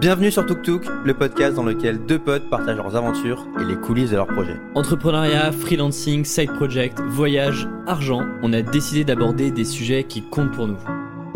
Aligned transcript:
Bienvenue 0.00 0.30
sur 0.30 0.44
Tuk 0.44 0.60
Tuk, 0.60 0.84
le 1.04 1.14
podcast 1.14 1.56
dans 1.56 1.62
lequel 1.62 2.04
deux 2.04 2.18
potes 2.18 2.50
partagent 2.50 2.76
leurs 2.76 2.96
aventures 2.96 3.48
et 3.58 3.64
les 3.64 3.76
coulisses 3.76 4.10
de 4.10 4.16
leurs 4.16 4.26
projets. 4.26 4.56
Entrepreneuriat, 4.74 5.52
freelancing, 5.52 6.22
side 6.22 6.52
project, 6.52 7.00
voyage, 7.00 7.66
argent, 7.86 8.20
on 8.42 8.52
a 8.52 8.60
décidé 8.60 9.04
d'aborder 9.04 9.50
des 9.50 9.64
sujets 9.64 10.04
qui 10.04 10.20
comptent 10.20 10.52
pour 10.52 10.66
nous. 10.66 10.76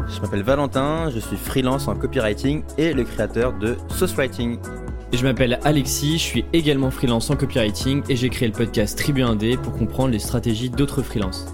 Je 0.09 0.21
m'appelle 0.21 0.43
Valentin, 0.43 1.09
je 1.09 1.21
suis 1.21 1.39
freelance 1.39 1.89
en 1.89 1.95
copywriting 1.95 2.63
et 2.77 2.93
le 2.93 3.05
créateur 3.05 3.55
de 3.55 3.77
Sauce 3.89 4.13
Writing. 4.15 4.59
Et 5.13 5.17
je 5.17 5.25
m'appelle 5.25 5.59
Alexis, 5.65 6.19
je 6.19 6.25
suis 6.25 6.45
également 6.53 6.91
freelance 6.91 7.31
en 7.31 7.37
copywriting 7.37 8.03
et 8.11 8.17
j'ai 8.17 8.29
créé 8.29 8.47
le 8.47 8.55
podcast 8.55 8.99
Tribu 8.99 9.23
1D 9.23 9.57
pour 9.57 9.73
comprendre 9.73 10.11
les 10.11 10.19
stratégies 10.19 10.69
d'autres 10.69 11.01
freelances. 11.01 11.47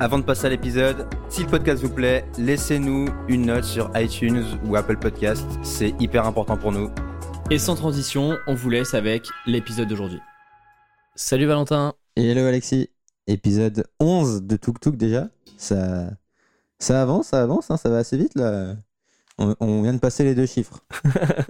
Avant 0.00 0.18
de 0.18 0.24
passer 0.24 0.46
à 0.46 0.50
l'épisode, 0.50 1.06
si 1.28 1.44
le 1.44 1.48
podcast 1.48 1.80
vous 1.80 1.92
plaît, 1.92 2.24
laissez-nous 2.36 3.06
une 3.28 3.46
note 3.46 3.62
sur 3.62 3.92
iTunes 3.94 4.44
ou 4.64 4.74
Apple 4.74 4.98
Podcast, 4.98 5.46
c'est 5.62 5.94
hyper 6.00 6.26
important 6.26 6.56
pour 6.56 6.72
nous. 6.72 6.90
Et 7.48 7.58
sans 7.58 7.76
transition, 7.76 8.36
on 8.48 8.54
vous 8.54 8.70
laisse 8.70 8.94
avec 8.94 9.28
l'épisode 9.46 9.86
d'aujourd'hui. 9.86 10.18
Salut 11.14 11.46
Valentin 11.46 11.94
Hello 12.16 12.44
Alexis, 12.44 12.90
épisode 13.28 13.86
11 14.00 14.42
de 14.42 14.56
Tuk 14.56 14.80
Tuk 14.80 14.96
déjà. 14.96 15.28
Ça, 15.58 16.10
ça 16.80 17.00
avance, 17.00 17.28
ça 17.28 17.40
avance, 17.40 17.70
hein, 17.70 17.76
ça 17.76 17.88
va 17.88 17.98
assez 17.98 18.16
vite 18.16 18.34
là. 18.34 18.74
On, 19.38 19.82
vient 19.82 19.94
de 19.94 19.98
passer 19.98 20.24
les 20.24 20.34
deux 20.34 20.46
chiffres. 20.46 20.80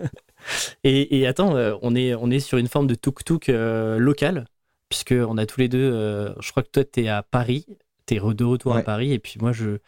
et, 0.85 1.27
attends, 1.27 1.57
euh, 1.57 1.77
on, 1.81 1.95
est, 1.95 2.15
on 2.15 2.31
est 2.31 2.41
sur 2.41 2.59
une 2.59 2.69
forme 2.69 2.87
de 2.89 2.95
Tuk 2.95 3.25
Tuk 3.25 3.49
euh, 3.49 3.99
local, 3.99 4.47
puisqu'on 4.91 5.39
a 5.39 5.47
tous 5.47 5.61
les 5.61 5.69
deux, 5.69 5.93
euh, 5.93 6.35
je 6.41 6.51
crois 6.51 6.63
que 6.63 6.71
toi 6.71 6.85
tu 6.85 7.05
es 7.05 7.09
à 7.09 7.23
Paris, 7.23 7.67
tu 8.07 8.15
es 8.15 8.19
de 8.19 8.45
retour 8.45 8.77
à 8.77 8.83
Paris, 8.83 9.13
et 9.13 9.19
puis 9.19 9.39
moi 9.41 9.53
je, 9.53 9.79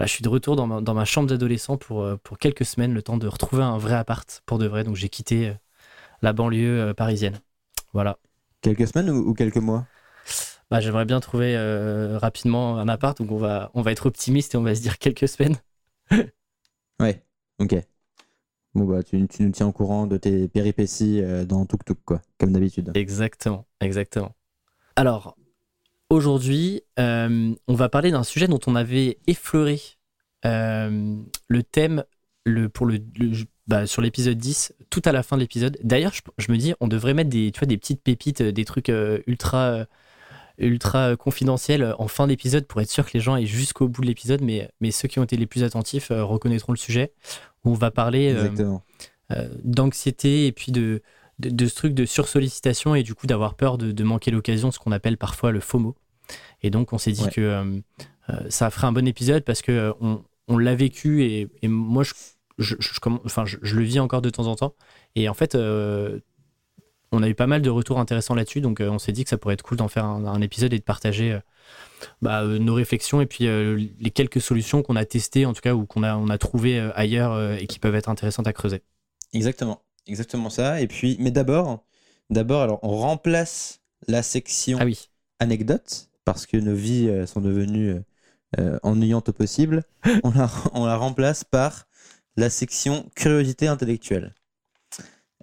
je 0.00 0.06
suis 0.06 0.22
de 0.22 0.28
retour 0.28 0.56
dans 0.56 0.66
ma, 0.66 0.80
dans 0.80 0.94
ma 0.94 1.04
chambre 1.04 1.28
d'adolescent 1.28 1.76
pour, 1.76 2.06
pour 2.22 2.38
quelques 2.38 2.64
semaines, 2.64 2.92
le 2.92 3.02
temps 3.02 3.16
de 3.16 3.26
retrouver 3.26 3.62
un 3.62 3.78
vrai 3.78 3.94
appart 3.94 4.42
pour 4.46 4.58
de 4.58 4.66
vrai. 4.66 4.84
Donc 4.84 4.96
j'ai 4.96 5.08
quitté 5.08 5.52
la 6.22 6.32
banlieue 6.32 6.92
parisienne. 6.94 7.40
Voilà. 7.92 8.18
Quelques 8.60 8.88
semaines 8.88 9.10
ou, 9.10 9.34
quelques 9.34 9.56
mois? 9.56 9.86
Bah, 10.70 10.80
J'aimerais 10.80 11.04
bien 11.04 11.20
trouver 11.20 11.56
rapidement 12.20 12.78
un 12.78 12.88
appart, 12.88 13.16
donc 13.18 13.30
on 13.30 13.38
va, 13.38 13.70
on 13.74 13.82
va 13.82 13.92
être 13.92 14.06
optimiste 14.06 14.54
et 14.54 14.58
on 14.58 14.62
va 14.62 14.74
se 14.74 14.82
dire 14.82 14.98
quelques 14.98 15.28
semaines. 15.28 15.56
ouais. 17.00 17.22
Ok. 17.58 17.76
Bon, 18.74 18.84
bah, 18.86 19.04
tu, 19.04 19.26
tu, 19.28 19.44
nous 19.44 19.52
tiens 19.52 19.68
au 19.68 19.72
courant 19.72 20.06
de 20.06 20.16
tes 20.16 20.48
péripéties 20.48 21.20
euh, 21.22 21.44
dans 21.44 21.64
Tuk 21.64 21.84
Tuk, 21.84 21.98
quoi, 22.04 22.20
comme 22.38 22.52
d'habitude. 22.52 22.90
Exactement, 22.94 23.66
exactement. 23.80 24.34
Alors, 24.96 25.36
aujourd'hui, 26.14 26.82
euh, 26.98 27.54
on 27.68 27.74
va 27.74 27.88
parler 27.88 28.10
d'un 28.10 28.24
sujet 28.24 28.48
dont 28.48 28.60
on 28.66 28.74
avait 28.74 29.18
effleuré 29.26 29.80
euh, 30.44 31.16
le 31.48 31.62
thème 31.62 32.04
le, 32.44 32.68
pour 32.68 32.86
le, 32.86 32.98
bah, 33.66 33.86
sur 33.86 34.02
l'épisode 34.02 34.36
10, 34.36 34.74
tout 34.90 35.02
à 35.04 35.12
la 35.12 35.22
fin 35.22 35.36
de 35.36 35.42
l'épisode. 35.42 35.78
D'ailleurs, 35.82 36.12
je, 36.38 36.52
me 36.52 36.56
dis, 36.56 36.74
on 36.80 36.88
devrait 36.88 37.14
mettre 37.14 37.30
des, 37.30 37.50
tu 37.52 37.60
vois, 37.60 37.66
des 37.66 37.78
petites 37.78 38.02
pépites, 38.02 38.42
des 38.42 38.64
trucs 38.64 38.92
ultra 39.26 39.86
ultra 40.58 41.10
euh, 41.10 41.16
confidentiel 41.16 41.82
euh, 41.82 41.94
en 41.98 42.08
fin 42.08 42.26
d'épisode 42.26 42.66
pour 42.66 42.80
être 42.80 42.90
sûr 42.90 43.06
que 43.06 43.12
les 43.14 43.20
gens 43.20 43.36
aient 43.36 43.46
jusqu'au 43.46 43.88
bout 43.88 44.02
de 44.02 44.06
l'épisode, 44.06 44.40
mais, 44.42 44.70
mais 44.80 44.90
ceux 44.90 45.08
qui 45.08 45.18
ont 45.18 45.24
été 45.24 45.36
les 45.36 45.46
plus 45.46 45.62
attentifs 45.62 46.10
euh, 46.10 46.24
reconnaîtront 46.24 46.72
le 46.72 46.78
sujet. 46.78 47.12
on 47.64 47.72
va 47.72 47.90
parler 47.90 48.36
d'anxiété 49.64 50.46
et 50.46 50.52
puis 50.52 50.70
de, 50.70 51.02
de, 51.38 51.66
ce 51.66 51.74
truc 51.74 51.94
de 51.94 52.04
sursollicitation 52.04 52.94
et 52.94 53.02
du 53.02 53.14
coup 53.14 53.26
d'avoir 53.26 53.54
peur 53.54 53.78
de, 53.78 54.04
manquer 54.04 54.30
l'occasion, 54.30 54.70
ce 54.70 54.78
qu'on 54.78 54.92
appelle 54.92 55.16
parfois 55.16 55.50
le 55.50 55.60
FOMO. 55.60 55.96
Et 56.62 56.70
donc 56.70 56.92
on 56.92 56.98
s'est 56.98 57.12
dit 57.12 57.28
que 57.28 57.82
ça 58.48 58.70
ferait 58.70 58.86
un 58.86 58.92
bon 58.92 59.06
épisode 59.06 59.44
parce 59.44 59.62
que 59.62 59.94
on, 60.48 60.58
l'a 60.58 60.74
vécu 60.74 61.24
et, 61.24 61.48
moi 61.68 62.02
je, 62.02 62.12
je, 62.58 62.98
enfin, 63.24 63.44
je, 63.46 63.76
le 63.76 63.82
vis 63.82 64.00
encore 64.00 64.22
de 64.22 64.30
temps 64.30 64.46
en 64.46 64.56
temps. 64.56 64.74
Et 65.14 65.28
en 65.28 65.34
fait, 65.34 65.56
on 67.14 67.22
a 67.22 67.28
eu 67.28 67.34
pas 67.34 67.46
mal 67.46 67.62
de 67.62 67.70
retours 67.70 67.98
intéressants 67.98 68.34
là-dessus, 68.34 68.60
donc 68.60 68.80
euh, 68.80 68.88
on 68.88 68.98
s'est 68.98 69.12
dit 69.12 69.24
que 69.24 69.30
ça 69.30 69.38
pourrait 69.38 69.54
être 69.54 69.62
cool 69.62 69.78
d'en 69.78 69.88
faire 69.88 70.04
un, 70.04 70.40
épisode 70.40 70.72
et 70.72 70.78
de 70.78 70.82
partager 70.82 71.32
euh, 71.32 71.40
bah, 72.20 72.42
euh, 72.42 72.58
nos 72.58 72.74
réflexions 72.74 73.20
et 73.20 73.26
puis 73.26 73.46
les 73.46 74.10
quelques 74.10 74.40
solutions 74.40 74.82
qu'on 74.82 74.96
a 74.96 75.04
testées, 75.04 75.46
en 75.46 75.52
tout 75.52 75.60
cas, 75.60 75.74
ou 75.74 75.86
qu'on 75.86 76.02
a, 76.02 76.16
on 76.16 76.28
a 76.28 76.38
trouvées 76.38 76.78
ailleurs 76.94 77.52
et 77.54 77.66
qui 77.66 77.78
peuvent 77.78 77.94
être 77.94 78.08
intéressantes 78.08 78.46
à 78.46 78.52
creuser. 78.52 78.82
Exactement, 79.32 79.82
exactement 80.06 80.50
ça. 80.50 80.80
Et 80.80 80.86
puis, 80.86 81.16
mais 81.20 81.30
d'abord, 81.30 81.84
d'abord, 82.30 82.62
alors 82.62 82.80
on 82.82 82.96
remplace 82.96 83.80
la 84.06 84.22
section 84.22 84.78
ah 84.80 84.84
oui. 84.84 85.08
anecdote 85.38 86.10
parce 86.24 86.46
que 86.46 86.56
nos 86.56 86.74
vies 86.74 87.26
sont 87.26 87.40
devenues 87.40 87.96
ennuyantes 88.82 89.28
au 89.28 89.32
possible. 89.32 89.84
on, 90.22 90.30
la, 90.84 90.96
remplace 90.96 91.44
par 91.44 91.86
la 92.36 92.50
section 92.50 93.10
curiosité 93.14 93.68
intellectuelle. 93.68 94.34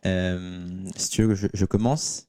Euh, 0.06 0.68
si 0.96 1.10
tu 1.10 1.24
veux, 1.24 1.36
je, 1.36 1.48
je 1.54 1.66
commence. 1.66 2.28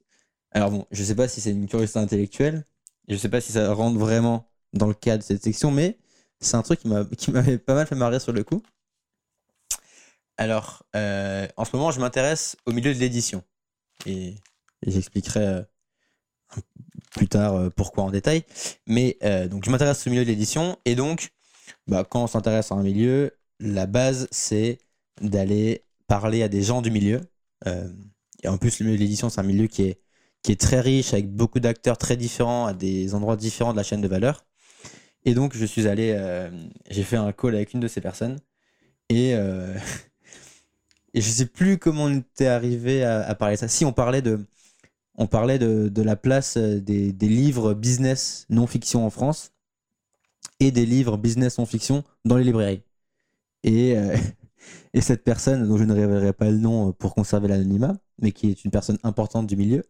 Alors 0.52 0.70
bon, 0.70 0.86
je 0.90 1.02
sais 1.02 1.14
pas 1.14 1.28
si 1.28 1.40
c'est 1.40 1.50
une 1.50 1.66
curiosité 1.66 1.98
intellectuelle, 1.98 2.66
je 3.08 3.16
sais 3.16 3.28
pas 3.28 3.40
si 3.40 3.52
ça 3.52 3.72
rentre 3.72 3.98
vraiment 3.98 4.48
dans 4.72 4.86
le 4.86 4.94
cadre 4.94 5.22
de 5.22 5.24
cette 5.26 5.42
section, 5.42 5.70
mais 5.70 5.98
c'est 6.40 6.56
un 6.56 6.62
truc 6.62 6.80
qui 7.16 7.30
m'avait 7.30 7.58
pas 7.58 7.74
mal 7.74 7.86
fait 7.86 7.94
marrer 7.94 8.20
sur 8.20 8.32
le 8.32 8.44
coup. 8.44 8.62
Alors, 10.36 10.84
euh, 10.96 11.46
en 11.56 11.64
ce 11.64 11.76
moment, 11.76 11.90
je 11.90 12.00
m'intéresse 12.00 12.56
au 12.66 12.72
milieu 12.72 12.92
de 12.92 12.98
l'édition. 12.98 13.44
Et, 14.06 14.34
j'expliquerai 14.84 15.40
euh, 15.40 15.62
plus 17.14 17.28
tard 17.28 17.70
pourquoi 17.76 18.04
en 18.04 18.10
détail. 18.10 18.44
Mais 18.86 19.18
donc, 19.50 19.64
je 19.64 19.70
m'intéresse 19.70 20.06
au 20.06 20.10
milieu 20.10 20.24
de 20.24 20.28
l'édition. 20.30 20.76
Et 20.84 20.94
donc, 20.94 21.30
bah, 21.86 22.04
quand 22.08 22.24
on 22.24 22.26
s'intéresse 22.26 22.72
à 22.72 22.74
un 22.74 22.82
milieu, 22.82 23.32
la 23.60 23.86
base, 23.86 24.28
c'est 24.30 24.78
d'aller 25.20 25.84
parler 26.06 26.42
à 26.42 26.48
des 26.48 26.62
gens 26.62 26.82
du 26.82 26.90
milieu 26.90 27.20
euh, 27.66 27.88
et 28.42 28.48
en 28.48 28.58
plus, 28.58 28.80
le 28.80 28.86
milieu 28.86 28.98
de 28.98 29.02
l'édition, 29.02 29.28
c'est 29.28 29.40
un 29.40 29.44
milieu 29.44 29.66
qui 29.66 29.84
est, 29.84 30.00
qui 30.42 30.52
est 30.52 30.60
très 30.60 30.80
riche, 30.80 31.12
avec 31.12 31.30
beaucoup 31.30 31.60
d'acteurs 31.60 31.98
très 31.98 32.16
différents 32.16 32.66
à 32.66 32.74
des 32.74 33.14
endroits 33.14 33.36
différents 33.36 33.72
de 33.72 33.76
la 33.76 33.84
chaîne 33.84 34.00
de 34.00 34.08
valeur. 34.08 34.44
Et 35.24 35.34
donc, 35.34 35.54
je 35.56 35.64
suis 35.64 35.86
allé, 35.86 36.12
euh, 36.16 36.50
j'ai 36.90 37.04
fait 37.04 37.16
un 37.16 37.32
call 37.32 37.54
avec 37.54 37.74
une 37.74 37.80
de 37.80 37.88
ces 37.88 38.00
personnes. 38.00 38.38
Et, 39.08 39.34
euh, 39.34 39.76
et 41.14 41.20
je 41.20 41.30
sais 41.30 41.46
plus 41.46 41.78
comment 41.78 42.04
on 42.04 42.18
était 42.18 42.46
arrivé 42.48 43.04
à, 43.04 43.34
parler 43.36 43.54
de 43.54 43.60
ça. 43.60 43.68
Si, 43.68 43.84
on 43.84 43.92
parlait 43.92 44.22
de, 44.22 44.44
on 45.16 45.26
parlait 45.26 45.58
de, 45.58 46.02
la 46.02 46.16
place 46.16 46.56
des, 46.56 47.12
des, 47.12 47.28
livres 47.28 47.74
business 47.74 48.46
non-fiction 48.48 49.04
en 49.04 49.10
France 49.10 49.52
et 50.60 50.70
des 50.70 50.86
livres 50.86 51.16
business 51.16 51.58
non-fiction 51.58 52.04
dans 52.24 52.36
les 52.36 52.44
librairies. 52.44 52.82
Et, 53.62 53.96
et 54.94 55.00
cette 55.00 55.24
personne, 55.24 55.66
dont 55.66 55.76
je 55.76 55.84
ne 55.84 55.92
révélerai 55.92 56.32
pas 56.32 56.50
le 56.50 56.58
nom 56.58 56.88
euh, 56.88 56.92
pour 56.92 57.14
conserver 57.14 57.48
l'anonymat, 57.48 57.96
mais 58.20 58.32
qui 58.32 58.50
est 58.50 58.64
une 58.64 58.70
personne 58.70 58.98
importante 59.02 59.46
du 59.46 59.56
milieu, 59.56 59.84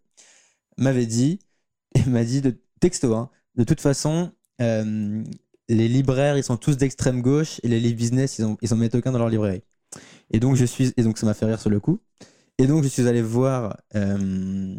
m'avait 0.78 1.06
dit, 1.06 1.38
et 1.94 2.08
m'a 2.08 2.24
dit 2.24 2.40
de 2.40 2.58
texto, 2.80 3.14
hein, 3.14 3.30
de 3.56 3.64
toute 3.64 3.80
façon, 3.80 4.32
euh, 4.60 5.22
les 5.68 5.88
libraires, 5.88 6.36
ils 6.36 6.44
sont 6.44 6.56
tous 6.56 6.76
d'extrême 6.76 7.22
gauche, 7.22 7.60
et 7.62 7.68
les 7.68 7.80
livres 7.80 7.96
business, 7.96 8.38
ils, 8.38 8.44
ont, 8.44 8.56
ils 8.62 8.72
en 8.72 8.76
mettent 8.76 8.94
aucun 8.94 9.12
dans 9.12 9.18
leur 9.18 9.28
librairie. 9.28 9.62
Et 10.30 10.40
donc, 10.40 10.56
je 10.56 10.64
suis, 10.64 10.92
et 10.96 11.02
donc 11.02 11.18
ça 11.18 11.26
m'a 11.26 11.34
fait 11.34 11.46
rire 11.46 11.60
sur 11.60 11.70
le 11.70 11.80
coup. 11.80 12.00
Et 12.62 12.68
donc, 12.68 12.84
je 12.84 12.88
suis 12.88 13.08
allé 13.08 13.22
voir, 13.22 13.76
euh, 13.96 14.76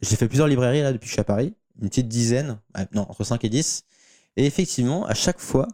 j'ai 0.00 0.14
fait 0.14 0.28
plusieurs 0.28 0.46
librairies 0.46 0.82
là 0.82 0.92
depuis 0.92 1.06
que 1.06 1.08
je 1.08 1.14
suis 1.14 1.20
à 1.20 1.24
Paris, 1.24 1.52
une 1.82 1.88
petite 1.88 2.06
dizaine, 2.06 2.60
non, 2.92 3.02
entre 3.10 3.24
5 3.24 3.44
et 3.44 3.48
10. 3.48 3.82
Et 4.36 4.46
effectivement, 4.46 5.04
à 5.06 5.14
chaque 5.14 5.40
fois, 5.40 5.66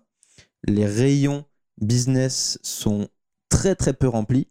les 0.65 0.87
rayons 0.87 1.45
business 1.77 2.59
sont 2.63 3.09
très 3.51 3.75
très 3.75 3.93
peu 3.93 4.09
rempli. 4.09 4.49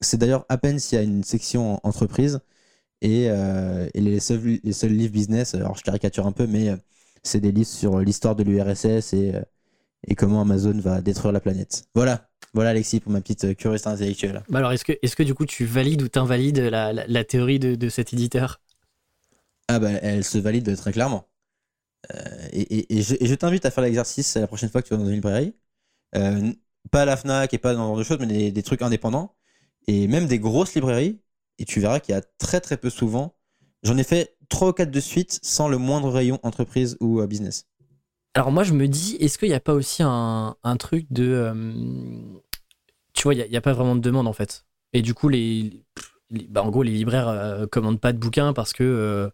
C'est 0.00 0.18
d'ailleurs 0.18 0.46
à 0.48 0.56
peine 0.56 0.78
s'il 0.78 0.98
y 0.98 1.00
a 1.00 1.04
une 1.04 1.24
section 1.24 1.80
entreprise. 1.82 2.38
Et, 3.00 3.26
euh, 3.28 3.88
les, 3.96 4.20
seuls, 4.20 4.60
livres 4.92 5.12
business, 5.12 5.56
alors 5.56 5.76
je 5.76 5.82
caricature 5.82 6.28
un 6.28 6.32
peu, 6.32 6.46
mais 6.46 6.68
euh, 6.68 6.76
c'est 7.24 7.40
des 7.40 7.50
livres 7.50 7.70
sur 7.70 7.98
l'histoire 7.98 8.36
de 8.36 8.44
l'URSS 8.44 9.14
et 9.14 10.14
comment 10.16 10.42
Amazon 10.42 10.78
va 10.78 11.00
détruire 11.00 11.32
la 11.32 11.40
planète. 11.40 11.86
Voilà, 11.96 12.30
voilà 12.54 12.70
Alexis 12.70 13.00
pour 13.00 13.12
ma 13.12 13.20
petite 13.20 13.56
curiosité 13.56 13.88
intellectuelle. 13.88 14.42
Bah 14.48 14.58
alors 14.58 14.72
est-ce 14.72 14.84
que, 14.84 14.92
est 14.92 15.14
que 15.14 15.22
du 15.22 15.34
coup 15.34 15.46
tu 15.46 15.64
valides 15.64 16.02
ou 16.02 16.08
t'invalides 16.08 16.58
la, 16.58 16.92
la, 16.92 17.24
théorie 17.24 17.58
de, 17.58 17.74
de, 17.74 17.88
cet 17.88 18.12
éditeur? 18.12 18.60
Ah 19.68 19.78
bah 19.78 19.90
elle 19.90 20.24
se 20.24 20.38
valide 20.38 20.76
très 20.76 20.92
clairement. 20.92 21.28
et, 22.52 22.98
et, 22.98 23.02
je, 23.02 23.34
t'invite 23.34 23.64
à 23.64 23.70
faire 23.70 23.84
l'exercice 23.84 24.36
la 24.36 24.46
prochaine 24.46 24.68
fois 24.68 24.82
que 24.82 24.88
tu 24.88 24.94
vas 24.94 24.98
dans 24.98 25.06
une 25.06 25.14
librairie 25.14 25.54
pas 26.90 27.04
la 27.04 27.16
Fnac 27.16 27.52
et 27.54 27.58
pas 27.58 27.74
dans 27.74 27.82
ce 27.82 27.88
genre 27.88 27.98
de 27.98 28.02
choses, 28.02 28.18
mais 28.20 28.50
des, 28.50 28.62
trucs 28.62 28.82
indépendants 28.82 29.34
et 29.86 30.06
même 30.08 30.26
des 30.26 30.38
grosses 30.38 30.74
librairies. 30.74 31.20
Et 31.58 31.64
tu 31.64 31.80
verras 31.80 32.00
qu'il 32.00 32.14
y 32.14 32.18
a 32.18 32.22
très 32.38 32.60
très 32.60 32.76
peu 32.76 32.90
souvent. 32.90 33.34
J'en 33.82 33.96
ai 33.98 34.04
fait 34.04 34.36
3 34.48 34.68
ou 34.68 34.72
4 34.72 34.90
de 34.90 35.00
suite 35.00 35.38
sans 35.42 35.68
le 35.68 35.78
moindre 35.78 36.10
rayon 36.10 36.38
entreprise 36.42 36.96
ou 37.00 37.20
euh, 37.20 37.26
business. 37.26 37.66
Alors 38.34 38.50
moi 38.50 38.64
je 38.64 38.72
me 38.72 38.88
dis, 38.88 39.16
est-ce 39.16 39.38
qu'il 39.38 39.48
n'y 39.48 39.54
a 39.54 39.60
pas 39.60 39.74
aussi 39.74 40.02
un, 40.02 40.56
truc 40.78 41.06
de... 41.10 41.24
Euh, 41.24 41.72
tu 43.12 43.24
vois, 43.24 43.34
il 43.34 43.48
n'y 43.48 43.56
a, 43.56 43.60
pas 43.60 43.72
vraiment 43.74 43.94
de 43.94 44.00
demande 44.00 44.26
en 44.26 44.32
fait. 44.32 44.64
Et 44.94 45.02
du 45.02 45.12
coup, 45.12 45.28
les, 45.28 45.84
bah, 46.48 46.62
en 46.62 46.70
gros, 46.70 46.82
les 46.82 46.92
libraires 46.92 47.28
euh, 47.28 47.66
commandent 47.66 48.00
pas 48.00 48.12
de 48.12 48.18
bouquins 48.18 48.52
parce 48.52 48.72
que 48.72 49.30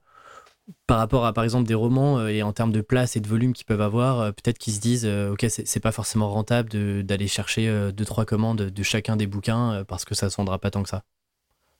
par 0.86 0.98
rapport 0.98 1.24
à 1.24 1.32
par 1.32 1.44
exemple 1.44 1.66
des 1.66 1.74
romans 1.74 2.18
euh, 2.18 2.28
et 2.28 2.42
en 2.42 2.52
termes 2.52 2.72
de 2.72 2.82
place 2.82 3.16
et 3.16 3.20
de 3.20 3.28
volume 3.28 3.52
qu'ils 3.52 3.64
peuvent 3.66 3.80
avoir, 3.80 4.20
euh, 4.20 4.32
peut-être 4.32 4.58
qu'ils 4.58 4.74
se 4.74 4.80
disent 4.80 5.06
euh, 5.06 5.32
ok 5.32 5.46
c'est 5.48 5.80
pas 5.80 5.92
forcément 5.92 6.28
rentable 6.30 7.04
d'aller 7.04 7.28
chercher 7.28 7.90
deux 7.92 8.04
trois 8.04 8.26
commandes 8.26 8.62
de 8.62 8.82
chacun 8.82 9.16
des 9.16 9.26
bouquins 9.26 9.84
parce 9.86 10.04
que 10.04 10.14
ça 10.14 10.28
se 10.28 10.36
vendra 10.36 10.58
pas 10.58 10.70
tant 10.70 10.82
que 10.82 10.88
ça. 10.88 11.04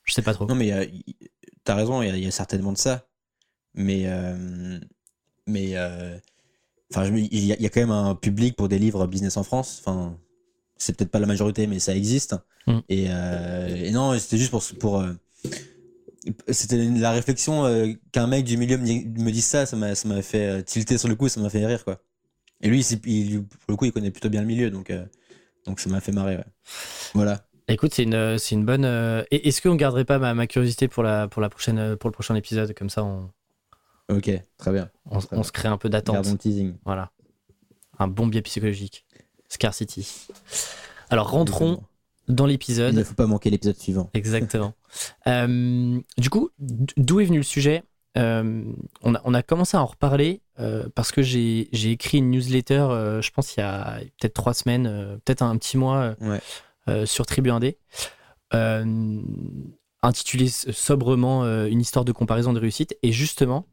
Je 0.09 0.15
sais 0.15 0.23
pas 0.23 0.33
trop. 0.33 0.47
Non, 0.47 0.55
mais 0.55 0.73
euh, 0.73 0.87
t'as 1.65 1.75
raison, 1.75 2.01
il 2.01 2.19
y, 2.19 2.27
a- 2.27 2.31
certainement 2.31 2.73
de 2.73 2.79
ça. 2.79 3.07
Mais. 3.75 4.05
euh, 4.07 4.81
mais. 5.47 5.75
Enfin, 6.95 7.07
il 7.07 7.45
y, 7.45 7.53
a- 7.53 7.57
il 7.57 7.63
y 7.63 7.67
a 7.67 7.69
quand 7.69 7.81
même 7.81 7.91
un 7.91 8.15
public 8.15 8.57
pour 8.57 8.69
des 8.69 8.79
livres 8.79 9.07
business 9.07 9.37
en 9.37 9.43
France. 9.43 9.83
Enfin, 9.85 10.17
c'est 10.77 10.97
peut-être 10.97 11.11
pas 11.11 11.19
la 11.19 11.27
majorité, 11.27 11.67
mais 11.67 11.79
ça 11.79 11.95
existe. 11.95 12.37
Mm. 12.67 12.79
Et, 12.89 13.07
euh, 13.11 13.77
et 13.77 13.91
non, 13.91 14.19
c'était 14.19 14.39
juste 14.39 14.51
pour. 14.51 14.63
pour 14.81 15.01
euh, 15.01 15.13
c'était 16.49 16.77
la 16.77 17.13
réflexion 17.13 17.65
euh, 17.65 17.93
qu'un 18.13 18.27
mec 18.27 18.45
du 18.45 18.57
milieu 18.57 18.77
me, 18.77 19.31
dise 19.31 19.45
ça, 19.47 19.67
ça 19.67 19.77
m'a 19.77 19.95
ça 19.95 20.09
m'a 20.09 20.21
fait 20.23 20.63
tilter 20.65 20.99
sur 20.99 21.09
le 21.09 21.15
coup, 21.15 21.29
ça 21.29 21.41
m'a 21.41 21.49
fait 21.49 21.65
rire, 21.65 21.85
quoi. 21.85 22.03
Et 22.61 22.69
lui, 22.69 22.81
il, 23.05 23.45
pour 23.45 23.71
le 23.71 23.77
coup, 23.77 23.85
il 23.85 23.93
connaît 23.93 24.11
plutôt 24.11 24.29
bien 24.29 24.41
le 24.41 24.47
milieu, 24.47 24.71
donc, 24.71 24.91
euh, 24.91 25.05
donc 25.65 25.81
ça 25.81 25.89
m'a 25.89 26.01
fait 26.01 26.13
marrer, 26.13 26.37
ouais. 26.37 26.45
Voilà. 27.15 27.47
Écoute, 27.69 27.95
c'est 27.95 28.03
une, 28.03 28.39
c'est 28.39 28.55
une 28.55 28.65
bonne. 28.65 28.85
Est-ce 29.31 29.61
qu'on 29.63 29.75
garderait 29.75 30.07
pas 30.07 30.19
ma, 30.19 30.35
ma 30.35 30.47
curiosité 30.47 30.89
pour, 30.89 31.03
la, 31.03 31.29
pour, 31.29 31.43
la 31.43 31.51
prochaine, 31.51 31.97
pour 31.97 32.09
le 32.09 32.13
prochain 32.13 32.35
épisode? 32.35 32.75
Comme 32.75 32.91
ça, 32.91 33.05
on, 33.05 33.31
Ok, 34.11 34.31
très 34.57 34.73
bien. 34.73 34.91
on, 35.11 35.19
Très 35.19 35.29
on 35.33 35.37
bien. 35.37 35.43
se 35.45 35.53
crée 35.53 35.69
un 35.69 35.77
peu 35.79 35.89
d'attente. 35.89 36.15
Gardons 36.17 36.33
le 36.33 36.39
teasing. 36.39 36.75
Voilà. 36.85 37.11
Un 37.99 38.09
bon 38.09 38.27
biais 38.27 38.43
psychologique. 38.43 39.05
Scarcity. 39.49 40.29
Alors, 41.11 41.31
rentrons 41.31 41.83
dans 42.29 42.47
Il 42.47 42.51
l'épisode. 42.53 42.95
ne 42.95 43.03
faut 43.05 43.15
pas 43.15 43.27
manquer 43.27 43.51
l'épisode 43.51 43.77
suivant. 43.77 44.11
Exactement. 44.15 44.75
Euh, 45.27 46.01
du 46.17 46.31
coup, 46.31 46.49
d'où 46.59 47.21
est 47.21 47.27
venu 47.27 47.37
le 47.37 47.43
sujet 47.43 47.83
Euh, 48.17 48.65
on, 49.03 49.15
a, 49.15 49.21
on 49.25 49.35
a 49.35 49.43
commencé 49.43 49.77
à 49.77 49.83
en 49.83 49.87
reparler 49.87 50.41
euh, 50.59 50.89
parce 50.95 51.13
que 51.13 51.21
j'ai 51.21 51.69
écrit 51.91 52.19
une 52.19 52.31
newsletter, 52.31 53.19
je 53.21 53.31
pense, 53.31 53.55
il 53.55 53.61
y 53.61 53.63
a 53.63 53.99
peut-être 54.19 54.33
trois 54.33 54.55
semaines, 54.55 55.19
peut-être 55.25 55.43
un 55.43 55.57
petit 55.59 55.77
mois, 55.77 56.15
Ouais. 56.23 56.41
sur 57.07 57.27
Tribu 57.27 57.51
1D, 57.51 57.77
euh, 58.55 59.21
intitulée 60.03 60.49
sobrement 60.49 61.45
euh, 61.45 61.67
Une 61.67 61.81
histoire 61.83 62.07
de 62.07 62.13
comparaison 62.13 62.55
de 62.55 62.59
réussite. 62.61 62.97
Et 63.03 63.13
justement, 63.13 63.67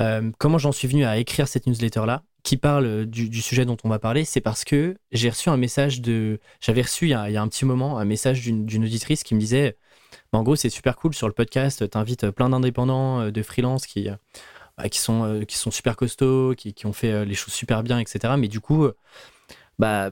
euh, 0.00 0.30
comment 0.38 0.58
j'en 0.58 0.72
suis 0.72 0.88
venu 0.88 1.04
à 1.04 1.18
écrire 1.18 1.48
cette 1.48 1.66
newsletter-là 1.66 2.22
qui 2.42 2.56
parle 2.56 2.86
euh, 2.86 3.06
du, 3.06 3.40
sujet 3.40 3.64
dont 3.64 3.76
on 3.84 3.88
va 3.88 3.98
parler, 3.98 4.24
c'est 4.24 4.40
parce 4.40 4.64
que 4.64 4.96
j'ai 5.12 5.30
reçu 5.30 5.48
un 5.48 5.56
message 5.56 6.00
de. 6.00 6.40
J'avais 6.60 6.82
reçu 6.82 7.06
il 7.06 7.10
y, 7.10 7.14
a, 7.14 7.42
un 7.42 7.48
petit 7.48 7.64
moment 7.64 7.98
un 7.98 8.04
message 8.04 8.42
d'une 8.42 8.84
auditrice 8.84 9.22
qui 9.22 9.34
me 9.34 9.40
disait 9.40 9.76
bah, 10.32 10.38
En 10.38 10.42
gros, 10.42 10.56
c'est 10.56 10.70
super 10.70 10.96
cool 10.96 11.14
sur 11.14 11.28
le 11.28 11.34
podcast, 11.34 11.88
t'invites 11.88 12.30
plein 12.30 12.48
d'indépendants, 12.50 13.20
euh, 13.20 13.30
de 13.30 13.42
freelance 13.42 13.86
qui, 13.86 14.08
bah, 14.76 14.88
qui, 14.88 14.98
sont, 14.98 15.70
super 15.70 15.96
costauds, 15.96 16.54
qui, 16.56 16.74
ont 16.86 16.92
fait 16.92 17.24
les 17.24 17.34
choses 17.34 17.54
super 17.54 17.82
bien, 17.82 17.98
etc. 17.98 18.34
Mais 18.36 18.48
du 18.48 18.60
coup, 18.60 18.88
bah, 19.78 20.10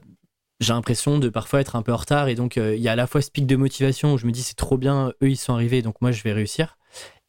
j'ai 0.61 0.73
l'impression 0.73 1.17
de 1.17 1.27
parfois 1.27 1.59
être 1.59 1.75
un 1.75 1.81
peu 1.81 1.91
en 1.91 1.97
retard. 1.97 2.29
Et 2.29 2.35
donc, 2.35 2.55
il 2.55 2.79
y 2.79 2.87
a 2.87 2.93
à 2.93 2.95
la 2.95 3.07
fois 3.07 3.21
ce 3.21 3.31
pic 3.31 3.45
de 3.45 3.55
motivation 3.57 4.13
où 4.13 4.17
je 4.17 4.25
me 4.25 4.31
dis 4.31 4.43
c'est 4.43 4.55
trop 4.55 4.77
bien, 4.77 5.11
eux 5.21 5.29
ils 5.29 5.37
sont 5.37 5.53
arrivés, 5.53 5.81
donc 5.81 5.95
moi 6.01 6.11
je 6.11 6.23
vais 6.23 6.31
réussir. 6.31 6.77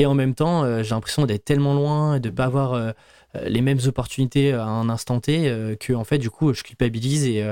Et 0.02 0.06
en 0.06 0.14
même 0.14 0.34
temps, 0.34 0.64
euh, 0.64 0.82
j'ai 0.82 0.96
l'impression 0.96 1.26
d'être 1.26 1.44
tellement 1.44 1.74
loin 1.74 2.16
et 2.16 2.20
de 2.20 2.28
pas 2.28 2.46
avoir 2.46 2.72
euh, 2.72 2.90
euh, 3.36 3.48
les 3.48 3.60
mêmes 3.60 3.78
opportunités 3.86 4.52
à 4.52 4.64
un 4.64 4.88
instant 4.88 5.20
T 5.20 5.76
que, 5.78 5.92
en 5.92 6.02
fait, 6.02 6.18
du 6.18 6.28
coup, 6.28 6.52
je 6.52 6.64
culpabilise 6.64 7.24
et, 7.24 7.44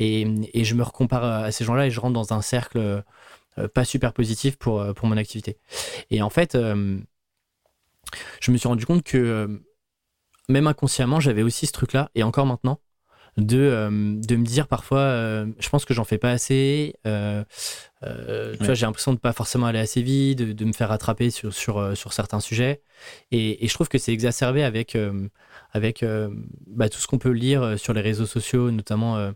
je 0.00 0.74
me 0.74 0.82
recompare 0.82 1.22
à 1.22 1.52
ces 1.52 1.66
gens-là 1.66 1.86
et 1.86 1.90
je 1.90 2.00
rentre 2.00 2.14
dans 2.14 2.32
un 2.32 2.40
cercle 2.40 3.04
pas 3.74 3.84
super 3.84 4.14
positif 4.14 4.56
pour, 4.56 4.82
pour 4.94 5.06
mon 5.06 5.18
activité. 5.18 5.58
Et 6.10 6.22
en 6.22 6.30
fait, 6.30 6.56
je 6.56 8.50
me 8.50 8.56
suis 8.56 8.68
rendu 8.68 8.86
compte 8.86 9.02
que 9.02 9.60
même 10.48 10.66
inconsciemment, 10.66 11.20
j'avais 11.20 11.42
aussi 11.42 11.66
ce 11.66 11.72
truc-là, 11.72 12.10
et 12.14 12.22
encore 12.22 12.46
maintenant, 12.46 12.80
de, 13.38 13.58
euh, 13.58 13.88
de 13.90 14.36
me 14.36 14.44
dire 14.44 14.68
parfois, 14.68 15.00
euh, 15.00 15.46
je 15.58 15.68
pense 15.68 15.84
que 15.84 15.94
j'en 15.94 16.04
fais 16.04 16.18
pas 16.18 16.30
assez. 16.30 16.94
euh, 17.06 17.44
tu 18.58 18.66
vois, 18.66 18.74
j'ai 18.74 18.86
l'impression 18.86 19.12
de 19.14 19.18
pas 19.18 19.32
forcément 19.32 19.66
aller 19.66 19.78
assez 19.78 20.02
vite, 20.02 20.38
de, 20.38 20.52
de 20.52 20.64
me 20.64 20.72
faire 20.72 20.88
rattraper 20.88 21.30
sur, 21.30 21.52
sur, 21.52 21.96
sur 21.96 22.12
certains 22.12 22.40
sujets. 22.40 22.82
Et, 23.30 23.64
et 23.64 23.68
je 23.68 23.74
trouve 23.74 23.88
que 23.88 23.98
c'est 23.98 24.12
exacerbé 24.12 24.62
avec, 24.62 24.96
avec 25.72 26.04
bah, 26.66 26.88
tout 26.88 26.98
ce 26.98 27.06
qu'on 27.06 27.18
peut 27.18 27.30
lire 27.30 27.78
sur 27.78 27.92
les 27.94 28.00
réseaux 28.00 28.26
sociaux, 28.26 28.70
notamment 28.70 29.32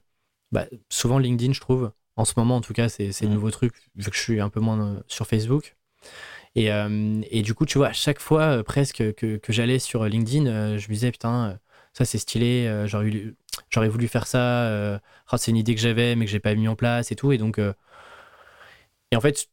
bah, 0.52 0.66
souvent 0.90 1.18
LinkedIn, 1.18 1.52
je 1.52 1.60
trouve. 1.60 1.92
En 2.16 2.24
ce 2.24 2.34
moment, 2.36 2.56
en 2.56 2.60
tout 2.62 2.72
cas, 2.72 2.88
c'est 2.88 3.10
le 3.22 3.28
Mhm. 3.28 3.34
nouveau 3.34 3.50
truc, 3.50 3.74
vu 3.96 4.10
que 4.10 4.16
je 4.16 4.22
suis 4.22 4.40
un 4.40 4.48
peu 4.48 4.60
moins 4.60 5.02
sur 5.06 5.26
Facebook. 5.26 5.76
Et, 6.54 6.72
euh, 6.72 7.20
et 7.30 7.42
du 7.42 7.54
coup, 7.54 7.66
tu 7.66 7.78
vois, 7.78 7.88
à 7.88 7.92
chaque 7.92 8.20
fois 8.20 8.42
euh, 8.58 8.62
presque 8.62 9.14
que, 9.14 9.36
que 9.36 9.52
j'allais 9.52 9.78
sur 9.78 10.04
LinkedIn, 10.04 10.46
euh, 10.46 10.78
je 10.78 10.88
me 10.88 10.94
disais, 10.94 11.12
putain, 11.12 11.58
ça 11.92 12.04
c'est 12.04 12.18
stylé, 12.18 12.66
euh, 12.66 12.86
j'aurais 13.70 13.88
voulu 13.88 14.08
faire 14.08 14.26
ça, 14.26 14.66
euh, 14.66 14.98
ah, 15.28 15.38
c'est 15.38 15.50
une 15.50 15.56
idée 15.56 15.74
que 15.74 15.80
j'avais, 15.80 16.16
mais 16.16 16.24
que 16.26 16.30
j'ai 16.30 16.40
pas 16.40 16.54
mis 16.54 16.68
en 16.68 16.76
place 16.76 17.12
et 17.12 17.16
tout. 17.16 17.32
Et 17.32 17.38
donc, 17.38 17.58
euh, 17.58 17.72
et 19.10 19.16
en 19.16 19.20
fait, 19.20 19.48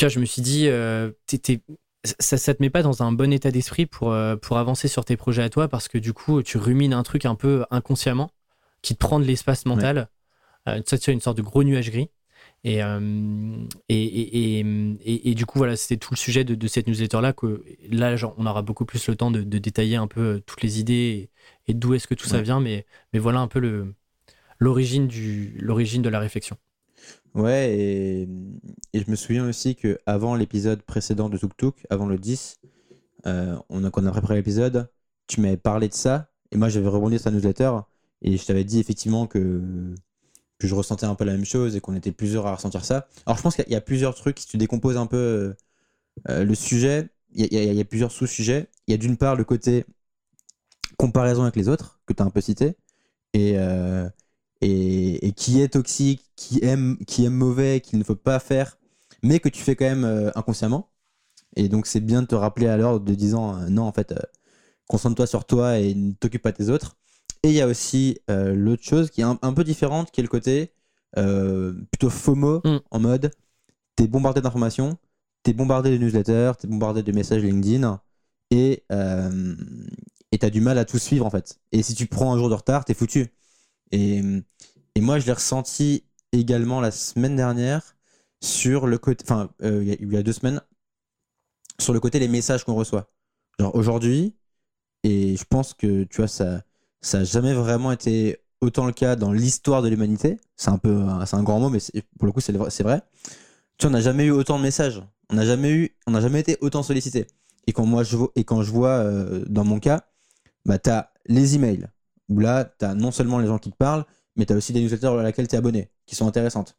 vois, 0.00 0.08
je 0.08 0.20
me 0.20 0.24
suis 0.24 0.42
dit, 0.42 0.68
euh, 0.68 1.10
ça, 2.04 2.38
ça 2.38 2.54
te 2.54 2.62
met 2.62 2.70
pas 2.70 2.82
dans 2.82 3.02
un 3.02 3.12
bon 3.12 3.32
état 3.32 3.50
d'esprit 3.50 3.86
pour, 3.86 4.12
euh, 4.12 4.36
pour 4.36 4.58
avancer 4.58 4.88
sur 4.88 5.04
tes 5.04 5.16
projets 5.16 5.42
à 5.42 5.50
toi 5.50 5.68
parce 5.68 5.88
que 5.88 5.98
du 5.98 6.12
coup, 6.12 6.42
tu 6.42 6.58
rumines 6.58 6.92
un 6.92 7.02
truc 7.02 7.24
un 7.24 7.34
peu 7.34 7.64
inconsciemment 7.70 8.30
qui 8.82 8.94
te 8.94 8.98
prend 9.00 9.18
de 9.20 9.24
l'espace 9.24 9.66
mental. 9.66 10.08
Euh, 10.68 10.80
ça, 10.86 10.98
tu 10.98 11.10
as 11.10 11.12
une 11.12 11.20
sorte 11.20 11.36
de 11.36 11.42
gros 11.42 11.64
nuage 11.64 11.90
gris. 11.90 12.10
Et, 12.64 12.82
euh, 12.82 13.56
et, 13.88 14.58
et, 14.58 15.30
et, 15.30 15.34
du 15.34 15.46
coup, 15.46 15.58
voilà, 15.58 15.76
c'était 15.76 15.96
tout 15.96 16.12
le 16.12 16.18
sujet 16.18 16.44
de, 16.44 16.54
de 16.54 16.66
cette 16.66 16.86
newsletter-là. 16.88 17.32
que 17.32 17.64
Là, 17.90 18.16
genre, 18.16 18.34
on 18.36 18.46
aura 18.46 18.62
beaucoup 18.62 18.84
plus 18.84 19.06
le 19.08 19.16
temps 19.16 19.30
de, 19.30 19.42
de 19.42 19.58
détailler 19.58 19.96
un 19.96 20.06
peu 20.08 20.42
toutes 20.44 20.62
les 20.62 20.80
idées 20.80 21.30
et, 21.68 21.74
d'où 21.74 21.94
est-ce 21.94 22.06
que 22.08 22.14
tout 22.14 22.26
ça 22.26 22.42
vient. 22.42 22.60
Mais, 22.60 22.86
mais 23.12 23.18
voilà 23.18 23.40
un 23.40 23.48
peu 23.48 23.60
le- 23.60 23.94
l'origine 24.58 25.08
du- 25.08 25.56
l'origine 25.60 26.02
de 26.02 26.08
la 26.10 26.20
réflexion. 26.20 26.56
Ouais, 27.34 27.74
et, 27.78 28.22
et 28.92 29.00
je 29.04 29.10
me 29.10 29.16
souviens 29.16 29.46
aussi 29.48 29.76
que 29.76 29.98
avant 30.06 30.34
l'épisode 30.34 30.82
précédent 30.82 31.28
de 31.28 31.38
Tuk 31.38 31.56
Tuk, 31.56 31.86
avant 31.90 32.06
le 32.06 32.18
10, 32.18 32.58
euh, 33.26 33.56
on 33.68 33.84
a, 33.84 33.90
quand 33.90 34.02
on 34.02 34.06
a 34.06 34.10
préparé 34.12 34.36
l'épisode, 34.36 34.88
tu 35.26 35.40
m'avais 35.40 35.56
parlé 35.56 35.88
de 35.88 35.94
ça, 35.94 36.30
et 36.50 36.56
moi 36.56 36.68
j'avais 36.68 36.88
rebondi 36.88 37.16
sur 37.18 37.24
ta 37.24 37.30
newsletter, 37.30 37.72
et 38.22 38.36
je 38.36 38.44
t'avais 38.46 38.64
dit 38.64 38.80
effectivement 38.80 39.26
que, 39.26 39.94
que 40.58 40.66
je 40.66 40.74
ressentais 40.74 41.06
un 41.06 41.14
peu 41.14 41.24
la 41.24 41.32
même 41.32 41.44
chose 41.44 41.76
et 41.76 41.80
qu'on 41.80 41.94
était 41.94 42.12
plusieurs 42.12 42.46
à 42.46 42.54
ressentir 42.56 42.84
ça. 42.84 43.08
Alors 43.26 43.36
je 43.38 43.42
pense 43.42 43.54
qu'il 43.56 43.64
y 43.64 43.66
a- 43.66 43.70
il 43.70 43.72
y 43.74 43.76
a 43.76 43.80
plusieurs 43.80 44.14
trucs, 44.14 44.38
si 44.40 44.46
tu 44.48 44.56
décomposes 44.58 44.96
un 44.96 45.06
peu 45.06 45.54
euh, 46.28 46.44
le 46.44 46.54
sujet, 46.54 47.08
y 47.34 47.44
a- 47.44 47.62
il 47.64 47.74
y 47.74 47.80
a 47.80 47.84
plusieurs 47.84 48.12
sous-sujets. 48.12 48.68
Il 48.86 48.92
y 48.92 48.94
a 48.94 48.98
d'une 48.98 49.16
part 49.16 49.36
le 49.36 49.44
côté 49.44 49.84
comparaison 50.98 51.44
avec 51.44 51.56
les 51.56 51.68
autres, 51.70 52.00
que 52.06 52.14
tu 52.14 52.22
as 52.22 52.26
un 52.26 52.30
peu 52.30 52.42
cité, 52.42 52.76
et, 53.34 53.54
euh, 53.58 54.08
et, 54.62 55.26
et 55.28 55.32
qui 55.32 55.62
est 55.62 55.70
toxique, 55.70 56.24
qui 56.36 56.60
aime, 56.64 56.98
qui 57.06 57.26
est 57.26 57.30
mauvais, 57.30 57.80
qu'il 57.82 57.98
ne 58.00 58.04
faut 58.04 58.16
pas 58.16 58.40
faire, 58.40 58.78
mais 59.22 59.40
que 59.40 59.50
tu 59.50 59.62
fais 59.62 59.76
quand 59.76 59.86
même 59.86 60.04
euh, 60.04 60.30
inconsciemment. 60.36 60.90
Et 61.56 61.68
donc 61.68 61.86
c'est 61.86 62.00
bien 62.00 62.22
de 62.22 62.28
te 62.28 62.36
rappeler 62.36 62.68
à 62.68 62.76
l'ordre 62.78 63.06
de 63.06 63.14
disant 63.14 63.56
euh, 63.56 63.68
non, 63.68 63.84
en 63.84 63.92
fait, 63.92 64.14
concentre-toi 64.88 65.26
sur 65.26 65.44
toi 65.46 65.78
et 65.78 65.94
ne 65.94 66.12
t'occupe 66.12 66.42
pas 66.42 66.52
des 66.52 66.70
autres. 66.70 66.96
Et 67.44 67.48
il 67.50 67.54
y 67.54 67.60
a 67.62 67.68
aussi 67.68 68.20
l'autre 68.28 68.82
chose 68.84 69.10
qui 69.10 69.20
est 69.20 69.24
un, 69.24 69.38
un 69.42 69.52
peu 69.54 69.64
différente, 69.64 70.10
qui 70.10 70.20
est 70.20 70.24
le 70.24 70.28
côté 70.28 70.72
plutôt 71.14 72.10
FOMO, 72.10 72.62
Mm. 72.64 72.78
en 72.90 73.00
mode 73.00 73.30
t'es 73.96 74.06
bombardé 74.08 74.40
d'informations, 74.40 74.96
t'es 75.42 75.52
bombardé 75.52 75.90
de 75.90 75.98
newsletters, 75.98 76.52
t'es 76.58 76.68
bombardé 76.68 77.02
de 77.02 77.12
messages 77.12 77.42
LinkedIn, 77.42 78.00
et 78.50 78.84
euh, 78.92 79.56
et 80.38 80.40
t'as 80.40 80.50
du 80.50 80.60
mal 80.60 80.78
à 80.78 80.84
tout 80.84 80.98
suivre 80.98 81.26
en 81.26 81.30
fait. 81.30 81.58
Et 81.72 81.82
si 81.82 81.94
tu 81.94 82.06
prends 82.06 82.32
un 82.34 82.38
jour 82.38 82.48
de 82.50 82.54
retard, 82.54 82.84
t'es 82.84 82.94
foutu. 82.94 83.28
Et, 83.92 84.22
et 84.96 85.00
moi, 85.00 85.18
je 85.18 85.26
l'ai 85.26 85.32
ressenti 85.32 86.04
également 86.32 86.80
la 86.80 86.90
semaine 86.92 87.36
dernière 87.36 87.96
sur 88.42 88.86
le 88.86 88.98
côté, 88.98 89.24
enfin, 89.26 89.50
euh, 89.62 89.82
il 89.84 90.12
y 90.12 90.16
a- 90.16 90.24
deux 90.24 90.32
semaines, 90.32 90.62
sur 91.80 91.92
le 91.92 92.00
côté 92.00 92.18
les 92.18 92.28
messages 92.28 92.64
qu'on 92.64 92.74
reçoit. 92.74 93.10
Genre 93.58 93.74
aujourd'hui, 93.74 94.34
et 95.04 95.36
je 95.36 95.44
pense 95.44 95.74
que 95.74 96.04
tu 96.04 96.18
vois, 96.18 96.28
ça, 96.28 96.62
ça 97.02 97.24
jamais 97.24 97.54
vraiment 97.54 97.92
été 97.92 98.38
autant 98.62 98.86
le 98.86 98.92
cas 98.92 99.16
dans 99.16 99.32
l'histoire 99.32 99.82
de 99.82 99.88
l'humanité. 99.88 100.38
C'est 100.56 100.70
un 100.70 100.78
peu, 100.78 100.90
un- 100.96 101.26
grand 101.44 101.60
mot, 101.60 101.70
mais 101.70 101.80
pour 102.18 102.26
le 102.26 102.32
coup, 102.32 102.40
c'est 102.40 102.52
vrai. 102.52 103.02
Tu 103.78 103.86
vois, 103.86 103.90
on 103.90 103.94
n'a 103.94 104.00
jamais 104.00 104.26
eu 104.26 104.30
autant 104.32 104.58
de 104.58 104.62
messages. 104.64 105.02
On 105.30 105.36
n'a 105.36 105.46
jamais 105.46 105.70
jamais 106.20 106.40
été 106.40 106.58
autant 106.60 106.82
sollicité. 106.82 107.26
Et 107.66 107.72
quand 107.72 107.86
moi 107.86 108.02
je 108.04 108.16
vois, 108.16 108.30
et 108.36 108.44
quand 108.44 108.62
je 108.62 108.70
vois 108.72 108.90
euh, 108.90 109.44
dans 109.48 109.64
mon 109.64 109.80
cas, 109.80 110.06
bah 110.64 110.78
t'as 110.78 111.10
les 111.26 111.54
emails 111.54 111.86
où 112.28 112.40
là 112.40 112.64
t'as 112.64 112.94
non 112.94 113.10
seulement 113.10 113.38
les 113.38 113.46
gens 113.46 113.58
qui 113.58 113.70
te 113.70 113.76
parlent, 113.76 114.04
mais 114.36 114.46
t'as 114.46 114.54
aussi 114.54 114.72
des 114.72 114.80
newsletters 114.80 115.06
à 115.06 115.22
laquelle 115.22 115.48
t'es 115.48 115.56
abonné, 115.56 115.90
qui 116.06 116.14
sont 116.14 116.26
intéressantes. 116.26 116.76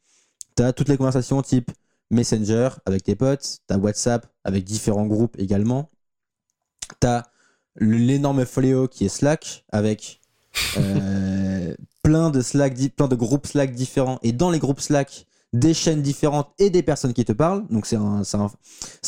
T'as 0.56 0.74
toutes 0.74 0.90
les 0.90 0.98
conversations 0.98 1.42
type 1.42 1.72
Messenger 2.12 2.70
avec 2.86 3.04
tes 3.04 3.16
potes, 3.16 3.60
t'as 3.68 3.78
WhatsApp 3.78 4.26
avec 4.44 4.64
différents 4.64 5.06
groupes 5.06 5.36
également. 5.38 5.92
T'as 7.00 7.24
l'énorme 7.76 8.46
fléau 8.46 8.88
qui 8.88 9.06
est 9.06 9.10
Slack 9.10 9.64
avec 9.72 10.20
euh, 10.78 11.76
plein 12.04 12.32
de 12.32 12.42
Slack, 12.42 12.76
plein 12.96 13.08
de 13.08 13.16
groupes 13.16 13.46
Slack 13.46 13.76
différents 13.76 14.18
et 14.24 14.32
dans 14.32 14.50
les 14.50 14.58
groupes 14.58 14.82
Slack 14.82 15.28
des 15.54 15.74
chaînes 15.74 16.02
différentes 16.02 16.50
et 16.58 16.70
des 16.70 16.84
personnes 16.84 17.14
qui 17.14 17.26
te 17.26 17.32
parlent. 17.32 17.68
Donc 17.70 17.86
c'est 17.86 17.96
un, 17.96 18.22
un, 18.34 18.52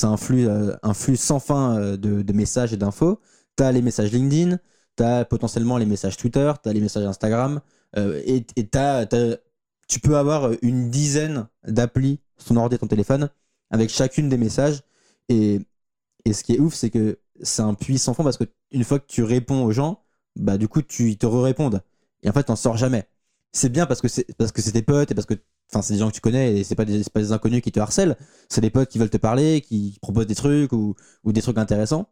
un 0.04 0.18
flux, 0.18 0.48
euh, 0.48 0.76
un 0.84 0.94
flux 0.94 1.18
sans 1.18 1.40
fin 1.40 1.78
euh, 1.78 1.98
de, 1.98 2.22
de 2.22 2.34
messages 2.34 2.74
et 2.74 2.78
d'infos. 2.78 3.20
T'as 3.56 3.72
les 3.72 3.82
messages 3.82 4.12
LinkedIn, 4.12 4.60
t'as 4.96 5.26
potentiellement 5.26 5.78
les 5.78 5.86
messages 5.86 6.18
Twitter, 6.18 6.52
t'as 6.62 6.74
les 6.74 6.82
messages 6.82 7.06
Instagram 7.06 7.62
euh, 7.98 8.22
et 8.26 8.46
et 8.56 8.70
tu 9.88 10.00
peux 10.00 10.18
avoir 10.18 10.52
une 10.62 10.90
dizaine 10.90 11.48
d'applis 11.68 12.20
sur 12.38 12.50
ton 12.50 12.58
ordi 12.58 12.76
et 12.76 12.80
ton 12.80 12.88
téléphone 12.88 13.30
avec 13.72 13.90
chacune 13.90 14.30
des 14.30 14.38
messages. 14.38 14.82
Et, 15.30 15.60
et 16.26 16.34
ce 16.34 16.44
qui 16.44 16.54
est 16.54 16.60
ouf, 16.60 16.74
c'est 16.76 16.90
que 16.90 17.20
c'est 17.42 17.62
un 17.62 17.74
puits 17.74 17.98
sans 17.98 18.14
fond 18.14 18.24
parce 18.24 18.38
que 18.38 18.46
une 18.72 18.84
fois 18.84 19.00
que 19.00 19.08
tu 19.08 19.24
réponds 19.24 19.64
aux 19.64 19.72
gens, 19.72 20.04
bah 20.36 20.58
du 20.58 20.68
coup, 20.68 20.82
tu, 20.82 21.10
ils 21.10 21.18
te 21.18 21.26
répondent 21.26 21.82
Et 22.24 22.30
en 22.30 22.34
fait, 22.34 22.44
t'en 22.44 22.56
sors 22.56 22.78
jamais. 22.78 23.06
C'est 23.54 23.70
bien 23.70 23.86
parce 23.86 24.02
que 24.02 24.08
c'est 24.08 24.26
parce 24.38 24.52
que 24.52 24.62
c'est 24.62 24.72
tes 24.72 24.82
potes 24.82 25.12
et 25.12 25.16
parce 25.16 25.28
que 25.28 25.34
enfin 25.70 25.82
c'est 25.82 25.94
des 25.94 26.00
gens 26.00 26.10
que 26.10 26.16
tu 26.16 26.22
connais 26.22 26.60
et 26.60 26.64
c'est 26.64 26.76
pas 26.76 26.86
des 26.86 27.04
pas 27.14 27.20
des 27.22 27.32
inconnus 27.34 27.62
qui 27.62 27.72
te 27.72 27.80
harcèlent. 27.80 28.18
C'est 28.50 28.62
des 28.62 28.70
potes 28.70 28.90
qui 28.90 29.00
veulent 29.00 29.10
te 29.10 29.18
parler, 29.18 29.62
qui 29.62 29.98
proposent 30.02 30.28
des 30.28 30.36
trucs 30.36 30.72
ou 30.74 30.96
des 31.26 31.42
trucs 31.42 31.58
intéressants. 31.58 32.08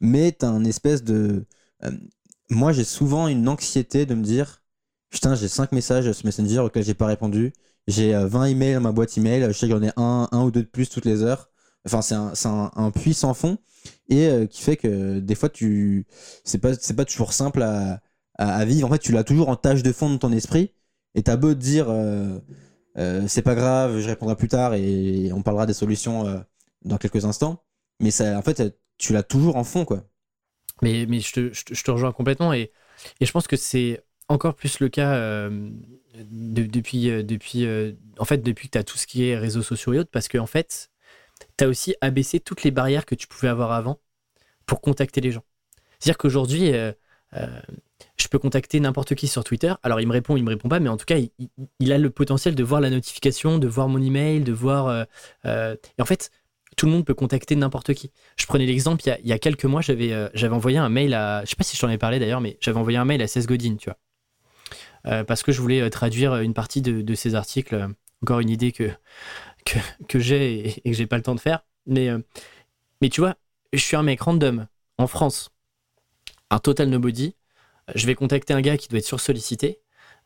Mais 0.00 0.32
t'as 0.32 0.48
un 0.48 0.64
espèce 0.64 1.02
de 1.04 1.46
euh, 1.84 1.90
moi, 2.50 2.72
j'ai 2.72 2.84
souvent 2.84 3.28
une 3.28 3.48
anxiété 3.48 4.06
de 4.06 4.14
me 4.14 4.22
dire 4.22 4.62
Putain, 5.10 5.34
j'ai 5.34 5.48
5 5.48 5.72
messages 5.72 6.10
sur 6.12 6.26
Messenger 6.26 6.60
auxquels 6.60 6.84
j'ai 6.84 6.94
pas 6.94 7.06
répondu. 7.06 7.52
J'ai 7.86 8.12
20 8.12 8.42
euh, 8.42 8.44
emails 8.46 8.74
dans 8.74 8.80
ma 8.80 8.92
boîte 8.92 9.16
email. 9.18 9.44
Je 9.48 9.52
sais 9.52 9.66
qu'il 9.66 9.76
y 9.76 9.78
en 9.78 9.88
a 9.88 9.92
un, 10.00 10.28
un 10.32 10.42
ou 10.44 10.50
deux 10.50 10.62
de 10.62 10.68
plus 10.68 10.88
toutes 10.88 11.04
les 11.04 11.22
heures. 11.22 11.50
Enfin, 11.86 12.02
c'est 12.02 12.14
un, 12.14 12.32
un, 12.44 12.70
un, 12.76 12.90
puits 12.90 13.14
sans 13.14 13.34
fond 13.34 13.58
et 14.08 14.26
euh, 14.26 14.46
qui 14.46 14.62
fait 14.62 14.76
que 14.76 15.20
des 15.20 15.34
fois, 15.36 15.48
tu 15.48 16.06
c'est 16.44 16.58
pas, 16.58 16.72
pas 16.96 17.04
toujours 17.04 17.32
simple 17.32 17.62
à, 17.62 18.02
à, 18.34 18.64
vivre. 18.64 18.88
En 18.88 18.92
fait, 18.92 18.98
tu 18.98 19.12
l'as 19.12 19.24
toujours 19.24 19.48
en 19.48 19.56
tâche 19.56 19.82
de 19.82 19.92
fond 19.92 20.10
de 20.10 20.16
ton 20.16 20.32
esprit. 20.32 20.72
Et 21.14 21.22
t'as 21.22 21.36
beau 21.36 21.54
te 21.54 21.58
dire 21.60 21.86
c'est 23.28 23.42
pas 23.42 23.54
grave, 23.54 24.00
je 24.00 24.06
répondrai 24.08 24.36
plus 24.36 24.48
tard 24.48 24.74
et 24.74 25.30
on 25.32 25.42
parlera 25.42 25.66
des 25.66 25.74
solutions 25.74 26.44
dans 26.84 26.98
quelques 26.98 27.24
instants. 27.24 27.62
Mais 28.00 28.10
ça, 28.10 28.38
en 28.38 28.42
fait, 28.42 28.62
tu 28.98 29.12
l'as 29.12 29.22
toujours 29.22 29.56
en 29.56 29.64
fond, 29.64 29.84
quoi. 29.84 30.04
Mais, 30.82 31.06
mais 31.08 31.20
je, 31.20 31.32
te, 31.32 31.52
je, 31.52 31.82
te, 31.82 31.90
rejoins 31.90 32.12
complètement 32.12 32.52
et, 32.52 32.70
et 33.20 33.24
je 33.24 33.32
pense 33.32 33.46
que 33.46 33.56
c'est 33.56 34.04
encore 34.28 34.54
plus 34.54 34.80
le 34.80 34.88
cas 34.88 35.14
euh, 35.14 35.70
depuis, 36.14 37.10
euh, 37.10 37.22
depuis, 37.22 37.66
euh, 37.66 37.92
en 38.18 38.24
fait, 38.24 38.38
depuis 38.38 38.68
que 38.68 38.72
tu 38.72 38.78
as 38.78 38.84
tout 38.84 38.96
ce 38.96 39.06
qui 39.06 39.28
est 39.28 39.36
réseaux 39.36 39.62
sociaux 39.62 39.92
et 39.92 39.98
autres, 39.98 40.10
parce 40.10 40.28
qu'en 40.28 40.40
en 40.40 40.46
fait, 40.46 40.90
tu 41.56 41.64
as 41.64 41.68
aussi 41.68 41.94
abaissé 42.00 42.40
toutes 42.40 42.62
les 42.62 42.70
barrières 42.70 43.06
que 43.06 43.14
tu 43.14 43.26
pouvais 43.26 43.48
avoir 43.48 43.72
avant 43.72 44.00
pour 44.66 44.80
contacter 44.80 45.20
les 45.20 45.32
gens. 45.32 45.44
C'est-à-dire 45.98 46.18
qu'aujourd'hui, 46.18 46.72
je 47.32 48.28
peux 48.28 48.38
contacter 48.38 48.80
n'importe 48.80 49.14
qui 49.14 49.28
sur 49.28 49.44
Twitter. 49.44 49.72
Alors, 49.82 50.00
il 50.00 50.08
me 50.08 50.12
répond, 50.12 50.36
il 50.36 50.44
me 50.44 50.50
répond 50.50 50.68
pas, 50.68 50.80
mais 50.80 50.88
en 50.88 50.96
tout 50.96 51.04
cas, 51.04 51.18
il, 51.18 51.30
il 51.78 51.92
a 51.92 51.98
le 51.98 52.10
potentiel 52.10 52.54
de 52.54 52.64
voir 52.64 52.80
la 52.80 52.90
notification, 52.90 53.58
de 53.58 53.68
voir 53.68 53.88
mon 53.88 54.02
email, 54.02 54.40
de 54.40 54.52
voir. 54.52 55.06
et 55.44 56.02
en 56.02 56.04
fait, 56.04 56.30
tout 56.76 56.86
le 56.86 56.92
monde 56.92 57.04
peut 57.04 57.14
contacter 57.14 57.56
n'importe 57.56 57.94
qui. 57.94 58.12
Je 58.36 58.46
prenais 58.46 58.66
l'exemple, 58.66 59.02
il, 59.06 59.26
y 59.26 59.32
a 59.32 59.38
quelques 59.38 59.64
mois, 59.64 59.80
j'avais 59.80 60.12
euh, 60.12 60.28
j'avais 60.34 60.54
envoyé 60.54 60.78
un 60.78 60.90
mail 60.90 61.14
à. 61.14 61.42
Je 61.44 61.50
sais 61.50 61.56
pas 61.56 61.64
si 61.64 61.76
je 61.76 61.80
t'en 61.80 61.88
ai 61.88 61.98
parlé 61.98 62.18
d'ailleurs, 62.18 62.40
mais 62.40 62.58
j'avais 62.60 62.78
envoyé 62.78 62.98
un 62.98 63.04
mail 63.04 63.22
à 63.22 63.26
Cess 63.26 63.46
Godin, 63.46 63.76
tu 63.76 63.88
vois. 63.88 63.98
Euh, 65.06 65.24
parce 65.24 65.42
que 65.42 65.52
je 65.52 65.60
voulais 65.60 65.80
euh, 65.80 65.90
traduire 65.90 66.36
une 66.36 66.54
partie 66.54 66.82
de, 66.82 67.00
de 67.00 67.14
ses 67.14 67.34
articles. 67.34 67.88
Encore 68.22 68.40
une 68.40 68.50
idée 68.50 68.72
que, 68.72 68.90
j'ai 70.14 70.68
et, 70.68 70.90
que 70.90 70.92
j'ai 70.92 71.06
pas 71.06 71.16
le 71.16 71.22
temps 71.22 71.34
de 71.34 71.40
faire. 71.40 71.60
Mais, 71.86 72.08
mais 73.00 73.08
tu 73.08 73.20
vois, 73.20 73.36
je 73.72 73.78
suis 73.78 73.94
un 73.94 74.02
mec 74.02 74.20
random 74.22 74.66
en 74.98 75.06
France, 75.06 75.50
un 76.50 76.58
total 76.58 76.88
nobody. 76.88 77.36
Je 77.94 78.06
vais 78.06 78.14
contacter 78.14 78.54
un 78.54 78.60
gars 78.60 78.76
qui 78.76 78.88
doit 78.88 78.98
être 78.98 79.06
sursollicité. 79.06 79.80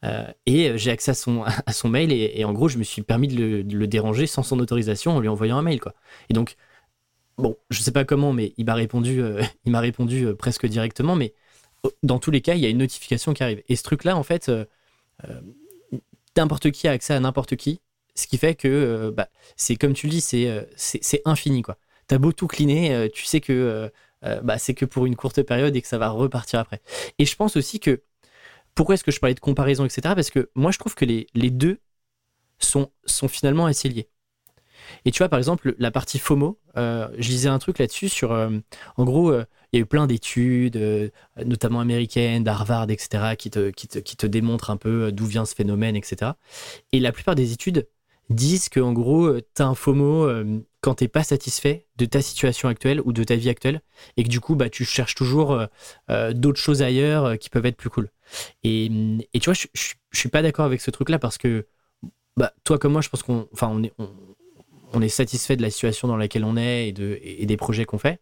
Euh, 0.05 0.27
et 0.47 0.77
j'ai 0.79 0.91
accès 0.91 1.11
à 1.11 1.15
son, 1.15 1.45
mail 1.89 2.13
et, 2.13 2.45
en 2.45 2.53
gros, 2.53 2.69
je 2.69 2.79
me 2.79 2.85
suis 2.85 3.03
permis 3.03 3.29
de 3.29 3.65
le, 3.77 3.87
déranger 3.87 4.27
sans 4.27 4.43
son 4.43 4.59
autorisation 4.59 5.17
en 5.17 5.21
lui 5.21 5.29
envoyant 5.29 5.59
un 5.59 5.63
mail. 5.63 5.81
Quoi. 5.81 5.95
Et 6.29 6.35
donc, 6.35 6.57
bon, 7.39 7.57
je 7.71 7.81
sais 7.81 7.93
pas 7.93 8.05
comment, 8.05 8.33
mais 8.33 8.55
il 8.57 8.65
m'a 8.65 8.75
répondu, 8.75 9.21
euh, 9.21 9.43
il 9.65 9.73
m'a 9.73 9.81
répondu 9.81 10.27
euh, 10.27 10.35
presque 10.35 10.67
directement, 10.67 11.17
mais 11.17 11.35
dans 12.03 12.19
tous 12.19 12.31
les 12.31 12.41
cas, 12.41 12.55
il 12.55 12.61
y 12.61 12.67
a 12.67 12.69
une 12.69 12.79
notification 12.79 13.33
qui 13.33 13.43
arrive. 13.43 13.63
Et 13.69 13.77
ce 13.77 13.83
truc-là, 13.83 14.17
en 14.17 14.23
fait, 14.23 14.51
n'importe 16.37 16.71
qui 16.71 16.89
a 16.89 16.91
accès 16.91 17.15
à 17.15 17.21
n'importe 17.21 17.57
qui, 17.57 17.81
ce 18.15 18.27
qui 18.27 18.37
fait 18.37 18.55
que 18.55 19.11
bah, 19.17 19.29
c'est 19.57 19.77
comme 19.77 19.95
tu 19.95 20.07
le 20.07 20.11
dis, 20.11 20.21
c'est, 20.21 20.69
c'est, 20.77 21.23
infini. 21.25 21.63
Quoi. 21.63 21.79
T'as 22.07 22.19
beau 22.19 22.33
tout 22.33 22.49
cleaner, 22.49 23.09
tu 23.15 23.25
sais 23.25 23.41
que 23.41 23.91
bah, 24.43 24.59
c'est 24.59 24.75
que 24.75 24.85
pour 24.85 25.07
une 25.07 25.17
courte 25.17 25.41
période 25.41 25.75
et 25.75 25.81
que 25.81 25.89
ça 25.89 25.97
va 25.97 26.11
repartir 26.11 26.61
après. 26.61 26.83
Et 27.19 27.25
je 27.25 27.35
pense 27.35 27.57
aussi 27.57 27.81
que 27.81 28.03
pourquoi 28.81 28.95
est-ce 28.95 29.05
que 29.05 29.11
je 29.11 29.21
parlais 29.21 29.35
de 29.35 29.41
comparaison, 29.41 29.85
etc. 29.85 30.15
Parce 30.15 30.31
que 30.31 30.49
moi, 30.55 30.71
je 30.71 30.79
trouve 30.79 30.95
que 30.95 31.05
les, 31.05 31.51
deux 31.51 31.81
sont, 32.59 32.91
finalement 33.29 33.67
assez 33.67 33.91
liés. 33.91 34.09
Et 35.05 35.11
tu 35.11 35.19
vois, 35.19 35.29
par 35.29 35.39
exemple, 35.39 35.75
la 35.79 35.91
partie 35.91 36.19
FOMO, 36.19 36.59
euh, 36.79 37.07
je 37.19 37.29
lisais 37.29 37.51
un 37.51 37.59
truc 37.59 37.79
là-dessus 37.79 38.09
sur. 38.09 38.33
Euh, 38.33 38.49
en 38.97 39.05
gros, 39.05 39.33
euh, 39.33 39.45
il 39.71 39.77
y 39.77 39.81
a 39.81 39.83
eu 39.83 39.87
plein 39.87 40.07
d'études, 40.07 40.81
notamment 41.45 41.81
américaines, 41.81 42.43
d'Harvard, 42.43 42.91
etc., 42.91 43.37
qui 43.37 43.51
te, 43.51 44.27
démontrent 44.27 44.71
un 44.71 44.79
peu 44.79 45.13
d'où 45.13 45.27
vient 45.27 45.45
ce 45.45 45.55
phénomène, 45.55 45.95
etc. 45.95 46.31
Et 46.93 47.01
la 47.01 47.13
plupart 47.13 47.35
des 47.35 47.53
études 47.53 47.87
disent 48.31 48.71
qu'en 48.71 48.95
gros, 48.95 49.31
tu 49.39 49.63
as 49.63 49.67
un 49.67 49.75
FOMO 49.75 50.27
quand 50.81 50.95
t'es 50.95 51.09
pas 51.09 51.23
satisfait 51.23 51.87
de 51.99 52.07
ta 52.07 52.23
situation 52.23 52.71
actuelle 52.71 53.03
ou 53.05 53.13
de 53.13 53.25
ta 53.25 53.37
vie 53.37 53.51
actuelle, 53.51 53.83
et 54.17 54.25
que 54.25 54.31
du 54.31 54.41
coup, 54.41 54.57
bah, 54.57 54.71
tu 54.71 54.87
cherches 54.87 55.15
toujours 55.15 55.67
d'autres 56.31 56.61
choses 56.61 56.81
ailleurs 56.81 57.39
qui 57.39 57.51
peuvent 57.51 57.67
être 57.67 57.77
plus 57.77 57.91
cool. 57.91 58.11
Et, 58.63 58.91
et 59.33 59.41
tu 59.41 59.47
vois, 59.47 59.55
je, 59.55 59.67
je, 59.73 60.19
suis 60.19 60.29
pas 60.29 60.43
d'accord 60.43 60.65
avec 60.65 60.81
ce 60.81 60.91
truc-là 60.91 61.19
parce 61.19 61.39
que, 61.39 61.67
bah, 62.37 62.53
toi 62.65 62.79
comme 62.79 62.93
moi, 62.93 63.01
je 63.01 63.09
pense 63.09 63.23
qu'on 63.23 63.49
enfin, 63.53 63.69
on 63.73 63.83
est, 63.83 63.93
on, 64.93 65.03
est 65.03 65.09
satisfait 65.09 65.57
de 65.57 65.63
la 65.63 65.71
situation 65.71 66.09
dans 66.09 66.17
laquelle 66.17 66.45
on 66.45 66.57
est 66.57 66.89
et, 66.89 66.93
de, 66.93 67.19
et 67.23 67.47
des 67.47 67.57
projets 67.57 67.85
qu'on 67.85 67.99
fait. 67.99 68.21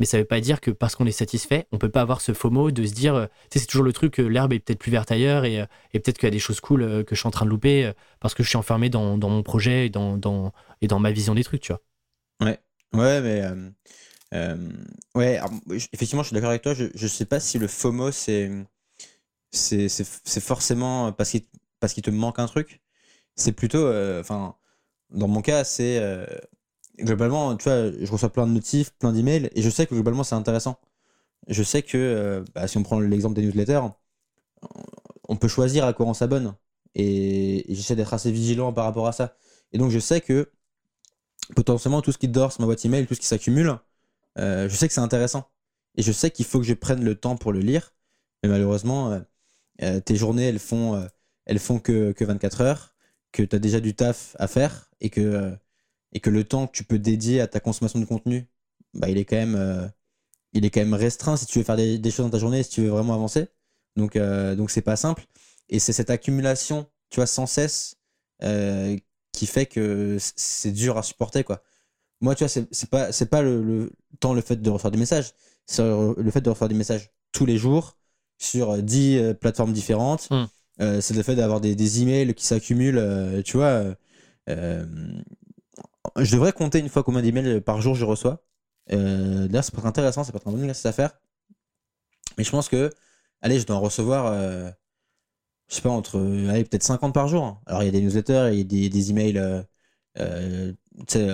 Mais 0.00 0.06
ça 0.06 0.16
veut 0.16 0.24
pas 0.24 0.40
dire 0.40 0.62
que 0.62 0.70
parce 0.70 0.96
qu'on 0.96 1.04
est 1.04 1.12
satisfait, 1.12 1.66
on 1.72 1.78
peut 1.78 1.90
pas 1.90 2.00
avoir 2.00 2.22
ce 2.22 2.32
FOMO 2.32 2.70
de 2.70 2.86
se 2.86 2.94
dire, 2.94 3.14
euh, 3.14 3.26
tu 3.50 3.58
sais, 3.58 3.58
c'est 3.60 3.66
toujours 3.66 3.84
le 3.84 3.92
truc, 3.92 4.16
l'herbe 4.16 4.54
est 4.54 4.58
peut-être 4.58 4.78
plus 4.78 4.90
verte 4.90 5.12
ailleurs 5.12 5.44
et, 5.44 5.60
euh, 5.60 5.66
et 5.92 6.00
peut-être 6.00 6.16
qu'il 6.16 6.26
y 6.26 6.28
a 6.28 6.30
des 6.32 6.38
choses 6.38 6.60
cool 6.60 6.82
euh, 6.82 7.04
que 7.04 7.14
je 7.14 7.20
suis 7.20 7.26
en 7.26 7.30
train 7.30 7.44
de 7.44 7.50
louper 7.50 7.92
parce 8.18 8.32
que 8.32 8.42
je 8.42 8.48
suis 8.48 8.56
enfermé 8.56 8.88
dans, 8.88 9.18
dans 9.18 9.28
mon 9.28 9.42
projet 9.42 9.86
et 9.86 9.90
dans, 9.90 10.16
dans, 10.16 10.52
et 10.80 10.86
dans 10.86 10.98
ma 10.98 11.12
vision 11.12 11.34
des 11.34 11.44
trucs, 11.44 11.60
tu 11.60 11.72
vois. 11.72 11.82
Ouais, 12.40 12.58
ouais, 12.94 13.20
mais. 13.20 13.42
ouais, 15.14 15.40
effectivement, 15.92 16.22
je 16.22 16.28
suis 16.28 16.34
d'accord 16.34 16.50
avec 16.50 16.62
toi. 16.62 16.72
Je, 16.72 16.86
je 16.94 17.06
sais 17.06 17.26
pas 17.26 17.38
si 17.38 17.58
le 17.58 17.66
FOMO, 17.66 18.10
c'est 18.10 18.50
c'est 19.50 20.40
forcément 20.40 21.12
parce 21.12 21.30
qu'il 21.30 21.42
parce 21.80 21.94
qu'il 21.94 22.02
te 22.02 22.10
manque 22.10 22.38
un 22.38 22.46
truc. 22.46 22.80
C'est 23.36 23.52
plutôt, 23.52 23.78
euh, 23.86 24.20
enfin, 24.20 24.56
dans 25.10 25.28
mon 25.28 25.42
cas, 25.42 25.64
c'est 25.64 25.98
euh, 26.00 26.26
globalement, 27.00 27.56
tu 27.56 27.64
vois, 27.64 27.90
je 27.92 28.10
reçois 28.12 28.32
plein 28.32 28.46
de 28.46 28.52
notifs, 28.52 28.92
plein 28.98 29.12
d'emails, 29.12 29.50
et 29.54 29.62
je 29.62 29.70
sais 29.70 29.86
que 29.86 29.94
globalement 29.94 30.24
c'est 30.24 30.34
intéressant. 30.36 30.80
Je 31.48 31.62
sais 31.62 31.82
que, 31.82 31.98
euh, 31.98 32.44
bah, 32.54 32.68
si 32.68 32.78
on 32.78 32.82
prend 32.84 33.00
l'exemple 33.00 33.36
des 33.36 33.42
newsletters, 33.42 33.80
on 35.28 35.36
peut 35.36 35.48
choisir 35.48 35.84
à 35.86 35.92
quoi 35.92 36.06
on 36.06 36.14
s'abonne, 36.14 36.54
et, 36.94 37.64
j'essaie 37.68 37.96
d'être 37.96 38.14
assez 38.14 38.32
vigilant 38.32 38.72
par 38.72 38.84
rapport 38.84 39.06
à 39.08 39.12
ça. 39.12 39.36
Et 39.72 39.78
donc 39.78 39.90
je 39.90 39.98
sais 39.98 40.20
que 40.20 40.50
potentiellement 41.56 42.02
tout 42.02 42.12
ce 42.12 42.18
qui 42.18 42.28
dort 42.28 42.52
sur 42.52 42.60
ma 42.62 42.66
boîte 42.66 42.84
email, 42.84 43.06
tout 43.06 43.14
ce 43.14 43.20
qui 43.20 43.26
s'accumule, 43.26 43.78
je 44.36 44.68
sais 44.70 44.88
que 44.88 44.94
c'est 44.94 45.00
intéressant, 45.00 45.50
et 45.96 46.02
je 46.02 46.12
sais 46.12 46.30
qu'il 46.30 46.44
faut 46.46 46.58
que 46.60 46.66
je 46.66 46.74
prenne 46.74 47.04
le 47.04 47.14
temps 47.14 47.36
pour 47.36 47.52
le 47.52 47.60
lire, 47.60 47.94
mais 48.42 48.48
malheureusement 48.48 49.20
euh, 49.82 50.00
tes 50.00 50.16
journées, 50.16 50.44
elles 50.44 50.58
font, 50.58 50.94
euh, 50.96 51.06
elles 51.46 51.58
font 51.58 51.78
que, 51.78 52.12
que 52.12 52.24
24 52.24 52.60
heures, 52.60 52.94
que 53.32 53.42
tu 53.42 53.56
as 53.56 53.58
déjà 53.58 53.80
du 53.80 53.94
taf 53.94 54.36
à 54.38 54.46
faire 54.48 54.90
et 55.00 55.10
que, 55.10 55.20
euh, 55.20 55.50
et 56.12 56.20
que 56.20 56.30
le 56.30 56.44
temps 56.44 56.66
que 56.66 56.72
tu 56.72 56.84
peux 56.84 56.98
dédier 56.98 57.40
à 57.40 57.46
ta 57.46 57.60
consommation 57.60 58.00
de 58.00 58.04
contenu, 58.04 58.46
bah, 58.94 59.08
il, 59.08 59.18
est 59.18 59.24
quand 59.24 59.36
même, 59.36 59.90
il 60.52 60.64
est 60.64 60.70
quand 60.70 60.80
même 60.80 60.94
restreint 60.94 61.36
si 61.36 61.46
tu 61.46 61.58
veux 61.58 61.64
faire 61.64 61.76
des, 61.76 62.10
choses 62.10 62.26
dans 62.26 62.30
ta 62.30 62.38
journée, 62.38 62.62
si 62.62 62.70
tu 62.70 62.82
veux 62.82 62.88
vraiment 62.88 63.14
avancer. 63.14 63.48
Donc, 63.96 64.18
donc 64.18 64.70
c'est 64.70 64.82
pas 64.82 64.96
simple. 64.96 65.26
Et 65.68 65.78
c'est 65.78 65.92
cette 65.92 66.10
accumulation, 66.10 66.86
tu 67.10 67.16
vois, 67.16 67.26
sans 67.26 67.46
cesse, 67.46 67.96
qui 68.40 69.46
fait 69.46 69.66
que 69.66 70.16
c'est 70.18 70.72
dur 70.72 70.98
à 70.98 71.02
supporter, 71.04 71.44
quoi. 71.44 71.62
Moi, 72.20 72.34
tu 72.34 72.44
vois, 72.44 72.48
c'est 72.48 72.90
pas, 72.90 73.10
pas 73.30 73.42
le, 73.42 73.62
le, 73.62 73.92
tant 74.18 74.34
le 74.34 74.40
fait 74.42 74.56
de 74.56 74.70
recevoir 74.70 74.90
des 74.90 74.98
messages, 74.98 75.32
c'est 75.66 75.82
le 75.82 76.30
fait 76.32 76.40
de 76.40 76.50
recevoir 76.50 76.68
des 76.68 76.74
messages 76.74 77.10
tous 77.32 77.46
les 77.46 77.56
jours, 77.56 77.99
sur 78.40 78.82
10 78.82 79.18
euh, 79.18 79.34
plateformes 79.34 79.72
différentes. 79.72 80.28
Hmm. 80.30 80.46
Euh, 80.80 81.00
c'est 81.00 81.14
le 81.14 81.22
fait 81.22 81.36
d'avoir 81.36 81.60
des, 81.60 81.76
des, 81.76 82.02
emails 82.02 82.34
qui 82.34 82.44
s'accumulent, 82.44 82.98
euh, 82.98 83.42
tu 83.42 83.58
vois. 83.58 83.84
je 84.48 86.32
devrais 86.32 86.52
compter 86.52 86.78
une 86.78 86.88
fois 86.88 87.04
combien 87.04 87.22
d'emails 87.22 87.60
par 87.60 87.80
jour 87.80 87.94
je 87.94 88.04
reçois. 88.04 88.42
D'ailleurs, 88.88 89.62
c'est 89.62 89.74
pas 89.74 89.86
intéressant, 89.86 90.24
c'est 90.24 90.32
pas 90.32 90.40
très 90.40 90.50
bon 90.50 90.58
exercice 90.58 90.86
à 90.86 90.92
faire. 90.92 91.12
Mais 92.38 92.44
je 92.44 92.50
pense 92.50 92.68
que, 92.68 92.90
allez, 93.42 93.60
je 93.60 93.66
dois 93.66 93.76
en 93.76 93.80
recevoir, 93.80 94.32
je 95.68 95.74
sais 95.74 95.82
pas, 95.82 95.90
entre, 95.90 96.18
allez, 96.48 96.64
peut-être 96.64 96.82
50 96.82 97.12
par 97.12 97.28
jour. 97.28 97.60
Alors, 97.66 97.82
il 97.82 97.86
y 97.86 97.88
a 97.88 97.92
des 97.92 98.00
newsletters, 98.00 98.48
il 98.52 98.58
y 98.58 98.60
a 98.62 98.64
des, 98.64 98.88
des 98.88 99.10
emails, 99.10 99.38
euh, 100.18 100.72
tu 101.06 101.18
sais, 101.18 101.28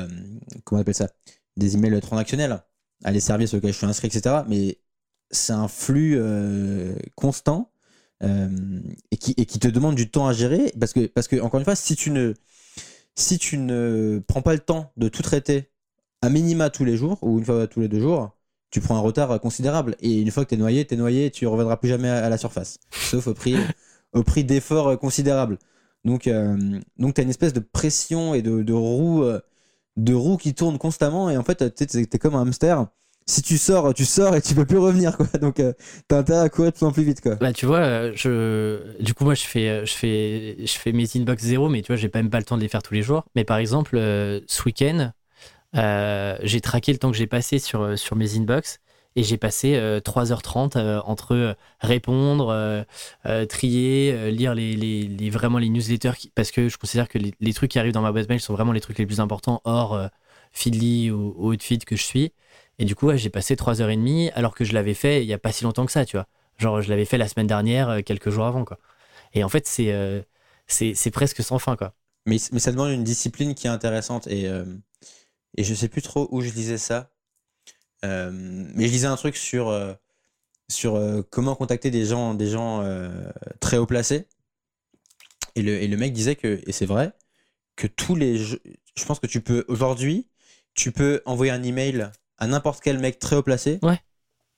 comment 0.65 0.81
on 0.81 0.83
appelle 0.83 0.95
ça? 0.95 1.09
Des 1.57 1.77
emails 1.77 2.01
transactionnels 2.01 2.61
à 3.05 3.13
les 3.13 3.21
services 3.21 3.55
auxquels 3.55 3.73
je 3.73 3.79
suis 3.79 3.87
inscrit, 3.87 4.09
etc. 4.09 4.43
Mais 4.49 4.79
c'est 5.31 5.53
un 5.53 5.69
flux 5.69 6.15
euh, 6.17 6.95
constant 7.15 7.71
euh, 8.23 8.81
et, 9.11 9.17
qui, 9.17 9.59
te 9.59 9.69
demande 9.69 9.95
du 9.95 10.11
temps 10.11 10.27
à 10.27 10.33
gérer 10.33 10.73
parce 10.79 10.93
que, 10.93 11.07
parce 11.07 11.29
que 11.29 11.41
encore 11.41 11.59
une 11.59 11.65
fois, 11.65 11.77
si 11.77 11.97
tu 11.97 12.11
ne, 12.11 12.35
si 13.15 13.39
tu 13.39 13.59
ne 13.59 14.23
prends 14.27 14.43
pas 14.43 14.55
le 14.55 14.61
temps 14.61 14.93
de 14.97 15.09
tout 15.09 15.23
traiter 15.23 15.71
à 16.23 16.31
minima 16.31 16.71
tous 16.71 16.85
les 16.85 16.97
jours 16.97 17.19
ou 17.23 17.39
une 17.39 17.45
fois 17.45 17.67
tous 17.67 17.81
les 17.81 17.89
deux 17.89 18.01
jours, 18.01 18.37
tu 18.71 18.81
prends 18.81 18.97
un 18.97 19.01
retard 19.01 19.41
considérable. 19.41 19.97
Et 20.01 20.21
une 20.21 20.31
fois 20.31 20.45
que 20.45 20.51
tu 20.51 20.55
es 20.55 20.59
noyé, 20.59 20.87
tu 20.87 20.97
noyé, 20.97 21.31
tu 21.31 21.45
ne 21.45 21.51
reviendras 21.51 21.77
plus 21.77 21.89
jamais 21.89 22.09
à, 22.09 22.29
la 22.29 22.39
surface. 22.39 22.79
Sauf 22.91 23.27
au 23.27 23.35
prix, 23.35 23.57
au 24.13 24.23
prix 24.23 24.45
d'efforts 24.45 24.99
considérables. 24.99 25.59
Donc, 26.05 26.27
euh, 26.27 26.81
donc 26.99 27.15
tu 27.15 27.21
as 27.21 27.25
une 27.25 27.31
espèce 27.31 27.53
de 27.53 27.61
pression 27.61 28.35
et 28.35 28.43
de, 28.43 28.73
roue 28.73 29.25
de 29.97 30.15
roue 30.15 30.37
qui 30.37 30.55
tourne 30.55 30.79
constamment 30.79 31.31
et 31.31 31.37
en 31.37 31.43
fait, 31.43 31.75
tu 31.75 31.99
es, 31.99 32.19
comme 32.19 32.35
un 32.35 32.43
hamster. 32.43 32.87
Si 33.29 33.43
tu 33.43 33.59
sors, 33.59 33.93
tu 33.93 34.05
sors 34.05 34.37
et 34.37 34.41
tu 34.41 34.55
peux 34.55 34.65
plus 34.65 34.79
revenir, 34.79 35.17
quoi. 35.17 35.27
Donc, 35.41 35.59
euh, 35.59 35.73
t'as 36.07 36.19
intérêt 36.19 36.43
à 36.43 36.49
courir 36.49 36.71
de 36.71 36.77
plus 36.77 36.87
en 36.87 36.93
plus 36.93 37.03
vite, 37.03 37.21
quoi. 37.21 37.35
Bah, 37.35 37.53
tu 37.53 37.67
vois, 37.67 37.79
euh, 37.79 38.13
je, 38.15 39.03
du 39.03 39.15
coup, 39.15 39.25
moi, 39.25 39.35
je 39.35 39.45
fais, 39.45 39.69
euh, 39.69 39.85
je 39.85 39.95
fais, 39.95 40.57
je 40.61 40.79
fais 40.79 40.93
mes 40.93 41.09
inbox 41.17 41.43
zéro, 41.43 41.69
mais 41.69 41.83
tu 41.83 41.89
vois, 41.89 41.97
j'ai 41.97 42.09
pas 42.09 42.21
même 42.21 42.31
pas 42.31 42.39
le 42.39 42.45
temps 42.45 42.57
de 42.57 42.63
les 42.63 42.69
faire 42.69 42.85
tous 42.85 42.95
les 42.95 43.03
jours. 43.03 43.25
Mais 43.35 43.43
par 43.43 43.57
exemple, 43.57 43.97
ce 43.99 44.63
week-end, 44.65 45.11
j'ai 45.75 46.61
traqué 46.61 46.93
le 46.93 46.99
temps 46.99 47.11
que 47.11 47.17
j'ai 47.17 47.27
passé 47.27 47.59
sur, 47.59 47.99
sur 47.99 48.15
mes 48.15 48.37
inbox 48.37 48.79
et 49.17 49.25
j'ai 49.25 49.39
passé 49.39 49.75
3h30 50.05 51.01
entre 51.05 51.57
répondre, 51.81 52.87
trier, 53.49 54.31
lire 54.31 54.55
les, 54.55 54.77
les, 54.77 55.31
vraiment 55.31 55.59
les 55.59 55.69
newsletters, 55.69 56.31
parce 56.37 56.53
que 56.53 56.69
je 56.69 56.79
considère 56.79 57.09
que 57.09 57.19
les, 57.19 57.55
trucs 57.55 57.73
qui 57.73 57.79
arrivent 57.81 57.93
dans 57.93 58.03
ma 58.03 58.13
boîte 58.13 58.29
mail 58.29 58.41
sont 58.41 58.55
vraiment 58.55 58.73
les 58.73 58.81
trucs 58.81 58.99
les 58.99 59.07
plus 59.07 59.19
importants 59.19 59.63
hors 59.65 59.99
Feedly 60.53 61.11
ou, 61.11 61.35
ou 61.37 61.55
Feed 61.59 61.85
que 61.85 61.97
je 61.97 62.05
suis. 62.05 62.33
Et 62.79 62.85
du 62.85 62.95
coup, 62.95 63.15
j'ai 63.17 63.31
passé 63.31 63.55
3h30 63.57 64.33
alors 64.35 64.55
que 64.55 64.65
je 64.65 64.75
l'avais 64.75 64.95
fait 64.95 65.23
il 65.23 65.29
y 65.29 65.33
a 65.33 65.39
pas 65.39 65.53
si 65.53 65.65
longtemps 65.65 65.87
que 65.87 65.93
ça, 65.93 66.05
tu 66.05 66.17
vois. 66.17 66.27
Genre, 66.59 66.83
je 66.83 66.89
l'avais 66.91 67.05
fait 67.05 67.19
la 67.19 67.29
semaine 67.29 67.47
dernière, 67.47 68.03
quelques 68.05 68.31
jours 68.31 68.47
avant, 68.47 68.65
quoi. 68.65 68.79
Et 69.35 69.45
en 69.45 69.49
fait, 69.49 69.67
c'est 69.67 70.25
c'est 70.67 71.11
presque 71.11 71.43
sans 71.43 71.59
fin, 71.59 71.77
quoi. 71.77 71.95
Mais, 72.27 72.39
mais 72.53 72.59
ça 72.59 72.73
demande 72.73 72.91
une 72.91 73.05
discipline 73.05 73.55
qui 73.55 73.67
est 73.67 73.71
intéressante. 73.71 74.27
Et, 74.27 74.51
et 75.57 75.65
je 75.65 75.75
sais 75.75 75.89
plus 75.89 76.03
trop 76.03 76.29
où 76.31 76.41
je 76.41 76.51
lisais 76.51 76.79
ça. 76.79 77.11
Euh, 78.05 78.31
mais 78.33 78.87
je 78.87 78.93
lisais 78.93 79.07
un 79.07 79.17
truc 79.17 79.37
sur, 79.37 79.69
euh, 79.69 79.95
sur 80.69 80.97
euh, 80.97 81.23
comment 81.31 81.57
contacter 81.57 81.91
des 81.91 82.05
gens, 82.05 82.35
des 82.35 82.49
gens 82.49 82.85
très 83.61 83.79
haut 83.79 83.87
placés. 83.87 84.27
Et 85.55 85.63
le, 85.63 85.73
et 85.83 85.89
le 85.89 85.97
mec 85.97 86.13
disait 86.13 86.37
que, 86.37 86.61
et 86.67 86.73
c'est 86.73 86.87
vrai, 86.87 87.13
que 87.77 87.87
tous 87.87 88.15
les. 88.15 88.37
Je 88.39 89.05
pense 89.07 89.21
que 89.21 89.27
tu 89.27 89.41
peux, 89.41 89.65
aujourd'hui, 89.69 90.29
tu 90.75 90.93
peux 90.93 91.23
envoyer 91.27 91.53
un 91.53 91.63
email 91.63 92.11
à 92.39 92.47
n'importe 92.47 92.81
quel 92.83 92.99
mec 92.99 93.19
très 93.19 93.37
haut 93.37 93.43
placé. 93.43 93.79
Ouais. 93.83 94.01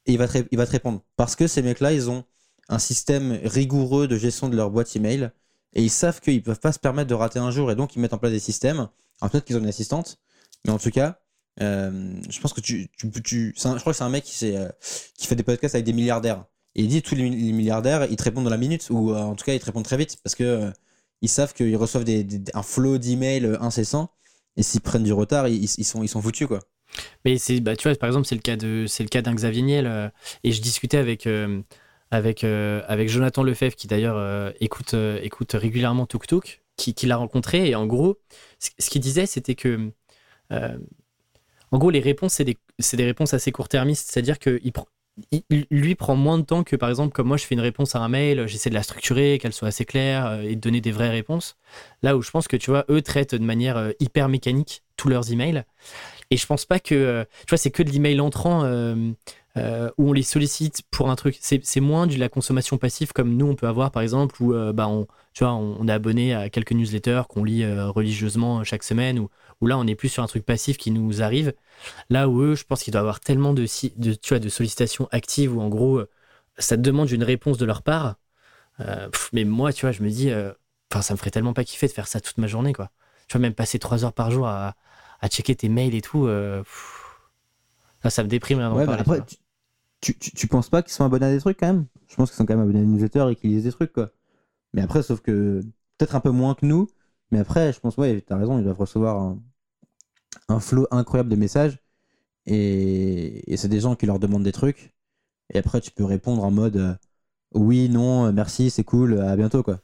Et 0.06 0.12
il 0.12 0.18
va, 0.18 0.28
te, 0.28 0.38
il 0.50 0.58
va 0.58 0.66
te 0.66 0.72
répondre. 0.72 1.02
Parce 1.16 1.36
que 1.36 1.46
ces 1.46 1.62
mecs-là, 1.62 1.92
ils 1.92 2.10
ont 2.10 2.24
un 2.68 2.78
système 2.78 3.38
rigoureux 3.44 4.08
de 4.08 4.16
gestion 4.16 4.48
de 4.48 4.56
leur 4.56 4.70
boîte 4.70 4.94
email. 4.96 5.30
Et 5.74 5.82
ils 5.82 5.90
savent 5.90 6.20
qu'ils 6.20 6.42
peuvent 6.42 6.60
pas 6.60 6.72
se 6.72 6.78
permettre 6.78 7.08
de 7.08 7.14
rater 7.14 7.38
un 7.38 7.50
jour. 7.50 7.70
Et 7.70 7.74
donc, 7.74 7.94
ils 7.94 8.00
mettent 8.00 8.14
en 8.14 8.18
place 8.18 8.32
des 8.32 8.40
systèmes. 8.40 8.88
Alors, 9.20 9.30
peut-être 9.30 9.44
qu'ils 9.44 9.56
ont 9.56 9.60
une 9.60 9.68
assistante. 9.68 10.18
Mais 10.64 10.72
en 10.72 10.78
tout 10.78 10.90
cas, 10.90 11.20
euh, 11.60 12.14
je 12.28 12.40
pense 12.40 12.52
que 12.52 12.60
tu, 12.60 12.88
tu, 12.96 13.10
tu 13.22 13.54
je 13.56 13.78
crois 13.78 13.92
que 13.92 13.96
c'est 13.96 14.04
un 14.04 14.08
mec 14.08 14.24
qui, 14.24 14.56
euh, 14.56 14.68
qui 15.16 15.26
fait 15.26 15.36
des 15.36 15.42
podcasts 15.42 15.74
avec 15.74 15.84
des 15.84 15.92
milliardaires. 15.92 16.44
Et 16.74 16.82
il 16.82 16.88
dit 16.88 17.02
tous 17.02 17.14
les, 17.14 17.28
milliardaires, 17.30 18.06
ils 18.10 18.16
te 18.16 18.22
répondent 18.22 18.44
dans 18.44 18.50
la 18.50 18.56
minute, 18.56 18.88
ou 18.90 19.12
euh, 19.12 19.18
en 19.18 19.34
tout 19.34 19.44
cas, 19.44 19.54
ils 19.54 19.60
te 19.60 19.64
répondent 19.64 19.84
très 19.84 19.96
vite, 19.96 20.18
parce 20.22 20.34
que 20.34 20.72
ils 21.22 21.28
savent 21.28 21.52
qu'ils 21.52 21.76
reçoivent 21.76 22.04
des, 22.04 22.26
un 22.54 22.62
flot 22.62 22.98
d'emails 22.98 23.56
incessant, 23.60 24.10
et 24.56 24.62
s'ils 24.62 24.80
prennent 24.80 25.02
du 25.02 25.12
retard, 25.12 25.48
ils, 25.48 25.64
ils, 25.64 25.84
sont, 25.84 26.02
ils 26.02 26.08
sont 26.08 26.22
foutus, 26.22 26.46
quoi. 26.46 26.60
Mais 27.24 27.38
c'est, 27.38 27.60
bah, 27.60 27.76
tu 27.76 27.88
vois, 27.88 27.96
par 27.96 28.08
exemple, 28.08 28.26
c'est 28.26 28.34
le 28.34 28.40
cas 28.40 28.56
de, 28.56 28.86
c'est 28.86 29.02
le 29.02 29.08
cas 29.08 29.22
d'un 29.22 29.34
Xavier 29.34 29.62
Niel, 29.62 30.12
et 30.44 30.52
je 30.52 30.60
discutais 30.60 30.98
avec, 30.98 31.28
avec, 32.10 32.44
avec 32.44 33.08
Jonathan 33.08 33.42
Lefebvre, 33.42 33.76
qui 33.76 33.86
d'ailleurs 33.86 34.52
écoute, 34.60 34.94
écoute 35.22 35.52
régulièrement 35.52 36.06
Tuk 36.06 36.26
Tuk, 36.26 36.62
qui, 36.76 37.06
l'a 37.06 37.16
rencontré, 37.16 37.68
et 37.68 37.74
en 37.74 37.86
gros, 37.86 38.18
ce 38.58 38.90
qu'il 38.90 39.00
disait, 39.00 39.26
c'était 39.26 39.54
que 39.54 39.92
en 41.70 41.78
gros, 41.78 41.90
les 41.90 42.00
réponses, 42.00 42.34
c'est 42.34 42.44
des, 42.44 42.56
des, 42.92 43.04
réponses 43.04 43.34
assez 43.34 43.52
court-termistes. 43.52 44.10
C'est-à-dire 44.10 44.38
que 44.38 44.60
il, 45.32 45.66
lui 45.70 45.94
prend 45.94 46.16
moins 46.16 46.38
de 46.38 46.44
temps 46.44 46.64
que, 46.64 46.76
par 46.76 46.88
exemple, 46.88 47.12
comme 47.12 47.28
moi, 47.28 47.36
je 47.36 47.44
fais 47.44 47.54
une 47.54 47.60
réponse 47.60 47.94
à 47.94 48.00
un 48.00 48.08
mail, 48.08 48.46
j'essaie 48.46 48.70
de 48.70 48.74
la 48.74 48.82
structurer, 48.82 49.38
qu'elle 49.38 49.52
soit 49.52 49.68
assez 49.68 49.84
claire 49.84 50.26
euh, 50.26 50.42
et 50.42 50.54
de 50.54 50.60
donner 50.60 50.80
des 50.80 50.92
vraies 50.92 51.10
réponses. 51.10 51.56
Là 52.02 52.16
où 52.16 52.22
je 52.22 52.30
pense 52.30 52.48
que, 52.48 52.56
tu 52.56 52.70
vois, 52.70 52.84
eux 52.88 53.02
traitent 53.02 53.34
de 53.34 53.44
manière 53.44 53.76
euh, 53.76 53.90
hyper 54.00 54.28
mécanique 54.28 54.82
tous 54.98 55.08
leurs 55.08 55.32
emails. 55.32 55.64
Et 56.30 56.36
je 56.36 56.46
pense 56.46 56.66
pas 56.66 56.78
que, 56.78 56.94
euh, 56.94 57.24
tu 57.40 57.50
vois, 57.50 57.58
c'est 57.58 57.70
que 57.70 57.82
de 57.82 57.90
l'email 57.90 58.20
entrant 58.20 58.64
où 59.96 60.10
on 60.10 60.12
les 60.12 60.22
sollicite 60.22 60.82
pour 60.90 61.10
un 61.10 61.16
truc. 61.16 61.36
C'est 61.40 61.80
moins 61.80 62.06
de 62.06 62.16
la 62.16 62.28
consommation 62.28 62.76
passive 62.76 63.12
comme 63.12 63.34
nous, 63.36 63.46
on 63.46 63.54
peut 63.56 63.66
avoir, 63.66 63.90
par 63.90 64.02
exemple, 64.02 64.40
où 64.42 64.52
bah, 64.72 64.86
on, 64.86 65.06
tu 65.32 65.42
vois, 65.42 65.54
on, 65.54 65.88
est 65.88 65.92
abonné 65.92 66.34
à 66.34 66.48
quelques 66.48 66.72
newsletters 66.72 67.22
qu'on 67.28 67.42
lit 67.42 67.64
religieusement 67.66 68.62
chaque 68.62 68.84
semaine 68.84 69.26
où 69.60 69.66
là 69.66 69.78
on 69.78 69.86
est 69.86 69.94
plus 69.94 70.08
sur 70.08 70.22
un 70.22 70.26
truc 70.26 70.44
passif 70.44 70.76
qui 70.76 70.90
nous 70.90 71.22
arrive. 71.22 71.54
Là 72.10 72.28
où 72.28 72.40
eux, 72.40 72.54
je 72.54 72.64
pense 72.64 72.82
qu'il 72.82 72.92
doit 72.92 73.00
y 73.00 73.02
avoir 73.02 73.20
tellement 73.20 73.54
de, 73.54 73.66
tu 73.66 74.28
vois, 74.28 74.38
de 74.38 74.48
sollicitations 74.48 75.08
actives 75.10 75.56
où 75.56 75.60
en 75.60 75.68
gros 75.68 75.98
euh, 75.98 76.08
ça 76.58 76.76
demande 76.76 77.10
une 77.10 77.24
réponse 77.24 77.58
de 77.58 77.66
leur 77.66 77.82
part. 77.82 78.16
Euh, 78.80 79.08
mais 79.32 79.44
moi, 79.44 79.72
tu 79.72 79.82
vois, 79.86 79.92
je 79.92 80.02
me 80.02 80.10
dis, 80.10 80.30
euh, 80.30 80.52
enfin, 80.92 81.02
ça 81.02 81.14
me 81.14 81.18
ferait 81.18 81.30
tellement 81.30 81.54
pas 81.54 81.64
kiffer 81.64 81.88
de 81.88 81.92
faire 81.92 82.08
ça 82.08 82.20
toute 82.20 82.38
ma 82.38 82.46
journée, 82.46 82.72
quoi. 82.72 82.90
Tu 83.28 83.32
vois, 83.32 83.40
même 83.40 83.54
passer 83.54 83.78
trois 83.78 84.04
heures 84.04 84.12
par 84.12 84.30
jour 84.30 84.46
à, 84.46 84.74
à 85.20 85.28
checker 85.28 85.54
tes 85.54 85.68
mails 85.68 85.94
et 85.94 86.00
tout, 86.00 86.28
ça 88.08 88.22
me 88.22 88.28
déprime. 88.28 88.58
Ouais, 88.58 88.88
après, 88.88 89.22
tu, 90.00 90.16
tu, 90.16 90.30
tu, 90.32 90.46
penses 90.46 90.68
pas 90.68 90.82
qu'ils 90.82 90.92
sont 90.92 91.04
abonnés 91.04 91.26
à 91.26 91.32
des 91.32 91.40
trucs 91.40 91.58
quand 91.58 91.66
même? 91.66 91.86
Je 92.08 92.16
pense 92.16 92.30
qu'ils 92.30 92.36
sont 92.36 92.46
quand 92.46 92.54
même 92.54 92.62
abonnés 92.62 92.80
à 92.80 92.82
des 92.82 92.88
newsletters 92.88 93.26
et 93.30 93.36
qu'ils 93.36 93.50
lisent 93.50 93.64
des 93.64 93.72
trucs, 93.72 93.92
quoi. 93.92 94.10
Mais 94.72 94.82
après, 94.82 95.02
sauf 95.02 95.20
que 95.20 95.60
peut-être 95.96 96.14
un 96.14 96.20
peu 96.20 96.30
moins 96.30 96.54
que 96.54 96.64
nous, 96.64 96.88
mais 97.30 97.38
après, 97.38 97.72
je 97.72 97.80
pense, 97.80 97.96
ouais, 97.96 98.22
t'as 98.26 98.36
raison, 98.36 98.58
ils 98.58 98.64
doivent 98.64 98.78
recevoir 98.78 99.16
un, 99.16 99.38
un 100.48 100.60
flot 100.60 100.86
incroyable 100.90 101.28
de 101.28 101.36
messages. 101.36 101.78
Et, 102.46 103.44
c'est 103.56 103.68
des 103.68 103.80
gens 103.80 103.94
qui 103.96 104.06
leur 104.06 104.18
demandent 104.18 104.44
des 104.44 104.52
trucs. 104.52 104.94
Et 105.52 105.58
après, 105.58 105.80
tu 105.80 105.90
peux 105.90 106.04
répondre 106.04 106.44
en 106.44 106.50
mode 106.50 106.76
euh, 106.76 106.94
oui, 107.54 107.88
non, 107.88 108.32
merci, 108.32 108.70
c'est 108.70 108.84
cool, 108.84 109.20
à 109.20 109.36
bientôt, 109.36 109.62
quoi. 109.62 109.80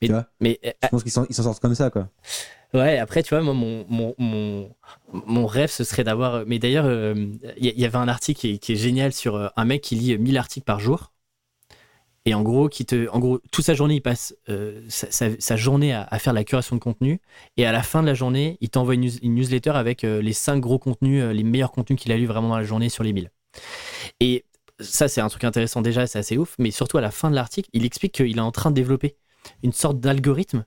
Mais, 0.00 0.08
tu 0.08 0.12
vois? 0.12 0.26
mais 0.40 0.60
je 0.64 0.88
pense 0.88 1.02
qu'ils 1.02 1.12
s'en 1.12 1.26
sortent 1.30 1.60
comme 1.60 1.74
ça, 1.74 1.90
quoi. 1.90 2.08
Ouais, 2.74 2.98
après, 2.98 3.22
tu 3.22 3.30
vois, 3.30 3.42
moi, 3.42 3.54
mon, 3.54 3.86
mon, 3.88 4.14
mon, 4.18 4.74
mon 5.12 5.46
rêve, 5.46 5.70
ce 5.70 5.84
serait 5.84 6.04
d'avoir. 6.04 6.44
Mais 6.46 6.58
d'ailleurs, 6.58 6.84
il 6.84 6.90
euh, 6.90 7.32
y, 7.58 7.84
avait 7.84 7.96
un 7.96 8.08
article 8.08 8.58
qui 8.58 8.72
est, 8.72 8.76
génial 8.76 9.12
sur 9.12 9.36
euh, 9.36 9.48
un 9.56 9.64
mec 9.64 9.82
qui 9.82 9.94
lit 9.94 10.18
1000 10.18 10.36
articles 10.36 10.64
par 10.66 10.78
jour. 10.78 11.12
Et 12.28 12.34
en 12.34 12.42
gros, 12.42 12.68
qui 12.68 12.84
te, 12.84 13.08
en 13.08 13.20
gros, 13.20 13.38
toute 13.52 13.64
sa 13.64 13.72
journée, 13.72 13.94
il 13.94 14.00
passe 14.02 14.36
euh, 14.50 14.82
sa, 14.88 15.56
journée 15.56 15.94
à, 15.94 16.18
faire 16.18 16.34
la 16.34 16.44
curation 16.44 16.76
de 16.76 16.80
contenu. 16.80 17.22
Et 17.56 17.64
à 17.64 17.72
la 17.72 17.82
fin 17.82 18.02
de 18.02 18.06
la 18.06 18.12
journée, 18.12 18.58
il 18.60 18.68
t'envoie 18.68 18.96
une, 18.96 19.08
newsletter 19.22 19.70
avec 19.70 20.04
euh, 20.04 20.20
les 20.20 20.34
cinq 20.34 20.60
gros 20.60 20.78
contenus, 20.78 21.22
euh, 21.22 21.32
les 21.32 21.42
meilleurs 21.42 21.72
contenus 21.72 21.98
qu'il 21.98 22.12
a 22.12 22.18
lu 22.18 22.26
vraiment 22.26 22.50
dans 22.50 22.58
la 22.58 22.64
journée 22.64 22.90
sur 22.90 23.02
les 23.02 23.14
1000. 23.14 23.30
Et 24.20 24.44
ça, 24.78 25.08
c'est 25.08 25.22
un 25.22 25.28
truc 25.30 25.44
intéressant 25.44 25.80
déjà, 25.80 26.06
c'est 26.06 26.18
assez 26.18 26.36
ouf. 26.36 26.54
Mais 26.58 26.70
surtout, 26.70 26.98
à 26.98 27.00
la 27.00 27.10
fin 27.10 27.30
de 27.30 27.34
l'article, 27.34 27.70
il 27.72 27.86
explique 27.86 28.12
qu'il 28.12 28.36
est 28.36 28.40
en 28.42 28.52
train 28.52 28.68
de 28.68 28.74
développer 28.74 29.16
une 29.62 29.72
sorte 29.72 29.98
d'algorithme 29.98 30.66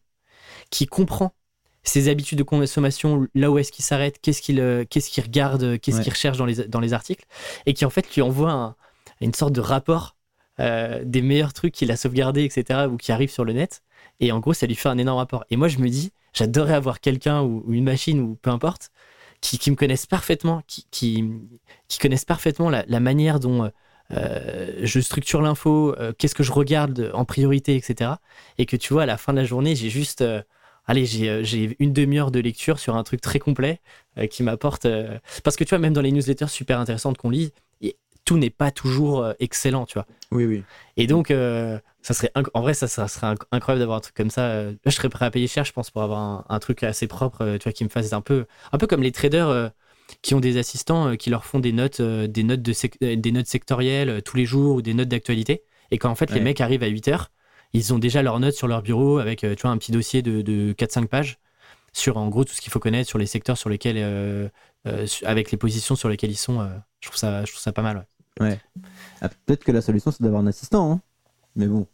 qui 0.72 0.88
comprend 0.88 1.36
ses 1.84 2.10
habitudes 2.10 2.38
de 2.38 2.44
consommation, 2.44 3.28
là 3.34 3.50
où 3.52 3.58
est-ce 3.58 3.72
qu'il 3.72 3.84
s'arrête, 3.84 4.20
qu'est-ce 4.22 4.42
qu'il 4.42 4.86
qu'est-ce 4.90 5.10
qu'il 5.10 5.24
regarde, 5.24 5.80
qu'est-ce 5.80 6.02
qu'il 6.02 6.12
recherche 6.12 6.38
dans 6.38 6.46
les, 6.46 6.68
dans 6.68 6.80
les 6.80 6.94
articles, 6.94 7.26
et 7.66 7.74
qui 7.74 7.86
en 7.86 7.90
fait 7.90 8.14
lui 8.16 8.22
envoie 8.22 8.76
une 9.22 9.34
sorte 9.34 9.54
de 9.54 9.62
rapport 9.62 10.16
euh, 10.60 11.02
des 11.06 11.22
meilleurs 11.22 11.54
trucs 11.54 11.74
qu'il 11.74 11.92
a 11.92 11.96
sauvegardés, 11.96 12.44
etc., 12.44 12.88
ou 12.92 12.98
qui 12.98 13.12
arrivent 13.12 13.32
sur 13.32 13.46
le 13.46 13.54
net. 13.54 13.82
Et 14.20 14.32
en 14.32 14.40
gros, 14.40 14.54
ça 14.54 14.68
lui 14.68 14.76
fait 14.76 14.90
un 14.90 14.98
énorme 14.98 15.18
rapport. 15.18 15.46
Et 15.50 15.56
moi, 15.56 15.68
je 15.68 15.80
me 15.80 15.90
dis, 15.90 16.12
j'adorerais 16.34 16.74
avoir 16.74 17.00
quelqu'un 17.00 17.42
ou, 17.42 17.64
une 17.70 17.86
machine 17.86 18.20
ou 18.20 18.36
peu 18.36 18.50
importe 18.50 18.92
qui, 19.40 19.72
me 19.72 19.76
connaissent 19.76 20.06
parfaitement, 20.06 20.62
qui, 20.68 20.86
qui, 20.92 21.98
connaissent 22.00 22.26
parfaitement 22.26 22.70
la, 22.70 23.00
manière 23.00 23.40
dont 23.40 23.72
euh, 24.12 24.72
je 24.84 25.00
structure 25.00 25.42
l'info, 25.42 25.96
euh, 25.98 26.14
qu'est-ce 26.16 26.36
que 26.36 26.44
je 26.44 26.52
regarde 26.52 27.10
en 27.16 27.26
priorité, 27.26 27.76
etc. 27.76 28.12
Et 28.60 28.68
que 28.68 28.76
tu 28.76 28.94
vois, 28.94 29.04
à 29.04 29.08
la 29.08 29.18
fin 29.18 29.34
de 29.34 29.40
la 29.40 29.46
journée, 29.46 29.76
j'ai 29.76 29.90
juste 29.90 30.24
allez, 30.86 31.06
j'ai 31.06 31.76
une 31.80 31.94
demi-heure 31.94 32.32
de 32.32 32.40
lecture 32.40 32.80
sur 32.80 32.96
un 32.96 33.04
truc 33.04 33.22
très 33.22 33.40
complet 33.40 33.80
qui 34.30 34.44
m'apporte. 34.44 34.88
parce 35.44 35.56
que 35.56 35.64
tu 35.64 35.70
vois, 35.70 35.80
même 35.80 35.94
dans 35.94 36.02
les 36.02 36.12
newsletters 36.12 36.48
super 36.48 36.80
intéressantes 36.80 37.18
qu'on 37.18 37.30
lit, 37.30 37.54
tout 38.26 38.38
n'est 38.38 38.50
pas 38.50 38.72
toujours 38.72 39.24
euh, 39.24 39.34
excellent, 39.40 39.86
tu 39.86 39.96
vois. 39.96 40.06
Oui, 40.32 40.46
oui. 40.46 40.64
Et 40.98 41.08
donc, 41.08 41.32
euh, 41.32 41.80
ça 42.02 42.14
serait 42.14 42.32
en 42.54 42.62
vrai, 42.62 42.74
ça, 42.74 42.88
serait 42.88 43.36
incroyable 43.52 43.80
d'avoir 43.80 43.98
un 43.98 44.02
truc 44.02 44.16
comme 44.16 44.30
ça. 44.30 44.44
Euh, 44.44 44.74
je 44.86 44.92
serais 44.92 45.10
prêt 45.10 45.26
à 45.26 45.32
payer 45.32 45.48
cher, 45.48 45.66
je 45.66 45.74
pense, 45.74 45.92
pour 45.92 46.02
avoir 46.02 46.46
un, 46.50 46.60
truc 46.60 46.84
assez 46.84 47.08
propre, 47.08 47.58
tu 47.58 47.64
vois, 47.64 47.72
qui 47.72 47.84
me 47.84 47.90
fasse 47.90 48.14
un 48.14 48.22
peu, 48.22 48.46
un 48.72 48.78
peu 48.78 48.88
comme 48.88 49.04
les 49.04 49.12
traders 49.12 49.72
qui 50.22 50.36
ont 50.36 50.40
des 50.40 50.58
assistants 50.58 51.16
qui 51.16 51.30
leur 51.30 51.46
font 51.46 51.60
des 51.60 51.72
notes, 51.72 52.02
des 52.02 52.44
notes 52.44 52.62
de 52.62 53.16
des 53.16 53.32
notes 53.32 53.48
sectorielles 53.48 54.22
tous 54.24 54.38
les 54.38 54.46
jours 54.46 54.76
ou 54.76 54.82
des 54.82 54.94
notes 54.94 55.08
d'actualité. 55.08 55.64
Et 55.90 55.98
quand 55.98 56.10
en 56.10 56.16
fait 56.16 56.32
les 56.32 56.42
mecs 56.42 56.62
arrivent 56.62 56.84
à 56.84 56.88
8 56.88 57.08
heures, 57.08 57.32
ils 57.74 57.94
ont 57.94 58.00
déjà 58.00 58.22
leurs 58.22 58.40
notes 58.40 58.56
sur 58.56 58.68
leur 58.68 58.82
bureau 58.82 59.20
avec, 59.20 59.40
tu 59.40 59.62
vois, 59.62 59.72
un 59.72 59.78
petit 59.78 59.92
dossier 59.92 60.22
de, 60.22 60.42
de 60.42 60.74
4-5 60.74 61.08
pages 61.08 61.40
sur 61.94 62.18
en 62.18 62.30
gros 62.30 62.46
tout 62.46 62.54
ce 62.54 62.62
qu'il 62.62 62.72
faut 62.72 62.80
connaître 62.80 63.10
sur 63.10 63.18
les 63.18 63.26
secteurs 63.26 63.58
sur 63.58 63.70
lesquels, 63.70 64.52
avec 65.24 65.52
les 65.52 65.58
positions 65.58 65.96
sur 65.96 66.10
lesquelles 66.10 66.32
ils 66.32 66.36
sont. 66.36 66.68
je 67.00 67.08
trouve 67.08 67.18
ça, 67.18 67.46
je 67.46 67.52
trouve 67.52 67.62
ça 67.62 67.72
pas 67.72 67.82
mal. 67.82 68.06
Ouais. 68.40 68.60
Ah, 69.22 69.30
peut-être 69.30 69.64
que 69.64 69.72
la 69.72 69.82
solution, 69.82 70.12
c'est 70.12 70.24
d'avoir 70.24 70.42
un 70.42 70.48
assistant. 70.48 70.92
Hein. 70.92 71.02
Mais 71.56 71.68
bon, 71.68 71.88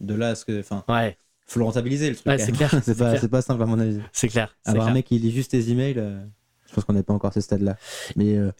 de 0.00 0.14
là 0.14 0.30
à 0.30 0.34
ce 0.34 0.44
que. 0.44 0.60
Enfin, 0.60 0.84
ouais. 0.88 1.16
faut 1.46 1.58
le 1.60 1.64
rentabiliser 1.64 2.10
le 2.10 2.16
truc. 2.16 2.26
Ouais, 2.26 2.38
c'est 2.38 2.52
clair. 2.56 2.70
c'est 2.82 2.98
pas, 2.98 3.16
pas, 3.28 3.42
simple 3.42 3.62
à 3.62 3.66
mon 3.66 3.78
avis. 3.78 4.00
C'est 4.12 4.28
clair. 4.28 4.56
Avoir 4.64 4.88
un 4.88 4.92
mec 4.92 5.06
qui 5.06 5.18
lit 5.18 5.30
juste 5.30 5.52
tes 5.52 5.70
emails, 5.70 5.98
euh, 5.98 6.24
je 6.66 6.74
pense 6.74 6.84
qu'on 6.84 6.92
n'est 6.92 7.02
pas 7.02 7.14
encore 7.14 7.30
à 7.30 7.32
ce 7.32 7.40
stade-là. 7.40 7.76
Mais 8.16 8.36
euh, 8.36 8.52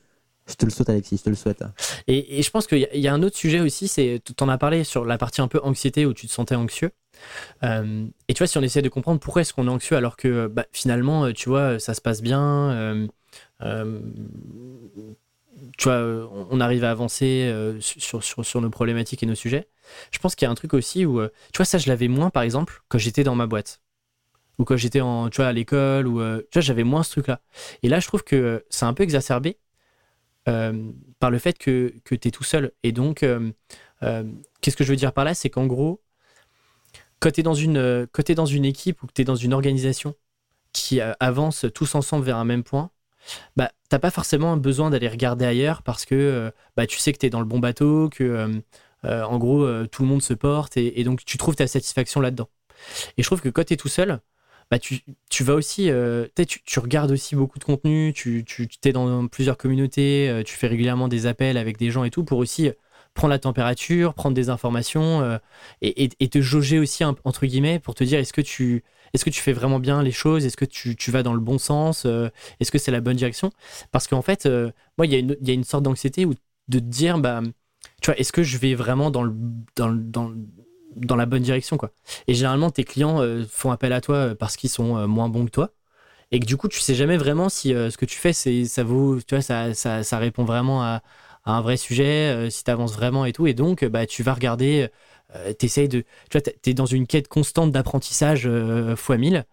Je 0.47 0.55
te 0.55 0.65
le 0.65 0.71
souhaite, 0.71 0.89
Alexis, 0.89 1.17
je 1.19 1.23
te 1.25 1.29
le 1.29 1.35
souhaite. 1.35 1.65
Et, 2.07 2.43
je 2.43 2.51
pense 2.51 2.67
qu'il 2.67 2.79
y, 2.79 3.09
a 3.09 3.13
un 3.13 3.23
autre 3.23 3.37
sujet 3.37 3.61
aussi, 3.61 3.89
c'est, 3.89 4.23
tu 4.25 4.33
en 4.45 4.49
as 4.49 4.59
parlé 4.59 4.85
sur 4.85 5.05
la 5.05 5.19
partie 5.19 5.41
un 5.41 5.49
peu 5.49 5.61
anxiété 5.63 6.07
où 6.07 6.15
tu 6.15 6.29
te 6.29 6.33
sentais 6.33 6.55
anxieux. 6.55 6.93
Euh, 7.65 8.07
et 8.29 8.35
tu 8.35 8.39
vois, 8.39 8.47
si 8.47 8.57
on 8.59 8.63
essaie 8.63 8.83
de 8.83 8.89
comprendre 8.89 9.19
pourquoi 9.19 9.43
est-ce 9.43 9.53
qu'on 9.53 9.67
est 9.67 9.71
anxieux 9.71 9.97
alors 9.97 10.17
que 10.17 10.47
bah, 10.47 10.67
finalement, 10.73 11.33
tu 11.33 11.49
vois, 11.49 11.81
ça 11.81 11.95
se 11.95 12.01
passe 12.01 12.23
bien, 12.23 12.71
euh, 12.71 13.07
euh, 13.63 14.01
tu 15.79 15.85
vois, 15.85 16.31
on 16.51 16.61
arrive 16.61 16.85
à 16.85 16.93
avancer 16.93 17.53
sur, 17.81 18.61
nos 18.61 18.71
problématiques 18.71 19.23
et 19.25 19.27
nos 19.27 19.35
sujets. 19.35 19.69
Je 20.13 20.19
pense 20.21 20.37
qu'il 20.37 20.47
y 20.47 20.49
a 20.49 20.53
un 20.53 20.55
truc 20.55 20.75
aussi 20.75 21.05
où, 21.07 21.21
tu 21.53 21.57
vois, 21.57 21.65
ça, 21.65 21.79
je 21.79 21.89
l'avais 21.89 22.09
moins, 22.09 22.31
par 22.31 22.45
exemple, 22.45 22.83
quand 22.89 22.99
j'étais 22.99 23.25
dans 23.25 23.35
ma 23.35 23.47
boîte 23.47 23.81
ou 24.59 24.65
quand 24.65 24.77
j'étais 24.77 25.01
à 25.01 25.53
l'école, 25.53 26.07
ou 26.07 26.21
tu 26.21 26.49
vois, 26.55 26.63
j'avais 26.63 26.85
moins 26.85 27.03
ce 27.03 27.11
truc-là. 27.11 27.41
Et 27.83 27.89
là, 27.89 27.99
je 27.99 28.07
trouve 28.07 28.23
que 28.23 28.65
c'est 28.71 28.85
un 28.85 28.95
peu 28.95 29.03
exacerbé 29.03 29.59
euh, 29.59 29.66
par 30.47 31.31
le 31.31 31.39
fait 31.39 31.59
que, 31.59 31.93
que 32.05 32.15
tu 32.15 32.29
es 32.29 32.31
tout 32.31 32.45
seul. 32.45 32.73
Et 32.83 32.93
donc, 32.93 33.23
euh, 33.23 33.51
euh, 34.03 34.25
qu'est-ce 34.61 34.77
que 34.77 34.85
je 34.85 34.91
veux 34.91 34.97
dire 34.97 35.13
par 35.13 35.25
là? 35.25 35.35
C'est 35.35 35.51
qu'en 35.51 35.67
gros, 35.67 36.03
quand 37.21 37.31
tu 37.33 37.41
es, 37.41 37.43
dans 37.43 37.55
une, 37.55 38.07
dans 38.37 38.47
une 38.47 38.65
équipe 38.65 39.03
ou 39.03 39.07
que 39.07 39.13
tu 39.13 39.23
es 39.23 39.25
dans 39.25 39.37
une 39.37 39.53
organisation 39.53 40.15
qui 40.73 41.01
avance 41.01 41.65
tous 41.75 41.95
ensemble 41.95 42.25
vers 42.25 42.37
un 42.37 42.45
même 42.45 42.63
point, 42.63 42.91
bah, 43.57 43.73
t'as 43.89 43.99
pas 43.99 44.11
forcément 44.11 44.57
besoin 44.57 44.91
d'aller 44.91 45.09
regarder 45.09 45.47
ailleurs 45.47 45.83
parce 45.83 46.05
que 46.05 46.53
bah, 46.77 46.87
tu 46.87 46.99
sais 46.99 47.13
que 47.13 47.19
tu 47.19 47.27
es 47.27 47.31
dans 47.31 47.41
le 47.41 47.47
bon 47.47 47.59
bateau, 47.59 48.11
que 48.11 48.63
en 49.03 49.39
gros 49.39 49.87
tout 49.87 50.03
le 50.03 50.09
monde 50.09 50.23
se 50.23 50.35
porte 50.35 50.77
et, 50.77 51.01
et, 51.01 51.05
donc 51.05 51.25
tu 51.25 51.39
trouves 51.39 51.57
ta 51.57 51.67
satisfaction 51.67 52.21
là-dedans. 52.21 52.51
Et 53.17 53.23
je 53.23 53.27
trouve 53.27 53.41
que 53.41 53.49
quand 53.49 53.65
tu 53.65 53.73
es 53.73 53.77
tout 53.79 53.89
seul, 53.89 54.21
bah, 54.71 54.79
tu, 54.79 55.01
tu, 55.31 55.45
vas 55.45 55.55
aussi, 55.55 55.91
euh, 55.91 56.27
tu, 56.37 56.63
tu, 56.63 56.79
regardes 56.81 57.13
aussi 57.13 57.37
beaucoup 57.37 57.59
de 57.59 57.65
contenu, 57.65 58.13
tu, 58.15 58.45
tu 58.45 58.69
es 58.85 58.93
dans 58.93 59.29
plusieurs 59.29 59.57
communautés, 59.57 60.29
euh, 60.29 60.43
tu 60.43 60.57
fais 60.57 60.67
régulièrement 60.67 61.09
des 61.09 61.27
appels 61.27 61.57
avec 61.57 61.77
des 61.79 61.91
gens 61.91 62.05
et 62.05 62.11
tout 62.11 62.25
pour 62.25 62.39
aussi 62.39 62.71
prendre 63.15 63.31
la 63.31 63.39
température, 63.39 64.15
prendre 64.15 64.35
des 64.35 64.51
informations 64.51 65.23
euh, 65.23 65.39
et, 65.83 66.11
et, 66.21 66.29
te 66.29 66.41
jauger 66.41 66.79
aussi, 66.79 67.05
entre 67.05 67.47
guillemets, 67.47 67.79
pour 67.79 67.95
te 67.95 68.05
dire 68.05 68.19
est-ce 68.19 68.33
que, 68.33 68.41
tu, 68.41 68.85
est-ce 69.15 69.25
que 69.25 69.31
tu 69.31 69.41
fais 69.41 69.53
vraiment 69.53 69.79
bien 69.79 70.03
les 70.03 70.11
choses, 70.11 70.45
est-ce 70.45 70.57
que 70.57 70.65
tu, 70.65 70.97
tu 70.97 71.11
vas 71.11 71.23
dans 71.23 71.35
le 71.35 71.41
bon 71.41 71.59
sens, 71.59 72.05
est-ce 72.61 72.71
que 72.71 72.79
c'est 72.79 72.91
la 72.91 73.01
bonne 73.01 73.17
direction? 73.17 73.53
Parce 73.93 74.07
qu'en 74.09 74.23
fait, 74.23 74.47
moi, 74.99 75.07
il 75.07 75.13
y, 75.15 75.49
y, 75.49 75.51
a 75.51 75.55
une 75.55 75.65
sorte 75.65 75.85
d'anxiété 75.85 76.27
où 76.27 76.35
de 76.69 76.79
te 76.79 76.85
dire, 76.85 77.19
bah, 77.19 77.41
tu 78.03 78.07
vois, 78.11 78.19
est-ce 78.19 78.33
que 78.33 78.43
je 78.43 78.59
vais 78.59 78.75
vraiment 78.75 79.11
dans 79.11 79.23
le, 79.23 79.35
dans, 79.77 79.93
dans, 79.93 80.33
dans 80.97 81.17
la 81.17 81.27
bonne 81.27 81.43
direction 81.43 81.77
quoi. 81.77 81.91
Et 82.27 82.35
généralement 82.35 82.71
tes 82.71 82.85
clients 82.85 83.21
euh, 83.21 83.45
font 83.49 83.71
appel 83.71 83.93
à 83.93 84.01
toi 84.01 84.17
euh, 84.17 84.35
parce 84.35 84.57
qu'ils 84.57 84.71
sont 84.71 84.97
euh, 84.97 85.07
moins 85.07 85.29
bons 85.29 85.47
que 85.47 85.51
toi. 85.51 85.71
Et 86.33 86.41
que 86.41 86.47
du 86.47 86.57
coup 86.57 86.69
tu 86.69 86.81
sais 86.81 86.95
jamais 86.95 87.17
vraiment 87.17 87.49
si 87.49 87.71
ce 87.71 87.97
que 87.97 88.05
tu 88.05 88.19
fais 88.19 88.33
c'est 88.33 88.65
ça 88.65 88.83
vaut 88.83 89.21
tu 89.21 89.37
vois 89.37 89.43
ça, 89.43 89.75
ça, 89.75 90.03
ça 90.03 90.19
répond 90.19 90.45
vraiment 90.45 90.83
à, 90.83 91.03
un 91.45 91.61
vrai 91.61 91.77
sujet 91.77 92.51
si 92.51 92.65
tu 92.65 92.71
avances 92.73 92.95
vraiment 92.95 93.25
et 93.27 93.33
tout. 93.33 93.47
Et 93.47 93.55
donc 93.55 93.85
bah 93.85 94.07
tu 94.07 94.25
vas 94.25 94.35
regarder 94.35 94.89
t'essayes 95.59 95.89
de 95.89 96.01
tu 96.29 96.39
vois 96.39 96.41
t'es 96.41 96.75
dans 96.75 96.87
une 96.87 97.07
quête 97.07 97.29
constante 97.29 97.71
d'apprentissage 97.71 98.49
fois 98.97 99.19
1000 99.19 99.45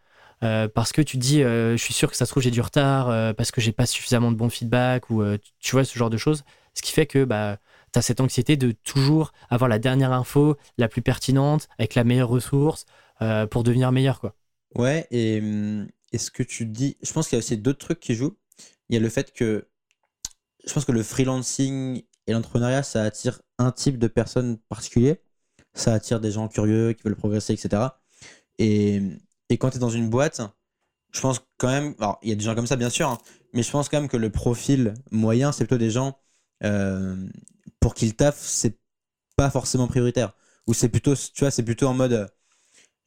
parce 0.41 0.91
que 0.93 1.03
tu 1.03 1.17
te 1.17 1.21
dis 1.21 1.41
je 1.43 1.77
suis 1.77 1.93
sûr 1.93 2.09
que 2.09 2.17
ça 2.17 2.25
se 2.25 2.31
trouve 2.31 2.41
j'ai 2.41 2.49
du 2.49 2.61
retard 2.61 3.35
parce 3.35 3.51
que 3.51 3.61
j'ai 3.61 3.71
pas 3.71 3.85
suffisamment 3.85 4.31
de 4.31 4.37
bons 4.37 4.49
feedback 4.49 5.11
ou 5.11 5.23
tu 5.59 5.75
vois 5.75 5.85
ce 5.85 5.95
genre 5.99 6.09
de 6.09 6.17
choses. 6.17 6.43
Ce 6.73 6.81
qui 6.81 6.91
fait 6.91 7.05
que 7.05 7.23
bah 7.23 7.59
tu 7.93 8.01
cette 8.01 8.21
anxiété 8.21 8.57
de 8.57 8.71
toujours 8.71 9.31
avoir 9.49 9.69
la 9.69 9.79
dernière 9.79 10.11
info, 10.11 10.57
la 10.77 10.87
plus 10.87 11.01
pertinente, 11.01 11.67
avec 11.77 11.95
la 11.95 12.03
meilleure 12.03 12.29
ressource 12.29 12.85
euh, 13.21 13.45
pour 13.45 13.63
devenir 13.63 13.91
meilleur. 13.91 14.19
Quoi. 14.19 14.35
Ouais, 14.75 15.07
et, 15.11 15.41
est 16.11 16.17
ce 16.17 16.31
que 16.31 16.43
tu 16.43 16.65
dis, 16.65 16.97
je 17.01 17.11
pense 17.11 17.27
qu'il 17.27 17.35
y 17.35 17.39
a 17.39 17.43
aussi 17.43 17.57
d'autres 17.57 17.79
trucs 17.79 17.99
qui 17.99 18.15
jouent. 18.15 18.37
Il 18.89 18.93
y 18.93 18.97
a 18.97 18.99
le 18.99 19.09
fait 19.09 19.31
que 19.33 19.67
je 20.65 20.73
pense 20.73 20.85
que 20.85 20.91
le 20.91 21.03
freelancing 21.03 22.03
et 22.27 22.33
l'entrepreneuriat, 22.33 22.83
ça 22.83 23.03
attire 23.03 23.41
un 23.57 23.71
type 23.71 23.97
de 23.97 24.07
personnes 24.07 24.57
particulier. 24.69 25.21
Ça 25.73 25.93
attire 25.93 26.19
des 26.19 26.31
gens 26.31 26.47
curieux 26.47 26.93
qui 26.93 27.03
veulent 27.03 27.15
progresser, 27.15 27.53
etc. 27.53 27.83
Et, 28.59 29.01
et 29.49 29.57
quand 29.57 29.71
tu 29.71 29.77
es 29.77 29.79
dans 29.79 29.89
une 29.89 30.09
boîte, 30.09 30.41
je 31.11 31.21
pense 31.21 31.41
quand 31.57 31.67
même, 31.67 31.95
alors 31.99 32.19
il 32.21 32.29
y 32.29 32.31
a 32.31 32.35
des 32.35 32.43
gens 32.43 32.55
comme 32.55 32.67
ça 32.67 32.75
bien 32.75 32.89
sûr, 32.89 33.09
hein, 33.09 33.17
mais 33.53 33.63
je 33.63 33.71
pense 33.71 33.89
quand 33.89 33.99
même 33.99 34.09
que 34.09 34.17
le 34.17 34.29
profil 34.29 34.93
moyen, 35.11 35.51
c'est 35.51 35.65
plutôt 35.65 35.77
des 35.77 35.91
gens 35.91 36.17
pour 37.79 37.93
qu'il 37.93 38.15
taffe, 38.15 38.39
c'est 38.39 38.77
pas 39.35 39.49
forcément 39.49 39.87
prioritaire. 39.87 40.33
Ou 40.67 40.73
c'est 40.73 40.89
plutôt, 40.89 41.15
tu 41.15 41.41
vois, 41.41 41.51
c'est 41.51 41.63
plutôt 41.63 41.87
en 41.87 41.93
mode 41.93 42.13
euh, 42.13 42.27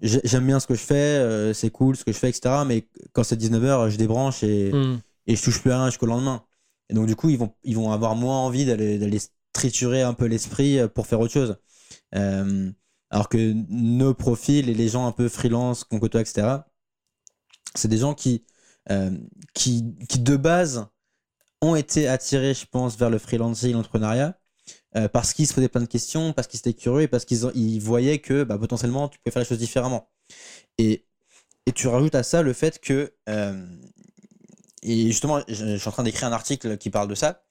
j'aime 0.01 0.47
bien 0.47 0.61
ce 0.61 0.67
que 0.67 0.75
je 0.75 0.83
fais, 0.83 0.95
euh, 0.95 1.55
c'est 1.55 1.71
cool 1.71 1.97
ce 1.97 2.05
que 2.05 2.13
je 2.13 2.19
fais, 2.19 2.29
etc. 2.29 2.63
Mais 2.67 2.87
quand 3.13 3.25
c'est 3.25 3.41
19h, 3.41 3.91
je 3.91 3.97
débranche 3.97 4.43
et, 4.43 4.73
hmm. 4.73 5.01
et 5.27 5.37
je 5.37 5.43
touche 5.43 5.61
plus 5.61 5.71
à 5.71 5.79
rien 5.79 5.87
jusqu'au 5.87 6.07
lendemain. 6.07 6.45
Et 6.91 6.95
donc, 6.95 7.07
du 7.07 7.17
coup, 7.17 7.31
ils 7.31 7.39
vont, 7.39 7.55
ils 7.65 7.75
vont 7.75 7.93
avoir 7.93 8.15
moins 8.15 8.39
envie 8.39 8.67
d'aller 8.67 9.21
triturer 9.53 10.03
un 10.03 10.13
peu 10.13 10.27
l'esprit 10.27 10.79
pour 10.95 11.07
faire 11.07 11.21
autre 11.21 11.33
chose. 11.33 11.57
alors 12.13 13.29
que 13.29 13.55
nos 13.69 14.15
profils 14.15 14.69
et 14.69 14.75
les 14.75 14.89
gens 14.89 15.07
un 15.07 15.13
peu 15.13 15.29
freelance 15.29 15.85
qu'on 15.85 15.99
côtoie, 15.99 16.21
etc., 16.21 16.59
c'est 17.75 17.89
des 17.89 17.99
gens 17.99 18.15
qui, 18.15 18.45
qui, 19.55 19.97
qui, 20.09 20.19
de 20.21 20.37
base, 20.37 20.87
ont 21.63 21.77
été 21.77 22.09
attirés, 22.09 22.55
je 22.55 22.67
pense, 22.67 22.97
vers 22.97 23.11
le 23.11 23.19
freelancing, 23.19 23.73
l'entrepreneuriat, 23.73 24.39
euh, 24.97 25.09
parce 25.09 25.33
qu'ils 25.33 25.47
se 25.47 25.55
posaient 25.55 25.69
plein 25.69 25.81
de 25.81 25.87
questions, 25.87 26.33
parce 26.33 26.49
qu'ils 26.49 26.59
étaient 26.61 26.75
curieux 26.75 27.03
et 27.03 27.09
parce 27.09 27.25
qu'ils 27.25 27.51
ils 27.55 27.81
voyaient 27.81 28.19
que 28.19 28.45
bah, 28.45 28.59
potentiellement 28.59 29.09
tu 29.09 29.19
pouvais 29.19 29.33
faire 29.33 29.43
les 29.43 29.49
choses 29.49 29.59
différemment. 29.59 30.11
Et, 30.79 31.07
et 31.67 31.73
tu 31.73 31.89
rajoutes 31.89 32.15
à 32.15 32.23
ça 32.23 32.43
le 32.43 32.53
fait 32.53 32.81
que, 32.81 33.15
euh, 33.29 33.67
et 34.83 35.07
justement, 35.07 35.43
je, 35.49 35.77
suis 35.77 35.89
en 35.89 35.93
train 35.93 36.03
d'écrire 36.03 36.29
un 36.29 36.33
article 36.33 36.79
qui 36.79 36.91
parle 36.91 37.09
de 37.09 37.15
ça, 37.15 37.45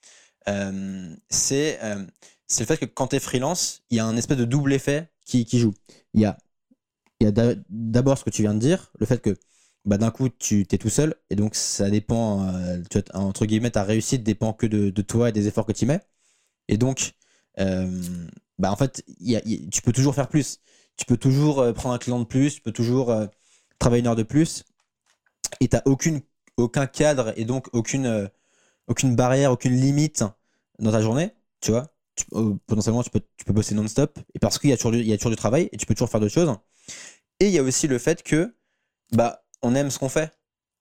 euh, 0.48 1.16
c'est 1.30 1.80
c'est 2.48 2.62
le 2.64 2.68
fait 2.68 2.78
que 2.78 2.86
quand 2.86 3.08
tu 3.08 3.16
es 3.16 3.20
freelance, 3.20 3.84
il 3.90 3.98
y 3.98 4.00
a 4.00 4.06
un 4.06 4.18
espèce 4.18 4.38
de 4.38 4.46
double 4.46 4.74
effet 4.74 5.10
qui, 5.26 5.46
qui 5.46 5.60
joue. 5.60 5.74
Il 6.14 6.22
y 6.22 6.26
a, 6.26 6.38
il 7.20 7.26
y 7.26 7.28
a 7.28 7.56
d'abord 7.70 8.18
ce 8.18 8.24
que 8.24 8.30
tu 8.30 8.44
viens 8.44 8.54
de 8.54 8.60
dire, 8.60 8.92
le 9.00 9.06
fait 9.06 9.22
que 9.22 9.36
bah, 9.86 9.98
d'un 9.98 10.12
coup, 10.12 10.30
tu 10.30 10.62
es 10.62 10.78
tout 10.78 10.90
seul, 10.90 11.16
et 11.30 11.36
donc 11.36 11.56
ça 11.56 11.90
dépend, 11.90 12.48
euh, 12.48 12.82
entre 13.14 13.46
guillemets, 13.46 13.72
ta 13.72 13.84
réussite 13.84 14.24
dépend 14.24 14.54
que 14.54 14.66
de, 14.66 14.90
de, 14.90 15.02
toi 15.04 15.30
et 15.30 15.32
des 15.32 15.48
efforts 15.48 15.66
que 15.66 15.74
tu 15.74 15.86
mets. 15.86 16.02
Et 16.68 16.78
donc, 16.78 17.14
euh, 17.60 18.02
bah, 18.60 18.72
en 18.72 18.76
fait, 18.76 19.04
y 19.20 19.70
tu 19.70 19.82
peux 19.82 19.94
toujours 19.94 20.16
faire 20.16 20.28
plus. 20.30 20.60
Tu 20.98 21.06
peux 21.06 21.18
toujours 21.18 21.60
euh, 21.60 21.74
prendre 21.74 21.94
un 21.96 22.00
client 22.00 22.20
de 22.20 22.26
plus, 22.26 22.56
tu 22.56 22.62
peux 22.62 22.72
toujours 22.72 23.16
travailler 23.80 24.02
une 24.02 24.08
heure 24.08 24.16
de 24.16 24.24
plus, 24.24 24.64
et 25.62 25.68
tu 25.68 25.76
n'as 25.76 25.84
aucun 26.58 26.88
cadre 26.88 27.34
et 27.38 27.46
donc 27.46 27.68
aucune, 27.74 28.30
aucune 28.88 29.16
barrière, 29.16 29.52
aucune 29.52 29.76
limite 29.76 30.24
dans 30.80 30.92
ta 30.92 31.02
journée, 31.02 31.32
tu 31.62 31.72
vois. 31.72 31.94
potentiellement, 32.68 33.04
tu 33.04 33.12
peux, 33.12 33.22
tu 33.38 33.46
peux 33.46 33.54
bosser 33.54 33.76
non-stop, 33.76 34.20
et 34.34 34.40
parce 34.40 34.58
qu'il 34.60 34.70
y, 34.72 34.74
a 34.74 34.78
toujours 34.78 34.92
du, 34.92 35.00
il 35.00 35.08
y 35.08 35.14
a 35.14 35.18
toujours 35.18 35.32
du 35.32 35.38
travail, 35.38 35.70
et 35.72 35.78
tu 35.78 35.86
peux 35.86 35.94
toujours 35.94 36.10
faire 36.10 36.20
d'autres 36.20 36.34
choses. 36.34 36.56
Et 37.40 37.48
il 37.48 37.52
y 37.52 37.60
a 37.60 37.64
aussi 37.64 37.88
le 37.88 38.00
fait 38.00 38.24
que, 38.24 38.56
bah, 39.12 39.45
on 39.66 39.76
aime 39.76 39.90
ce 39.90 40.00
qu'on 40.00 40.10
fait. 40.10 40.32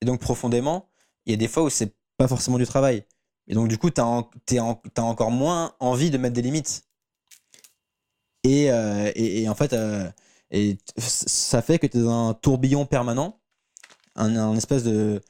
Et 0.00 0.06
donc, 0.06 0.20
profondément, 0.20 0.88
il 1.26 1.32
y 1.32 1.34
a 1.34 1.38
des 1.38 1.48
fois 1.48 1.62
où 1.62 1.70
c'est 1.70 1.94
pas 2.18 2.28
forcément 2.28 2.58
du 2.58 2.66
travail. 2.66 3.04
Et 3.48 3.54
donc, 3.54 3.68
du 3.68 3.78
coup, 3.78 3.90
tu 3.90 4.00
as, 4.00 5.02
encore 5.02 5.30
moins 5.30 5.74
envie 5.80 6.10
de 6.10 6.18
mettre 6.18 6.34
des 6.34 6.42
limites. 6.42 6.84
Et, 8.44 8.70
euh, 8.70 9.10
en 9.48 9.54
fait, 9.54 9.72
euh, 9.72 10.10
et 10.50 10.76
ça 10.98 11.62
fait 11.62 11.78
que 11.78 11.86
tu 11.86 11.98
es 11.98 12.00
dans 12.02 12.28
un 12.28 12.34
tourbillon 12.34 12.84
permanent, 12.86 13.40
un, 14.16 14.54
espèce 14.54 14.84
de, 14.84 15.20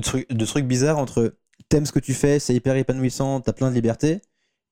truc, 0.00 0.30
de 0.32 0.46
truc 0.46 0.66
bizarre 0.66 0.98
entre 0.98 1.36
t'aimes 1.68 1.86
ce 1.86 1.92
que 1.92 1.98
tu 1.98 2.14
fais, 2.14 2.38
c'est 2.38 2.54
hyper 2.54 2.76
épanouissant, 2.76 3.40
tu 3.40 3.50
as 3.50 3.52
plein 3.52 3.70
de 3.70 3.74
liberté, 3.74 4.22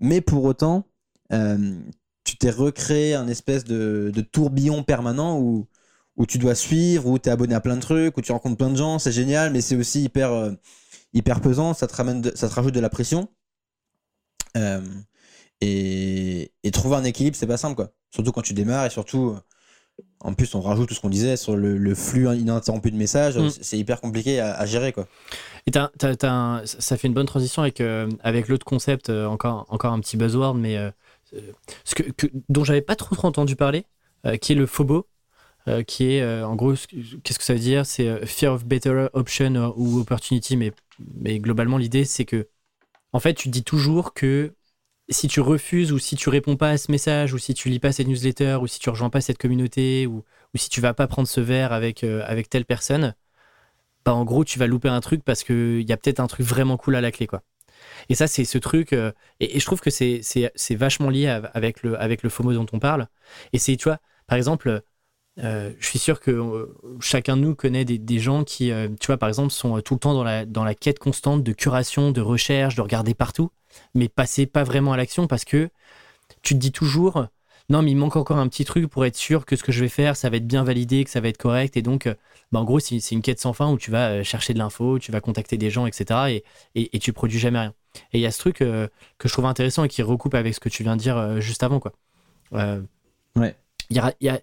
mais 0.01 0.21
pour 0.21 0.45
autant, 0.45 0.87
euh, 1.33 1.77
tu 2.25 2.37
t'es 2.37 2.51
recréé 2.51 3.15
un 3.15 3.27
espèce 3.27 3.65
de 3.65 4.21
tourbillon 4.33 4.85
permanent 4.85 5.39
où 5.41 5.67
où 6.23 6.27
tu 6.27 6.39
dois 6.39 6.55
suivre, 6.55 7.09
où 7.09 7.19
tu 7.19 7.29
es 7.29 7.33
abonné 7.33 7.53
à 7.53 7.61
plein 7.61 7.75
de 7.75 7.81
trucs, 7.81 8.17
où 8.17 8.21
tu 8.21 8.31
rencontres 8.31 8.57
plein 8.57 8.71
de 8.71 8.77
gens, 8.77 9.01
c'est 9.01 9.11
génial, 9.11 9.53
mais 9.53 9.61
c'est 9.61 9.75
aussi 9.75 10.05
hyper, 10.05 10.31
euh, 10.31 10.53
hyper 11.15 11.41
pesant, 11.41 11.75
ça 11.75 11.89
te, 11.89 11.97
ramène 11.97 12.23
ça 12.37 12.49
te 12.49 12.55
rajoute 12.55 12.73
de 12.73 12.79
la 12.79 12.89
pression. 12.89 13.29
Euh, 14.57 14.81
et, 15.61 16.53
et, 16.63 16.71
trouver 16.71 16.95
un 16.95 17.03
équilibre, 17.03 17.37
c'est 17.37 17.49
pas 17.49 17.57
simple, 17.57 17.75
quoi. 17.75 17.91
Surtout 18.13 18.31
quand 18.31 18.43
tu 18.43 18.55
démarres 18.55 18.87
et 18.87 18.91
surtout, 18.91 19.31
euh, 19.31 19.41
en 20.21 20.33
plus, 20.35 20.55
on 20.55 20.61
rajoute 20.61 20.89
tout 20.89 20.95
ce 20.95 21.01
qu'on 21.01 21.11
disait 21.11 21.37
sur 21.37 21.57
le, 21.57 21.95
flux 21.97 22.33
ininterrompu 22.33 22.93
de 22.93 22.97
messages, 22.97 23.37
mm. 23.37 23.51
c'est 23.61 23.79
hyper 23.79 24.01
compliqué 24.01 24.39
à, 24.39 24.65
gérer, 24.65 24.93
quoi. 24.93 25.09
Et 25.67 25.73
ça 25.73 26.97
fait 26.97 27.09
une 27.09 27.15
bonne 27.15 27.27
transition 27.27 27.63
avec, 27.63 27.83
avec 28.23 28.47
l'autre 28.47 28.65
concept, 28.65 29.11
encore, 29.11 29.67
encore 29.71 29.93
un 29.93 29.99
petit 29.99 30.17
buzzword, 30.17 30.55
mais 30.55 30.79
ce 31.85 31.97
que, 31.97 32.05
que 32.13 32.29
dont 32.49 32.63
j'avais 32.63 32.81
pas 32.81 32.95
trop, 32.95 33.17
trop 33.17 33.27
entendu 33.27 33.57
parler, 33.57 33.87
qui 34.41 34.53
est 34.53 34.57
le 34.57 34.67
FOBO. 34.67 35.09
Euh, 35.69 35.85
qui 35.85 36.15
est 36.15 36.23
euh, 36.23 36.45
en 36.45 36.57
gros, 36.57 36.75
qu'est-ce 36.75 37.39
que 37.39 37.45
ça 37.45 37.55
veut 37.55 37.61
dire? 37.61 37.87
C'est 37.87 38.09
euh, 38.09 38.27
Fear 38.27 38.53
of 38.53 38.65
Better 38.65 39.07
Option 39.13 39.73
ou 39.77 40.01
Opportunity, 40.01 40.57
mais, 40.57 40.73
mais 41.21 41.39
globalement, 41.39 41.79
l'idée, 41.79 42.05
c'est 42.05 42.25
que, 42.25 42.49
en 43.13 43.21
fait, 43.21 43.35
tu 43.35 43.49
dis 43.49 43.65
toujours 43.65 44.15
que 44.15 44.55
si 45.11 45.29
tu 45.29 45.41
refuses 45.41 45.93
ou 45.93 45.99
si 45.99 46.17
tu 46.17 46.31
réponds 46.31 46.57
pas 46.57 46.71
à 46.71 46.79
ce 46.79 46.91
message 46.91 47.35
ou 47.35 47.39
si 47.39 47.55
tu 47.55 47.69
lis 47.69 47.81
pas 47.81 47.93
cette 47.93 48.09
newsletter 48.09 48.59
ou 48.63 48.67
si 48.67 48.81
tu 48.81 48.91
rejoins 48.91 49.11
pas 49.11 49.21
cette 49.21 49.39
communauté 49.39 50.07
ou, 50.07 50.25
ou 50.55 50.59
si 50.59 50.71
tu 50.71 50.81
vas 50.81 50.95
pas 50.95 51.07
prendre 51.07 51.29
ce 51.29 51.41
verre 51.41 51.73
avec, 51.73 52.05
avec 52.05 52.49
telle 52.51 52.65
personne, 52.65 53.15
bah 54.05 54.15
en 54.15 54.25
gros, 54.25 54.45
tu 54.45 54.59
vas 54.59 54.67
louper 54.67 54.89
un 54.89 55.01
truc 55.01 55.23
parce 55.25 55.45
qu'il 55.45 55.83
y 55.83 55.93
a 55.93 55.97
peut-être 55.97 56.21
un 56.21 56.27
truc 56.29 56.47
vraiment 56.47 56.77
cool 56.77 56.97
à 56.97 57.01
la 57.01 57.13
clé, 57.13 57.27
quoi. 57.27 57.43
Et 58.09 58.15
ça, 58.15 58.27
c'est 58.29 58.45
ce 58.45 58.59
truc. 58.59 58.93
et, 58.93 59.61
je 59.61 59.65
trouve 59.67 59.81
que 59.81 59.91
c'est 59.91 60.75
vachement 60.77 61.11
lié 61.11 61.29
av- 61.29 61.51
avec 61.55 61.83
le, 61.83 62.01
avec 62.01 62.23
le 62.23 62.31
FOMO 62.31 62.55
dont 62.55 62.67
on 62.73 62.79
parle. 62.79 63.09
Et 63.53 63.59
c'est, 63.59 63.77
tu 63.77 63.85
vois, 63.85 63.99
par 64.27 64.39
exemple, 64.39 64.83
euh, 65.39 65.73
je 65.79 65.87
suis 65.87 65.99
sûr 65.99 66.21
que 66.21 66.31
euh, 66.31 66.67
chacun 67.01 67.37
de 67.37 67.43
nous 67.43 67.55
connaît 67.55 67.85
des, 67.85 67.99
des 67.99 68.19
gens 68.19 68.45
qui, 68.45 68.71
euh, 68.71 68.89
tu 69.01 69.07
vois, 69.07 69.17
par 69.17 69.29
exemple, 69.29 69.51
sont 69.51 69.81
tout 69.81 69.95
le 69.95 70.01
temps 70.01 70.15
dans 70.15 70.25
la, 70.25 70.45
dans 70.45 70.65
la 70.65 70.75
quête 70.75 70.99
constante 70.99 71.43
de 71.43 71.53
curation, 71.53 72.11
de 72.13 72.21
recherche, 72.21 72.75
de 72.75 72.83
regarder 72.83 73.15
partout, 73.15 73.51
mais 73.95 74.09
passer 74.09 74.47
pas 74.47 74.63
vraiment 74.65 74.93
à 74.93 74.97
l'action 74.97 75.27
parce 75.27 75.45
que 75.45 75.71
tu 76.43 76.55
te 76.55 76.59
dis 76.59 76.73
toujours. 76.73 77.27
Non, 77.69 77.81
mais 77.83 77.93
il 77.93 77.97
manque 77.97 78.17
encore 78.17 78.39
un 78.39 78.49
petit 78.49 78.65
truc 78.65 78.89
pour 78.89 79.07
être 79.07 79.17
sûr 79.17 79.47
que 79.47 79.57
ce 79.57 79.63
que 79.63 79.73
je 79.73 79.81
vais 79.81 79.89
faire, 79.89 80.17
ça 80.17 80.29
va 80.29 80.37
être 80.37 80.47
bien 80.47 80.65
validé, 80.65 81.05
que 81.05 81.11
ça 81.11 81.21
va 81.21 81.29
être 81.29 81.39
correct. 81.39 81.77
Et 81.77 81.83
donc, 81.83 82.09
bah, 82.51 82.61
en 82.61 82.65
gros, 82.65 82.81
c'est 82.81 82.99
une 83.13 83.23
quête 83.23 83.41
sans 83.41 83.53
fin 83.55 83.71
où 83.73 83.79
tu 83.79 83.91
vas 83.91 84.23
chercher 84.25 84.53
de 84.53 84.59
l'info, 84.59 84.99
tu 84.99 85.13
vas 85.13 85.21
contacter 85.21 85.57
des 85.57 85.71
gens, 85.71 85.87
etc. 85.87 86.33
Et, 86.33 86.45
et, 86.75 86.95
et 86.97 86.99
tu 86.99 87.13
produis 87.13 87.39
jamais 87.39 87.61
rien. 87.61 87.75
Et 88.13 88.19
il 88.19 88.21
y 88.21 88.27
a 88.27 88.31
ce 88.33 88.39
truc 88.41 88.57
que 88.59 88.89
je 89.25 89.29
trouve 89.29 89.47
intéressant 89.47 89.85
et 89.85 89.89
qui 89.89 90.03
recoupe 90.03 90.35
avec 90.35 90.55
ce 90.55 90.61
que 90.61 90.69
tu 90.69 90.83
viens 90.83 90.97
de 90.97 91.01
dire 91.01 91.41
juste 91.41 91.63
avant. 91.63 91.81
Quoi. 91.81 91.93
Ouais. 93.37 93.55
il 93.91 93.97
y 93.97 94.01
a, 94.01 94.13
il 94.21 94.27
y 94.27 94.31
a- 94.31 94.41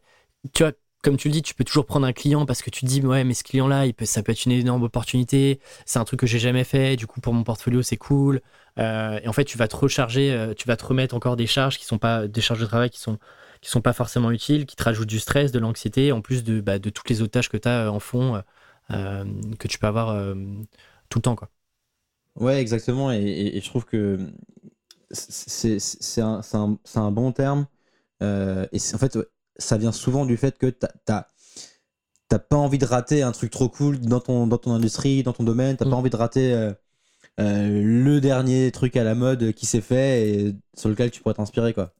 tu 0.53 0.63
vois, 0.63 0.73
comme 1.03 1.17
tu 1.17 1.27
le 1.29 1.33
dis, 1.33 1.41
tu 1.41 1.53
peux 1.53 1.63
toujours 1.63 1.85
prendre 1.85 2.05
un 2.07 2.13
client 2.13 2.45
parce 2.45 2.61
que 2.61 2.69
tu 2.69 2.81
te 2.81 2.85
dis, 2.85 3.01
ouais, 3.01 3.23
mais 3.23 3.33
ce 3.33 3.43
client-là, 3.43 3.85
ça 4.03 4.23
peut 4.23 4.31
être 4.31 4.45
une 4.45 4.51
énorme 4.51 4.83
opportunité. 4.83 5.59
C'est 5.85 5.99
un 5.99 6.05
truc 6.05 6.19
que 6.19 6.27
j'ai 6.27 6.39
jamais 6.39 6.63
fait. 6.63 6.95
Du 6.95 7.07
coup, 7.07 7.21
pour 7.21 7.33
mon 7.33 7.43
portfolio, 7.43 7.81
c'est 7.81 7.97
cool. 7.97 8.41
Euh, 8.77 9.19
et 9.23 9.27
en 9.27 9.33
fait, 9.33 9.45
tu 9.45 9.57
vas 9.57 9.67
te 9.67 9.75
recharger, 9.75 10.31
euh, 10.31 10.53
tu 10.53 10.67
vas 10.67 10.77
te 10.77 10.85
remettre 10.85 11.15
encore 11.15 11.35
des 11.35 11.47
charges 11.47 11.77
qui 11.77 11.85
sont 11.85 11.97
pas 11.97 12.27
des 12.27 12.41
charges 12.41 12.59
de 12.61 12.65
travail 12.65 12.89
qui 12.89 12.99
sont 12.99 13.17
qui 13.61 13.69
sont 13.69 13.81
pas 13.81 13.91
forcément 13.93 14.31
utiles, 14.31 14.65
qui 14.65 14.77
te 14.77 14.83
rajoutent 14.83 15.07
du 15.09 15.19
stress, 15.19 15.51
de 15.51 15.59
l'anxiété, 15.59 16.13
en 16.13 16.21
plus 16.21 16.43
de, 16.45 16.61
bah, 16.61 16.79
de 16.79 16.89
toutes 16.89 17.09
les 17.09 17.21
autres 17.21 17.31
tâches 17.31 17.49
que 17.49 17.57
tu 17.57 17.67
as 17.67 17.91
en 17.91 17.99
fond, 17.99 18.35
euh, 18.35 18.41
euh, 18.91 19.25
que 19.59 19.67
tu 19.67 19.79
peux 19.79 19.87
avoir 19.87 20.09
euh, 20.11 20.33
tout 21.09 21.19
le 21.19 21.23
temps. 21.23 21.35
Quoi. 21.35 21.49
Ouais, 22.35 22.61
exactement. 22.61 23.11
Et, 23.11 23.59
je 23.61 23.65
trouve 23.69 23.85
que 23.85 24.17
c'est 25.11 26.21
un, 26.21 26.41
un- 26.53 26.77
un 26.95 27.11
bon 27.11 27.31
terme. 27.31 27.67
Euh, 28.23 28.67
et 28.71 28.79
en 28.93 28.97
fait, 28.97 29.17
ça 29.59 29.77
vient 29.77 29.91
souvent 29.91 30.25
du 30.25 30.35
fait 30.37 30.57
que 30.57 30.67
t'as- 30.71 31.29
t'as 32.27 32.39
pas 32.39 32.57
envie 32.57 32.77
de 32.77 32.85
rater 32.85 33.21
un 33.23 33.31
truc 33.31 33.51
trop 33.51 33.69
cool 33.69 33.99
dans 33.99 34.19
ton, 34.19 34.47
dans 34.47 34.57
ton 34.57 34.71
industrie, 34.73 35.23
dans 35.23 35.33
ton 35.33 35.43
domaine. 35.43 35.77
T'as 35.77 35.85
Mm. 35.85 35.89
pas 35.91 35.95
envie 35.95 36.09
de 36.09 36.15
rater 36.15 36.53
euh, 36.53 36.73
euh, 37.39 37.81
le 37.83 38.19
dernier 38.21 38.71
truc 38.71 38.95
à 38.97 39.03
la 39.03 39.15
mode 39.15 39.53
qui 39.53 39.65
s'est 39.65 39.81
fait 39.81 40.29
et 40.29 40.55
sur 40.75 40.89
lequel 40.89 41.11
tu 41.11 41.21
pourrais 41.21 41.35
t'inspirer, 41.35 41.73
quoi. 41.73 41.93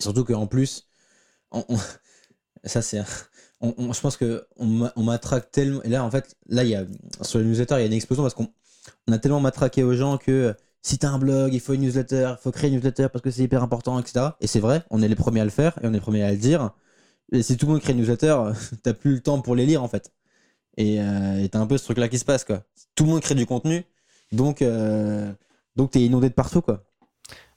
Surtout 0.00 0.24
qu'en 0.24 0.46
plus, 0.46 0.86
on- 1.50 1.64
on- 1.68 1.76
ça 2.64 2.82
c'est. 2.82 3.00
on- 3.60 3.92
je 3.92 4.00
pense 4.00 4.16
que 4.16 4.46
on 4.56 4.66
m'a- 4.66 4.92
on 4.96 5.02
m'attraque 5.02 5.50
tellement. 5.50 5.82
Et 5.82 5.88
là, 5.88 6.04
en 6.04 6.10
fait, 6.10 6.36
là, 6.48 6.62
il 6.64 6.70
y 6.70 6.74
a, 6.76 6.84
sur 7.22 7.38
les 7.40 7.44
newsletters, 7.44 7.76
il 7.76 7.80
y 7.80 7.84
a 7.84 7.86
une 7.86 7.92
explosion 7.92 8.22
parce 8.22 8.34
qu'on 8.34 8.48
on 9.08 9.12
a 9.12 9.18
tellement 9.18 9.40
matraqué 9.40 9.82
aux 9.82 9.94
gens 9.94 10.18
que 10.18 10.54
si 10.82 10.98
t'as 10.98 11.08
un 11.10 11.18
blog, 11.18 11.54
il 11.54 11.60
faut 11.60 11.74
une 11.74 11.82
newsletter, 11.82 12.34
il 12.38 12.42
faut 12.42 12.50
créer 12.52 12.70
une 12.70 12.76
newsletter 12.76 13.08
parce 13.12 13.22
que 13.22 13.30
c'est 13.30 13.42
hyper 13.42 13.62
important, 13.62 13.98
etc. 14.00 14.36
Et 14.40 14.46
c'est 14.46 14.60
vrai, 14.60 14.84
on 14.90 15.02
est 15.02 15.08
les 15.08 15.14
premiers 15.16 15.40
à 15.40 15.44
le 15.44 15.50
faire 15.50 15.76
et 15.82 15.86
on 15.86 15.90
est 15.90 15.94
les 15.94 16.00
premiers 16.00 16.22
à 16.22 16.30
le 16.32 16.38
dire. 16.38 16.72
Et 17.32 17.42
si 17.42 17.56
tout 17.56 17.66
le 17.66 17.72
monde 17.74 17.82
crée 17.82 17.92
une 17.92 18.00
newsletter, 18.00 18.36
t'as 18.84 18.94
plus 18.94 19.14
le 19.16 19.20
temps 19.20 19.40
pour 19.42 19.56
les 19.56 19.66
lire 19.66 19.82
en 19.82 19.88
fait. 19.88 20.12
Et 20.76 21.00
euh, 21.00 21.46
t'as 21.48 21.60
un 21.60 21.66
peu 21.66 21.78
ce 21.78 21.84
truc-là 21.84 22.08
qui 22.08 22.18
se 22.18 22.24
passe 22.24 22.44
quoi. 22.44 22.64
Tout 22.96 23.04
le 23.04 23.10
monde 23.10 23.22
crée 23.22 23.34
du 23.34 23.46
contenu, 23.46 23.84
donc 24.32 24.62
euh, 24.62 25.32
donc 25.76 25.92
t'es 25.92 26.00
inondé 26.02 26.28
de 26.30 26.34
partout 26.34 26.62
quoi. 26.62 26.84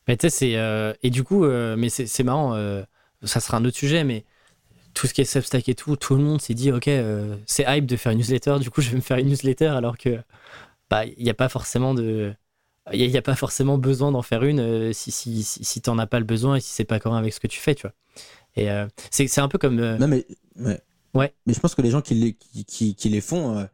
Mais 0.07 0.17
tu 0.17 0.29
sais, 0.29 0.29
c'est. 0.29 0.57
euh, 0.57 0.93
et 1.03 1.09
du 1.09 1.23
coup, 1.23 1.45
euh, 1.45 1.75
mais 1.77 1.89
c'est 1.89 2.23
marrant, 2.23 2.55
euh, 2.55 2.83
ça 3.23 3.39
sera 3.39 3.57
un 3.57 3.65
autre 3.65 3.77
sujet, 3.77 4.03
mais 4.03 4.25
tout 4.93 5.07
ce 5.07 5.13
qui 5.13 5.21
est 5.21 5.25
Substack 5.25 5.69
et 5.69 5.75
tout, 5.75 5.95
tout 5.97 6.15
le 6.15 6.23
monde 6.23 6.41
s'est 6.41 6.53
dit, 6.55 6.71
ok, 6.71 6.89
c'est 7.47 7.65
hype 7.67 7.85
de 7.85 7.95
faire 7.97 8.11
une 8.13 8.19
newsletter, 8.19 8.59
du 8.59 8.69
coup, 8.71 8.81
je 8.81 8.89
vais 8.91 8.97
me 8.97 9.01
faire 9.01 9.17
une 9.17 9.27
newsletter, 9.29 9.67
alors 9.67 9.97
que 9.97 10.19
bah, 10.89 11.05
il 11.05 11.23
n'y 11.23 11.29
a 11.29 11.33
pas 11.35 11.49
forcément 11.49 11.93
de. 11.95 12.33
Il 12.91 13.09
n'y 13.09 13.17
a, 13.17 13.21
pas 13.21 13.35
forcément 13.35 13.77
besoin 13.77 14.11
d'en 14.11 14.23
faire 14.23 14.43
une 14.43 14.59
euh, 14.59 14.91
si, 14.93 15.11
si, 15.11 15.43
si, 15.43 15.63
si 15.63 15.81
t'en 15.81 15.99
as 15.99 16.07
pas 16.07 16.17
le 16.19 16.25
besoin 16.25 16.55
et 16.55 16.59
si 16.59 16.71
c'est 16.71 16.83
pas 16.83 16.99
cohérent 16.99 17.17
avec 17.19 17.31
ce 17.31 17.39
que 17.39 17.47
tu 17.47 17.59
fais, 17.59 17.75
tu 17.75 17.83
vois. 17.83 17.93
Et 18.55 18.71
euh, 18.71 18.87
c'est 19.11 19.39
un 19.39 19.47
peu 19.47 19.57
comme. 19.57 19.79
euh, 19.79 19.97
Non 19.97 20.07
mais 20.07 20.25
ouais. 20.59 20.81
Ouais. 21.13 21.33
Mais 21.45 21.53
je 21.53 21.59
pense 21.59 21.75
que 21.75 21.81
les 21.81 21.91
gens 21.91 22.01
qui 22.01 22.15
les 22.15 22.33
qui, 22.33 22.65
qui, 22.65 22.95
qui 22.95 23.09
les 23.09 23.21
font, 23.21 23.57
euh, 23.57 23.65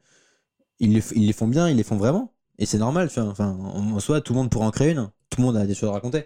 ils, 0.80 0.94
les, 0.94 1.04
ils 1.16 1.26
les 1.26 1.34
font 1.34 1.48
bien, 1.48 1.70
ils 1.70 1.78
les 1.78 1.84
font 1.84 1.96
vraiment. 1.98 2.34
Et 2.60 2.66
c'est 2.66 2.80
normal, 2.80 3.10
tu 3.10 3.20
vois. 3.20 3.30
Enfin, 3.30 3.50
en, 3.52 3.92
en 3.96 4.00
soi, 4.00 4.20
tout 4.22 4.34
le 4.34 4.40
monde 4.40 4.50
pourrait 4.50 4.66
en 4.66 4.72
créer 4.72 4.92
une. 4.92 5.10
Tout 5.30 5.40
le 5.42 5.46
monde 5.46 5.58
a 5.58 5.66
des 5.66 5.74
choses 5.76 5.90
à 5.90 5.94
raconter. 5.94 6.26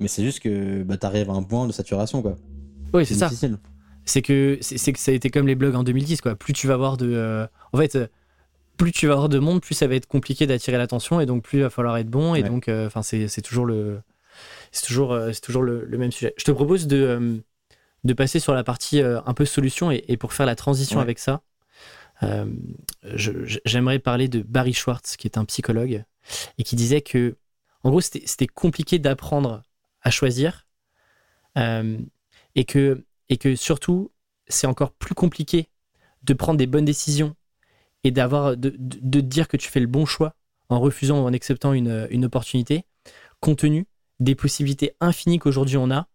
Mais 0.00 0.08
c'est 0.08 0.24
juste 0.24 0.40
que 0.40 0.82
bah, 0.82 0.96
t'arrives 0.96 1.30
à 1.30 1.34
un 1.34 1.42
point 1.42 1.66
de 1.66 1.72
saturation 1.72 2.22
quoi. 2.22 2.36
oui, 2.94 3.04
c'est 3.06 3.14
ça. 3.14 3.30
c'est 4.04 4.22
que 4.22 4.58
c'est 4.60 4.92
que 4.92 4.98
ça 4.98 5.10
a 5.10 5.14
été 5.14 5.28
comme 5.30 5.46
les 5.46 5.54
blogs 5.54 5.74
en 5.74 5.82
2010 5.82 6.20
quoi 6.20 6.34
plus 6.36 6.52
tu 6.52 6.66
vas 6.68 6.74
avoir 6.74 6.96
de 6.96 7.46
en 7.72 7.78
fait 7.78 7.98
plus 8.78 8.92
tu 8.92 9.06
vas 9.06 9.12
avoir 9.14 9.28
de 9.28 9.38
monde 9.38 9.60
plus 9.60 9.74
ça 9.74 9.86
va 9.86 9.94
être 9.96 10.06
compliqué 10.06 10.46
d'attirer 10.46 10.78
l'attention 10.78 11.20
et 11.20 11.26
donc 11.26 11.42
plus 11.44 11.58
il 11.58 11.62
va 11.62 11.70
falloir 11.70 11.96
être 11.98 12.08
bon 12.08 12.34
et 12.34 12.42
Ouais. 12.42 12.48
donc 12.48 12.68
euh, 12.68 12.86
enfin 12.86 13.02
c'est 13.02 13.28
c'est 13.28 13.42
toujours 13.42 13.66
le 13.66 14.00
c'est 14.72 14.86
toujours 14.86 15.12
euh, 15.12 15.32
c'est 15.32 15.40
toujours 15.42 15.62
le, 15.62 15.84
le 15.84 15.98
même 15.98 16.12
sujet 16.12 16.32
je 16.38 16.44
te 16.44 16.50
propose 16.52 16.86
de 16.86 16.96
euh, 16.96 17.36
de 18.04 18.12
passer 18.14 18.38
sur 18.40 18.54
la 18.54 18.64
partie 18.64 19.00
un 19.02 19.34
peu 19.34 19.44
solution 19.44 19.90
et, 19.90 20.04
et 20.08 20.16
pour 20.16 20.32
faire 20.32 20.46
la 20.46 20.54
transition 20.56 20.96
Ouais. 20.98 21.02
avec 21.02 21.18
ça 21.18 21.42
j'aimerais 23.64 23.98
parler 23.98 24.28
de 24.28 24.42
Barry 24.42 24.72
Schwartz 24.72 25.16
qui 25.16 25.26
est 25.26 25.38
un 25.38 25.44
psychologue 25.44 26.04
et 26.58 26.62
qui 26.64 26.76
disait 26.76 27.00
que 27.00 27.36
en 27.84 27.90
gros 27.90 28.00
c'était 28.00 28.46
compliqué 28.46 28.98
d'apprendre 28.98 29.62
à 30.02 30.10
choisir 30.10 30.66
et 31.56 32.64
que 32.64 33.04
et 33.28 33.36
que 33.36 33.54
surtout 33.56 34.10
c'est 34.48 34.66
encore 34.66 34.92
plus 34.92 35.14
compliqué 35.14 35.68
de 36.22 36.34
prendre 36.34 36.58
des 36.58 36.66
bonnes 36.66 36.84
décisions 36.84 37.34
et 38.04 38.10
d'avoir 38.10 38.56
de, 38.56 38.74
de, 38.78 39.20
dire 39.20 39.48
que 39.48 39.56
tu 39.56 39.68
fais 39.68 39.80
le 39.80 39.86
bon 39.86 40.06
choix 40.06 40.34
en 40.68 40.80
refusant 40.80 41.22
ou 41.22 41.26
en 41.26 41.32
acceptant 41.32 41.72
une, 41.72 42.06
une 42.10 42.24
opportunité 42.24 42.84
compte 43.40 43.58
tenu 43.58 43.86
des 44.20 44.34
possibilités 44.34 44.94
infinies 45.00 45.38
qu'aujourd'hui 45.38 45.76
on 45.76 45.90
a 45.90 46.08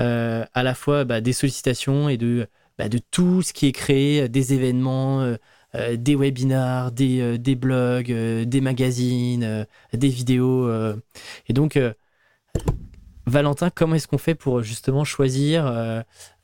euh, 0.00 0.44
à 0.54 0.62
la 0.62 0.74
fois 0.74 1.04
bah, 1.04 1.20
des 1.20 1.32
sollicitations 1.32 2.08
et 2.08 2.16
de, 2.16 2.48
bah, 2.78 2.88
de 2.88 2.98
tout 3.10 3.42
ce 3.42 3.52
qui 3.52 3.66
est 3.66 3.72
créé 3.72 4.28
des 4.28 4.54
événements 4.54 5.20
euh, 5.20 5.36
euh, 5.74 5.96
des 5.96 6.16
webinars 6.16 6.90
des, 6.92 7.38
des 7.38 7.54
blogs 7.54 8.12
des 8.12 8.60
magazines 8.60 9.66
des 9.92 10.08
vidéos 10.08 10.70
et 11.48 11.52
donc 11.52 11.78
Valentin, 13.26 13.70
comment 13.70 13.94
est-ce 13.94 14.08
qu'on 14.08 14.18
fait 14.18 14.34
pour 14.34 14.62
justement 14.62 15.04
choisir, 15.04 15.64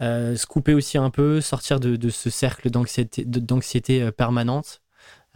se 0.00 0.46
couper 0.46 0.72
aussi 0.72 0.98
un 0.98 1.10
peu, 1.10 1.40
sortir 1.40 1.80
de, 1.80 1.96
de 1.96 2.08
ce 2.10 2.30
cercle 2.30 2.70
d'anxiété, 2.70 4.12
permanente 4.12 4.82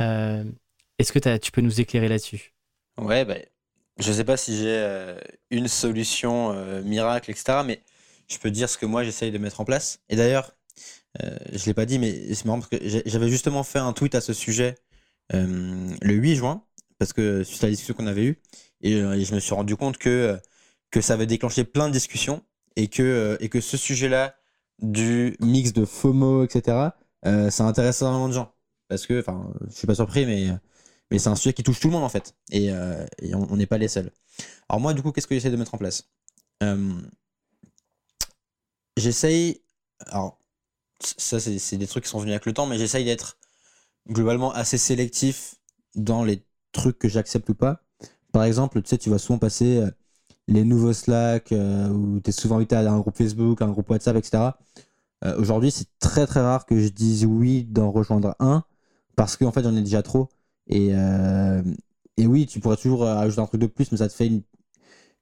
Est-ce 0.00 1.12
que 1.12 1.36
tu 1.38 1.52
peux 1.52 1.60
nous 1.60 1.80
éclairer 1.80 2.08
là-dessus? 2.08 2.52
Ouais, 2.98 3.24
bah, 3.24 3.36
je 3.98 4.12
sais 4.12 4.24
pas 4.24 4.36
si 4.36 4.56
j'ai 4.56 4.76
euh, 4.76 5.18
une 5.50 5.68
solution 5.68 6.52
euh, 6.52 6.82
miracle, 6.82 7.30
etc. 7.30 7.62
Mais 7.64 7.82
je 8.28 8.38
peux 8.38 8.50
dire 8.50 8.68
ce 8.68 8.78
que 8.78 8.86
moi 8.86 9.04
j'essaye 9.04 9.30
de 9.32 9.38
mettre 9.38 9.60
en 9.60 9.64
place. 9.64 10.00
Et 10.08 10.16
d'ailleurs, 10.16 10.52
euh, 11.22 11.36
je 11.52 11.66
l'ai 11.66 11.74
pas 11.74 11.86
dit, 11.86 11.98
mais 11.98 12.34
c'est 12.34 12.44
marrant 12.46 12.60
parce 12.60 12.70
que 12.70 12.78
j'avais 13.06 13.28
justement 13.28 13.62
fait 13.62 13.78
un 13.78 13.92
tweet 13.92 14.14
à 14.14 14.20
ce 14.20 14.32
sujet 14.32 14.76
euh, 15.34 15.90
le 16.02 16.14
8 16.14 16.36
juin, 16.36 16.64
parce 16.98 17.12
que 17.12 17.44
suite 17.44 17.62
à 17.64 17.66
la 17.66 17.72
discussion 17.72 17.94
qu'on 17.94 18.06
avait 18.06 18.24
eue, 18.24 18.40
et, 18.82 18.96
euh, 18.96 19.14
et 19.14 19.24
je 19.24 19.34
me 19.34 19.40
suis 19.40 19.54
rendu 19.54 19.76
compte 19.76 19.98
que, 19.98 20.08
euh, 20.08 20.36
que 20.90 21.00
ça 21.00 21.14
avait 21.14 21.26
déclenché 21.26 21.64
plein 21.64 21.88
de 21.88 21.92
discussions 21.92 22.44
et 22.76 22.88
que, 22.88 23.02
euh, 23.02 23.36
et 23.40 23.48
que 23.48 23.60
ce 23.60 23.76
sujet-là 23.76 24.36
du 24.80 25.36
mix 25.40 25.72
de 25.72 25.84
FOMO, 25.84 26.44
etc., 26.44 26.94
euh, 27.26 27.50
ça 27.50 27.64
intéresse 27.64 28.02
énormément 28.02 28.28
de 28.28 28.34
gens. 28.34 28.54
Parce 28.90 29.06
que, 29.06 29.20
enfin, 29.20 29.50
je 29.68 29.74
suis 29.74 29.86
pas 29.86 29.94
surpris, 29.94 30.26
mais 30.26 30.50
mais 31.10 31.18
c'est 31.18 31.28
un 31.28 31.36
sujet 31.36 31.52
qui 31.52 31.62
touche 31.62 31.80
tout 31.80 31.88
le 31.88 31.92
monde 31.92 32.04
en 32.04 32.08
fait. 32.08 32.34
Et, 32.50 32.70
euh, 32.70 33.04
on 33.32 33.56
n'est 33.56 33.66
pas 33.66 33.78
les 33.78 33.88
seuls. 33.88 34.10
Alors 34.68 34.80
moi 34.80 34.94
du 34.94 35.02
coup 35.02 35.12
qu'est-ce 35.12 35.26
que 35.26 35.34
j'essaie 35.34 35.50
de 35.50 35.56
mettre 35.56 35.74
en 35.74 35.78
place? 35.78 36.08
Euh, 36.62 36.92
j'essaye 38.96 39.62
alors 40.06 40.38
ça 41.00 41.40
c'est 41.40 41.76
des 41.76 41.86
trucs 41.86 42.04
qui 42.04 42.10
sont 42.10 42.18
venus 42.18 42.32
avec 42.32 42.46
le 42.46 42.52
temps 42.52 42.66
mais 42.66 42.78
j'essaye 42.78 43.04
d'être 43.04 43.38
globalement 44.08 44.52
assez 44.52 44.78
sélectif 44.78 45.56
dans 45.94 46.24
les 46.24 46.44
trucs 46.72 46.98
que 46.98 47.08
j'accepte 47.08 47.48
ou 47.48 47.54
pas. 47.54 47.82
Par 48.32 48.44
exemple 48.44 48.82
tu 48.82 48.88
sais 48.90 48.98
tu 48.98 49.10
vas 49.10 49.18
souvent 49.18 49.38
passer 49.38 49.78
euh, 49.78 49.90
les 50.48 50.64
nouveaux 50.64 50.92
Slack 50.92 51.52
ou 51.52 52.20
tu 52.20 52.30
es 52.30 52.32
souvent 52.32 52.56
invité 52.56 52.76
à 52.76 52.80
un 52.92 53.00
groupe 53.00 53.16
Facebook 53.16 53.62
un 53.62 53.70
groupe 53.70 53.90
WhatsApp 53.90 54.16
etc 54.16 54.50
aujourd'hui 55.36 55.70
c'est 55.70 55.86
très 56.00 56.26
très 56.26 56.40
rare 56.40 56.66
que 56.66 56.80
je 56.80 56.88
dise 56.88 57.24
oui 57.24 57.64
d'en 57.64 57.92
rejoindre 57.92 58.34
un 58.40 58.64
parce 59.16 59.36
qu'en 59.36 59.52
fait 59.52 59.62
j'en 59.62 59.76
ai 59.76 59.82
déjà 59.82 60.02
trop 60.02 60.28
et, 60.70 60.90
euh, 60.94 61.62
oui, 62.18 62.46
tu 62.46 62.60
pourrais 62.60 62.76
toujours 62.76 63.04
euh, 63.04 63.16
ajouter 63.16 63.40
un 63.40 63.46
truc 63.46 63.60
de 63.60 63.66
plus, 63.66 63.90
mais 63.92 63.98
ça 63.98 64.08
te 64.08 64.14
fait 64.14 64.30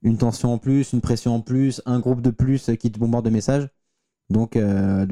une, 0.03 0.19
tension 0.19 0.53
en 0.53 0.59
plus, 0.59 0.93
une 0.93 1.01
pression 1.01 1.35
en 1.35 1.41
plus, 1.41 1.83
un 1.87 2.01
groupe 2.01 2.21
de 2.21 2.31
plus 2.31 2.69
euh, 2.69 2.75
qui 2.75 2.93
te 2.93 2.99
bombarde 2.99 3.25
de 3.25 3.31
messages. 3.31 3.69
Donc, 4.31 4.59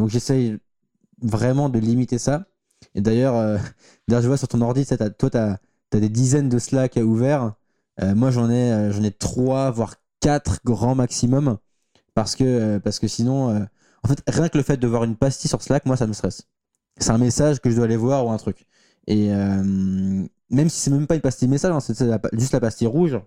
j'essaye 0.09 0.59
vraiment 1.23 1.71
de 1.71 1.79
limiter 1.79 2.19
ça. 2.19 2.47
Et 2.95 3.01
d'ailleurs, 3.01 3.59
je 4.09 4.27
vois 4.27 4.37
sur 4.37 4.49
ton 4.49 4.61
ordi, 4.61 4.85
toi, 4.87 5.31
tu 5.31 5.39
as, 5.39 5.59
des 5.93 6.11
dizaines 6.11 6.51
de 6.51 6.59
Slack 6.59 6.97
ouverts. 6.97 7.55
Moi, 8.03 8.31
j'en 8.31 8.51
ai, 8.51 8.93
j'en 8.93 9.03
ai 9.03 9.11
trois, 9.11 9.71
voire 9.71 9.95
quatre 10.21 10.61
grands 10.67 10.95
maximum. 10.95 11.57
Parce 12.15 12.37
que, 12.37 12.81
sinon, 13.07 13.57
en 13.57 14.15
rien 14.27 14.49
que 14.51 14.59
le 14.59 14.65
fait 14.65 14.77
de 14.77 14.87
voir 14.87 15.05
une 15.05 15.17
pastille 15.17 15.49
sur 15.49 15.63
Slack, 15.63 15.87
moi, 15.87 15.97
ça 15.97 16.07
me 16.07 16.13
stresse. 16.13 16.47
C'est 16.99 17.11
un 17.11 17.19
message 17.19 17.61
que 17.61 17.71
je 17.71 17.77
dois 17.77 17.85
aller 17.85 17.97
voir 17.97 18.27
ou 18.27 18.31
un 18.31 18.37
truc. 18.39 18.67
Et, 19.07 19.33
euh, 19.33 19.63
même 20.51 20.69
si 20.69 20.81
c'est 20.81 20.91
même 20.91 21.07
pas 21.07 21.15
une 21.17 21.21
pastille 21.21 21.49
message, 21.49 21.73
hein, 21.73 21.81
c'est 21.81 21.99
juste 22.33 22.53
la 22.53 22.61
pastille 22.61 22.87
rouge, 22.87 23.19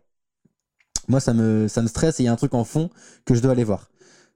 moi 1.08 1.20
ça 1.20 1.34
me, 1.34 1.68
ça 1.68 1.82
me 1.82 1.88
stresse 1.88 2.20
et 2.20 2.24
il 2.24 2.26
y 2.28 2.30
a 2.30 2.32
un 2.34 2.36
truc 2.36 2.54
en 2.54 2.64
fond 2.64 2.90
que 3.26 3.36
je 3.36 3.42
dois 3.42 3.52
aller 3.54 3.64
voir. 3.64 3.90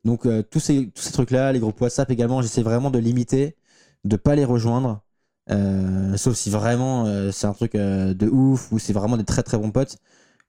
Donc 0.05 0.25
euh, 0.25 0.43
tous 0.43 0.59
ces, 0.59 0.89
tous 0.91 1.01
ces 1.03 1.11
trucs-là, 1.13 1.51
les 1.51 1.59
groupes 1.59 1.79
WhatsApp 1.81 2.09
également, 2.11 2.41
j'essaie 2.41 2.63
vraiment 2.63 2.91
de 2.91 2.99
limiter, 2.99 3.55
de 4.03 4.15
pas 4.17 4.35
les 4.35 4.45
rejoindre. 4.45 5.01
euh, 5.51 6.17
sauf 6.17 6.35
si 6.35 6.49
vraiment 6.49 7.05
c'est 7.31 7.47
un 7.47 7.53
truc 7.53 7.73
de 7.75 8.27
ouf 8.29 8.71
ou 8.71 8.79
c'est 8.79 8.93
vraiment 8.93 9.17
des 9.17 9.25
très 9.25 9.43
très 9.43 9.57
bons 9.57 9.71
potes. 9.71 9.97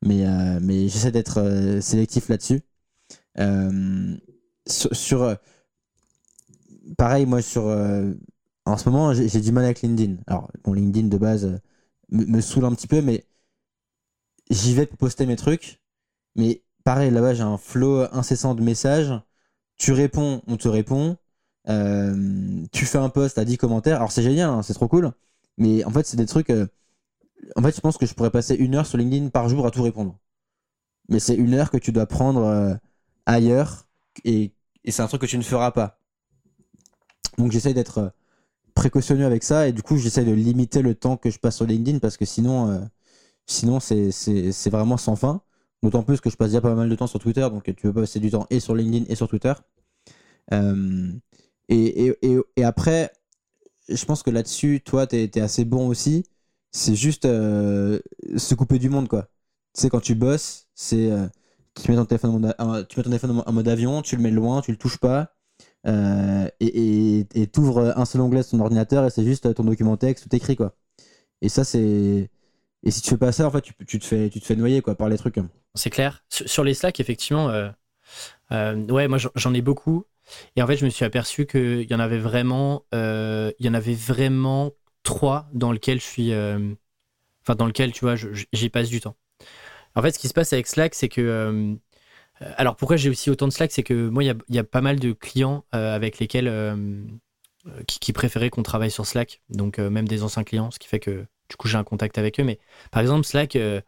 Mais, 0.02 0.24
mais 0.60 0.88
j'essaie 0.88 1.12
d'être 1.12 1.40
sélectif 1.80 2.28
là-dessus. 2.28 2.62
Sur, 4.66 5.36
pareil, 6.96 7.26
moi 7.26 7.42
sur 7.42 7.68
en 8.66 8.76
ce 8.76 8.88
moment 8.88 9.12
j'ai 9.14 9.40
du 9.40 9.52
mal 9.52 9.64
avec 9.64 9.82
LinkedIn. 9.82 10.16
Alors 10.26 10.50
bon, 10.64 10.72
LinkedIn 10.72 11.08
de 11.08 11.18
base 11.18 11.44
euh, 11.46 11.58
me, 12.10 12.24
me 12.26 12.40
saoule 12.40 12.64
un 12.66 12.74
petit 12.74 12.86
peu, 12.88 13.02
mais 13.02 13.26
j'y 14.50 14.74
vais 14.74 14.86
pour 14.86 14.98
poster 14.98 15.26
mes 15.26 15.36
trucs. 15.36 15.80
Mais 16.36 16.64
pareil, 16.84 17.12
là-bas 17.12 17.34
j'ai 17.34 17.42
un 17.42 17.58
flow 17.58 18.06
incessant 18.12 18.54
de 18.54 18.62
messages. 18.62 19.12
Tu 19.78 19.92
réponds, 19.92 20.42
on 20.48 20.58
te 20.58 20.68
répond. 20.68 21.18
Euh, 21.68 22.64
tu 22.72 22.86
fais 22.86 22.98
un 22.98 23.10
post 23.10 23.38
à 23.38 23.46
10 23.46 23.58
commentaires. 23.58 23.98
Alors 23.98 24.12
c'est 24.12 24.22
génial, 24.22 24.50
hein, 24.50 24.62
c'est 24.62 24.74
trop 24.74 24.88
cool. 24.88 25.12
Mais 25.58 25.84
en 25.84 25.90
fait, 25.90 26.06
c'est 26.06 26.16
des 26.18 26.26
trucs. 26.26 26.50
euh, 26.50 26.66
En 27.56 27.62
fait, 27.62 27.74
je 27.76 27.80
pense 27.82 27.98
que 27.98 28.06
je 28.06 28.14
pourrais 28.14 28.30
passer 28.30 28.56
une 28.56 28.74
heure 28.76 28.86
sur 28.86 28.98
LinkedIn 28.98 29.30
par 29.30 29.48
jour 29.50 29.66
à 29.66 29.70
tout 29.72 29.82
répondre. 29.82 30.18
Mais 31.08 31.20
c'est 31.20 31.36
une 31.36 31.54
heure 31.54 31.70
que 31.70 31.78
tu 31.78 31.92
dois 31.92 32.06
prendre 32.06 32.78
ailleurs 33.26 33.86
et, 34.24 34.52
et 34.84 34.90
c'est 34.92 35.02
un 35.02 35.08
truc 35.08 35.22
que 35.22 35.26
tu 35.26 35.38
ne 35.38 35.42
feras 35.42 35.72
pas. 35.72 36.00
Donc 37.38 37.52
j'essaye 37.52 37.74
d'être 37.74 38.12
précautionneux 38.74 39.24
avec 39.24 39.42
ça 39.44 39.68
et 39.68 39.72
du 39.72 39.82
coup 39.82 39.96
j'essaye 39.96 40.24
de 40.24 40.32
limiter 40.32 40.82
le 40.82 40.94
temps 40.94 41.16
que 41.16 41.30
je 41.30 41.38
passe 41.38 41.56
sur 41.56 41.66
LinkedIn 41.66 41.98
parce 42.00 42.16
que 42.16 42.24
sinon, 42.24 42.70
euh, 42.70 42.80
sinon 43.46 43.80
c'est, 43.80 44.10
vraiment 44.70 44.96
sans 44.96 45.16
fin. 45.16 45.42
D'autant 45.82 46.02
plus 46.02 46.20
que 46.20 46.30
je 46.30 46.36
passe 46.36 46.48
déjà 46.48 46.62
pas 46.62 46.74
mal 46.74 46.88
de 46.88 46.94
temps 46.96 47.06
sur 47.06 47.18
Twitter, 47.18 47.42
donc 47.42 47.64
tu 47.64 47.74
peux 47.74 47.92
passer 47.92 48.18
du 48.20 48.30
temps 48.30 48.46
et 48.50 48.60
sur 48.60 48.74
LinkedIn 48.74 49.04
et 49.08 49.14
sur 49.14 49.28
Twitter. 49.28 49.52
Euh, 50.52 51.12
et, 51.68 52.14
et, 52.22 52.38
et, 52.56 52.64
après, 52.64 53.12
je 53.88 54.04
pense 54.06 54.22
que 54.22 54.30
là-dessus, 54.30 54.80
toi, 54.82 55.06
t'es, 55.06 55.28
t'es 55.28 55.40
assez 55.40 55.64
bon 55.64 55.88
aussi. 55.88 56.24
C'est 56.72 56.94
juste 56.94 57.26
euh, 57.26 58.00
se 58.36 58.54
couper 58.54 58.78
du 58.78 58.88
monde, 58.88 59.08
quoi. 59.08 59.28
Tu 59.74 59.82
sais, 59.82 59.90
quand 59.90 60.00
tu 60.00 60.14
bosses, 60.14 60.68
c'est 60.74 61.10
tu 61.74 61.90
mets 61.90 61.96
ton 61.96 62.04
téléphone 62.04 62.54
en 62.58 62.66
mode, 62.66 62.88
tu 62.88 62.98
mets 62.98 63.04
ton 63.04 63.10
téléphone 63.10 63.42
en 63.44 63.52
mode 63.52 63.68
avion, 63.68 64.02
tu 64.02 64.16
le 64.16 64.22
mets 64.22 64.30
loin, 64.30 64.62
tu 64.62 64.70
le 64.70 64.76
touches 64.76 64.98
pas, 64.98 65.34
euh, 65.86 66.48
et 66.60 67.46
t'ouvres 67.52 67.94
un 67.96 68.04
seul 68.04 68.20
onglet 68.20 68.42
sur 68.42 68.52
ton 68.52 68.60
ordinateur 68.60 69.04
et 69.04 69.10
c'est 69.10 69.24
juste 69.24 69.54
ton 69.54 69.64
document 69.64 69.96
texte, 69.96 70.28
tout 70.28 70.36
écrit, 70.36 70.56
quoi. 70.56 70.74
Et 71.42 71.48
ça, 71.48 71.64
c'est. 71.64 72.30
Et 72.82 72.90
si 72.90 73.02
tu 73.02 73.10
fais 73.10 73.16
pas 73.16 73.32
ça, 73.32 73.46
en 73.46 73.50
fait, 73.50 73.62
tu, 73.62 73.74
tu 73.86 73.98
te, 73.98 74.04
fais, 74.04 74.30
tu 74.30 74.40
te 74.40 74.46
fais 74.46 74.56
noyer, 74.56 74.82
quoi, 74.82 74.94
par 74.94 75.08
les 75.08 75.18
trucs. 75.18 75.36
C'est 75.74 75.90
clair. 75.90 76.24
Sur, 76.28 76.64
les 76.64 76.74
Slack, 76.74 77.00
effectivement, 77.00 77.48
euh, 77.50 77.70
euh, 78.52 78.86
ouais, 78.86 79.08
moi 79.08 79.18
j'en- 79.34 79.54
ai 79.54 79.62
beaucoup. 79.62 80.04
Et 80.56 80.62
en 80.62 80.66
fait, 80.66 80.76
je 80.76 80.84
me 80.84 80.90
suis 80.90 81.04
aperçu 81.04 81.46
qu'il 81.46 81.90
y 81.90 81.94
en 81.94 82.00
avait 82.00 82.18
vraiment, 82.18 82.84
euh, 82.94 83.52
il 83.58 83.66
y 83.66 83.68
en 83.68 83.74
avait 83.74 83.94
vraiment 83.94 84.72
trois 85.02 85.48
dans 85.52 85.72
lequel 85.72 86.00
je 86.00 86.04
suis, 86.04 86.32
enfin 86.32 87.54
dans 87.56 87.66
lequel 87.66 87.92
tu 87.92 88.00
vois, 88.00 88.14
j'y 88.52 88.68
passe 88.70 88.88
du 88.88 89.00
temps. 89.00 89.16
En 89.94 90.02
fait, 90.02 90.12
ce 90.12 90.18
qui 90.18 90.28
se 90.28 90.34
passe 90.34 90.52
avec 90.52 90.66
Slack, 90.66 90.94
c'est 90.94 91.08
que, 91.08 91.76
alors 92.40 92.76
pourquoi 92.76 92.96
j'ai 92.96 93.10
aussi 93.10 93.30
autant 93.30 93.46
de 93.46 93.52
Slack, 93.52 93.72
c'est 93.72 93.82
que 93.82 94.08
moi, 94.08 94.24
il 94.24 94.36
y 94.48 94.58
a, 94.58 94.64
pas 94.64 94.80
mal 94.80 94.98
de 94.98 95.12
clients 95.12 95.64
euh, 95.74 95.94
avec 95.94 96.18
lesquels 96.18 96.48
euh, 96.48 96.76
euh, 97.66 97.82
qui, 97.86 98.12
préféraient 98.12 98.50
qu'on 98.50 98.62
travaille 98.62 98.90
sur 98.90 99.06
Slack, 99.06 99.40
donc 99.50 99.78
euh, 99.78 99.88
même 99.88 100.08
des 100.08 100.22
anciens 100.22 100.44
clients, 100.44 100.70
ce 100.70 100.78
qui 100.78 100.88
fait 100.88 101.00
que 101.00 101.26
du 101.48 101.56
coup 101.56 101.68
j'ai 101.68 101.78
un 101.78 101.84
contact 101.84 102.18
avec 102.18 102.40
eux. 102.40 102.44
Mais 102.44 102.58
par 102.90 103.00
exemple, 103.02 103.24
Slack. 103.24 103.56
euh, 103.56 103.80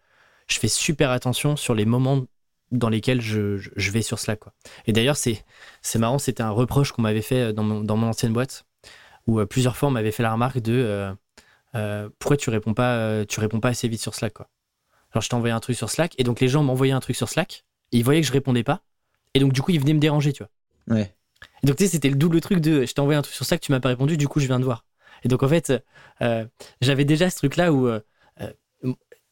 je 0.47 0.59
fais 0.59 0.69
super 0.69 1.11
attention 1.11 1.57
sur 1.57 1.75
les 1.75 1.85
moments 1.85 2.25
dans 2.73 2.89
lesquels 2.89 3.21
je, 3.21 3.91
vais 3.91 4.03
sur 4.03 4.19
Slack. 4.19 4.41
Et 4.87 4.93
d'ailleurs, 4.93 5.17
c'est, 5.17 5.45
marrant, 5.97 6.19
c'était 6.19 6.43
un 6.43 6.51
reproche 6.51 6.93
qu'on 6.93 7.03
m'avait 7.03 7.23
fait 7.23 7.53
dans 7.53 7.63
mon, 7.63 8.03
ancienne 8.03 8.33
boîte, 8.33 8.65
où 9.27 9.41
euh, 9.41 9.47
plusieurs 9.47 9.77
fois 9.77 9.89
on 9.89 9.93
m'avait 9.93 10.13
fait 10.13 10.23
la 10.23 10.33
remarque 10.33 10.59
de 10.59 10.73
euh, 10.73 11.13
euh, 11.75 12.09
pourquoi 12.19 12.37
tu 12.37 12.51
réponds 12.51 12.75
pas, 12.75 12.95
euh, 12.97 13.25
tu 13.25 13.41
réponds 13.41 13.61
pas 13.61 13.69
assez 13.71 13.89
vite 13.89 14.01
sur 14.01 14.15
Slack. 14.15 14.35
Quoi? 14.35 14.49
Alors 15.13 15.23
je 15.23 15.29
t'ai 15.29 15.35
envoyé 15.35 15.53
un 15.53 15.61
truc 15.61 15.77
sur 15.77 15.91
Slack, 15.91 16.15
et 16.19 16.25
donc 16.25 16.41
les 16.41 16.49
gens 16.49 16.63
m'envoyaient 16.63 16.93
un 16.93 17.01
truc 17.01 17.17
sur 17.17 17.29
Slack, 17.29 17.65
et 17.93 17.99
ils 17.99 18.05
voyaient 18.05 18.21
que 18.21 18.27
je 18.27 18.33
répondais 18.33 18.65
pas, 18.65 18.83
et 19.35 19.41
donc 19.41 19.53
du 19.53 19.63
coup 19.63 19.71
ils 19.71 19.81
venaient 19.81 19.95
me 19.95 20.01
déranger, 20.01 20.33
tu 20.33 20.43
vois. 20.43 20.97
Ouais. 20.97 21.13
Et 21.63 21.67
donc, 21.67 21.77
tu 21.77 21.85
sais, 21.85 21.91
c'était 21.91 22.09
le 22.09 22.17
double 22.17 22.41
truc 22.41 22.61
de 22.61 22.87
je 22.87 22.93
t'ai 22.93 23.01
envoyé 23.01 23.19
un 23.19 23.23
truc 23.23 23.35
sur 23.35 23.45
Slack, 23.45 23.61
tu 23.61 23.73
m'as 23.73 23.81
pas 23.81 23.89
répondu, 23.89 24.17
du 24.17 24.29
coup, 24.29 24.41
je 24.41 24.47
viens 24.47 24.59
de 24.59 24.65
voir. 24.65 24.85
Et 25.25 25.29
donc, 25.29 25.43
en 25.43 25.49
fait, 25.49 25.73
euh, 26.23 26.47
j'avais 26.81 27.05
déjà 27.05 27.31
ce 27.31 27.37
truc-là 27.37 27.73
où 27.73 27.89
euh, 27.89 28.01
euh, 28.41 28.53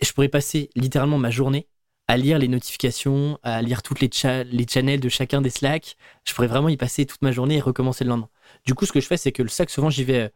je 0.01 0.13
pourrais 0.13 0.29
passer 0.29 0.71
littéralement 0.75 1.19
ma 1.19 1.31
journée 1.31 1.69
à 2.09 2.17
lire 2.17 2.39
les 2.39 2.49
notifications, 2.49 3.39
à 3.43 3.63
lire 3.63 3.83
toutes 3.83 4.01
les, 4.01 4.11
cha- 4.13 4.45
les 4.45 4.67
channels 4.69 5.01
de 5.01 5.09
chacun 5.09 5.41
des 5.41 5.51
Slack. 5.51 5.97
Je 6.25 6.35
pourrais 6.35 6.47
vraiment 6.47 6.69
y 6.69 6.77
passer 6.77 7.07
toute 7.07 7.23
ma 7.23 7.33
journée 7.33 7.57
et 7.57 7.61
recommencer 7.61 8.05
le 8.05 8.11
lendemain. 8.11 8.29
Du 8.67 8.75
coup, 8.75 8.85
ce 8.85 8.93
que 8.93 9.01
je 9.01 9.07
fais, 9.07 9.17
c'est 9.17 9.33
que 9.33 9.43
le 9.43 9.49
Slack, 9.49 9.71
souvent, 9.71 9.91
j'y 9.91 10.05
vais. 10.05 10.31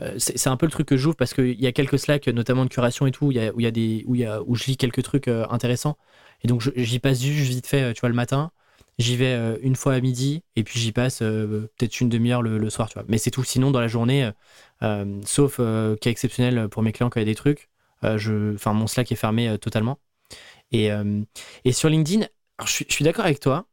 Euh, 0.00 0.14
c'est 0.18 0.48
un 0.48 0.56
peu 0.56 0.66
le 0.66 0.72
truc 0.72 0.86
que 0.86 0.96
j'ouvre 0.96 1.16
parce 1.16 1.34
qu'il 1.34 1.60
y 1.60 1.66
a 1.66 1.72
quelques 1.72 1.98
Slack, 1.98 2.28
notamment 2.28 2.64
de 2.64 2.70
curation 2.70 3.06
et 3.06 3.12
tout, 3.12 3.26
où, 3.26 3.32
y 3.32 3.38
a, 3.38 3.52
où, 3.54 3.60
y 3.60 4.24
a 4.24 4.42
où, 4.42 4.54
je 4.54 4.64
lis 4.64 4.76
quelques 4.76 5.02
trucs 5.02 5.28
euh, 5.28 5.46
intéressants. 5.50 5.96
Et 6.42 6.48
donc, 6.48 6.62
j'y 6.76 6.98
passe 6.98 7.22
juste 7.22 7.50
vite 7.50 7.66
fait, 7.66 7.82
euh, 7.82 7.92
tu 7.92 8.00
vois, 8.00 8.08
le 8.08 8.14
matin. 8.14 8.50
J'y 8.98 9.16
vais 9.16 9.58
une 9.60 9.76
fois 9.76 9.92
à 9.92 10.00
midi 10.00 10.42
et 10.54 10.64
puis 10.64 10.80
j'y 10.80 10.90
passe 10.90 11.18
peut-être 11.18 12.00
une 12.00 12.08
demi-heure 12.08 12.40
le, 12.40 12.70
soir, 12.70 12.88
tu 12.88 12.94
vois. 12.94 13.04
Mais 13.08 13.18
c'est 13.18 13.30
tout. 13.30 13.44
Sinon, 13.44 13.70
dans 13.70 13.80
la 13.80 13.88
journée, 13.88 14.30
sauf 15.26 15.58
euh, 15.60 15.96
cas 15.96 16.08
exceptionnel 16.08 16.70
pour 16.70 16.82
mes 16.82 16.92
clients 16.92 17.10
quand 17.10 17.20
il 17.20 17.24
y 17.24 17.28
a 17.28 17.30
des 17.30 17.34
trucs, 17.34 17.68
je, 18.02 18.54
enfin, 18.54 18.72
mon 18.72 18.86
Slack 18.86 19.12
est 19.12 19.16
fermé 19.16 19.58
totalement. 19.58 19.98
Et, 20.72 20.88
et 21.66 21.72
sur 21.72 21.90
LinkedIn, 21.90 22.26
je 22.64 22.84
suis, 22.88 23.04
d'accord 23.04 23.26
avec 23.26 23.38
toi, 23.38 23.66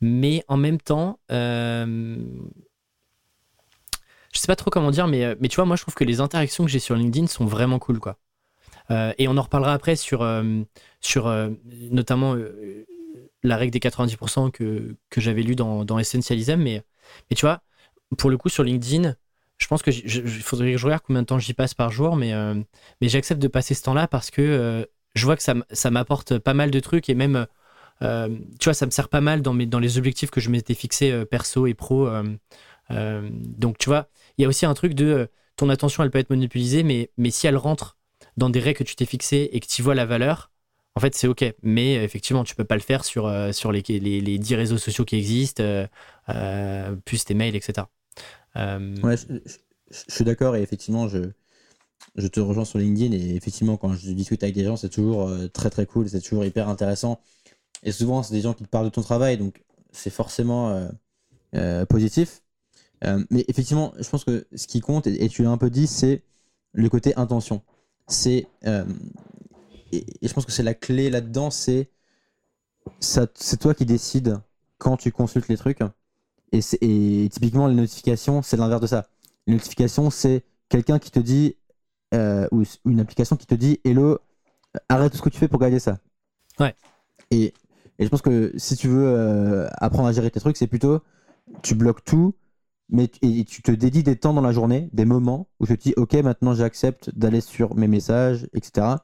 mais 0.00 0.44
en 0.46 0.58
même 0.58 0.80
temps, 0.80 1.18
je 4.36 4.42
sais 4.42 4.46
pas 4.46 4.56
trop 4.56 4.70
comment 4.70 4.90
dire, 4.90 5.08
mais, 5.08 5.24
euh, 5.24 5.34
mais 5.40 5.48
tu 5.48 5.56
vois, 5.56 5.64
moi, 5.64 5.76
je 5.76 5.82
trouve 5.82 5.94
que 5.94 6.04
les 6.04 6.20
interactions 6.20 6.64
que 6.64 6.70
j'ai 6.70 6.78
sur 6.78 6.94
LinkedIn 6.94 7.26
sont 7.26 7.46
vraiment 7.46 7.78
cool, 7.78 7.98
quoi. 7.98 8.18
Euh, 8.90 9.12
et 9.18 9.28
on 9.28 9.36
en 9.38 9.42
reparlera 9.42 9.72
après 9.72 9.96
sur, 9.96 10.22
euh, 10.22 10.60
sur 11.00 11.32
notamment 11.90 12.36
la 13.42 13.56
règle 13.56 13.72
des 13.72 13.78
90% 13.80 14.50
que, 14.50 14.94
que 15.08 15.20
j'avais 15.20 15.42
lu 15.42 15.56
dans, 15.56 15.84
dans 15.84 15.98
Essentialism. 15.98 16.56
Mais, 16.56 16.82
mais 17.30 17.36
tu 17.36 17.46
vois, 17.46 17.62
pour 18.18 18.28
le 18.28 18.36
coup, 18.36 18.50
sur 18.50 18.62
LinkedIn, 18.62 19.16
je 19.56 19.66
pense 19.68 19.82
que 19.82 19.90
il 19.90 20.42
faudrait 20.42 20.72
que 20.72 20.78
je 20.78 20.84
regarde 20.84 21.02
combien 21.04 21.22
de 21.22 21.26
temps 21.26 21.38
j'y 21.38 21.54
passe 21.54 21.72
par 21.72 21.90
jour, 21.90 22.14
mais, 22.14 22.32
mais 23.00 23.08
j'accepte 23.08 23.40
de 23.40 23.48
passer 23.48 23.72
ce 23.72 23.82
temps-là 23.84 24.06
parce 24.06 24.30
que 24.30 24.86
je 25.14 25.24
vois 25.24 25.36
que 25.36 25.42
ça, 25.42 25.54
ça 25.70 25.90
m'apporte 25.90 26.38
pas 26.38 26.52
mal 26.52 26.70
de 26.70 26.78
trucs 26.80 27.08
et 27.08 27.14
même, 27.14 27.46
tu 28.00 28.64
vois, 28.64 28.74
ça 28.74 28.84
me 28.84 28.90
sert 28.90 29.08
pas 29.08 29.22
mal 29.22 29.40
dans, 29.40 29.54
mes, 29.54 29.66
dans 29.66 29.80
les 29.80 29.96
objectifs 29.96 30.30
que 30.30 30.40
je 30.40 30.50
m'étais 30.50 30.74
fixés 30.74 31.24
perso 31.24 31.66
et 31.66 31.74
pro. 31.74 32.08
Euh, 32.90 33.28
donc, 33.32 33.78
tu 33.78 33.88
vois, 33.88 34.08
il 34.38 34.42
y 34.42 34.44
a 34.44 34.48
aussi 34.48 34.66
un 34.66 34.74
truc 34.74 34.94
de 34.94 35.06
euh, 35.06 35.26
ton 35.56 35.68
attention, 35.68 36.02
elle 36.02 36.10
peut 36.10 36.18
être 36.18 36.30
monopolisée, 36.30 36.82
mais, 36.82 37.10
mais 37.16 37.30
si 37.30 37.46
elle 37.46 37.56
rentre 37.56 37.98
dans 38.36 38.50
des 38.50 38.60
règles 38.60 38.78
que 38.78 38.84
tu 38.84 38.96
t'es 38.96 39.06
fixées 39.06 39.48
et 39.52 39.60
que 39.60 39.66
tu 39.66 39.82
vois 39.82 39.94
la 39.94 40.06
valeur, 40.06 40.50
en 40.94 41.00
fait, 41.00 41.14
c'est 41.14 41.26
OK. 41.28 41.44
Mais 41.62 41.98
euh, 41.98 42.04
effectivement, 42.04 42.44
tu 42.44 42.54
peux 42.54 42.64
pas 42.64 42.74
le 42.74 42.80
faire 42.80 43.04
sur, 43.04 43.32
sur 43.52 43.72
les, 43.72 43.82
les, 43.88 44.20
les 44.20 44.38
10 44.38 44.54
réseaux 44.54 44.78
sociaux 44.78 45.04
qui 45.04 45.16
existent, 45.16 45.62
plus 47.04 47.24
tes 47.24 47.34
mails, 47.34 47.56
etc. 47.56 47.86
Ouais, 48.56 49.16
je, 49.16 50.02
suis 50.08 50.24
d'accord 50.24 50.56
et 50.56 50.62
effectivement, 50.62 51.08
je, 51.08 51.18
je 52.16 52.26
te 52.26 52.40
rejoins 52.40 52.64
sur 52.64 52.78
LinkedIn 52.78 53.12
et 53.14 53.36
effectivement, 53.36 53.76
quand 53.76 53.92
je 53.94 54.10
discute 54.10 54.42
avec 54.42 54.54
des 54.54 54.64
gens, 54.64 54.76
c'est 54.76 54.88
toujours 54.88 55.30
très 55.52 55.70
très 55.70 55.86
cool, 55.86 56.08
c'est 56.08 56.20
toujours 56.20 56.44
hyper 56.44 56.68
intéressant. 56.68 57.20
Et 57.82 57.92
souvent, 57.92 58.22
c'est 58.22 58.34
des 58.34 58.40
gens 58.40 58.54
qui 58.54 58.64
te 58.64 58.68
parlent 58.68 58.86
de 58.86 58.90
ton 58.90 59.02
travail, 59.02 59.36
donc 59.36 59.62
c'est 59.92 60.10
forcément 60.10 60.88
positif. 61.88 62.42
Euh, 63.04 63.24
mais 63.30 63.44
effectivement, 63.48 63.92
je 63.98 64.08
pense 64.08 64.24
que 64.24 64.46
ce 64.54 64.66
qui 64.66 64.80
compte, 64.80 65.06
et, 65.06 65.24
et 65.24 65.28
tu 65.28 65.42
l'as 65.42 65.50
un 65.50 65.58
peu 65.58 65.70
dit, 65.70 65.86
c'est 65.86 66.22
le 66.72 66.88
côté 66.88 67.14
intention. 67.16 67.62
C'est 68.08 68.46
euh, 68.66 68.84
et, 69.92 70.04
et 70.22 70.28
je 70.28 70.32
pense 70.32 70.44
que 70.44 70.52
c'est 70.52 70.62
la 70.62 70.74
clé 70.74 71.10
là-dedans, 71.10 71.50
c'est 71.50 71.90
c'est 73.00 73.56
toi 73.58 73.74
qui 73.74 73.84
décides 73.84 74.40
quand 74.78 74.96
tu 74.96 75.10
consultes 75.10 75.48
les 75.48 75.56
trucs. 75.56 75.80
Et, 76.52 77.28
typiquement, 77.30 77.66
les 77.66 77.74
notifications, 77.74 78.42
c'est 78.42 78.56
l'inverse 78.56 78.80
de 78.80 78.86
ça. 78.86 79.08
Les 79.48 79.54
notifications, 79.54 80.10
c'est 80.10 80.44
quelqu'un 80.68 81.00
qui 81.00 81.10
te 81.10 81.18
dit, 81.18 81.56
euh, 82.14 82.46
ou 82.52 82.62
une 82.84 83.00
application 83.00 83.36
qui 83.36 83.46
te 83.46 83.54
dit 83.56 83.80
Hello, 83.84 84.20
arrête 84.88 85.10
tout 85.10 85.18
ce 85.18 85.22
que 85.22 85.28
tu 85.28 85.38
fais 85.38 85.48
pour 85.48 85.58
regarder 85.58 85.80
ça. 85.80 85.98
Ouais. 86.60 86.74
Et, 87.32 87.52
et 87.98 88.04
je 88.04 88.08
pense 88.08 88.22
que 88.22 88.52
si 88.56 88.76
tu 88.76 88.86
veux 88.86 89.66
apprendre 89.72 90.08
à 90.08 90.12
gérer 90.12 90.30
tes 90.30 90.40
trucs, 90.40 90.56
c'est 90.56 90.68
plutôt 90.68 91.02
tu 91.62 91.74
bloques 91.74 92.04
tout, 92.04 92.34
mais 92.88 93.08
tu- 93.08 93.18
et 93.22 93.44
tu 93.44 93.62
te 93.62 93.70
dédies 93.72 94.02
des 94.02 94.16
temps 94.16 94.32
dans 94.32 94.40
la 94.42 94.52
journée, 94.52 94.88
des 94.92 95.04
moments 95.04 95.48
où 95.60 95.66
tu 95.66 95.76
te 95.76 95.82
dis 95.82 95.94
Ok, 95.96 96.14
maintenant 96.14 96.54
j'accepte 96.54 97.10
d'aller 97.16 97.40
sur 97.40 97.74
mes 97.76 97.88
messages, 97.88 98.46
etc. 98.54 98.96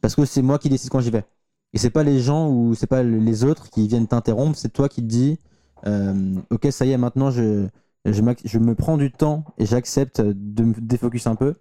Parce 0.00 0.14
que 0.14 0.24
c'est 0.24 0.42
moi 0.42 0.58
qui 0.58 0.68
décide 0.68 0.90
quand 0.90 1.00
j'y 1.00 1.10
vais. 1.10 1.24
Et 1.72 1.78
c'est 1.78 1.90
pas 1.90 2.02
les 2.02 2.20
gens 2.20 2.48
ou 2.48 2.74
c'est 2.74 2.86
pas 2.86 3.02
les 3.02 3.44
autres 3.44 3.70
qui 3.70 3.86
viennent 3.86 4.06
t'interrompre, 4.08 4.56
c'est 4.56 4.72
toi 4.72 4.88
qui 4.88 5.02
te 5.02 5.06
dis 5.06 5.38
euh, 5.86 6.34
ok, 6.50 6.68
ça 6.70 6.84
y 6.86 6.90
est, 6.92 6.98
maintenant 6.98 7.30
je, 7.30 7.66
je, 8.04 8.22
je 8.44 8.58
me 8.58 8.74
prends 8.74 8.96
du 8.96 9.10
temps 9.12 9.44
et 9.58 9.66
j'accepte 9.66 10.20
de 10.20 10.64
me 10.64 10.74
défocus 10.80 11.26
un 11.26 11.36
peu 11.36 11.54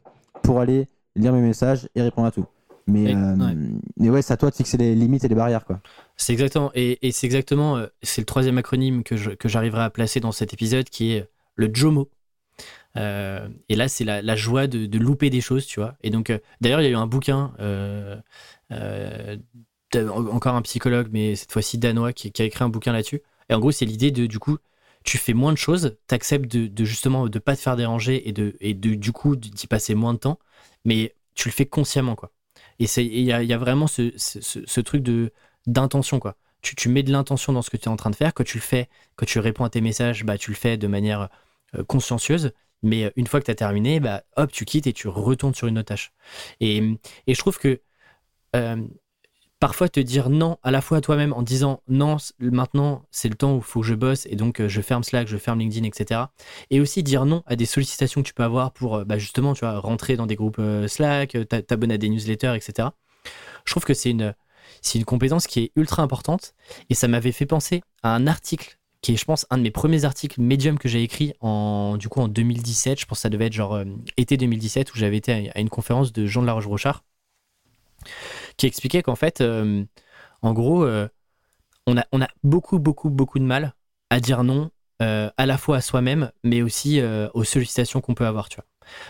pour 0.43 0.59
aller 0.59 0.87
lire 1.15 1.31
mes 1.33 1.41
messages 1.41 1.87
et 1.95 2.01
répondre 2.01 2.27
à 2.27 2.31
tout. 2.31 2.45
Mais, 2.87 3.11
Et- 3.11 3.15
euh, 3.15 3.35
ouais. 3.35 3.55
mais 3.97 4.09
ouais, 4.09 4.21
c'est 4.23 4.33
à 4.33 4.37
toi 4.37 4.49
de 4.49 4.55
fixer 4.55 4.77
les 4.77 4.95
limites 4.95 5.23
et 5.23 5.27
les 5.27 5.35
barrières, 5.35 5.63
quoi. 5.63 5.79
C'est 6.17 6.33
exactement, 6.33 6.71
et, 6.73 7.07
et 7.07 7.11
c'est 7.11 7.27
exactement, 7.27 7.77
euh, 7.77 7.85
c'est 8.01 8.21
le 8.21 8.25
troisième 8.25 8.57
acronyme 8.57 9.03
que 9.03 9.15
je- 9.15 9.29
que 9.31 9.47
j'arriverai 9.47 9.83
à 9.83 9.89
placer 9.91 10.19
dans 10.19 10.31
cet 10.31 10.53
épisode 10.53 10.89
qui 10.89 11.11
est 11.13 11.29
le 11.59 11.69
JOMO. 11.73 12.09
Euh, 12.97 13.47
et 13.67 13.75
là, 13.75 13.87
c'est 13.87 14.03
la, 14.03 14.35
joie 14.35 14.67
de, 14.67 14.97
louper 14.97 15.29
des 15.29 15.41
choses, 15.41 15.65
tu 15.65 15.79
vois. 15.79 15.95
Et 16.01 16.09
donc, 16.09 16.29
euh, 16.29 16.39
d'ailleurs, 16.61 16.81
il 16.81 16.85
y 16.85 16.87
a 16.87 16.91
eu 16.91 16.95
un 16.95 17.07
bouquin, 17.07 17.53
euh, 17.59 18.17
encore 19.93 20.55
un 20.55 20.61
psychologue, 20.61 21.09
mais 21.11 21.35
cette 21.35 21.51
fois-ci 21.51 21.77
danois, 21.77 22.13
qui, 22.13 22.31
a 22.39 22.43
écrit 22.43 22.63
un 22.63 22.69
bouquin 22.69 22.93
là-dessus. 22.93 23.21
Et 23.49 23.53
en 23.53 23.59
gros, 23.59 23.71
c'est 23.71 23.85
l'idée 23.85 24.11
de, 24.11 24.25
du 24.25 24.39
coup, 24.39 24.57
tu 25.03 25.17
fais 25.17 25.33
moins 25.33 25.51
de 25.51 25.57
choses, 25.57 25.97
tu 26.07 26.15
acceptes 26.15 26.51
de, 26.51 26.67
de 26.67 26.85
justement 26.85 27.27
de 27.27 27.39
pas 27.39 27.55
te 27.55 27.61
faire 27.61 27.75
déranger 27.75 28.29
et, 28.29 28.73
du 28.73 29.11
coup 29.11 29.35
d'y 29.35 29.67
passer 29.67 29.95
moins 29.95 30.13
de 30.13 30.19
temps, 30.19 30.39
mais 30.85 31.15
tu 31.35 31.47
le 31.47 31.53
fais 31.53 31.65
consciemment, 31.65 32.15
quoi. 32.15 32.31
Et 32.79 32.85
il 32.97 33.23
y 33.23 33.31
a, 33.31 33.57
vraiment 33.57 33.87
ce, 33.87 34.79
truc 34.81 35.03
de 35.03 35.31
d'intention, 35.67 36.19
quoi. 36.19 36.37
Tu, 36.61 36.75
tu 36.75 36.89
mets 36.89 37.03
de 37.03 37.11
l'intention 37.11 37.53
dans 37.53 37.61
ce 37.61 37.69
que 37.69 37.77
tu 37.77 37.85
es 37.85 37.87
en 37.87 37.95
train 37.95 38.09
de 38.09 38.15
faire. 38.15 38.33
Quand 38.33 38.43
tu 38.43 38.57
le 38.57 38.61
fais, 38.61 38.89
quand 39.15 39.25
tu 39.25 39.39
réponds 39.39 39.63
à 39.63 39.69
tes 39.69 39.81
messages, 39.81 40.25
bah, 40.25 40.37
tu 40.37 40.51
le 40.51 40.57
fais 40.57 40.77
de 40.77 40.87
manière 40.87 41.29
consciencieuse. 41.87 42.51
Mais 42.83 43.05
euh, 43.05 43.11
une 43.15 43.27
fois 43.27 43.39
que 43.39 43.45
tu 43.45 43.51
as 43.51 43.55
terminé, 43.55 43.99
bah, 43.99 44.23
hop, 44.37 44.51
tu 44.51 44.65
quittes 44.65 44.87
et 44.87 44.93
tu 44.93 45.07
retournes 45.07 45.53
sur 45.55 45.67
une 45.67 45.77
autre 45.79 45.87
tâche. 45.87 46.11
Et, 46.59 46.77
et 47.27 47.33
je 47.33 47.39
trouve 47.39 47.59
que 47.59 47.81
euh, 48.55 48.87
parfois 49.59 49.89
te 49.89 49.99
dire 49.99 50.29
non 50.29 50.57
à 50.63 50.71
la 50.71 50.81
fois 50.81 50.97
à 50.99 51.01
toi-même 51.01 51.33
en 51.33 51.41
disant 51.41 51.83
non, 51.87 52.17
maintenant 52.39 53.03
c'est 53.11 53.29
le 53.29 53.35
temps 53.35 53.53
où 53.55 53.57
il 53.57 53.63
faut 53.63 53.81
que 53.81 53.87
je 53.87 53.93
bosse 53.95 54.25
et 54.27 54.35
donc 54.35 54.61
euh, 54.61 54.69
je 54.69 54.81
ferme 54.81 55.03
Slack, 55.03 55.27
je 55.27 55.37
ferme 55.37 55.59
LinkedIn, 55.59 55.85
etc. 55.85 56.31
Et 56.69 56.79
aussi 56.79 57.03
dire 57.03 57.25
non 57.25 57.43
à 57.45 57.55
des 57.55 57.65
sollicitations 57.65 58.21
que 58.23 58.27
tu 58.27 58.33
peux 58.33 58.43
avoir 58.43 58.71
pour 58.71 58.95
euh, 58.97 59.05
bah, 59.05 59.17
justement 59.17 59.53
tu 59.53 59.61
vois, 59.61 59.79
rentrer 59.79 60.15
dans 60.15 60.25
des 60.27 60.35
groupes 60.35 60.59
euh, 60.59 60.87
Slack, 60.87 61.35
euh, 61.35 61.43
t'a- 61.45 61.61
t'abonner 61.61 61.95
à 61.95 61.97
des 61.97 62.09
newsletters, 62.09 62.55
etc. 62.55 62.89
Je 63.65 63.71
trouve 63.73 63.85
que 63.85 63.93
c'est 63.93 64.11
une, 64.11 64.33
c'est 64.81 64.97
une 64.99 65.05
compétence 65.05 65.47
qui 65.47 65.61
est 65.61 65.71
ultra 65.75 66.03
importante 66.03 66.53
et 66.89 66.93
ça 66.95 67.07
m'avait 67.07 67.31
fait 67.33 67.45
penser 67.45 67.81
à 68.03 68.15
un 68.15 68.27
article 68.27 68.78
qui 69.01 69.13
est, 69.13 69.15
je 69.15 69.25
pense, 69.25 69.45
un 69.49 69.57
de 69.57 69.63
mes 69.63 69.71
premiers 69.71 70.05
articles 70.05 70.41
Medium 70.41 70.77
que 70.77 70.89
j'ai 70.89 71.03
écrit 71.03 71.33
en, 71.39 71.97
du 71.97 72.09
coup, 72.09 72.19
en 72.19 72.27
2017. 72.27 72.99
Je 72.99 73.05
pense 73.05 73.19
que 73.19 73.21
ça 73.21 73.29
devait 73.29 73.47
être 73.47 73.53
genre 73.53 73.75
euh, 73.75 73.85
été 74.17 74.35
2017 74.37 74.93
où 74.93 74.97
j'avais 74.97 75.17
été 75.17 75.51
à, 75.53 75.59
une 75.59 75.69
conférence 75.69 76.11
de 76.11 76.25
Jean 76.25 76.41
de 76.41 76.47
la 76.47 76.53
Roche-Brochard 76.53 77.03
qui 78.57 78.65
expliquait 78.65 79.01
qu'en 79.01 79.15
fait, 79.15 79.41
euh, 79.41 79.83
en 80.41 80.53
gros, 80.53 80.83
euh, 80.83 81.07
on, 81.85 81.97
a, 81.97 82.27
beaucoup, 82.43 82.79
beaucoup, 82.79 83.09
beaucoup 83.09 83.39
de 83.39 83.43
mal 83.45 83.73
à 84.09 84.19
dire 84.19 84.43
non 84.43 84.71
à 85.01 85.45
la 85.45 85.57
fois 85.57 85.77
à 85.77 85.81
soi-même, 85.81 86.29
mais 86.43 86.61
aussi 86.61 87.01
aux 87.33 87.45
sollicitations 87.45 88.01
qu'on 88.01 88.15
peut 88.15 88.25
avoir, 88.25 88.49
tu 88.49 88.57
vois. 88.57 88.65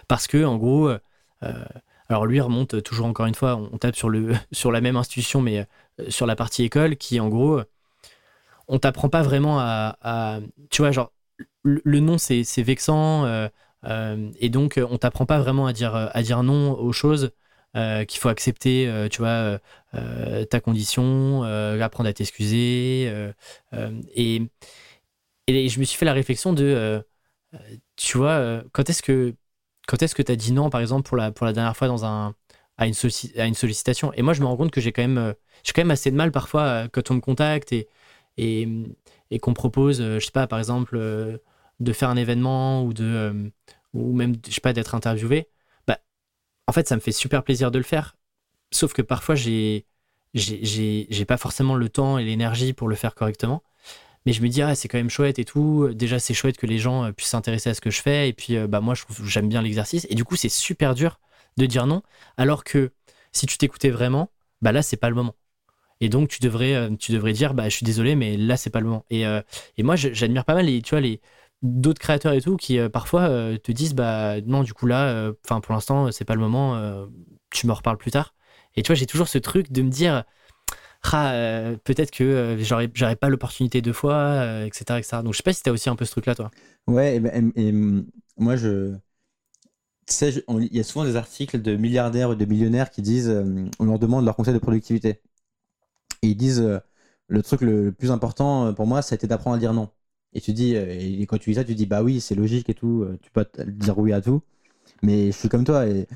Parce 0.08 0.28
que, 0.28 0.46
en 0.46 0.56
gros, 0.56 0.92
alors 2.10 2.28
lui 2.28 2.40
remonte 2.40 2.84
toujours 2.84 3.08
encore 3.08 3.26
une 3.26 3.34
fois, 3.34 3.56
on 3.56 3.76
tape 3.80 3.96
sur, 3.96 4.12
sur 4.52 4.72
la 4.72 4.82
même 4.82 4.98
institution, 4.98 5.42
mais 5.42 5.66
sur 6.08 6.28
la 6.28 6.36
partie 6.36 6.64
école, 6.64 6.96
qui 6.96 7.20
en 7.20 7.28
gros, 7.28 7.62
on 8.70 8.80
t'apprend 8.80 9.10
pas 9.10 9.22
vraiment 9.24 9.60
à, 9.60 10.40
tu 10.70 10.82
vois, 10.82 10.92
genre, 10.92 11.12
le, 11.64 12.00
non 12.00 12.18
c'est 12.18 12.44
vexant, 12.64 13.26
euh, 13.26 13.48
euh, 13.86 14.32
et 14.40 14.50
donc 14.50 14.80
on 14.90 14.98
t'apprend 14.98 15.26
pas 15.26 15.40
vraiment 15.40 15.68
à 15.68 15.74
dire, 15.74 16.44
non 16.44 16.74
aux 16.80 16.94
choses. 16.94 17.32
euh, 17.76 18.04
qu'il 18.06 18.20
faut 18.20 18.30
accepter, 18.30 19.08
tu 19.12 19.20
vois, 19.22 19.60
ta 20.50 20.60
condition, 20.60 21.44
apprendre 21.44 22.10
à 22.10 22.14
t'excuser. 22.14 23.12
et, 24.16 24.42
et 25.48 25.70
je 25.70 25.80
me 25.80 25.86
suis 25.86 25.98
fait 25.98 26.06
la 26.06 26.14
réflexion 26.14 26.54
de, 26.54 27.04
tu 27.96 28.18
vois, 28.18 28.64
quand 28.72 28.90
est-ce 28.90 29.02
que 29.04 29.36
quand 29.88 29.98
tu 29.98 30.32
as 30.32 30.36
dit 30.36 30.52
non, 30.54 30.70
par 30.70 30.82
exemple, 30.82 31.08
pour 31.08 31.18
la, 31.18 31.32
pour 31.32 31.46
la 31.48 31.54
dernière 31.54 31.76
fois 31.76 31.88
dans 31.88 32.06
à, 32.78 32.88
une 32.88 32.94
sollicitation? 32.94 34.14
Et 34.14 34.22
moi, 34.22 34.34
je 34.34 34.42
me 34.42 34.46
rends 34.46 34.58
compte 34.58 34.72
que 34.72 34.82
j'ai 34.82 34.92
quand 34.92 35.02
même, 35.02 35.34
j'ai 35.64 35.74
quand 35.74 35.82
même 35.82 35.92
assez 35.92 36.12
de 36.12 36.16
mal 36.16 36.32
parfois 36.32 36.88
quand 36.90 37.12
on 37.12 37.16
me 37.16 37.22
contacte 37.22 37.72
et, 37.74 37.88
et, 38.38 39.40
qu'on 39.42 39.54
propose, 39.54 40.02
euh, 40.02 40.20
je 40.20 40.26
sais 40.26 40.32
pas, 40.32 40.48
par 40.48 40.60
exemple, 40.60 40.96
euh, 40.98 41.38
de 41.80 41.94
faire 41.94 42.10
un 42.10 42.16
événement 42.16 42.90
euh, 43.00 43.50
ou 43.94 44.14
même, 44.14 44.36
je 44.48 44.54
sais 44.54 44.62
pas, 44.62 44.74
d'être 44.74 44.96
interviewé. 44.96 45.50
Bah, 45.88 46.00
en 46.68 46.72
fait, 46.74 46.88
ça 46.88 46.96
me 46.96 47.02
fait 47.02 47.12
super 47.12 47.44
plaisir 47.44 47.72
de 47.72 47.78
le 47.78 47.84
faire. 47.84 48.18
Sauf 48.72 48.94
que 48.94 49.02
parfois, 49.02 49.36
j'ai, 49.36 49.86
j'ai, 50.34 51.26
pas 51.26 51.38
forcément 51.38 51.76
le 51.76 51.90
temps 51.90 52.18
et 52.18 52.26
l'énergie 52.26 52.74
pour 52.74 52.88
le 52.88 52.96
faire 52.96 53.16
correctement. 53.16 53.64
Mais 54.26 54.34
je 54.34 54.42
me 54.42 54.50
dis, 54.50 54.62
ah, 54.62 54.76
c'est 54.76 54.88
quand 54.88 54.98
même 54.98 55.10
chouette 55.10 55.40
et 55.40 55.46
tout. 55.46 55.90
Déjà, 55.94 56.20
c'est 56.20 56.34
chouette 56.34 56.58
que 56.58 56.68
les 56.68 56.78
gens 56.80 57.12
puissent 57.14 57.30
s'intéresser 57.30 57.70
à 57.70 57.74
ce 57.74 57.82
que 57.82 57.90
je 57.90 58.02
fais. 58.02 58.30
Et 58.30 58.34
puis, 58.34 58.58
bah, 58.68 58.82
moi, 58.82 58.94
j'aime 59.24 59.50
bien 59.50 59.62
l'exercice. 59.62 60.06
Et 60.10 60.16
du 60.16 60.24
coup, 60.24 60.36
c'est 60.36 60.50
super 60.50 60.94
dur 60.96 61.20
de 61.58 61.66
dire 61.66 61.88
non. 61.88 62.04
Alors 62.38 62.64
que 62.64 62.92
si 63.32 63.46
tu 63.46 63.58
t'écoutais 63.58 63.90
vraiment, 63.90 64.32
bah 64.62 64.72
là, 64.72 64.82
c'est 64.82 64.98
pas 64.98 65.10
le 65.10 65.16
moment. 65.16 65.36
Et 66.02 66.10
donc, 66.10 66.30
tu 66.30 66.40
devrais, 66.40 66.76
euh, 66.76 66.96
tu 66.98 67.12
devrais 67.12 67.34
dire, 67.34 67.54
bah, 67.54 67.66
je 67.70 67.76
suis 67.76 67.86
désolé, 67.86 68.16
mais 68.16 68.38
là, 68.38 68.58
c'est 68.58 68.70
pas 68.70 68.80
le 68.80 68.88
moment. 68.88 69.06
Et, 69.10 69.26
euh, 69.26 69.42
et 69.78 69.84
moi, 69.84 69.96
j'admire 69.96 70.46
pas 70.46 70.54
mal 70.54 70.66
les, 70.66 70.82
tu 70.82 70.92
vois, 70.92 71.02
les 71.02 71.22
d'autres 71.62 72.00
créateurs 72.00 72.32
et 72.32 72.42
tout 72.42 72.56
qui 72.56 72.80
euh, 72.80 72.88
parfois 72.88 73.28
te 73.62 73.72
disent, 73.72 73.94
bah, 73.94 74.40
non, 74.42 74.64
du 74.64 74.74
coup, 74.74 74.86
là, 74.86 75.32
pour 75.44 75.74
l'instant, 75.74 76.12
c'est 76.12 76.26
pas 76.26 76.36
le 76.36 76.42
moment. 76.42 77.08
tu 77.52 77.68
me 77.68 77.74
reparles 77.74 77.98
plus 77.98 78.12
tard. 78.12 78.34
Et 78.76 78.84
tu 78.84 78.88
vois, 78.88 78.96
j'ai 78.96 79.08
toujours 79.08 79.28
ce 79.28 79.38
truc 79.38 79.72
de 79.72 79.82
me 79.82 79.90
dire, 79.90 80.24
ah, 81.12 81.34
peut-être 81.84 82.12
que 82.12 82.58
j'aurais, 82.60 82.88
pas 82.88 83.30
l'opportunité 83.30 83.82
deux 83.82 83.94
fois, 83.94 84.64
etc., 84.66 85.00
etc. 85.00 85.24
Donc, 85.24 85.34
je 85.34 85.38
sais 85.38 85.44
pas 85.44 85.54
si 85.54 85.64
t'as 85.64 85.72
aussi 85.72 85.90
un 85.90 85.96
peu 85.98 86.06
ce 86.06 86.12
truc-là, 86.12 86.36
toi. 86.36 86.50
Ouais, 86.88 87.18
et, 87.18 87.20
ben, 87.20 87.52
hum, 87.58 88.06
moi, 88.38 88.56
je. 88.56 88.96
Il 90.22 90.76
y 90.76 90.80
a 90.80 90.84
souvent 90.84 91.06
des 91.06 91.18
articles 91.18 91.62
de 91.62 91.76
milliardaires 91.76 92.32
ou 92.32 92.36
de 92.36 92.46
millionnaires 92.46 92.90
qui 92.90 93.04
disent 93.04 93.30
on 93.80 93.86
leur 93.86 94.00
demande 94.00 94.26
leur 94.26 94.36
conseil 94.36 94.56
de 94.56 94.60
productivité. 94.60 95.22
Ils 96.22 96.36
disent 96.36 96.62
euh, 96.62 96.80
le 97.28 97.44
truc 97.44 97.62
le, 97.62 97.92
plus 97.92 98.12
important 98.12 98.68
euh, 98.68 98.74
pour 98.74 98.88
moi, 98.88 99.02
ça 99.02 99.14
a 99.14 99.18
été 99.18 99.28
d'apprendre 99.28 99.56
à 99.56 99.60
dire 99.60 99.74
non. 99.74 99.90
Et 100.34 100.42
tu 100.42 100.54
dis, 100.54 100.76
euh, 100.76 100.86
et 100.90 101.26
quand 101.26 101.38
tu 101.38 101.52
dis 101.52 101.56
ça, 101.56 101.64
tu 101.64 101.76
dis 101.76 101.86
bah 101.86 102.04
oui, 102.04 102.22
c'est 102.22 102.36
logique 102.36 102.70
et 102.70 102.74
tout, 102.76 103.06
tu 103.22 103.32
peux 103.32 103.46
dire 103.68 103.98
oui 103.98 104.14
à 104.14 104.22
tout. 104.22 104.42
Mais 105.04 105.28
je 105.28 105.38
suis 105.38 105.50
comme 105.50 105.64
toi, 105.66 105.88
et 105.88 106.08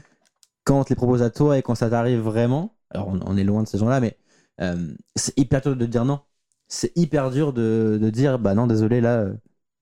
quand 0.66 0.80
on 0.82 0.84
te 0.84 0.90
les 0.90 0.96
propose 0.96 1.24
à 1.24 1.30
toi 1.30 1.58
et 1.58 1.62
quand 1.64 1.76
ça 1.76 1.90
t'arrive 1.90 2.20
vraiment, 2.20 2.76
alors 2.92 3.10
on, 3.10 3.38
est 3.38 3.44
loin 3.44 3.64
de 3.64 3.68
ces 3.68 3.78
gens-là, 3.78 4.00
mais 4.00 4.18
c'est 5.16 5.38
hyper 5.40 5.62
dur 5.62 5.76
de 5.76 5.86
dire 5.86 6.06
non. 6.06 6.22
C'est 6.68 6.96
hyper 6.98 7.32
dur 7.32 7.54
de, 7.54 8.10
dire 8.14 8.40
bah 8.40 8.56
non, 8.56 8.68
désolé, 8.68 9.02
là, 9.02 9.28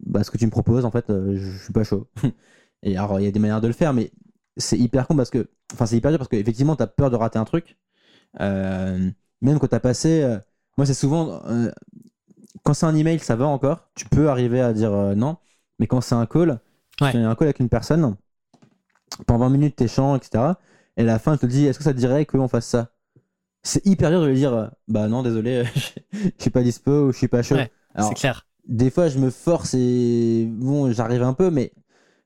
bah, 0.06 0.24
ce 0.24 0.32
que 0.32 0.38
tu 0.38 0.46
me 0.46 0.52
proposes, 0.52 0.86
en 0.86 0.92
fait, 0.92 1.06
je, 1.10 1.58
suis 1.64 1.74
pas 1.74 1.84
chaud. 1.84 2.08
et 2.84 2.98
alors, 2.98 3.20
il 3.20 3.26
y 3.26 3.28
a 3.28 3.32
des 3.32 3.40
manières 3.40 3.62
de 3.62 3.68
le 3.68 3.74
faire, 3.74 3.94
mais 3.94 4.12
c'est 4.58 4.78
hyper 4.78 5.08
con 5.08 5.16
parce 5.16 5.30
que, 5.30 5.50
enfin, 5.74 5.86
c'est 5.86 5.98
hyper 5.98 6.12
dur 6.12 6.20
parce 6.20 6.30
qu'effectivement, 6.30 6.76
tu 6.76 6.84
as 6.84 6.88
peur 6.88 7.10
de 7.10 7.16
rater 7.16 7.40
un 7.40 7.46
truc. 7.46 7.78
Même 9.42 9.60
quand 9.60 9.68
tu 9.68 9.76
as 9.76 9.80
passé, 9.80 10.24
euh, 10.24 10.38
moi, 10.78 10.86
c'est 10.86 10.94
souvent, 10.94 11.42
euh, 11.48 11.72
quand 12.64 12.74
c'est 12.74 12.86
un 12.86 12.96
email, 12.96 13.20
ça 13.20 13.36
va 13.36 13.48
encore, 13.48 13.90
tu 13.96 14.06
peux 14.08 14.30
arriver 14.30 14.62
à 14.62 14.74
dire 14.74 14.94
euh, 14.94 15.16
non, 15.16 15.38
mais 15.80 15.88
quand 15.88 16.02
c'est 16.02 16.16
un 16.16 16.26
call, 16.26 16.60
Ouais. 17.02 17.12
tu 17.12 17.18
fais 17.18 17.24
un 17.24 17.36
call 17.36 17.48
avec 17.48 17.60
une 17.60 17.70
personne, 17.70 18.16
pendant 19.28 19.46
20 19.46 19.50
minutes, 19.50 19.76
t'échanges, 19.76 20.18
etc. 20.20 20.60
Et 20.98 21.02
à 21.02 21.06
la 21.06 21.20
fin, 21.20 21.34
elle 21.34 21.40
te 21.40 21.46
dit, 21.46 21.66
est-ce 21.66 21.78
que 21.78 21.84
ça 21.84 21.94
te 21.94 21.98
dirait 21.98 22.26
qu'on 22.26 22.48
fasse 22.48 22.66
ça? 22.68 22.90
C'est 23.64 23.86
hyper 23.86 24.10
dur 24.12 24.22
de 24.22 24.28
lui 24.28 24.36
dire, 24.36 24.54
euh, 24.54 24.68
bah 24.88 25.08
non, 25.08 25.24
désolé, 25.24 25.64
je 26.14 26.30
suis 26.40 26.50
pas 26.52 26.64
dispo 26.64 26.92
ou 27.08 27.12
je 27.12 27.18
suis 27.18 27.28
pas 27.28 27.44
chaud. 27.44 27.56
Ouais, 27.56 27.72
Alors, 27.96 28.10
c'est 28.10 28.16
clair. 28.16 28.48
des 28.68 28.90
fois 28.92 29.10
je 29.10 29.20
me 29.20 29.30
force 29.32 29.74
et 29.76 30.48
bon 30.50 30.92
j'arrive 30.94 31.24
un 31.24 31.34
peu 31.34 31.50
mais 31.52 31.74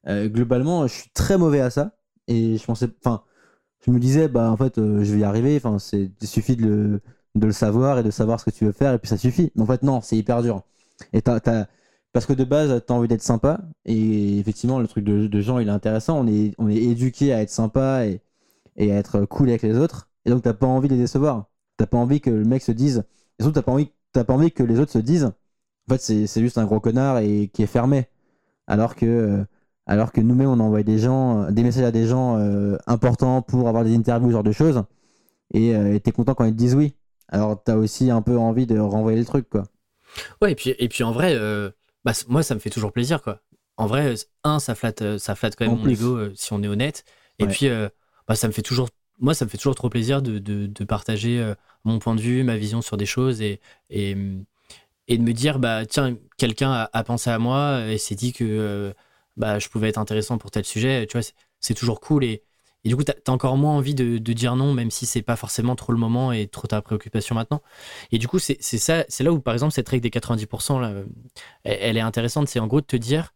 euh, 0.08 0.28
globalement 0.30 0.88
je 0.88 0.94
suis 0.94 1.10
très 1.14 1.38
mauvais 1.38 1.62
à 1.62 1.70
ça 1.72 1.98
et 2.28 2.58
je 2.58 2.66
pensais 2.66 2.90
enfin 3.04 3.24
je 3.86 3.92
me 3.92 4.00
disais 4.00 4.28
bah 4.28 4.52
en 4.52 4.58
fait 4.58 4.78
euh, 4.78 5.04
je 5.04 5.14
vais 5.14 5.20
y 5.20 5.24
arriver 5.24 5.58
enfin 5.58 5.80
c'est 5.80 6.12
il 6.22 6.28
suffit 6.28 6.56
de 6.56 6.66
le, 6.66 7.02
de 7.36 7.46
le 7.46 7.52
savoir 7.54 8.00
et 8.00 8.04
de 8.04 8.12
savoir 8.12 8.40
ce 8.40 8.46
que 8.46 8.52
tu 8.52 8.66
veux 8.66 8.72
faire 8.72 8.94
et 8.94 9.00
puis 9.00 9.10
ça 9.10 9.18
suffit. 9.18 9.52
Mais 9.56 9.64
en 9.64 9.66
fait 9.66 9.84
non 9.84 10.02
c'est 10.02 10.18
hyper 10.18 10.42
dur. 10.42 10.64
Et 11.14 11.22
t'as, 11.22 11.40
parce 12.14 12.26
que 12.26 12.34
de 12.34 12.44
base 12.44 12.84
t'as 12.88 12.94
envie 12.94 13.08
d'être 13.08 13.22
sympa 13.24 13.62
et 13.86 14.40
effectivement 14.40 14.80
le 14.80 14.88
truc 14.88 15.04
de, 15.06 15.28
de 15.28 15.42
Jean 15.42 15.60
il 15.60 15.68
est 15.68 15.72
intéressant. 15.72 16.20
On 16.20 16.28
est 16.28 16.54
on 16.58 16.70
est 16.70 16.76
éduqué 16.76 17.34
à 17.34 17.42
être 17.42 17.50
sympa 17.50 18.06
et, 18.08 18.22
et 18.78 18.92
à 18.92 18.98
être 18.98 19.26
cool 19.26 19.50
avec 19.50 19.64
les 19.64 19.78
autres. 19.78 20.10
Et 20.26 20.30
donc 20.32 20.44
t'as 20.44 20.54
pas 20.54 20.68
envie 20.68 20.88
de 20.90 20.96
les 20.96 21.02
décevoir. 21.02 21.50
T'as 21.78 21.88
pas 21.88 21.98
envie 21.98 22.22
que 22.22 22.30
le 22.30 22.46
mec 22.46 22.64
se 22.64 22.72
dise 22.72 23.04
et 23.40 23.44
surtout 23.44 23.56
t'as 23.56 23.64
pas 23.64 23.72
envie 23.74 23.92
t'as 24.14 24.24
pas 24.24 24.34
envie 24.34 24.52
que 24.52 24.64
les 24.64 24.80
autres 24.80 24.92
se 24.94 25.00
disent 25.00 25.32
en 25.88 25.94
fait, 25.94 26.02
c'est 26.02 26.28
c'est 26.28 26.42
juste 26.42 26.58
un 26.58 26.66
gros 26.66 26.80
connard 26.80 27.20
et 27.20 27.50
qui 27.54 27.64
est 27.64 27.68
fermé. 27.68 28.08
Alors 28.68 28.96
que, 28.96 29.06
euh, 29.06 29.46
alors 29.88 30.12
que 30.12 30.22
nous-mêmes, 30.22 30.50
on 30.50 30.60
envoie 30.60 30.84
des 30.84 31.00
gens, 31.00 31.44
euh, 31.44 31.52
des 31.52 31.64
messages 31.64 31.84
à 31.86 31.92
des 31.92 32.08
gens 32.08 32.38
euh, 32.40 32.78
importants 32.88 33.42
pour 33.42 33.68
avoir 33.68 33.84
des 33.84 33.96
interviews, 33.96 34.30
ce 34.30 34.34
genre 34.34 34.44
de 34.44 34.52
choses. 34.52 34.84
Et 35.54 35.76
euh, 35.76 36.00
t'es 36.00 36.12
content 36.12 36.36
quand 36.36 36.46
ils 36.46 36.54
te 36.54 36.58
disent 36.58 36.76
oui. 36.76 36.96
Alors 37.30 37.62
t'as 37.64 37.76
aussi 37.76 38.12
un 38.12 38.22
peu 38.22 38.38
envie 38.38 38.68
de 38.68 38.80
renvoyer 38.80 39.20
le 39.20 39.26
truc, 39.26 39.50
quoi. 39.50 39.66
Ouais, 40.42 40.52
et 40.52 40.56
puis, 40.56 40.74
et 40.78 40.88
puis 40.88 41.04
en 41.04 41.12
vrai, 41.12 41.36
euh, 41.36 41.72
bah, 42.04 42.14
moi, 42.28 42.44
ça 42.44 42.56
me 42.56 42.60
fait 42.60 42.70
toujours 42.70 42.92
plaisir, 42.92 43.22
quoi. 43.22 43.42
En 43.78 43.88
vrai, 43.88 44.14
un, 44.44 44.60
ça 44.60 44.76
flatte, 44.76 45.18
ça 45.18 45.36
flatte 45.36 45.56
quand 45.58 45.66
même 45.66 45.74
En 45.74 45.78
mon 45.78 45.90
ego, 45.90 46.34
si 46.36 46.54
on 46.54 46.64
est 46.64 46.68
honnête. 46.68 47.04
Et 47.40 47.44
Ouais. 47.46 47.50
puis, 47.50 47.70
bah, 48.28 48.36
ça 48.36 48.48
me 48.48 48.54
fait 48.54 48.62
toujours, 48.62 48.88
moi, 49.20 49.34
ça 49.34 49.44
me 49.46 49.50
fait 49.50 49.58
toujours 49.58 49.76
trop 49.76 49.90
plaisir 49.90 50.22
de, 50.22 50.40
de, 50.40 50.68
de 50.68 50.84
partager 50.86 51.54
mon 51.84 52.00
point 52.00 52.16
de 52.16 52.22
vue, 52.22 52.44
ma 52.44 52.56
vision 52.56 52.82
sur 52.82 52.96
des 52.96 53.06
choses 53.06 53.42
et, 53.42 53.60
et, 53.90 54.16
et 55.08 55.18
de 55.18 55.24
me 55.24 55.34
dire, 55.34 55.60
bah, 55.60 55.86
tiens, 55.86 56.16
quelqu'un 56.38 56.72
a, 56.72 56.90
a 56.94 57.04
pensé 57.04 57.30
à 57.30 57.38
moi 57.38 57.82
et 57.88 57.98
s'est 57.98 58.16
dit 58.16 58.32
que 58.32 58.94
bah, 59.38 59.60
je 59.60 59.70
pouvais 59.70 59.90
être 59.90 59.98
intéressant 59.98 60.38
pour 60.38 60.52
tel 60.52 60.66
sujet. 60.66 61.06
Tu 61.08 61.18
vois, 61.18 61.28
c'est- 61.60 61.74
toujours 61.74 62.00
cool. 62.02 62.24
Et, 62.24 62.44
Et 62.84 62.90
du 62.90 62.96
coup, 62.96 63.04
tu 63.04 63.12
as, 63.12 63.32
encore 63.32 63.58
moins 63.58 63.74
envie 63.76 63.96
de, 63.96 64.18
dire 64.34 64.56
non, 64.56 64.74
même 64.74 64.92
si 64.92 65.06
c'est 65.06 65.24
pas 65.24 65.36
forcément 65.36 65.76
trop 65.76 65.92
le 65.94 65.98
moment 66.00 66.32
et 66.32 66.48
trop 66.48 66.68
ta 66.68 66.82
préoccupation 66.82 67.36
maintenant. 67.36 67.62
Et 68.12 68.20
du 68.20 68.28
coup, 68.28 68.40
c'est 68.40 68.62
ça, 68.62 69.06
c'est 69.10 69.24
là 69.24 69.32
où, 69.34 69.40
par 69.40 69.54
exemple, 69.54 69.74
cette 69.74 69.90
règle 69.90 70.04
des 70.04 70.12
90%, 70.12 70.80
là, 70.80 70.94
elle, 71.64 71.98
est 71.98 72.02
intéressante. 72.02 72.48
C'est 72.48 72.60
en 72.60 72.68
gros 72.68 72.82
de 72.82 72.86
te 72.86 72.96
dire. 72.98 73.34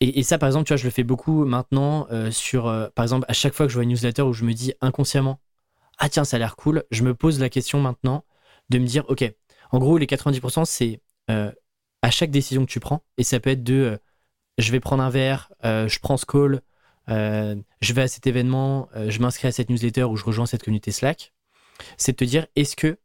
Et, 0.00 0.18
et 0.18 0.22
ça, 0.22 0.38
par 0.38 0.48
exemple, 0.48 0.66
tu 0.66 0.72
vois, 0.72 0.76
je 0.76 0.84
le 0.84 0.90
fais 0.90 1.04
beaucoup 1.04 1.44
maintenant 1.44 2.06
euh, 2.10 2.30
sur, 2.30 2.66
euh, 2.66 2.88
par 2.94 3.04
exemple, 3.04 3.24
à 3.28 3.32
chaque 3.32 3.54
fois 3.54 3.66
que 3.66 3.70
je 3.70 3.74
vois 3.74 3.84
une 3.84 3.90
newsletter 3.90 4.22
où 4.22 4.32
je 4.32 4.44
me 4.44 4.52
dis 4.52 4.72
inconsciemment, 4.80 5.40
ah 5.98 6.08
tiens, 6.08 6.24
ça 6.24 6.36
a 6.36 6.38
l'air 6.40 6.56
cool, 6.56 6.84
je 6.90 7.02
me 7.04 7.14
pose 7.14 7.40
la 7.40 7.48
question 7.50 7.80
maintenant 7.80 8.24
de 8.70 8.78
me 8.78 8.86
dire, 8.86 9.04
ok, 9.08 9.30
en 9.72 9.78
gros, 9.78 9.98
les 9.98 10.06
90%, 10.06 10.64
c'est 10.64 11.00
euh, 11.30 11.52
à 12.02 12.10
chaque 12.10 12.30
décision 12.30 12.66
que 12.66 12.70
tu 12.70 12.80
prends, 12.80 13.04
et 13.18 13.24
ça 13.24 13.40
peut 13.40 13.50
être 13.50 13.64
de, 13.64 13.98
je 14.58 14.72
vais 14.72 14.80
prendre 14.80 15.02
un 15.02 15.10
verre, 15.10 15.52
euh, 15.64 15.88
je 15.88 15.98
prends 15.98 16.16
ce 16.16 16.26
call, 16.26 16.60
euh, 17.08 17.56
je 17.80 17.92
vais 17.92 18.02
à 18.02 18.08
cet 18.08 18.26
événement, 18.26 18.88
euh, 18.96 19.10
je 19.10 19.20
m'inscris 19.20 19.48
à 19.48 19.52
cette 19.52 19.70
newsletter 19.70 20.04
ou 20.04 20.16
je 20.16 20.24
rejoins 20.24 20.46
cette 20.46 20.62
communauté 20.62 20.92
Slack, 20.92 21.32
c'est 21.96 22.12
de 22.12 22.16
te 22.16 22.24
dire, 22.24 22.46
est-ce 22.56 22.76
que 22.76 22.98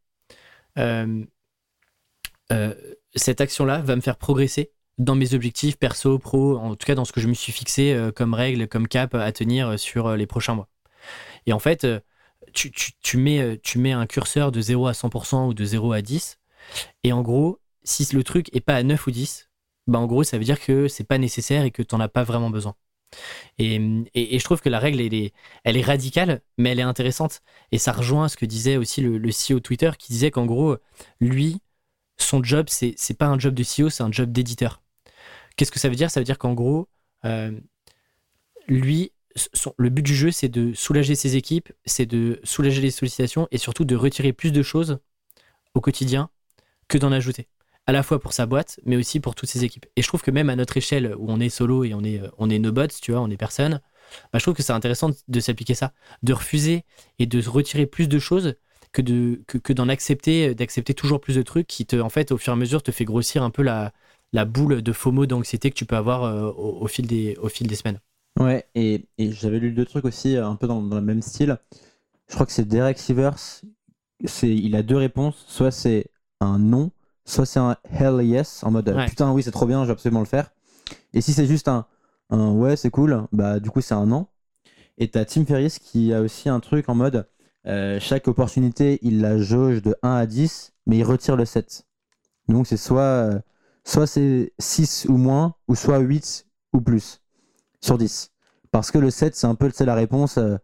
cette 3.16 3.42
action-là 3.42 3.80
va 3.80 3.96
me 3.96 4.02
faire 4.02 4.18
progresser 4.18 4.72
dans 4.98 5.16
mes 5.16 5.34
objectifs 5.34 5.78
perso, 5.78 6.20
pro, 6.20 6.58
en 6.58 6.76
tout 6.76 6.86
cas 6.86 6.96
dans 6.96 7.06
ce 7.06 7.12
que 7.12 7.20
je 7.20 7.28
me 7.28 7.34
suis 7.34 7.52
fixé 7.52 8.10
comme 8.16 8.34
règle, 8.34 8.68
comme 8.68 8.88
cap 8.88 9.14
à 9.14 9.30
tenir 9.34 9.78
sur 9.78 10.16
les 10.16 10.26
prochains 10.26 10.56
mois? 10.56 10.70
Et 11.48 11.54
en 11.54 11.60
fait, 11.60 11.86
tu 12.54 13.18
mets 13.18 13.92
un 13.92 14.06
curseur 14.06 14.54
de 14.54 14.62
0 14.62 14.88
à 14.88 14.94
100% 14.94 15.48
ou 15.48 15.54
de 15.54 15.66
0 15.66 15.92
à 15.92 16.02
10, 16.02 16.40
et 17.04 17.12
en 17.12 17.22
gros, 17.22 17.60
si 17.84 18.08
le 18.16 18.24
truc 18.24 18.56
est 18.56 18.62
pas 18.62 18.76
à 18.76 18.84
9 18.84 19.08
ou 19.08 19.12
10, 19.12 19.49
bah 19.90 20.00
en 20.00 20.08
gros, 20.08 20.24
ça 20.24 20.38
veut 20.38 20.44
dire 20.44 20.60
que 20.60 20.88
c'est 20.88 21.04
pas 21.04 21.18
nécessaire 21.18 21.64
et 21.64 21.72
que 21.72 21.82
tu 21.84 21.96
n'en 21.96 22.02
as 22.02 22.10
pas 22.10 22.24
vraiment 22.24 22.50
besoin. 22.50 22.76
Et, 23.58 23.76
et- 24.16 24.40
je 24.40 24.44
trouve 24.46 24.62
que 24.62 24.70
la 24.70 24.80
règle, 24.80 25.02
elle 25.02 25.14
est, 25.14 25.34
elle 25.64 25.78
est 25.78 25.82
radicale, 25.82 26.42
mais 26.58 26.72
elle 26.72 26.80
est 26.80 26.84
intéressante. 26.84 27.42
Et 27.72 27.78
ça 27.78 27.92
rejoint 27.92 28.28
ce 28.30 28.38
que 28.38 28.46
disait 28.46 28.78
aussi 28.78 29.02
le, 29.02 29.20
CEO 29.32 29.60
Twitter, 29.60 29.92
qui 30.00 30.14
disait 30.14 30.32
qu'en 30.32 30.46
gros, 30.46 30.78
lui, 31.20 31.62
son 32.18 32.44
job, 32.44 32.68
c'est 32.70 32.94
c'est 32.98 33.16
pas 33.18 33.28
un 33.28 33.40
job 33.40 33.54
de 33.56 33.64
CEO, 33.64 33.90
c'est 33.90 34.04
un 34.04 34.12
job 34.12 34.32
d'éditeur. 34.32 34.82
Qu'est-ce 35.58 35.72
que 35.72 35.80
ça 35.80 35.90
veut 35.90 35.96
dire? 35.96 36.12
Ça 36.12 36.20
veut 36.22 36.26
dire 36.26 36.40
qu'en 36.40 36.54
gros, 36.54 36.90
euh, 37.26 37.52
lui, 38.68 39.12
le 39.78 39.90
but 39.90 40.04
du 40.04 40.16
jeu, 40.16 40.32
c'est 40.32 40.50
de 40.50 40.74
soulager 40.74 41.16
ses 41.16 41.36
équipes, 41.36 41.72
c'est 41.86 42.06
de 42.06 42.40
soulager 42.44 42.82
les 42.82 42.92
sollicitations 42.92 43.48
et 43.52 43.58
surtout 43.58 43.86
de 43.86 43.96
retirer 43.96 44.34
plus 44.34 44.52
de 44.52 44.62
choses 44.64 45.00
au 45.76 45.82
quotidien 45.82 46.30
que 46.88 46.98
d'en 46.98 47.12
ajouter. 47.12 47.48
À 47.90 47.92
la 47.92 48.04
fois 48.04 48.20
pour 48.20 48.34
sa 48.34 48.46
boîte, 48.46 48.80
mais 48.86 48.98
aussi 48.98 49.20
pour 49.20 49.34
toutes 49.34 49.50
ses 49.50 49.64
équipes. 49.64 49.88
Et 49.96 50.04
je 50.04 50.08
trouve 50.08 50.22
que 50.22 50.30
même 50.30 50.52
à 50.52 50.56
notre 50.56 50.78
échelle, 50.78 51.16
où 51.18 51.26
on 51.28 51.40
est 51.40 51.50
solo 51.50 51.84
et 51.84 51.96
on 51.96 52.04
est, 52.04 52.20
euh, 52.20 52.30
on 52.38 52.48
est 52.48 52.60
no 52.60 52.72
bots, 52.72 52.86
tu 53.02 53.14
vois, 53.14 53.20
on 53.20 53.32
est 53.32 53.36
personne, 53.36 53.82
bah, 54.32 54.38
je 54.38 54.42
trouve 54.42 54.54
que 54.54 54.62
c'est 54.62 54.74
intéressant 54.74 55.10
de, 55.28 55.40
s'appliquer 55.40 55.74
ça, 55.74 55.92
de 56.22 56.34
refuser 56.34 56.84
et 57.18 57.26
de 57.26 57.42
se 57.42 57.50
retirer 57.50 57.88
plus 57.88 58.08
de 58.08 58.20
choses 58.20 58.54
que 58.92 59.02
de 59.02 59.42
que, 59.48 59.74
d'en 59.74 59.90
accepter, 59.90 60.54
d'accepter 60.54 60.94
toujours 60.94 61.20
plus 61.20 61.36
de 61.36 61.42
trucs 61.42 61.66
qui 61.66 61.88
te, 61.88 61.96
en 61.96 62.10
fait, 62.10 62.32
au 62.32 62.38
fur 62.38 62.54
et 62.54 62.58
à 62.58 62.58
mesure, 62.58 62.84
te 62.84 62.92
fait 62.92 63.06
grossir 63.06 63.42
un 63.42 63.50
peu 63.50 63.64
la, 63.64 63.92
la 64.34 64.46
boule 64.46 64.84
de 64.84 64.94
FOMO, 64.94 65.26
d'anxiété 65.26 65.72
que 65.72 65.76
tu 65.76 65.86
peux 65.86 65.96
avoir 65.96 66.26
euh, 66.26 66.52
au, 66.52 66.86
fil 66.86 67.08
des, 67.08 67.38
au 67.42 67.50
fil 67.50 67.66
des 67.66 67.76
semaines. 67.76 68.00
Ouais, 68.40 68.68
et, 68.76 69.08
et 69.18 69.32
j'avais 69.32 69.58
lu 69.58 69.72
deux 69.72 69.86
trucs 69.86 70.06
aussi, 70.06 70.36
euh, 70.36 70.46
un 70.46 70.58
peu 70.58 70.68
dans, 70.68 70.84
dans 70.84 70.98
le 70.98 71.02
même 71.02 71.24
style. 71.24 71.58
Je 72.28 72.36
crois 72.36 72.46
que 72.46 72.52
c'est 72.52 72.68
Derek 72.68 73.00
Sivers. 73.00 73.62
Il 74.44 74.76
a 74.76 74.84
deux 74.84 74.98
réponses. 74.98 75.44
Soit 75.48 75.72
c'est 75.72 76.06
un 76.40 76.60
non, 76.60 76.92
soit 77.30 77.46
c'est 77.46 77.60
un 77.60 77.78
hell 77.92 78.22
yes, 78.22 78.64
en 78.64 78.72
mode 78.72 78.90
Ouais. 78.90 79.06
putain, 79.08 79.32
oui, 79.32 79.44
c'est 79.44 79.52
trop 79.52 79.66
bien, 79.66 79.82
je 79.84 79.88
vais 79.88 79.94
absolument 79.94 80.20
le 80.20 80.26
faire. 80.26 80.52
Et 81.14 81.22
si 81.22 81.34
c'est 81.34 81.46
juste 81.46 81.68
un, 81.68 81.86
un 82.30 82.52
ouais, 82.52 82.76
c'est 82.76 82.90
cool, 82.90 83.28
bah 83.32 83.60
du 83.60 83.70
coup, 83.70 83.82
c'est 83.82 83.94
un 83.94 84.06
non. 84.06 84.28
Et 84.98 85.10
t'as 85.10 85.26
Tim 85.26 85.46
Ferriss 85.46 85.80
qui 85.80 86.14
a 86.14 86.22
aussi 86.22 86.50
un 86.50 86.60
truc 86.60 86.90
en 86.90 86.96
mode 86.96 87.28
euh, 87.68 88.00
chaque 88.00 88.28
opportunité, 88.28 89.00
il 89.02 89.22
la 89.22 89.38
jauge 89.38 89.82
de 89.82 89.96
1 90.02 90.16
à 90.16 90.26
10, 90.26 90.74
mais 90.88 90.98
il 90.98 91.04
retire 91.04 91.36
le 91.36 91.46
7. 91.46 91.86
Donc 92.48 92.68
c'est 92.68 92.78
soit, 92.78 93.02
euh, 93.02 93.40
soit 93.86 94.08
c'est 94.08 94.54
6 94.60 95.06
ou 95.10 95.18
moins, 95.18 95.56
ou 95.68 95.76
soit 95.76 96.00
8 96.00 96.48
ou 96.74 96.82
plus 96.82 97.22
sur 97.82 97.98
10. 97.98 98.32
Parce 98.72 98.92
que 98.92 98.98
le 98.98 99.10
7, 99.12 99.36
c'est 99.36 99.48
un 99.48 99.56
peu 99.56 99.70
c'est 99.74 99.86
la 99.86 99.96
réponse 99.96 100.38
euh, 100.38 100.58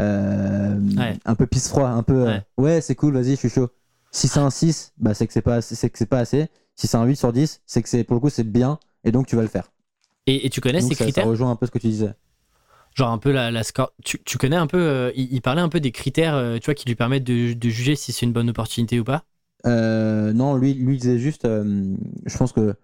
euh, 0.00 0.78
Ouais. 0.96 1.18
un 1.24 1.34
peu 1.34 1.46
pisse-froid, 1.46 1.88
un 1.88 2.02
peu 2.02 2.26
euh, 2.26 2.26
Ouais. 2.26 2.42
ouais, 2.56 2.80
c'est 2.80 2.94
cool, 2.94 3.14
vas-y, 3.14 3.30
je 3.32 3.36
suis 3.36 3.50
chaud. 3.50 3.68
Si 4.10 4.28
c'est 4.28 4.40
un 4.40 4.50
6, 4.50 4.92
bah, 4.98 5.14
c'est 5.14 5.26
que 5.26 5.32
c'est 5.32 5.42
pas, 5.42 5.56
assez- 5.56 5.74
c'est 5.74 5.88
que 5.90 5.98
c'est 5.98 6.06
pas 6.06 6.18
assez. 6.18 6.48
Si 6.76 6.86
c'est 6.86 6.96
un 6.98 7.04
8 7.06 7.16
sur 7.16 7.32
10, 7.32 7.62
c'est 7.66 7.82
que 7.82 7.88
c'est 7.88 8.04
pour 8.04 8.14
le 8.16 8.20
coup, 8.20 8.30
c'est 8.30 8.44
bien, 8.44 8.78
et 9.04 9.12
donc 9.12 9.26
tu 9.26 9.36
vas 9.36 9.42
le 9.42 9.48
faire. 9.48 9.70
Et, 10.26 10.46
et 10.46 10.50
tu 10.50 10.60
connais 10.60 10.80
Donc 10.80 10.80
ces 10.80 10.94
ça, 10.94 11.10
ça 11.10 11.20
critères 11.20 11.24
rejoint 11.24 11.50
un 11.50 11.56
peu 11.56 11.66
ce 11.66 11.70
que 11.70 11.78
tu 11.78 11.88
disais. 11.88 12.14
Genre 12.94 13.10
un 13.10 13.18
peu 13.18 13.30
la, 13.32 13.50
la 13.50 13.62
score. 13.62 13.92
Tu, 14.04 14.20
tu 14.24 14.38
connais 14.38 14.56
un 14.56 14.66
peu. 14.66 14.78
euh, 14.78 15.12
il, 15.14 15.32
il 15.32 15.40
parlait 15.40 15.60
un 15.62 15.68
peu 15.68 15.80
des 15.80 15.92
critères, 15.92 16.34
euh, 16.34 16.58
tu 16.58 16.66
vois, 16.66 16.74
qui 16.74 16.86
lui 16.88 16.96
permettent 16.96 17.24
de, 17.24 17.52
de 17.52 17.68
juger 17.68 17.94
si 17.96 18.12
c'est 18.12 18.26
une 18.26 18.32
bonne 18.32 18.50
opportunité 18.50 18.98
ou 18.98 19.04
pas? 19.04 19.24
Euh, 19.66 20.32
non, 20.32 20.56
lui, 20.56 20.74
lui 20.74 20.96
disait 20.98 21.18
juste, 21.18 21.44
je 21.44 22.38
pense 22.38 22.52
que, 22.52 22.74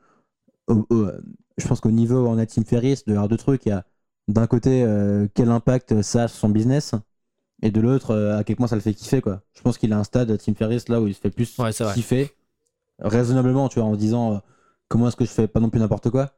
je 1.58 1.68
pense 1.68 1.80
qu'au 1.80 1.90
niveau 1.90 2.26
on 2.26 2.38
a 2.38 2.46
Tim 2.46 2.64
Ferriss, 2.64 3.04
de 3.04 3.12
avoir 3.12 3.28
deux 3.28 3.36
trucs, 3.36 3.66
il 3.66 3.70
y 3.70 3.72
a 3.72 3.84
d'un 4.28 4.46
côté 4.46 4.86
quel 5.34 5.50
impact 5.50 6.02
ça 6.02 6.24
a 6.24 6.28
sur 6.28 6.38
son 6.38 6.48
business, 6.48 6.94
et 7.64 7.72
de 7.72 7.80
l'autre 7.80 8.12
euh, 8.12 8.38
à 8.38 8.44
quel 8.44 8.54
point 8.56 8.68
ça 8.68 8.76
le 8.76 8.80
fait 8.82 8.94
kiffer 8.94 9.20
quoi. 9.20 9.42
Je 9.54 9.62
pense 9.62 9.76
qu'il 9.78 9.92
a 9.92 9.98
un 9.98 10.04
stade 10.04 10.38
Tim 10.38 10.54
Ferriss 10.54 10.88
là 10.88 11.00
où 11.00 11.08
il 11.08 11.14
se 11.14 11.20
fait 11.20 11.30
plus 11.30 11.58
Ouais, 11.58 11.72
kiffer, 11.94 12.30
raisonnablement, 13.00 13.68
tu 13.68 13.80
vois, 13.80 13.88
en 13.88 13.96
disant 13.96 14.34
euh, 14.34 14.38
comment 14.88 15.08
est-ce 15.08 15.16
que 15.16 15.24
je 15.24 15.30
fais 15.30 15.48
pas 15.48 15.60
non 15.60 15.70
plus 15.70 15.80
n'importe 15.80 16.10
quoi. 16.10 16.32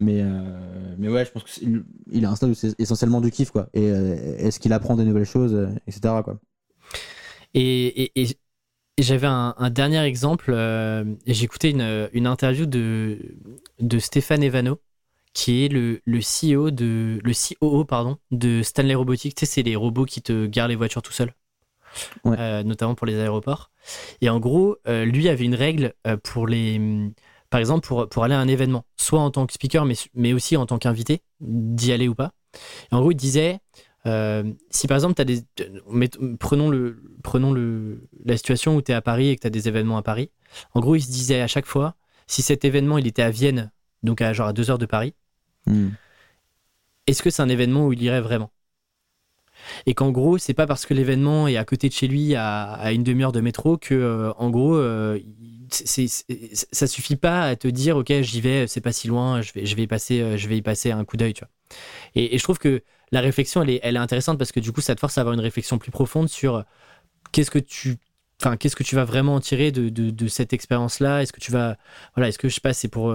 Mais, 0.00 0.20
euh, 0.22 0.96
mais 0.98 1.08
ouais, 1.08 1.24
je 1.24 1.30
pense 1.30 1.44
qu'il 1.44 1.84
il 2.10 2.26
a 2.26 2.30
un 2.30 2.36
stade 2.36 2.50
où 2.50 2.54
c'est 2.54 2.78
essentiellement 2.80 3.20
du 3.22 3.30
kiff 3.30 3.50
quoi. 3.52 3.68
Et 3.72 3.86
est-ce 3.86 4.60
qu'il 4.60 4.72
apprend 4.72 4.96
des 4.96 5.04
nouvelles 5.04 5.24
choses, 5.26 5.54
etc. 5.86 6.22
quoi. 6.24 6.40
Et, 7.54 7.86
et- 8.04 8.22
et- 8.22 8.38
et 8.98 9.02
j'avais 9.02 9.26
un, 9.28 9.54
un 9.58 9.70
dernier 9.70 10.02
exemple. 10.04 10.54
J'écoutais 11.26 11.70
une, 11.70 12.08
une 12.12 12.26
interview 12.26 12.66
de, 12.66 13.18
de 13.80 13.98
Stéphane 13.98 14.42
Evano, 14.42 14.80
qui 15.34 15.64
est 15.64 15.68
le, 15.68 16.00
le 16.04 16.18
CEO 16.18 16.70
de 16.70 17.18
le 17.22 17.32
COO 17.32 17.84
pardon 17.84 18.18
de 18.30 18.62
Stanley 18.62 18.94
Robotics. 18.94 19.34
Tu 19.34 19.46
sais, 19.46 19.52
c'est 19.52 19.62
les 19.62 19.76
robots 19.76 20.04
qui 20.04 20.22
te 20.22 20.46
garent 20.46 20.68
les 20.68 20.76
voitures 20.76 21.02
tout 21.02 21.12
seuls, 21.12 21.34
Ouais. 22.24 22.36
Euh, 22.38 22.62
notamment 22.62 22.94
pour 22.94 23.06
les 23.06 23.18
aéroports. 23.18 23.70
Et 24.20 24.30
en 24.30 24.40
gros, 24.40 24.76
euh, 24.88 25.04
lui 25.04 25.28
avait 25.28 25.44
une 25.44 25.54
règle 25.54 25.94
euh, 26.06 26.16
pour 26.16 26.46
les, 26.46 26.80
par 27.50 27.60
exemple, 27.60 27.86
pour, 27.86 28.08
pour 28.08 28.24
aller 28.24 28.34
à 28.34 28.40
un 28.40 28.48
événement, 28.48 28.84
soit 28.96 29.20
en 29.20 29.30
tant 29.30 29.46
que 29.46 29.52
speaker, 29.52 29.84
mais, 29.84 29.94
mais 30.14 30.32
aussi 30.32 30.56
en 30.56 30.66
tant 30.66 30.78
qu'invité, 30.78 31.22
d'y 31.40 31.92
aller 31.92 32.08
ou 32.08 32.14
pas. 32.14 32.32
Et 32.90 32.94
en 32.94 33.00
gros, 33.00 33.10
il 33.12 33.16
disait, 33.16 33.60
euh, 34.06 34.52
si 34.70 34.86
par 34.86 34.96
exemple, 34.96 35.20
as 35.20 35.24
des, 35.24 35.42
prenons, 36.38 36.70
le, 36.70 37.02
prenons 37.22 37.52
le, 37.52 38.08
la 38.24 38.36
situation 38.36 38.76
où 38.76 38.82
tu 38.82 38.92
es 38.92 38.94
à 38.94 39.02
Paris 39.02 39.28
et 39.28 39.36
que 39.36 39.42
tu 39.42 39.46
as 39.46 39.50
des 39.50 39.68
événements 39.68 39.96
à 39.96 40.02
Paris, 40.02 40.30
en 40.74 40.80
gros, 40.80 40.96
il 40.96 41.02
se 41.02 41.10
disait 41.10 41.40
à 41.40 41.46
chaque 41.46 41.66
fois, 41.66 41.94
si 42.26 42.42
cet 42.42 42.64
événement 42.64 42.98
il 42.98 43.06
était 43.06 43.22
à 43.22 43.30
Vienne, 43.30 43.70
donc 44.02 44.20
à 44.20 44.32
genre 44.32 44.48
à 44.48 44.52
deux 44.52 44.70
heures 44.70 44.78
de 44.78 44.86
Paris, 44.86 45.14
Hmm. 45.66 45.90
est-ce 47.06 47.22
que 47.22 47.30
c'est 47.30 47.42
un 47.42 47.48
événement 47.48 47.86
où 47.86 47.92
il 47.92 48.02
irait 48.02 48.20
vraiment? 48.20 48.50
Et 49.86 49.94
qu'en 49.94 50.10
gros, 50.10 50.38
c'est 50.38 50.54
pas 50.54 50.66
parce 50.66 50.86
que 50.86 50.94
l'événement 50.94 51.48
est 51.48 51.56
à 51.56 51.64
côté 51.64 51.88
de 51.88 51.94
chez 51.94 52.08
lui 52.08 52.34
à, 52.34 52.92
une 52.92 53.02
demi-heure 53.02 53.32
de 53.32 53.40
métro 53.40 53.76
que, 53.76 53.94
euh, 53.94 54.32
en 54.34 54.50
gros, 54.50 54.76
euh, 54.76 55.18
ça 55.70 56.86
suffit 56.86 57.16
pas 57.16 57.42
à 57.42 57.56
te 57.56 57.68
dire, 57.68 57.96
ok, 57.96 58.12
j'y 58.20 58.40
vais, 58.40 58.66
c'est 58.66 58.80
pas 58.80 58.92
si 58.92 59.08
loin, 59.08 59.40
je 59.42 59.52
vais, 59.52 59.82
y 59.82 59.86
passer, 59.86 60.20
euh, 60.20 60.36
je 60.36 60.48
vais 60.48 60.56
y 60.56 60.62
passer 60.62 60.90
un 60.90 61.04
coup 61.04 61.16
d'œil, 61.16 61.34
tu 61.34 61.40
vois. 61.40 61.50
Et, 62.14 62.36
je 62.36 62.42
trouve 62.42 62.58
que 62.58 62.82
la 63.10 63.20
réflexion, 63.20 63.62
elle 63.62 63.70
est, 63.70 63.96
intéressante 63.96 64.38
parce 64.38 64.52
que 64.52 64.60
du 64.60 64.72
coup, 64.72 64.80
ça 64.80 64.94
te 64.94 65.00
force 65.00 65.18
à 65.18 65.22
avoir 65.22 65.34
une 65.34 65.40
réflexion 65.40 65.78
plus 65.78 65.90
profonde 65.90 66.28
sur 66.28 66.64
qu'est-ce 67.32 67.50
que 67.50 67.58
tu, 67.58 67.98
vas 68.94 69.04
vraiment 69.04 69.36
en 69.36 69.40
tirer 69.40 69.70
de, 69.72 70.28
cette 70.28 70.52
expérience-là? 70.52 71.22
Est-ce 71.22 71.32
que 71.32 71.40
tu 71.40 71.52
vas, 71.52 71.76
voilà, 72.14 72.28
est-ce 72.28 72.38
que 72.38 72.48
je 72.48 72.54
sais 72.54 72.72
c'est 72.72 72.88
pour 72.88 73.14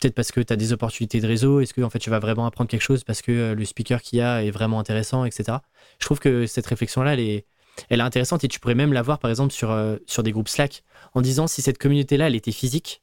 peut-être 0.00 0.14
parce 0.14 0.32
que 0.32 0.40
tu 0.40 0.52
as 0.52 0.56
des 0.56 0.72
opportunités 0.72 1.20
de 1.20 1.26
réseau 1.26 1.60
Est-ce 1.60 1.74
que 1.74 1.82
en 1.82 1.90
fait 1.90 1.98
tu 1.98 2.10
vas 2.10 2.18
vraiment 2.18 2.46
apprendre 2.46 2.70
quelque 2.70 2.82
chose 2.82 3.04
parce 3.04 3.22
que 3.22 3.32
euh, 3.32 3.54
le 3.54 3.64
speaker 3.64 4.02
qu'il 4.02 4.18
y 4.18 4.22
a 4.22 4.42
est 4.42 4.50
vraiment 4.50 4.80
intéressant, 4.80 5.24
etc. 5.24 5.58
Je 5.98 6.04
trouve 6.06 6.18
que 6.18 6.46
cette 6.46 6.66
réflexion-là, 6.66 7.14
elle 7.14 7.20
est, 7.20 7.46
intéressante 7.90 8.44
et 8.44 8.48
tu 8.48 8.60
pourrais 8.60 8.74
même 8.74 8.92
la 8.92 9.02
voir 9.02 9.18
par 9.18 9.30
exemple 9.30 9.52
sur, 9.52 9.70
euh, 9.70 9.96
sur 10.06 10.22
des 10.22 10.32
groupes 10.32 10.48
Slack 10.48 10.82
en 11.14 11.20
disant 11.20 11.46
si 11.46 11.62
cette 11.62 11.78
communauté-là, 11.78 12.26
elle 12.26 12.34
était 12.34 12.52
physique. 12.52 13.02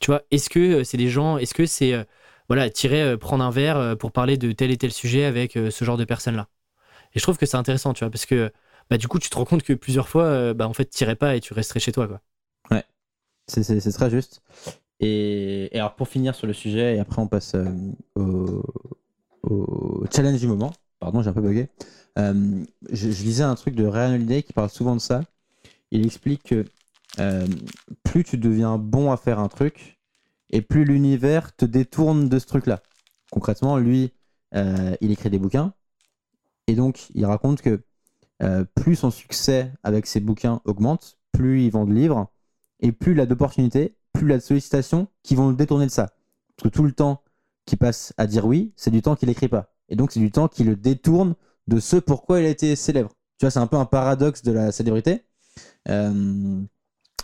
Tu 0.00 0.10
vois, 0.10 0.22
est-ce 0.30 0.48
que 0.48 0.58
euh, 0.80 0.84
c'est 0.84 0.96
des 0.96 1.10
gens, 1.10 1.38
est-ce 1.38 1.54
que 1.54 1.66
c'est 1.66 2.06
voilà, 2.48 2.68
tirer, 2.70 3.16
prendre 3.16 3.44
un 3.44 3.50
verre 3.50 3.96
pour 3.98 4.10
parler 4.10 4.36
de 4.36 4.50
tel 4.50 4.72
et 4.72 4.76
tel 4.76 4.92
sujet 4.92 5.24
avec 5.24 5.52
ce 5.52 5.84
genre 5.84 5.96
de 5.96 6.04
personnes-là? 6.04 6.48
Et 7.14 7.20
je 7.20 7.22
trouve 7.22 7.38
que 7.38 7.46
c'est 7.46 7.56
intéressant, 7.56 7.92
tu 7.94 8.04
vois, 8.04 8.10
parce 8.10 8.26
que 8.26 8.52
bah, 8.90 8.98
du 8.98 9.06
coup, 9.06 9.20
tu 9.20 9.30
te 9.30 9.36
rends 9.36 9.44
compte 9.44 9.62
que 9.62 9.72
plusieurs 9.72 10.08
fois, 10.08 10.52
bah, 10.54 10.66
en 10.66 10.72
fait, 10.72 10.90
tu 10.90 11.06
pas 11.14 11.36
et 11.36 11.40
tu 11.40 11.54
resterais 11.54 11.78
chez 11.78 11.92
toi, 11.92 12.08
quoi. 12.08 12.20
C'est 13.46 13.64
c'est 13.64 13.92
très 13.92 14.10
juste. 14.10 14.42
Et, 15.00 15.70
alors 15.72 15.94
pour 15.94 16.08
finir 16.08 16.34
sur 16.34 16.46
le 16.46 16.52
sujet, 16.52 16.96
et 16.96 17.00
après 17.00 17.20
on 17.20 17.26
passe 17.26 17.54
euh, 17.54 18.62
au, 19.42 20.04
challenge 20.12 20.40
du 20.40 20.46
moment. 20.46 20.72
Pardon, 20.98 21.22
j'ai 21.22 21.30
un 21.30 21.32
peu 21.32 21.40
bugué. 21.40 21.68
Euh, 22.18 22.62
je, 22.90 23.08
lisais 23.08 23.42
un 23.42 23.54
truc 23.54 23.74
de 23.74 23.86
Ryan 23.86 24.14
Holiday 24.14 24.42
qui 24.42 24.52
parle 24.52 24.68
souvent 24.68 24.94
de 24.94 25.00
ça. 25.00 25.22
Il 25.90 26.04
explique 26.04 26.42
que 26.42 26.66
euh, 27.18 27.46
plus 28.04 28.24
tu 28.24 28.36
deviens 28.36 28.76
bon 28.76 29.10
à 29.10 29.16
faire 29.16 29.38
un 29.38 29.48
truc, 29.48 29.98
et 30.50 30.60
plus 30.60 30.84
l'univers 30.84 31.56
te 31.56 31.64
détourne 31.64 32.28
de 32.28 32.38
ce 32.38 32.46
truc-là. 32.46 32.82
Concrètement, 33.30 33.78
lui, 33.78 34.12
il 34.52 35.12
écrit 35.12 35.30
des 35.30 35.38
bouquins. 35.38 35.72
Et 36.66 36.74
donc, 36.74 37.08
il 37.14 37.24
raconte 37.24 37.62
que 37.62 37.80
plus 38.74 38.96
son 38.96 39.12
succès 39.12 39.72
avec 39.84 40.06
ses 40.06 40.18
bouquins 40.18 40.60
augmente, 40.64 41.18
plus 41.30 41.62
il 41.62 41.70
vend 41.70 41.86
de 41.86 41.94
livres, 41.94 42.30
et 42.80 42.90
plus 42.90 43.12
il 43.12 43.20
a 43.20 43.26
d'opportunités, 43.26 43.94
plus 44.12 44.26
il 44.26 44.32
a 44.32 44.36
de 44.36 44.42
sollicitations 44.42 45.08
qui 45.22 45.34
vont 45.34 45.48
le 45.48 45.56
détourner 45.56 45.86
de 45.86 45.90
ça. 45.90 46.10
Parce 46.56 46.70
que 46.70 46.76
tout 46.76 46.82
le 46.82 46.92
temps 46.92 47.22
qu'il 47.66 47.78
passe 47.78 48.12
à 48.16 48.26
dire 48.26 48.46
oui, 48.46 48.72
c'est 48.76 48.90
du 48.90 49.02
temps 49.02 49.16
qu'il 49.16 49.28
n'écrit 49.28 49.48
pas. 49.48 49.72
Et 49.88 49.96
donc, 49.96 50.12
c'est 50.12 50.20
du 50.20 50.30
temps 50.30 50.48
qui 50.48 50.64
le 50.64 50.76
détourne 50.76 51.34
de 51.66 51.80
ce 51.80 51.96
pourquoi 51.96 52.40
il 52.40 52.46
a 52.46 52.48
été 52.48 52.76
célèbre. 52.76 53.10
Tu 53.38 53.46
vois, 53.46 53.50
c'est 53.50 53.58
un 53.58 53.66
peu 53.66 53.76
un 53.76 53.84
paradoxe 53.84 54.42
de 54.42 54.52
la 54.52 54.72
célébrité. 54.72 55.24
Euh, 55.88 56.62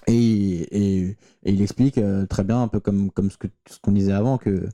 et, 0.07 1.17
il 1.43 1.63
explique 1.63 1.99
euh, 1.99 2.27
très 2.27 2.45
bien, 2.45 2.63
un 2.63 2.69
peu 2.69 2.81
comme, 2.81 3.11
ce 3.29 3.79
qu'on 3.81 3.93
disait 3.93 4.13
avant, 4.13 4.39
que, 4.39 4.69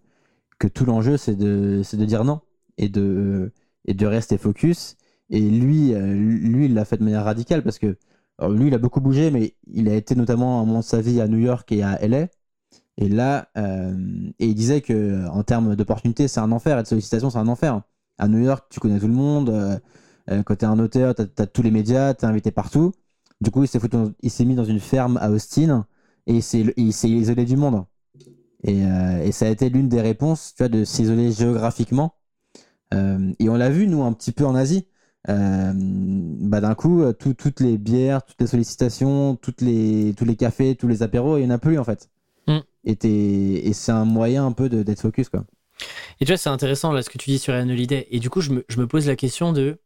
tout 0.74 0.84
l'enjeu, 0.84 1.16
c'est 1.16 1.34
de, 1.36 1.82
dire 2.04 2.24
non 2.24 2.40
et 2.78 2.88
de, 2.88 3.52
et 3.84 3.94
de 3.94 4.06
rester 4.06 4.38
focus. 4.38 4.96
Et 5.30 5.40
lui, 5.40 5.94
euh, 5.94 6.14
lui 6.14 6.66
il 6.66 6.74
l'a 6.74 6.84
fait 6.84 6.98
de 6.98 7.04
manière 7.04 7.24
radicale 7.24 7.62
parce 7.62 7.78
que 7.78 7.96
lui, 8.40 8.68
il 8.68 8.74
a 8.74 8.78
beaucoup 8.78 9.00
bougé, 9.00 9.30
mais 9.30 9.54
il 9.72 9.88
a 9.88 9.94
été 9.94 10.14
notamment 10.14 10.58
à 10.58 10.62
un 10.62 10.66
moment 10.66 10.80
de 10.80 10.84
sa 10.84 11.00
vie 11.00 11.20
à 11.20 11.28
New 11.28 11.38
York 11.38 11.70
et 11.72 11.82
à 11.82 12.00
LA. 12.02 12.28
Et 12.98 13.08
là, 13.08 13.48
euh, 13.58 13.96
il 14.38 14.54
disait 14.54 14.80
que 14.82 15.26
en 15.28 15.42
termes 15.44 15.76
d'opportunités, 15.76 16.28
c'est 16.28 16.40
un 16.40 16.52
enfer 16.52 16.78
et 16.78 16.82
de 16.82 16.88
sollicitations, 16.88 17.30
c'est 17.30 17.38
un 17.38 17.48
enfer. 17.48 17.82
À 18.18 18.28
New 18.28 18.40
York, 18.44 18.66
tu 18.70 18.80
connais 18.80 18.98
tout 19.00 19.08
le 19.08 19.14
monde. 19.14 19.50
euh, 19.50 19.78
euh, 20.30 20.42
quand 20.42 20.56
t'es 20.56 20.66
un 20.66 20.78
auteur, 20.78 21.14
t'as 21.14 21.24
as 21.38 21.46
tous 21.46 21.62
les 21.62 21.70
médias, 21.70 22.14
t'es 22.14 22.26
invité 22.26 22.50
partout. 22.52 22.92
Du 23.40 23.50
coup, 23.50 23.64
il 23.64 24.30
s'est 24.30 24.44
mis 24.44 24.54
dans 24.54 24.64
une 24.64 24.80
ferme 24.80 25.16
à 25.18 25.30
Austin 25.30 25.86
et 26.26 26.34
il 26.36 26.42
s'est 26.92 27.08
isolé 27.10 27.44
du 27.44 27.56
monde. 27.56 27.84
Et, 28.64 28.84
euh, 28.84 29.30
ça 29.32 29.46
a 29.46 29.48
été 29.48 29.68
l'une 29.70 29.88
des 29.88 30.00
réponses, 30.00 30.54
tu 30.56 30.62
vois, 30.62 30.68
de 30.68 30.84
s'isoler 30.84 31.32
géographiquement. 31.32 32.14
Euh, 32.94 33.32
et 33.38 33.48
on 33.48 33.56
l'a 33.56 33.70
vu, 33.70 33.86
nous, 33.88 34.02
un 34.02 34.12
petit 34.12 34.32
peu 34.32 34.46
en 34.46 34.54
Asie. 34.54 34.86
Euh, 35.28 35.72
bah, 35.74 36.60
d'un 36.60 36.74
coup, 36.74 37.02
euh, 37.02 37.12
tout- 37.12 37.34
toutes 37.34 37.60
les 37.60 37.78
bières, 37.78 38.24
toutes 38.24 38.40
les 38.40 38.46
sollicitations, 38.48 39.36
toutes 39.36 39.60
les, 39.60 40.14
tous 40.16 40.24
les 40.24 40.34
cafés, 40.36 40.74
tous 40.74 40.88
les 40.88 41.02
apéros, 41.02 41.38
il 41.38 41.42
n'y 41.42 41.46
en 41.46 41.50
a 41.54 41.58
plus 41.58 41.78
en 41.78 41.84
fait. 41.84 42.10
Mm. 42.48 42.58
Et, 42.84 43.72
c'est 43.72 43.92
un 43.92 44.04
moyen 44.04 44.46
un 44.46 44.52
peu 44.52 44.68
de- 44.68 44.82
d'être 44.82 45.00
focus. 45.00 45.28
Quoi. 45.28 45.44
Et 46.20 46.24
tu 46.24 46.32
vois, 46.32 46.36
c'est 46.36 46.48
intéressant 46.48 46.92
là 46.92 47.02
ce 47.02 47.10
que 47.10 47.18
tu 47.18 47.30
dis 47.30 47.38
sur 47.38 47.54
Anne 47.54 47.70
Holiday. 47.70 48.08
Et 48.10 48.18
du 48.18 48.30
coup, 48.30 48.40
je 48.40 48.50
me, 48.50 48.64
je 48.68 48.78
me 48.80 48.86
pose 48.86 49.06
la 49.06 49.16
question 49.16 49.52
de 49.52 49.78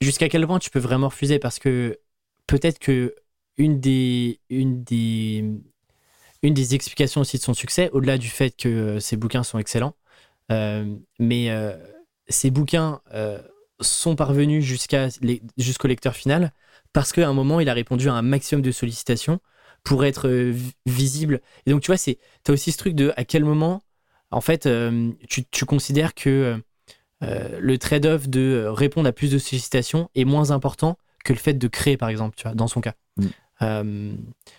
jusqu'à 0.00 0.28
quel 0.28 0.46
point 0.46 0.58
tu 0.58 0.70
peux 0.70 0.78
vraiment 0.78 1.08
refuser? 1.08 1.38
Parce 1.38 1.58
que 1.58 1.98
peut-être 2.46 2.78
que 2.78 3.14
une 3.56 3.80
des, 3.80 4.40
une 4.50 4.82
des, 4.84 5.44
une 6.42 6.54
des 6.54 6.74
explications 6.74 7.22
aussi 7.22 7.38
de 7.38 7.42
son 7.42 7.54
succès, 7.54 7.88
au-delà 7.92 8.18
du 8.18 8.28
fait 8.28 8.50
que 8.50 8.98
ses 8.98 9.16
bouquins 9.16 9.44
sont 9.44 9.58
excellents, 9.58 9.94
euh, 10.52 10.94
mais 11.18 11.50
euh, 11.50 11.76
ces 12.28 12.50
bouquins 12.50 13.00
sont 13.84 14.16
parvenus 14.16 14.64
jusqu'à 14.64 15.08
jusqu'au 15.58 15.88
lecteur 15.88 16.14
final 16.14 16.52
parce 16.92 17.12
qu'à 17.12 17.28
un 17.28 17.32
moment, 17.32 17.60
il 17.60 17.68
a 17.68 17.74
répondu 17.74 18.08
à 18.08 18.14
un 18.14 18.22
maximum 18.22 18.62
de 18.62 18.70
sollicitations 18.70 19.40
pour 19.82 20.04
être 20.04 20.28
euh, 20.28 20.50
vi- 20.52 20.72
visible. 20.86 21.40
Et 21.66 21.70
donc, 21.70 21.82
tu 21.82 21.88
vois, 21.88 21.96
c'est 21.96 22.18
as 22.48 22.52
aussi 22.52 22.72
ce 22.72 22.78
truc 22.78 22.94
de 22.94 23.12
à 23.16 23.24
quel 23.24 23.44
moment, 23.44 23.82
en 24.30 24.40
fait, 24.40 24.66
euh, 24.66 25.10
tu, 25.28 25.44
tu 25.44 25.64
considères 25.64 26.14
que 26.14 26.60
euh, 27.22 27.58
le 27.60 27.78
trade-off 27.78 28.28
de 28.28 28.66
répondre 28.68 29.08
à 29.08 29.12
plus 29.12 29.30
de 29.30 29.38
sollicitations 29.38 30.08
est 30.14 30.24
moins 30.24 30.50
important 30.50 30.98
que 31.24 31.32
le 31.32 31.38
fait 31.38 31.54
de 31.54 31.68
créer, 31.68 31.96
par 31.96 32.08
exemple, 32.08 32.36
tu 32.36 32.44
vois, 32.44 32.54
dans 32.54 32.68
son 32.68 32.80
cas. 32.80 32.94
Mm. 33.16 33.26
Euh, 33.62 34.12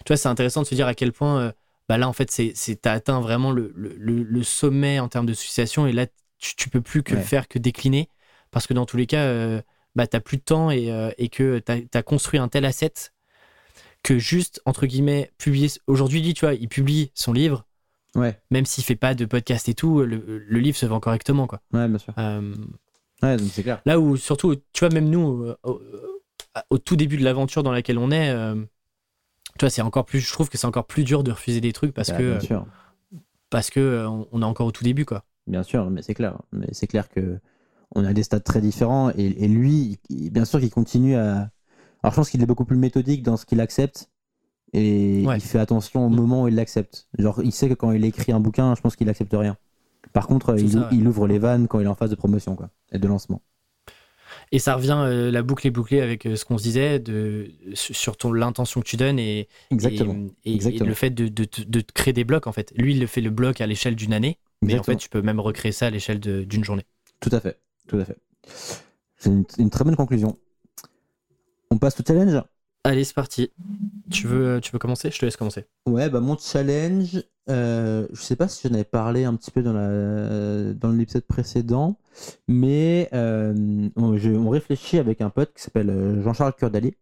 tu 0.05 0.09
vois, 0.09 0.17
c'est 0.17 0.30
intéressant 0.30 0.61
de 0.61 0.67
se 0.67 0.76
dire 0.76 0.88
à 0.88 0.93
quel 0.93 1.11
point, 1.11 1.53
bah 1.88 1.97
là, 1.97 2.07
en 2.07 2.13
fait, 2.13 2.32
c'est, 2.32 2.53
c'est, 2.55 2.82
t'as 2.82 2.93
atteint 2.93 3.21
vraiment 3.21 3.51
le- 3.51 3.73
le 3.76 4.43
sommet 4.43 4.99
en 4.99 5.07
termes 5.07 5.26
de 5.26 5.34
sollicitations 5.34 5.88
et 5.88 5.91
là, 5.91 6.07
tu, 6.38 6.55
tu 6.55 6.69
peux 6.69 6.82
plus 6.82 7.03
que 7.03 7.15
Ouais. 7.15 7.21
faire 7.21 7.47
que 7.47 7.59
décliner 7.59 8.09
parce 8.56 8.68
que 8.68 8.74
dans 8.74 8.86
tous 8.86 8.95
les 8.95 9.06
cas, 9.06 9.24
euh, 9.26 9.62
bah, 9.95 10.08
t'as 10.08 10.22
plus 10.22 10.38
de 10.38 10.41
temps 10.41 10.72
et, 10.72 10.89
euh, 10.89 11.12
et 11.18 11.28
que 11.28 11.60
t'as, 11.60 11.76
as 11.93 12.03
construit 12.03 12.39
un 12.39 12.47
tel 12.47 12.64
asset 12.64 12.93
que 14.01 14.18
juste, 14.18 14.62
entre 14.64 14.86
guillemets, 14.86 15.34
publier. 15.38 15.70
Aujourd'hui, 15.88 16.22
lui, 16.22 16.34
tu 16.34 16.45
vois, 16.45 16.53
il 16.53 16.70
publie 16.70 17.12
son 17.16 17.34
livre, 17.34 17.66
Ouais, 18.16 18.39
même 18.49 18.66
s'il 18.66 18.86
fait 18.86 18.95
pas 18.95 19.14
de 19.14 19.26
podcast 19.26 19.68
et 19.68 19.74
tout, 19.74 20.03
le, 20.03 20.24
le 20.47 20.60
livre 20.60 20.78
se 20.78 20.86
vend 20.86 21.01
correctement, 21.01 21.47
quoi. 21.47 21.60
ouais, 21.74 21.86
bien 21.89 21.97
sûr. 21.97 22.14
Euh, 22.18 22.56
Ouais, 23.22 23.36
donc 23.36 23.49
c'est 23.51 23.64
clair. 23.64 23.82
Là 23.86 23.99
où, 23.99 24.16
surtout, 24.16 24.56
tu 24.72 24.80
vois, 24.80 24.89
même 24.89 25.10
nous, 25.10 25.43
euh, 25.43 25.58
au, 25.64 25.82
au 26.70 26.78
tout 26.78 26.95
début 26.95 27.18
de 27.18 27.26
l'aventure 27.26 27.62
dans 27.62 27.74
laquelle 27.74 27.97
on 27.97 28.10
est, 28.10 28.34
tu 29.58 29.66
vois, 29.66 29.70
c'est 29.70 29.82
encore 29.82 30.06
plus, 30.06 30.22
je 30.22 30.32
trouve 30.32 30.49
que 30.49 30.58
c'est 30.58 30.68
encore 30.68 30.88
plus 30.88 31.03
dur 31.03 31.24
de 31.26 31.32
refuser 31.32 31.60
des 31.60 31.74
trucs 31.74 31.93
parce 31.93 32.10
Bah, 32.12 32.18
que, 32.20 32.32
bien 32.32 32.39
sûr. 32.39 32.66
parce 33.49 33.70
que 33.70 34.06
on 34.08 34.28
on 34.32 34.41
est 34.41 34.45
encore 34.45 34.68
au 34.68 34.72
tout 34.72 34.86
début, 34.86 35.03
quoi. 35.03 35.26
Bien 35.45 35.64
sûr, 35.64 35.89
mais 35.89 36.01
c'est 36.01 36.14
clair. 36.14 36.38
Mais 36.53 36.68
c'est 36.72 36.88
clair 36.88 37.10
que 37.10 37.38
on 37.93 38.03
a 38.05 38.13
des 38.13 38.23
stades 38.23 38.43
très 38.43 38.61
différents 38.61 39.11
et, 39.11 39.25
et 39.43 39.47
lui, 39.47 39.99
il- 40.09 40.31
bien 40.31 40.45
sûr 40.45 40.59
qu'il 40.59 40.69
continue 40.71 41.15
à. 41.15 41.49
Alors 42.03 42.11
je 42.11 42.15
pense 42.17 42.29
qu'il 42.29 42.41
est 42.41 42.45
beaucoup 42.45 42.65
plus 42.65 42.77
méthodique 42.77 43.23
dans 43.23 43.38
ce 43.38 43.45
qu'il 43.45 43.59
accepte 43.61 44.09
et 44.73 45.23
Ouais. 45.25 45.38
il 45.38 45.41
fait 45.41 45.59
attention 45.59 46.05
au 46.05 46.09
Mm. 46.09 46.15
moment 46.15 46.43
où 46.43 46.47
il 46.47 46.55
l'accepte. 46.55 47.07
Genre, 47.17 47.41
il 47.43 47.51
sait 47.51 47.69
que 47.69 47.73
quand 47.73 47.91
il 47.91 48.03
écrit 48.05 48.31
un 48.31 48.39
bouquin, 48.39 48.75
je 48.75 48.81
pense 48.81 48.95
qu'il 48.95 49.09
accepte 49.09 49.33
rien. 49.33 49.57
Par 50.13 50.27
contre, 50.27 50.57
il, 50.59 50.71
ça, 50.71 50.79
ouais. 50.81 50.86
il 50.91 51.07
ouvre 51.07 51.27
les 51.27 51.39
vannes 51.39 51.67
quand 51.67 51.79
il 51.79 51.86
est 51.86 51.89
en 51.89 51.95
phase 51.95 52.09
de 52.09 52.15
promotion 52.15 52.55
quoi, 52.55 52.69
et 52.91 52.99
de 52.99 53.07
lancement. 53.07 53.41
Et 54.51 54.59
ça 54.59 54.75
revient, 54.75 54.95
euh, 54.97 55.31
la 55.31 55.43
boucle 55.43 55.65
est 55.67 55.71
bouclée 55.71 56.01
avec 56.01 56.25
euh, 56.25 56.36
ce 56.36 56.45
qu'on 56.45 56.57
se 56.57 56.63
disait 56.63 56.99
de, 56.99 57.47
sur 57.73 58.15
l'intention 58.33 58.81
que 58.81 58.86
tu 58.86 58.97
donnes 58.97 59.17
et, 59.19 59.47
Exactement. 59.71 60.13
et, 60.13 60.49
et- 60.49 60.51
et 60.51 60.55
Exactement. 60.55 60.88
le 60.89 60.93
fait 60.93 61.09
de, 61.09 61.27
de, 61.27 61.81
créer 61.93 62.13
des 62.13 62.23
blocs, 62.23 62.47
en 62.47 62.51
fait. 62.51 62.71
Lui, 62.77 62.95
il 62.95 63.07
fait 63.07 63.21
le 63.21 63.29
bloc 63.29 63.61
à 63.61 63.67
l'échelle 63.67 63.95
d'une 63.95 64.13
année, 64.13 64.38
mais 64.61 64.73
en 64.73 64.77
Exactement. 64.77 64.97
fait, 64.97 65.03
tu 65.03 65.09
peux 65.09 65.21
même 65.21 65.39
recréer 65.39 65.71
ça 65.71 65.88
à 65.88 65.89
l'échelle 65.89 66.19
d'une 66.19 66.63
journée. 66.63 66.86
Tout 67.19 67.29
à 67.31 67.39
fait. 67.39 67.57
Tout 67.88 67.97
à 67.97 68.05
fait. 68.05 68.17
C'est 69.17 69.29
une, 69.29 69.45
une 69.57 69.69
très 69.69 69.83
bonne 69.83 69.95
conclusion. 69.95 70.38
On 71.71 71.77
passe 71.77 71.99
au 71.99 72.03
challenge? 72.05 72.41
Allez, 72.83 73.03
c'est 73.03 73.15
parti. 73.15 73.51
Tu 74.11 74.27
veux, 74.27 74.59
tu 74.61 74.71
veux 74.71 74.79
commencer? 74.79 75.09
Je 75.09 75.17
te 75.19 75.25
laisse 75.25 75.38
commencer. 75.38 75.65
Ouais, 75.88 76.09
bah 76.09 76.19
mon 76.19 76.38
challenge, 76.38 77.23
euh, 77.49 78.07
je 78.13 78.21
sais 78.21 78.36
pas 78.36 78.47
si 78.47 78.67
j'en 78.67 78.73
avais 78.75 78.83
parlé 78.83 79.23
un 79.23 79.36
petit 79.36 79.49
peu 79.49 79.63
dans 79.63 79.73
la 79.73 80.73
dans 80.73 80.91
l'épisode 80.91 81.23
précédent, 81.25 81.97
mais 82.47 83.09
euh, 83.13 83.89
on, 83.95 84.17
je- 84.17 84.29
on 84.31 84.49
réfléchit 84.49 84.99
avec 84.99 85.21
un 85.21 85.31
pote 85.31 85.51
qui 85.55 85.63
s'appelle 85.63 85.89
euh, 85.89 86.21
Jean-Charles 86.21 86.53
Curdali, 86.53 86.93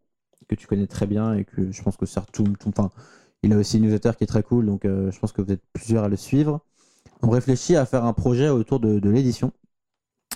que 0.48 0.56
tu 0.56 0.68
connais 0.68 0.88
très 0.88 1.06
bien 1.06 1.34
et 1.34 1.44
que 1.44 1.72
je 1.72 1.84
pense 1.84 1.98
que 1.98 2.06
ça 2.06 2.26
tout, 2.32 2.44
tout- 2.60 2.70
enfin, 2.70 2.90
il 3.44 3.52
a 3.52 3.58
aussi 3.58 3.78
une 3.78 3.84
newsletter 3.84 4.12
qui 4.18 4.24
est 4.24 4.28
très 4.28 4.44
cool, 4.44 4.66
donc 4.66 4.86
euh, 4.86 5.12
je 5.12 5.20
pense 5.20 5.34
que 5.34 5.42
vous 5.42 5.52
êtes 5.52 5.64
plusieurs 5.74 6.06
à 6.06 6.10
le 6.10 6.16
suivre. 6.16 6.62
On 7.22 7.30
réfléchit 7.30 7.76
à 7.76 7.86
faire 7.86 8.06
un 8.06 8.14
projet 8.14 8.50
autour 8.50 8.80
de, 8.80 9.00
de 9.00 9.10
l'édition 9.10 9.52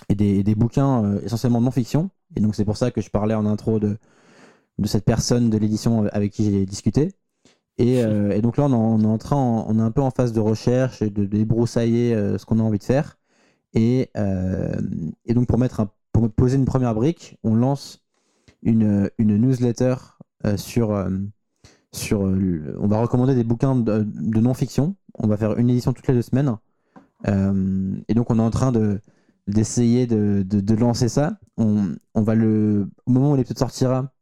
et 0.08 0.14
des, 0.14 0.42
des 0.42 0.54
bouquins 0.54 1.04
euh, 1.04 1.20
essentiellement 1.24 1.60
non-fiction, 1.60 2.10
et 2.36 2.40
donc 2.40 2.54
c'est 2.54 2.64
pour 2.64 2.76
ça 2.76 2.90
que 2.90 3.00
je 3.00 3.10
parlais 3.10 3.34
en 3.34 3.46
intro 3.46 3.78
de 3.78 3.98
de 4.78 4.86
cette 4.86 5.04
personne 5.04 5.50
de 5.50 5.58
l'édition 5.58 6.06
avec 6.12 6.32
qui 6.32 6.44
j'ai 6.44 6.64
discuté. 6.64 7.12
Et, 7.78 8.02
euh, 8.02 8.30
et 8.30 8.40
donc 8.40 8.56
là, 8.56 8.64
on, 8.64 9.00
est 9.00 9.06
en 9.06 9.18
train, 9.18 9.36
on 9.36 9.78
est 9.78 9.82
un 9.82 9.90
peu 9.90 10.00
en 10.00 10.10
phase 10.10 10.32
de 10.32 10.40
recherche 10.40 11.02
et 11.02 11.10
de 11.10 11.24
débroussailler 11.24 12.14
euh, 12.14 12.38
ce 12.38 12.46
qu'on 12.46 12.58
a 12.58 12.62
envie 12.62 12.78
de 12.78 12.84
faire. 12.84 13.18
Et, 13.74 14.10
euh, 14.16 14.74
et 15.26 15.34
donc 15.34 15.46
pour 15.46 15.58
mettre 15.58 15.80
un, 15.80 15.90
pour 16.12 16.28
poser 16.30 16.56
une 16.56 16.64
première 16.64 16.94
brique, 16.94 17.38
on 17.44 17.54
lance 17.54 18.04
une, 18.62 19.10
une 19.18 19.36
newsletter 19.36 19.94
euh, 20.44 20.56
sur, 20.56 20.92
euh, 20.92 21.10
sur, 21.92 22.26
euh, 22.26 22.76
on 22.80 22.88
va 22.88 23.00
recommander 23.00 23.34
des 23.34 23.44
bouquins 23.44 23.76
de, 23.76 24.04
de 24.04 24.40
non-fiction. 24.40 24.96
On 25.14 25.28
va 25.28 25.36
faire 25.36 25.56
une 25.58 25.70
édition 25.70 25.92
toutes 25.92 26.08
les 26.08 26.14
deux 26.14 26.22
semaines. 26.22 26.56
Euh, 27.26 27.94
et 28.08 28.14
donc 28.14 28.30
on 28.30 28.38
est 28.38 28.42
en 28.42 28.50
train 28.50 28.72
de 28.72 29.00
d'essayer 29.48 30.06
de, 30.06 30.44
de, 30.46 30.60
de 30.60 30.74
lancer 30.74 31.08
ça. 31.08 31.38
On, 31.56 31.96
on 32.14 32.22
va 32.22 32.34
le, 32.36 32.88
au 33.06 33.10
moment 33.10 33.32
où 33.32 33.36
l'épisode 33.36 33.58
sortira, 33.58 34.12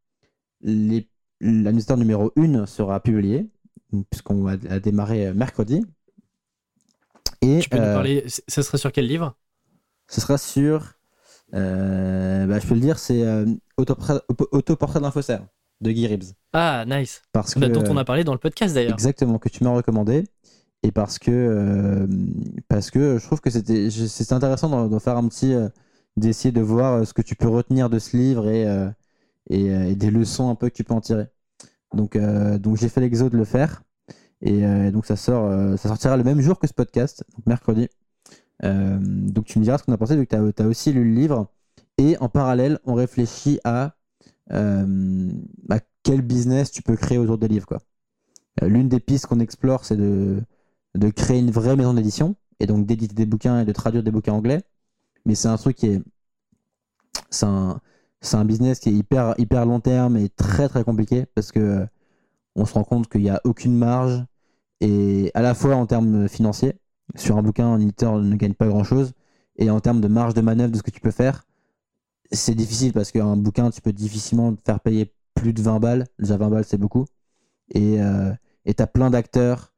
les, 0.62 1.08
la 1.40 1.72
newsletter 1.72 1.96
numéro 1.98 2.32
1 2.38 2.64
sera 2.66 3.00
publiée, 3.00 3.50
puisqu'on 4.10 4.42
va 4.42 4.56
la 4.62 4.80
démarrer 4.80 5.26
euh, 5.26 5.34
mercredi. 5.34 5.84
Et 7.42 7.58
Tu 7.60 7.68
peux 7.68 7.76
nous 7.76 7.82
euh, 7.84 7.94
parler, 7.94 8.24
c- 8.28 8.42
ça 8.48 8.62
serait 8.62 8.78
sur 8.78 8.92
quel 8.92 9.06
livre? 9.06 9.36
ce 10.08 10.20
sera 10.20 10.38
sur. 10.38 10.94
euh, 11.54 12.46
bah, 12.46 12.58
je 12.60 12.66
peux 12.66 12.74
le 12.74 12.80
dire, 12.80 12.98
c'est 12.98 13.22
euh, 13.22 13.44
Autoportrait 13.76 14.20
Autoportrait 14.52 15.00
d'un 15.00 15.10
faussaire 15.10 15.44
de 15.80 15.90
Guy 15.90 16.06
Reeves. 16.06 16.32
Ah, 16.52 16.84
nice. 16.86 17.22
Parce 17.32 17.54
que, 17.54 17.58
Bah, 17.60 17.68
dont 17.68 17.84
on 17.88 17.96
a 17.96 18.04
parlé 18.04 18.24
dans 18.24 18.32
le 18.32 18.38
podcast 18.38 18.74
d'ailleurs. 18.74 18.94
Exactement, 18.94 19.38
que 19.38 19.48
tu 19.48 19.62
m'as 19.64 19.70
recommandé. 19.74 20.24
Et 20.82 20.92
parce 20.92 21.18
que, 21.18 21.30
euh, 21.30 22.06
parce 22.68 22.90
que 22.90 23.18
je 23.18 23.24
trouve 23.24 23.40
que 23.40 23.50
c'était 23.50 24.32
intéressant 24.32 24.88
d'en 24.88 24.98
faire 24.98 25.16
un 25.16 25.28
petit. 25.28 25.52
euh, 25.54 25.68
d'essayer 26.16 26.52
de 26.52 26.62
voir 26.62 26.94
euh, 26.94 27.04
ce 27.04 27.12
que 27.12 27.20
tu 27.22 27.36
peux 27.36 27.48
retenir 27.48 27.90
de 27.90 27.98
ce 27.98 28.16
livre 28.16 28.48
et, 28.48 28.64
et, 29.50 29.94
des 29.94 30.10
leçons 30.10 30.48
un 30.48 30.54
peu 30.54 30.70
que 30.70 30.74
tu 30.74 30.84
peux 30.84 30.94
en 30.94 31.00
tirer. 31.00 31.26
Donc, 31.94 32.16
donc 32.16 32.76
j'ai 32.76 32.88
fait 32.88 33.00
l'exo 33.00 33.28
de 33.28 33.36
le 33.36 33.44
faire. 33.44 33.82
Et 34.42 34.62
donc 34.90 35.06
ça, 35.06 35.16
sort, 35.16 35.78
ça 35.78 35.88
sortira 35.88 36.16
le 36.16 36.24
même 36.24 36.40
jour 36.40 36.58
que 36.58 36.66
ce 36.66 36.72
podcast, 36.72 37.24
donc 37.36 37.46
mercredi. 37.46 37.88
Donc 38.62 39.44
tu 39.44 39.58
me 39.58 39.64
diras 39.64 39.78
ce 39.78 39.84
qu'on 39.84 39.92
a 39.92 39.98
pensé, 39.98 40.16
vu 40.16 40.26
que 40.26 40.50
tu 40.50 40.62
as, 40.62 40.66
aussi 40.66 40.92
lu 40.92 41.04
le 41.04 41.14
livre. 41.20 41.50
Et 41.98 42.16
en 42.18 42.28
parallèle, 42.28 42.78
on 42.84 42.94
réfléchit 42.94 43.60
à, 43.64 43.94
quel 46.02 46.22
business 46.22 46.70
tu 46.70 46.82
peux 46.82 46.96
créer 46.96 47.18
autour 47.18 47.38
des 47.38 47.48
livres. 47.48 47.66
Quoi. 47.66 47.80
L'une 48.62 48.88
des 48.88 49.00
pistes 49.00 49.26
qu'on 49.26 49.40
explore, 49.40 49.84
c'est 49.84 49.96
de, 49.96 50.40
de 50.97 51.11
créer 51.11 51.38
une 51.40 51.51
vraie 51.51 51.76
maison 51.76 51.94
d'édition, 51.94 52.36
et 52.61 52.66
donc 52.66 52.86
d'éditer 52.86 53.14
des 53.14 53.26
bouquins 53.26 53.61
et 53.61 53.64
de 53.64 53.72
traduire 53.72 54.03
des 54.03 54.11
bouquins 54.11 54.32
anglais. 54.32 54.62
mais 55.26 55.34
c'est 55.34 55.49
un 55.49 55.57
truc 55.57 55.76
qui 55.76 55.88
est. 55.88 56.03
C'est 57.30 57.47
un, 57.47 57.80
c'est 58.20 58.36
un 58.36 58.44
business 58.44 58.80
qui 58.80 58.90
est 58.90 58.92
hyper, 58.92 59.34
hyper 59.38 59.66
long 59.66 59.80
terme 59.80 60.16
et 60.16 60.28
très 60.28 60.68
très 60.68 60.84
compliqué 60.84 61.26
parce 61.34 61.53
que 61.53 61.86
on 62.57 62.64
se 62.66 62.74
rend 62.74 62.84
compte 62.84 63.09
qu'il 63.09 63.22
n'y 63.22 63.30
a 63.30 63.40
aucune 63.44 63.76
marge 63.76 64.24
et 64.80 65.30
à 65.34 65.42
la 65.42 65.55
fois 65.55 65.76
en 65.76 65.86
termes 65.86 66.28
financiers, 66.28 66.74
sur 67.16 67.36
un 67.38 67.42
bouquin, 67.42 67.66
un 67.66 67.80
éditeur 67.80 68.18
ne 68.18 68.36
gagne 68.36 68.55
pas 68.55 68.68
grand 68.68 68.84
chose 68.84 69.12
et 69.57 69.70
en 69.70 69.80
termes 69.80 70.01
de 70.01 70.09
marge 70.09 70.34
de 70.34 70.40
manœuvre 70.40 70.72
de 70.72 70.78
ce 70.78 70.82
que 70.82 70.90
tu 70.90 71.01
peux 71.01 71.11
faire, 71.11 71.47
c'est 72.32 72.55
difficile 72.55 72.92
parce 72.92 73.12
qu'un 73.12 73.36
bouquin, 73.36 73.70
tu 73.70 73.80
peux 73.80 73.92
difficilement 73.92 74.55
te 74.55 74.61
faire 74.64 74.80
payer 74.80 75.12
plus 75.34 75.53
de 75.53 75.62
20 75.62 75.80
balles. 75.80 76.07
Déjà 76.18 76.36
20 76.36 76.51
balles, 76.51 76.64
c'est 76.64 76.78
beaucoup. 76.78 77.07
Et 77.70 78.01
euh, 78.01 78.32
tu 78.66 78.82
as 78.82 78.86
plein 78.86 79.11
d'acteurs. 79.11 79.72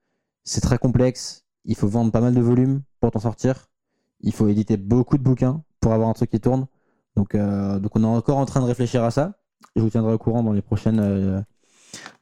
C'est 0.49 0.63
très 0.63 0.79
complexe. 0.79 1.45
Il 1.67 1.77
faut 1.77 1.89
vendre 1.89 2.11
pas 2.11 2.23
mal 2.23 2.35
de 2.35 2.41
volume 2.41 2.81
pour 3.01 3.11
t'en 3.11 3.21
sortir. 3.21 3.69
Il 4.21 4.33
faut 4.33 4.49
éditer 4.49 4.79
beaucoup 4.79 5.19
de 5.19 5.23
bouquins 5.23 5.63
pour 5.79 5.93
avoir 5.93 6.09
un 6.09 6.15
truc 6.15 6.31
qui 6.31 6.41
tourne. 6.41 6.67
Donc, 7.17 7.35
euh, 7.35 7.79
donc 7.79 7.95
on 7.97 8.03
est 8.03 8.07
encore 8.07 8.39
en 8.39 8.47
train 8.47 8.63
de 8.63 8.65
réfléchir 8.65 9.05
à 9.05 9.11
ça. 9.11 9.35
Je 9.77 9.83
vous 9.83 9.91
tiendrai 9.91 10.15
au 10.15 10.19
courant 10.19 10.43
dans 10.43 10.55
les, 10.55 10.63
prochaines, 10.63 11.01
euh, 11.01 11.39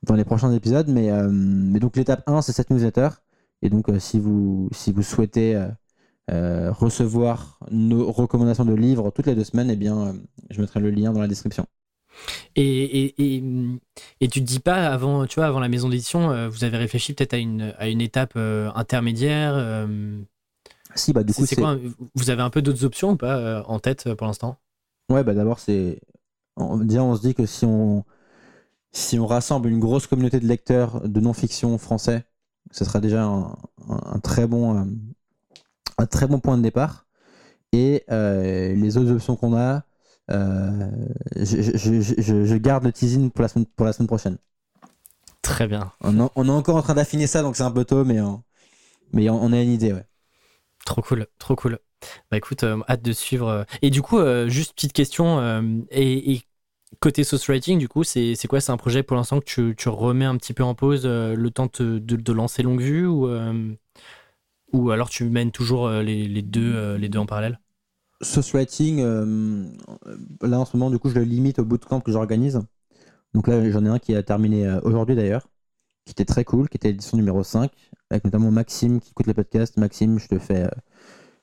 dans 0.03 0.17
les 0.17 0.25
prochains 0.25 0.53
épisodes. 0.53 0.89
Mais, 0.89 1.09
euh, 1.09 1.31
donc 1.79 1.97
l'étape 1.97 2.29
1, 2.29 2.43
c'est 2.43 2.51
cette 2.51 2.71
newsletter. 2.71 3.11
Et 3.63 3.71
donc 3.71 3.93
si, 4.01 4.19
vous, 4.19 4.71
si 4.73 4.91
vous 4.91 5.03
souhaitez 5.03 5.65
recevoir 6.29 7.61
nos 7.71 8.11
recommandations 8.11 8.65
de 8.65 8.75
livres 8.75 9.13
toutes 9.13 9.27
les 9.27 9.37
deux 9.37 9.45
semaines, 9.45 9.71
eh 9.71 9.77
bien, 9.77 10.17
je 10.51 10.61
mettrai 10.61 10.81
le 10.81 10.91
lien 10.91 11.13
dans 11.13 11.21
la 11.21 11.29
description. 11.29 11.65
Et, 12.55 13.05
et, 13.19 13.43
et, 14.21 14.29
tu 14.29 14.41
te 14.41 14.47
dis 14.47 14.61
pas 14.61 14.87
avant, 14.89 15.27
tu 15.27 15.41
vois, 15.41 15.47
avant 15.47 15.61
la 15.61 15.69
maison 15.69 15.89
d'édition, 15.89 16.49
vous 16.49 16.65
avez 16.65 16.77
réfléchi 16.77 17.13
peut-être 17.13 17.35
à 17.35 17.39
une, 17.39 17.75
à 17.79 17.89
une 17.89 18.01
étape 18.01 18.37
intermédiaire 18.37 19.87
Si, 20.95 21.13
bah 21.13 21.23
du 21.23 21.33
coup, 21.35 21.47
c'est 21.47 21.57
quoi 21.57 21.77
Vous 22.15 22.31
avez 22.31 22.43
un 22.43 22.51
peu 22.51 22.63
d'autres 22.63 22.85
options 22.85 23.11
ou 23.11 23.17
pas 23.17 23.63
en 23.67 23.79
tête 23.79 24.13
pour 24.15 24.27
l'instant? 24.27 24.57
Ouais, 25.11 25.23
bah 25.23 25.35
d'abord, 25.35 25.59
c'est. 25.59 26.01
Déjà, 26.59 27.03
on 27.05 27.15
se 27.15 27.21
dit 27.21 27.35
que 27.35 27.45
si 27.47 27.65
on... 27.65 28.05
si 28.93 29.19
on 29.19 29.27
rassemble 29.27 29.69
une 29.69 29.79
grosse 29.79 30.07
communauté 30.07 30.41
de 30.41 30.47
lecteurs 30.47 31.07
de 31.07 31.21
non-fiction 31.21 31.77
français, 31.79 32.25
ce 32.71 32.85
sera 32.85 33.01
déjà 33.01 33.25
un, 33.25 34.19
très 34.23 34.47
bon, 34.47 34.79
euh, 34.79 34.85
un 35.99 36.07
très 36.07 36.27
bon 36.27 36.41
point 36.41 36.57
de 36.57 36.63
départ. 36.63 37.07
Et 37.73 38.05
euh, 38.11 38.75
les 38.75 38.97
autres 38.97 39.13
options 39.13 39.37
qu'on 39.37 39.57
a, 39.57 39.85
euh, 40.31 40.91
je, 41.37 42.57
garde 42.57 42.85
le 42.85 42.93
teasing 42.93 43.31
pour 43.31 43.43
la 43.43 43.49
semaine, 43.49 43.67
pour 43.67 43.87
la 43.87 43.93
semaine 43.93 44.09
prochaine. 44.09 44.39
Très 45.43 45.69
bien. 45.69 45.93
On, 46.01 46.19
est 46.19 46.51
encore 46.51 46.77
en 46.77 46.83
train 46.83 46.95
d'affiner 46.95 47.27
ça, 47.27 47.43
donc 47.43 47.57
c'est 47.57 47.63
un 47.63 47.71
peu 47.71 47.85
tôt, 47.85 48.05
mais, 48.05 48.19
mais 49.13 49.31
on, 49.31 49.53
a 49.53 49.61
une 49.61 49.71
idée, 49.71 49.93
ouais. 49.93 50.05
Trop 50.85 51.03
cool, 51.03 51.27
trop 51.39 51.55
cool. 51.55 51.79
Bah 52.31 52.37
écoute, 52.37 52.65
euh, 52.65 52.81
hâte 52.89 53.03
de 53.03 53.13
suivre. 53.13 53.49
Euh. 53.49 53.65
Et 53.83 53.91
du 53.91 54.03
coup, 54.03 54.19
euh, 54.19 54.49
juste 54.49 54.75
petite 54.75 54.93
question. 54.93 55.87
Et, 55.91 56.43
côté 57.01 57.25
source 57.25 57.49
writing, 57.49 57.79
du 57.79 57.89
coup, 57.89 58.05
c'est 58.05 58.37
quoi? 58.49 58.61
C'est 58.61 58.73
un 58.73 58.77
projet 58.77 59.03
pour 59.03 59.17
l'instant 59.17 59.41
que 59.41 59.45
tu, 59.45 59.75
tu, 59.77 59.89
remets 59.89 60.25
un 60.25 60.37
petit 60.37 60.55
peu 60.55 60.63
en 60.65 60.75
pause 60.75 61.07
le 61.07 61.49
temps 61.51 61.69
de, 61.79 61.99
de, 61.99 62.33
lancer 62.33 62.63
longue 62.63 62.81
vue 62.81 63.07
ou, 63.07 63.29
ou 64.73 64.91
alors 64.91 65.11
tu 65.11 65.25
mènes 65.25 65.51
toujours 65.51 65.89
les, 65.91 66.27
les 66.29 66.43
deux, 66.43 66.97
les 66.97 67.09
deux 67.09 67.19
en 67.19 67.27
parallèle? 67.27 67.61
Source 68.23 68.53
writing, 68.53 69.03
là 70.43 70.61
en 70.61 70.65
ce 70.65 70.77
moment, 70.77 70.91
du 70.91 70.99
coup, 70.99 71.09
je 71.11 71.15
le 71.15 71.25
limite 71.25 71.59
au 71.59 71.65
bootcamp 71.65 72.01
que 72.01 72.13
j'organise. 72.13 72.61
Donc 73.35 73.49
là, 73.49 73.71
j'en 73.71 73.85
ai 73.85 73.89
un 73.89 73.99
qui 73.99 74.15
a 74.15 74.23
terminé 74.23 74.79
aujourd'hui 74.83 75.15
d'ailleurs, 75.15 75.49
qui 76.07 76.13
était 76.13 76.25
très 76.25 76.45
cool, 76.45 76.69
qui 76.69 76.77
était 76.77 76.89
l'édition 76.89 77.17
numéro 77.17 77.43
5, 77.43 77.71
avec 78.11 78.25
notamment 78.25 78.51
Maxime 78.51 79.01
qui 79.01 79.11
écoute 79.11 79.27
le 79.27 79.35
podcast. 79.35 79.77
Maxime, 79.77 80.19
je 80.19 80.29
te 80.29 80.39
fais 80.39 80.67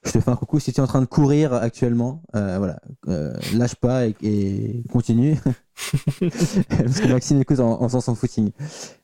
je 0.06 0.12
te 0.12 0.20
fais 0.20 0.32
un 0.32 0.36
coucou 0.36 0.60
si 0.60 0.74
tu 0.74 0.80
es 0.80 0.84
en 0.84 0.88
train 0.88 1.02
de 1.02 1.06
courir 1.06 1.54
actuellement. 1.54 2.24
Euh, 2.36 2.58
voilà, 2.58 2.80
euh, 3.08 3.34
lâche 3.54 3.76
pas 3.76 4.06
et, 4.08 4.84
continue. 4.92 5.38
Parce 6.20 7.00
que 7.00 7.08
Maxime 7.08 7.42
écoute 7.42 7.60
en, 7.60 7.82
en 7.82 7.90
sens 7.90 8.10
en 8.10 8.16
footing. 8.16 8.52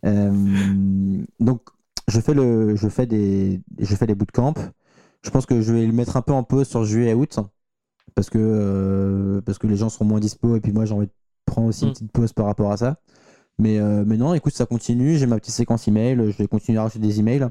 Euh, 0.05 1.23
donc, 1.39 1.61
je 2.07 2.19
fais, 2.19 2.33
le, 2.33 2.75
je, 2.75 2.89
fais 2.89 3.05
des, 3.05 3.61
je 3.79 3.95
fais 3.95 4.07
des 4.07 4.15
bootcamps. 4.15 4.55
Je 5.23 5.29
pense 5.29 5.45
que 5.45 5.61
je 5.61 5.73
vais 5.73 5.85
le 5.85 5.93
mettre 5.93 6.17
un 6.17 6.21
peu 6.21 6.33
en 6.33 6.43
pause 6.43 6.67
sur 6.67 6.83
juillet 6.83 7.11
et 7.11 7.13
août. 7.13 7.39
Parce 8.15 8.29
que, 8.29 9.41
parce 9.45 9.57
que 9.57 9.67
les 9.67 9.77
gens 9.77 9.89
seront 9.89 10.05
moins 10.05 10.19
dispo 10.19 10.55
et 10.55 10.61
puis 10.61 10.71
moi 10.71 10.85
j'ai 10.85 10.93
envie 10.93 11.07
de 11.07 11.11
prendre 11.45 11.67
aussi 11.67 11.83
une 11.83 11.89
mm. 11.89 11.93
petite 11.93 12.11
pause 12.11 12.33
par 12.33 12.45
rapport 12.45 12.71
à 12.71 12.77
ça. 12.77 12.97
Mais, 13.57 13.79
mais 14.05 14.15
non, 14.15 14.33
écoute, 14.33 14.53
ça 14.53 14.65
continue. 14.65 15.17
J'ai 15.17 15.25
ma 15.25 15.37
petite 15.37 15.53
séquence 15.53 15.87
email. 15.87 16.15
Je 16.15 16.37
vais 16.37 16.47
continuer 16.47 16.79
à 16.79 16.83
rajouter 16.83 16.99
des 16.99 17.19
emails. 17.19 17.49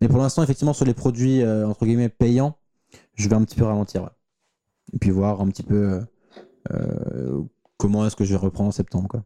Mais 0.00 0.08
pour 0.08 0.18
l'instant, 0.18 0.42
effectivement, 0.42 0.72
sur 0.72 0.84
les 0.84 0.94
produits 0.94 1.46
entre 1.46 1.86
guillemets 1.86 2.08
payants, 2.08 2.56
je 3.14 3.28
vais 3.28 3.36
un 3.36 3.44
petit 3.44 3.54
peu 3.54 3.64
ralentir. 3.64 4.10
Et 4.92 4.98
puis 4.98 5.10
voir 5.10 5.40
un 5.40 5.48
petit 5.48 5.62
peu 5.62 6.00
euh, 6.72 7.42
comment 7.76 8.06
est-ce 8.06 8.16
que 8.16 8.24
je 8.24 8.30
vais 8.30 8.38
reprendre 8.38 8.68
en 8.68 8.72
septembre. 8.72 9.08
Quoi. 9.08 9.24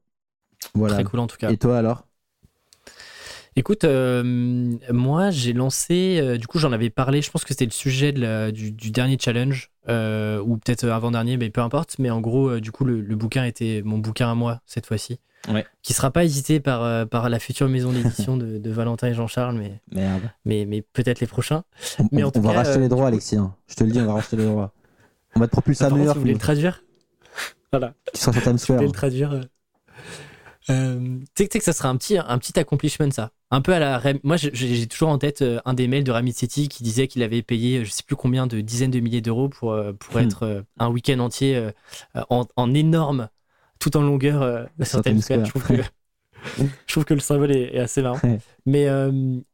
Voilà. 0.75 0.95
Très 0.95 1.05
cool 1.05 1.21
en 1.21 1.27
tout 1.27 1.37
cas. 1.37 1.51
Et 1.51 1.57
toi 1.57 1.79
alors? 1.79 2.08
Écoute, 3.59 3.83
euh, 3.83 4.23
moi 4.93 5.31
j'ai 5.31 5.53
lancé, 5.53 6.21
euh, 6.23 6.39
du 6.39 6.47
coup 6.47 6.61
j'en 6.61 6.71
avais 6.71 6.91
parlé, 6.91 7.23
je 7.23 7.31
pense 7.33 7.43
que 7.43 7.49
c'était 7.49 7.65
le 7.65 7.73
sujet 7.73 8.13
du, 8.53 8.91
dernier 8.93 9.19
challenge, 9.21 9.73
ou 9.89 10.59
peut-être 10.59 10.89
avant-dernier, 10.89 11.37
mais 11.37 11.51
peu 11.51 11.61
importe. 11.61 11.97
Mais 11.99 12.09
en 12.09 12.21
gros, 12.21 12.61
du 12.61 12.71
coup 12.71 12.85
le, 12.85 13.03
bouquin 13.17 13.43
était 13.43 13.83
mon 13.85 13.99
bouquin 13.99 14.31
à 14.31 14.37
moi 14.37 14.61
cette 14.65 14.87
fois-ci. 14.87 15.19
Ouais. 15.49 15.67
Qui 15.83 15.93
sera 15.93 16.13
pas 16.13 16.25
hésité 16.25 16.61
par, 16.61 17.09
par 17.09 17.29
la 17.29 17.41
future 17.41 17.69
maison 17.69 17.91
d'édition 17.91 18.37
de, 18.37 18.59
de, 18.59 18.71
Valentin 18.71 19.09
et 19.09 19.15
Jean-Charles, 19.15 19.57
mais, 19.57 19.81
mais, 20.45 20.65
mais 20.65 20.83
peut-être 20.83 21.19
les 21.19 21.27
prochains. 21.27 21.65
On, 21.99 22.05
mais 22.13 22.23
on, 22.23 22.31
va 22.31 22.53
racheter 22.53 22.79
les 22.79 22.89
droits, 22.89 23.09
Alexis. 23.09 23.37
Hein. 23.37 23.55
Je 23.67 23.75
te 23.75 23.83
le 23.83 23.91
dis, 23.91 24.01
on 24.01 24.07
va 24.07 24.15
racheter 24.15 24.37
les 24.37 24.45
droits. 24.45 24.73
On 25.35 25.41
va 25.41 25.47
te 25.47 25.53
propulser 25.53 25.85
à 25.85 25.91
New 25.91 26.05
York. 26.05 26.15
vous 26.15 26.21
voulez 26.21 26.33
le 26.33 26.39
traduire 26.39 26.85
Voilà. 27.73 27.95
Tu 28.15 28.21
seras 28.21 28.33
sur 28.33 28.43
Times 28.43 28.59
Square. 28.59 28.83
le 28.83 28.91
traduire. 28.93 29.41
Euh, 30.71 31.19
tu 31.35 31.45
sais 31.51 31.59
que 31.59 31.65
ça 31.65 31.73
sera 31.73 31.89
un 31.89 31.97
petit, 31.97 32.19
un 32.19 32.39
petit 32.39 32.59
accomplishment, 32.59 33.11
ça. 33.11 33.31
Un 33.51 33.61
peu 33.61 33.73
à 33.73 33.79
la. 33.79 34.03
Moi, 34.23 34.37
j'ai 34.37 34.87
toujours 34.87 35.09
en 35.09 35.19
tête 35.19 35.43
euh, 35.43 35.61
un 35.65 35.75
des 35.75 35.89
mails 35.89 36.05
de 36.05 36.11
Ramit 36.11 36.33
City 36.33 36.69
qui 36.69 36.83
disait 36.83 37.09
qu'il 37.09 37.23
avait 37.23 37.43
payé 37.43 37.85
je 37.85 37.91
sais 37.91 38.03
plus 38.03 38.17
combien 38.17 38.47
de 38.47 38.61
dizaines 38.61 38.91
de 38.91 39.01
milliers 39.01 39.21
d'euros 39.21 39.49
pour, 39.49 39.73
euh, 39.73 39.93
pour 39.93 40.17
hmm. 40.17 40.25
être 40.25 40.65
un 40.79 40.89
week-end 40.91 41.19
entier 41.21 41.71
en, 42.29 42.47
en, 42.57 42.75
énorme, 42.75 43.29
tout 43.79 43.97
en 43.97 44.03
longueur 44.03 44.69
sur 44.83 45.03
Times 45.03 45.23
Square. 45.23 45.45
Je 45.47 45.51
trouve, 45.51 45.67
que, 45.67 45.75
je 46.59 46.93
trouve 46.93 47.05
que 47.05 47.15
le 47.15 47.21
symbole 47.21 47.53
est, 47.53 47.79
assez 47.79 48.03
marrant. 48.03 48.21
Mais, 48.67 48.87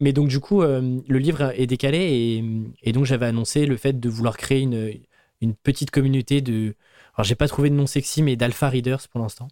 mais 0.01 0.13
donc, 0.13 0.29
du 0.29 0.41
coup, 0.41 0.63
le 0.63 1.19
livre 1.19 1.53
est 1.55 1.67
décalé 1.67 1.99
et, 1.99 2.45
et 2.83 2.93
donc 2.93 3.05
j'avais 3.05 3.27
annoncé 3.27 3.67
le 3.67 3.77
fait 3.77 4.01
de 4.01 4.09
vouloir 4.09 4.37
créer 4.37 4.61
une, 4.61 4.93
une 5.41 5.55
petite 5.55 5.91
communauté 5.93 6.41
de. 6.41 6.75
Alors, 7.15 7.25
j'ai 7.25 7.37
pas 7.37 7.47
trouvé 7.47 7.71
de 7.71 7.77
nom 7.77 7.87
sexy, 7.87 8.23
mais 8.23 8.35
d'alpha 8.35 8.69
readers 8.69 9.07
pour 9.09 9.21
l'instant. 9.21 9.47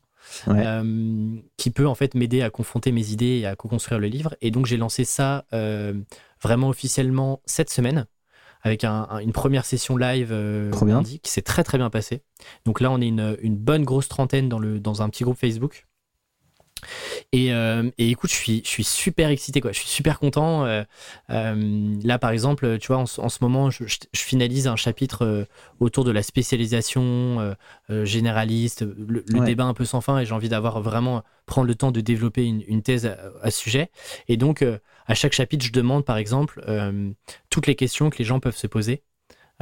Euh, 0.49 1.37
qui 1.57 1.71
peut 1.71 1.87
en 1.87 1.95
fait 1.95 2.15
m'aider 2.15 2.43
à 2.43 2.51
confronter 2.51 2.93
mes 2.93 3.11
idées 3.11 3.41
et 3.41 3.47
à 3.47 3.57
co-construire 3.57 4.01
le 4.01 4.09
livre. 4.09 4.35
Et 4.41 4.51
donc 4.51 4.67
j'ai 4.67 4.77
lancé 4.77 5.05
ça 5.05 5.45
euh, 5.53 5.95
vraiment 6.41 6.69
officiellement 6.69 7.41
cette 7.47 7.71
semaine 7.71 8.07
avec 8.63 8.85
une 8.85 9.33
première 9.33 9.65
session 9.65 9.97
live 9.97 10.29
euh, 10.31 10.71
lundi, 10.87 11.19
qui 11.19 11.33
s'est 11.33 11.43
très 11.43 11.65
très 11.65 11.79
bien 11.79 11.91
passée. 11.91 12.23
Donc 12.65 12.81
là 12.81 12.93
on 12.93 13.01
est 13.01 13.09
une, 13.09 13.37
une, 13.43 13.57
bonne 13.57 13.83
grosse 13.83 14.09
trentaine 14.09 14.49
dans, 14.49 14.61
le, 14.61 14.79
dans 14.79 15.03
un 15.03 15.09
petit 15.09 15.25
groupe 15.25 15.39
Facebook. 15.39 15.87
Euh, 17.35 17.91
et, 17.99 18.11
écoute, 18.11 18.31
je 18.31 18.37
suis, 18.37 18.63
je 18.65 18.69
suis 18.69 18.85
super 18.85 19.29
excité, 19.29 19.61
quoi. 19.61 19.73
Je 19.73 19.79
suis 19.79 19.89
super 19.89 20.19
content. 20.19 20.65
Euh, 20.65 20.83
euh, 21.31 21.95
là, 22.03 22.19
par 22.19 22.31
exemple, 22.31 22.79
tu 22.79 22.89
vois, 22.89 22.99
en, 22.99 23.07
ce 23.07 23.39
moment, 23.41 23.71
je, 23.71 23.85
finalise 24.15 24.67
un 24.67 24.77
chapitre 24.77 25.47
autour 25.81 26.05
de 26.05 26.11
la 26.11 26.23
spécialisation 26.23 27.55
généraliste, 27.89 28.83
le, 28.83 29.23
débat 29.45 29.65
un 29.65 29.75
peu 29.75 29.85
sans 29.85 30.01
fin, 30.01 30.19
et 30.19 30.27
j'ai 30.27 30.33
envie 30.33 30.49
d'avoir 30.49 30.81
vraiment 30.81 31.23
prendre 31.47 31.67
le 31.67 31.75
temps 31.75 31.91
de 31.91 32.01
développer 32.01 32.45
une, 32.47 32.83
thèse 32.83 33.07
à, 33.43 33.51
ce 33.51 33.59
sujet. 33.59 33.91
Et 34.29 34.37
donc, 34.37 34.65
à 35.07 35.15
chaque 35.15 35.33
chapitre, 35.33 35.65
je 35.65 35.73
demande, 35.73 36.05
par 36.05 36.17
exemple, 36.17 36.65
toutes 37.51 37.67
les 37.67 37.75
questions 37.75 38.11
que 38.11 38.19
les 38.19 38.25
gens 38.25 38.41
peuvent 38.41 38.57
se 38.57 38.67
poser. 38.67 39.03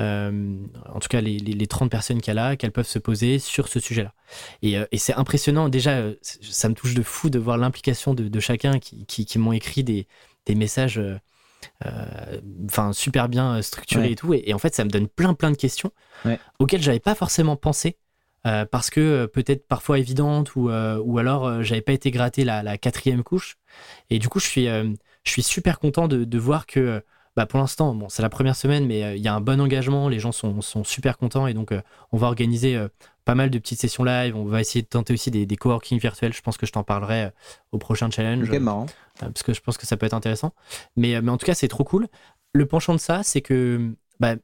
Euh, 0.01 0.57
en 0.95 0.99
tout 0.99 1.09
cas 1.09 1.21
les, 1.21 1.39
les, 1.39 1.67
30 1.67 1.91
personnes 1.91 2.21
qu'il 2.23 2.35
y 2.35 2.39
a 2.39 2.57
qu'elles 2.57 2.73
peuvent 2.73 2.87
se 2.87 2.99
poser 2.99 3.39
sur 3.39 3.69
ce 3.69 3.81
sujet-là. 3.81 4.15
Et, 4.63 4.79
euh, 4.79 4.87
et 4.93 4.99
c'est 4.99 5.13
impressionnant, 5.15 5.69
déjà, 5.69 5.99
euh, 5.99 6.15
ça 6.23 6.69
me 6.69 6.75
touche 6.75 6.95
de 6.95 7.03
fou 7.03 7.29
de 7.29 7.39
voir 7.39 7.59
l'implication 7.59 8.15
de, 8.15 8.29
de, 8.29 8.41
chacun 8.41 8.79
qui, 8.79 9.05
qui, 9.05 9.39
m'ont 9.39 9.53
écrit 9.53 9.85
des, 9.85 10.07
des 10.47 10.55
messages 10.55 11.01
enfin 12.65 12.93
super 12.95 13.29
bien 13.29 13.61
structurés 13.61 14.13
et 14.13 14.17
tout. 14.17 14.33
Et, 14.33 14.55
en 14.55 14.59
fait, 14.59 14.75
ça 14.75 14.85
me 14.85 14.91
donne 14.91 15.09
plein, 15.09 15.35
plein 15.35 15.51
de 15.51 15.57
questions 15.57 15.93
auxquelles 16.59 16.83
j'avais 16.83 17.01
pas 17.01 17.15
forcément 17.15 17.57
pensé. 17.57 17.99
parce 18.43 18.89
que 18.89 19.27
peut-être 19.27 19.67
parfois 19.69 19.99
évidentes 19.99 20.57
ou, 20.57 20.71
ou 20.71 21.19
alors 21.19 21.63
j'avais 21.63 21.83
pas 21.83 21.93
été 21.93 22.11
gratté 22.11 22.45
la, 22.45 22.63
la, 22.63 22.79
quatrième 22.79 23.23
couche. 23.23 23.59
Et 24.09 24.19
du 24.19 24.29
coup, 24.29 24.41
je 24.41 24.47
suis, 24.47 24.67
je 24.67 25.31
suis 25.31 25.43
super 25.43 25.79
content 25.79 26.09
de, 26.09 26.25
de 26.25 26.39
voir 26.39 26.67
que 26.67 27.03
bah 27.37 27.47
pour 27.47 27.61
l'instant, 27.61 27.95
bon, 27.95 28.09
c'est 28.09 28.23
la 28.23 28.29
première 28.29 28.57
semaine, 28.57 28.87
mais 28.87 29.05
euh, 29.05 29.17
il 29.17 29.23
y 29.23 29.29
a 29.29 29.35
un 29.35 29.41
bon 29.41 29.61
engagement, 29.61 30.09
les 30.09 30.19
gens 30.19 30.33
sont, 30.33 30.61
sont 30.63 30.83
super 30.83 31.17
contents 31.17 31.47
et 31.47 31.55
donc 31.55 31.71
euh, 31.71 31.81
on 32.11 32.17
va 32.17 32.27
organiser 32.27 32.77
euh, 32.77 32.89
pas 33.25 33.37
mal 33.37 33.51
de 33.51 33.59
petites 33.59 33.81
sessions 33.81 34.03
live. 34.03 34.35
On 34.37 34.45
va 34.45 34.61
essayer 34.61 34.83
de 34.83 34.89
tenter 34.89 35.15
aussi 35.15 35.31
des, 35.31 35.47
des 35.47 35.57
coworking 35.57 35.99
virtuels. 36.01 36.33
Je 36.33 36.43
pense 36.43 36.57
que 36.57 36.67
je 36.67 36.73
t'en 36.73 36.83
parlerai 36.83 37.31
au 37.71 37.79
prochain 37.79 38.11
challenge. 38.11 38.51
Ok, 38.51 38.59
marrant. 38.59 38.87
parce 39.21 39.45
que 39.45 39.53
je 39.53 39.61
pense 39.61 39.79
que 39.79 39.87
ça 39.87 39.97
peut 39.97 40.07
être 40.07 40.15
intéressant. 40.15 40.53
Mais, 40.97 41.21
mais 41.23 41.31
en 41.31 41.39
tout 41.39 41.47
cas, 41.47 41.55
c'est 41.55 41.69
trop 41.69 41.85
cool. 41.85 42.09
Le 42.53 42.67
penchant 42.67 42.95
de 42.95 42.99
ça, 42.99 43.23
c'est 43.23 43.43
que 43.43 43.95
bah, 44.19 44.35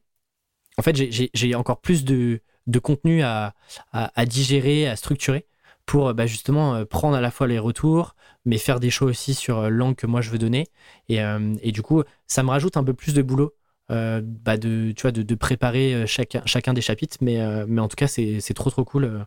en 0.77 0.81
fait, 0.81 0.95
j'ai 1.33 1.55
encore 1.55 1.81
plus 1.81 2.05
de, 2.05 2.39
de 2.67 2.79
contenu 2.79 3.21
à, 3.21 3.53
à, 3.91 4.25
digérer, 4.25 4.87
à 4.87 4.95
structurer 4.95 5.45
pour 5.85 6.13
bah, 6.13 6.25
justement 6.25 6.85
prendre 6.85 7.17
à 7.17 7.21
la 7.21 7.31
fois 7.31 7.47
les 7.47 7.59
retours, 7.59 8.15
mais 8.47 8.57
faire 8.57 8.79
des 8.79 8.89
choix 8.89 9.07
aussi 9.07 9.33
sur 9.35 9.69
l'angle 9.69 9.95
que 9.95 10.07
moi 10.07 10.21
je 10.21 10.31
veux 10.31 10.39
donner. 10.39 10.67
Et, 11.09 11.19
et, 11.61 11.71
du 11.71 11.81
coup, 11.81 12.03
ça 12.25 12.43
me 12.43 12.49
rajoute 12.49 12.77
un 12.77 12.83
peu 12.83 12.93
plus 12.93 13.13
de 13.13 13.21
boulot. 13.21 13.53
bah 13.89 14.57
de, 14.57 14.91
tu 14.93 15.01
vois, 15.03 15.11
de, 15.11 15.21
de, 15.21 15.35
préparer 15.35 16.07
chacun, 16.07 16.41
chacun 16.45 16.73
des 16.73 16.81
chapitres, 16.81 17.17
mais, 17.21 17.39
mais 17.67 17.81
en 17.81 17.87
tout 17.87 17.95
cas, 17.95 18.07
c'est 18.07 18.53
trop 18.55 18.69
trop 18.69 18.85
cool 18.85 19.25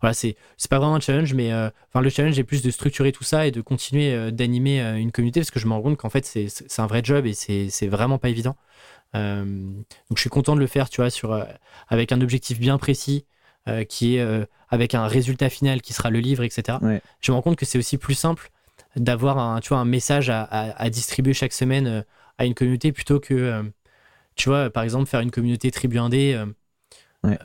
voilà, 0.00 0.14
c'est 0.14 0.36
pas 0.70 0.78
vraiment 0.78 0.94
un 0.94 1.00
challenge, 1.00 1.34
mais 1.34 1.52
euh, 1.52 1.70
enfin 1.88 2.00
le 2.00 2.10
challenge 2.10 2.38
est 2.38 2.44
plus 2.44 2.62
de 2.62 2.70
structurer 2.70 3.10
tout 3.10 3.24
ça 3.24 3.46
et 3.46 3.50
de 3.50 3.60
continuer 3.60 4.14
euh, 4.14 4.30
d'animer 4.30 4.80
euh, 4.80 4.96
une 4.96 5.10
communauté 5.10 5.40
parce 5.40 5.50
que 5.50 5.58
je 5.58 5.66
me 5.66 5.72
rends 5.72 5.82
compte 5.82 5.96
qu'en 5.96 6.10
fait 6.10 6.24
c'est 6.24 6.80
un 6.80 6.86
vrai 6.86 7.00
job 7.02 7.26
et 7.26 7.32
c'est 7.34 7.88
vraiment 7.88 8.18
pas 8.18 8.28
évident. 8.28 8.56
donc 9.14 9.86
je 10.14 10.20
suis 10.20 10.30
content 10.30 10.54
de 10.54 10.60
le 10.60 10.66
faire, 10.66 10.88
tu 10.88 11.00
vois, 11.00 11.10
sur, 11.10 11.44
avec 11.88 12.12
un 12.12 12.20
objectif 12.20 12.60
bien 12.60 12.78
précis. 12.78 13.26
qui 13.88 14.16
est 14.16 14.46
avec 14.70 14.94
un 14.94 15.06
résultat 15.06 15.50
final 15.50 15.82
qui 15.82 15.92
sera 15.92 16.10
le 16.10 16.20
livre, 16.20 16.42
etc. 16.44 16.78
Je 17.20 17.32
me 17.32 17.36
rends 17.36 17.42
compte 17.42 17.56
que 17.56 17.66
c'est 17.66 17.78
aussi 17.78 17.98
plus 17.98 18.14
simple 18.14 18.50
d'avoir 19.00 19.38
un, 19.38 19.60
tu 19.60 19.70
vois, 19.70 19.78
un 19.78 19.84
message 19.84 20.30
à, 20.30 20.42
à, 20.44 20.90
distribuer 20.90 21.34
chaque 21.34 21.52
semaine 21.52 22.04
à 22.38 22.44
une 22.44 22.54
communauté 22.54 22.92
plutôt 22.92 23.20
que, 23.20 23.64
tu 24.36 24.48
vois, 24.48 24.70
par 24.70 24.82
exemple, 24.82 25.06
faire 25.06 25.20
une 25.20 25.30
communauté 25.30 25.70
tribu 25.70 25.98
indé. 25.98 26.42
Ouais 27.24 27.38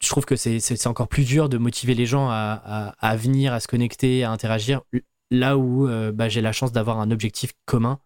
je 0.00 0.08
trouve 0.08 0.24
que 0.24 0.36
c'est 0.36 0.86
encore 0.86 1.08
plus 1.08 1.24
dur 1.24 1.48
de 1.48 1.58
motiver 1.58 1.94
les 1.94 2.06
gens 2.06 2.28
à, 2.30 3.16
venir, 3.16 3.52
à 3.52 3.60
se 3.60 3.68
connecter, 3.68 4.24
à 4.24 4.30
interagir, 4.30 4.82
là 5.30 5.56
où 5.56 5.88
euh, 5.88 6.12
bah, 6.12 6.28
j'ai 6.28 6.40
la 6.40 6.52
chance 6.52 6.72
d'avoir 6.72 7.00
un 7.00 7.10
objectif 7.10 7.52
commun 7.66 7.98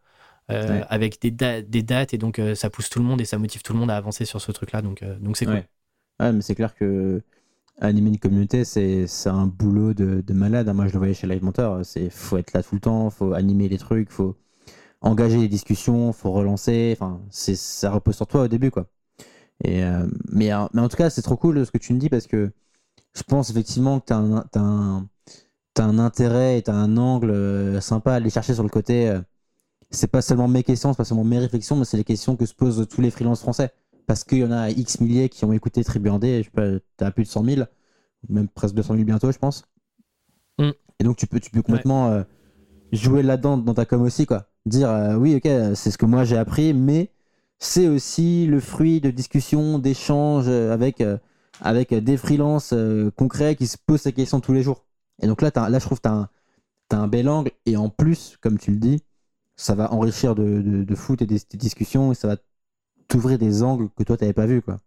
euh, 0.51 0.83
avec 0.89 1.21
des, 1.21 1.31
des, 1.31 1.83
dates, 1.83 2.15
et 2.15 2.19
donc 2.19 2.39
euh, 2.39 2.55
ça 2.55 2.71
pousse 2.71 2.89
tout 2.89 3.01
le 3.01 3.05
monde 3.05 3.21
et 3.21 3.25
ça 3.25 3.39
motive 3.39 3.63
tout 3.63 3.73
le 3.73 3.79
monde 3.79 3.91
à 3.91 3.97
avancer 3.97 4.25
sur 4.25 4.41
ce 4.41 4.51
truc-là, 4.51 4.83
donc 4.83 5.05
donc 5.21 5.37
c'est 5.37 5.45
cool. 5.45 5.65
Ouais. 6.21 6.33
mais 6.33 6.41
c'est 6.41 6.55
clair 6.55 6.75
que 6.75 7.23
animer 7.81 8.11
une 8.11 8.19
communauté, 8.19 8.65
c'est 8.65 9.07
un 9.27 9.47
boulot 9.47 9.95
de, 9.95 10.33
malade. 10.33 10.69
Hein. 10.69 10.75
Moi, 10.75 10.87
je 10.89 10.93
le 10.93 10.99
voyais 10.99 11.15
chez 11.15 11.27
Live 11.27 11.45
Mentor, 11.45 11.83
il 11.97 12.11
faut 12.11 12.37
être 12.37 12.53
là 12.53 12.63
tout 12.63 12.75
le 12.75 12.81
temps, 12.81 13.11
faut 13.11 13.33
animer 13.33 13.69
les 13.69 13.79
trucs, 13.79 14.11
faut 14.11 14.37
engager 15.01 15.39
les 15.39 15.49
discussions, 15.49 16.13
faut 16.13 16.33
relancer, 16.33 16.97
enfin, 16.99 17.21
ça 17.31 17.91
repose 17.91 18.17
sur 18.17 18.27
toi 18.27 18.43
au 18.43 18.49
début, 18.49 18.71
quoi. 18.71 18.87
Et, 19.65 19.83
euh, 19.85 20.07
mais, 20.31 20.53
euh, 20.53 20.67
mais 20.73 20.83
en 20.83 20.89
tout 20.89 20.97
cas, 20.97 21.11
c'est 21.11 21.23
trop 21.23 21.37
cool 21.37 21.65
ce 21.67 21.71
que 21.71 21.79
tu 21.79 21.93
me 21.93 21.99
dis 21.99 22.09
parce 22.09 22.27
que 22.27 22.53
je 23.15 23.23
pense 23.23 23.51
effectivement 23.51 24.01
que 24.01 24.07
tu 24.07 24.13
as 24.13 24.63
un, 24.63 25.99
intérêt 25.99 26.59
et 26.59 26.63
tu 26.63 26.71
as 26.71 26.75
un 26.75 26.97
angle 26.97 27.31
euh, 27.31 27.81
sympa 27.81 28.13
à 28.13 28.17
aller 28.17 28.31
chercher 28.31 28.55
sur 28.55 28.63
le 28.63 28.69
côté. 28.69 29.17
c'est 29.91 30.09
pas 30.09 30.23
seulement 30.23 30.49
mes 30.49 30.63
questions, 30.65 30.93
c'est 30.93 30.99
pas 30.99 31.05
seulement 31.05 31.25
mes 31.25 31.39
réflexions, 31.39 31.77
mais 31.77 31.85
c'est 31.85 31.97
les 31.97 32.05
questions 32.05 32.37
que 32.37 32.47
se 32.47 32.55
posent 32.55 32.87
tous 32.89 33.01
les 33.01 33.11
freelances 33.11 33.41
français. 33.41 33.73
Parce 34.09 34.25
qu'il 34.25 34.39
y 34.39 34.45
en 34.45 34.51
a 34.51 34.71
X 34.71 35.01
milliers 35.01 35.29
qui 35.29 35.45
ont 35.45 35.53
écouté 35.53 35.85
Tribu 35.85 36.11
D, 36.19 36.45
tu 36.53 37.05
as 37.05 37.11
plus 37.13 37.23
de 37.23 37.29
100 37.29 37.45
000, 37.45 37.63
même 38.29 38.49
presque 38.49 38.75
200 38.75 38.95
000 38.95 39.05
bientôt, 39.05 39.31
je 39.31 39.39
pense. 39.39 39.63
Mm. 40.59 40.71
Et 40.99 41.05
donc 41.05 41.17
tu 41.17 41.29
peux, 41.29 41.39
tu 41.39 41.51
peux 41.51 41.63
complètement 41.63 42.25
jouer 42.91 43.23
là-dedans 43.23 43.57
dans 43.57 43.75
ta 43.75 43.85
com 43.85 44.03
aussi, 44.03 44.27
quoi. 44.27 44.49
Dire 44.67 45.15
oui, 45.17 45.37
ok, 45.37 45.49
c'est 45.77 45.93
ce 45.93 45.99
que 45.99 46.07
moi 46.07 46.25
j'ai 46.25 46.37
appris, 46.37 46.75
mais 46.75 47.13
c'est 47.59 47.89
aussi 47.89 48.47
le 48.47 48.61
fruit 48.61 49.01
de 49.01 49.11
discussions, 49.11 49.79
d'échanges 49.79 50.49
avec, 50.49 51.01
euh, 51.01 51.19
avec 51.61 51.93
des 51.93 52.17
freelances 52.17 52.73
euh, 52.73 53.11
concrets 53.17 53.57
qui 53.57 53.67
se 53.67 53.77
posent 53.77 54.03
ces 54.03 54.13
questions 54.13 54.41
tous 54.41 54.53
les 54.53 54.63
jours. 54.63 54.85
Et 55.21 55.27
donc 55.27 55.43
là, 55.43 55.51
là 55.55 55.79
je 55.79 55.85
trouve 55.85 56.01
que 56.01 56.09
tu 56.09 56.95
as, 56.95 56.99
un 56.99 57.09
bel 57.09 57.29
angle. 57.29 57.51
Et 57.67 57.77
en 57.77 57.89
plus, 57.89 58.37
comme 58.41 58.59
tu 58.59 58.71
le 58.71 58.79
dis, 58.79 59.03
ça 59.57 59.75
va 59.75 59.93
enrichir 59.93 60.35
de, 60.35 60.63
de, 60.63 60.95
foot 60.95 61.21
et 61.21 61.27
des, 61.27 61.41
discussions 61.55 62.13
et 62.13 62.15
ça 62.15 62.29
va 62.29 62.37
t'ouvrir 63.09 63.39
des 63.39 63.63
angles 63.63 63.89
que 63.97 64.03
toi, 64.03 64.17
tu 64.17 64.25
n'avais 64.25 64.35
pas 64.35 64.47
vu. 64.47 64.63
Quoi. 64.63 64.79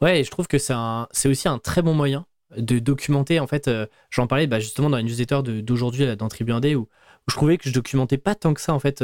Ouais, 0.00 0.20
et 0.20 0.24
je 0.24 0.30
trouve 0.30 0.46
que 0.46 0.58
c'est 0.58 1.28
aussi 1.28 1.48
un 1.48 1.58
très 1.58 1.82
bon 1.82 1.94
moyen 1.94 2.26
de 2.56 2.78
documenter. 2.78 3.40
En 3.40 3.46
fait, 3.46 3.68
euh, 3.68 3.86
j'en 4.10 4.26
parlais 4.26 4.46
bah, 4.46 4.60
justement 4.60 4.90
dans 4.90 4.96
la 4.96 5.02
newsletter 5.02 5.40
d'aujourd'hui 5.62 6.16
dans 6.16 6.28
Tribu 6.28 6.52
1D 6.52 6.74
où, 6.74 6.88
je 7.28 7.36
trouvais 7.36 7.56
que 7.56 7.68
je 7.68 7.74
documentais 7.74 8.18
pas 8.18 8.34
tant 8.34 8.52
que 8.52 8.60
ça 8.60 8.74
en 8.74 8.80
fait 8.80 9.00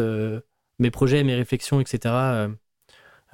mes 0.79 0.91
projets, 0.91 1.23
mes 1.25 1.35
réflexions, 1.35 1.81
etc. 1.81 2.15
Euh, 2.15 2.49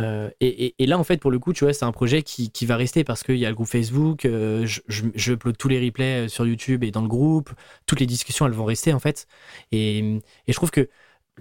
euh, 0.01 0.31
et, 0.41 0.75
là, 0.87 0.99
en 0.99 1.05
fait, 1.05 1.19
pour 1.19 1.31
le 1.31 1.39
coup, 1.39 1.53
tu 1.53 1.65
vois, 1.65 1.73
c'est 1.73 1.85
un 1.85 1.93
projet 1.93 2.23
qui, 2.23 2.67
va 2.67 2.77
rester 2.77 3.05
parce 3.05 3.23
qu'il 3.23 3.37
y 3.37 3.47
a 3.47 3.49
le 3.49 3.55
groupe 3.55 3.69
Facebook, 3.69 4.25
euh, 4.25 4.67
je, 4.67 4.81
je, 4.89 5.33
upload 5.33 5.57
tous 5.57 5.69
les 5.69 5.85
replays 5.85 6.29
sur 6.29 6.47
YouTube 6.47 6.83
et 6.85 6.91
dans 6.91 7.03
le 7.03 7.09
groupe, 7.09 7.51
toutes 7.87 8.01
les 8.01 8.07
discussions, 8.07 8.47
elles 8.47 8.53
vont 8.53 8.65
rester, 8.65 8.93
en 8.93 8.99
fait. 8.99 9.27
Et, 9.73 9.99
et 9.99 10.23
je 10.49 10.55
trouve 10.55 10.71
que, 10.71 10.89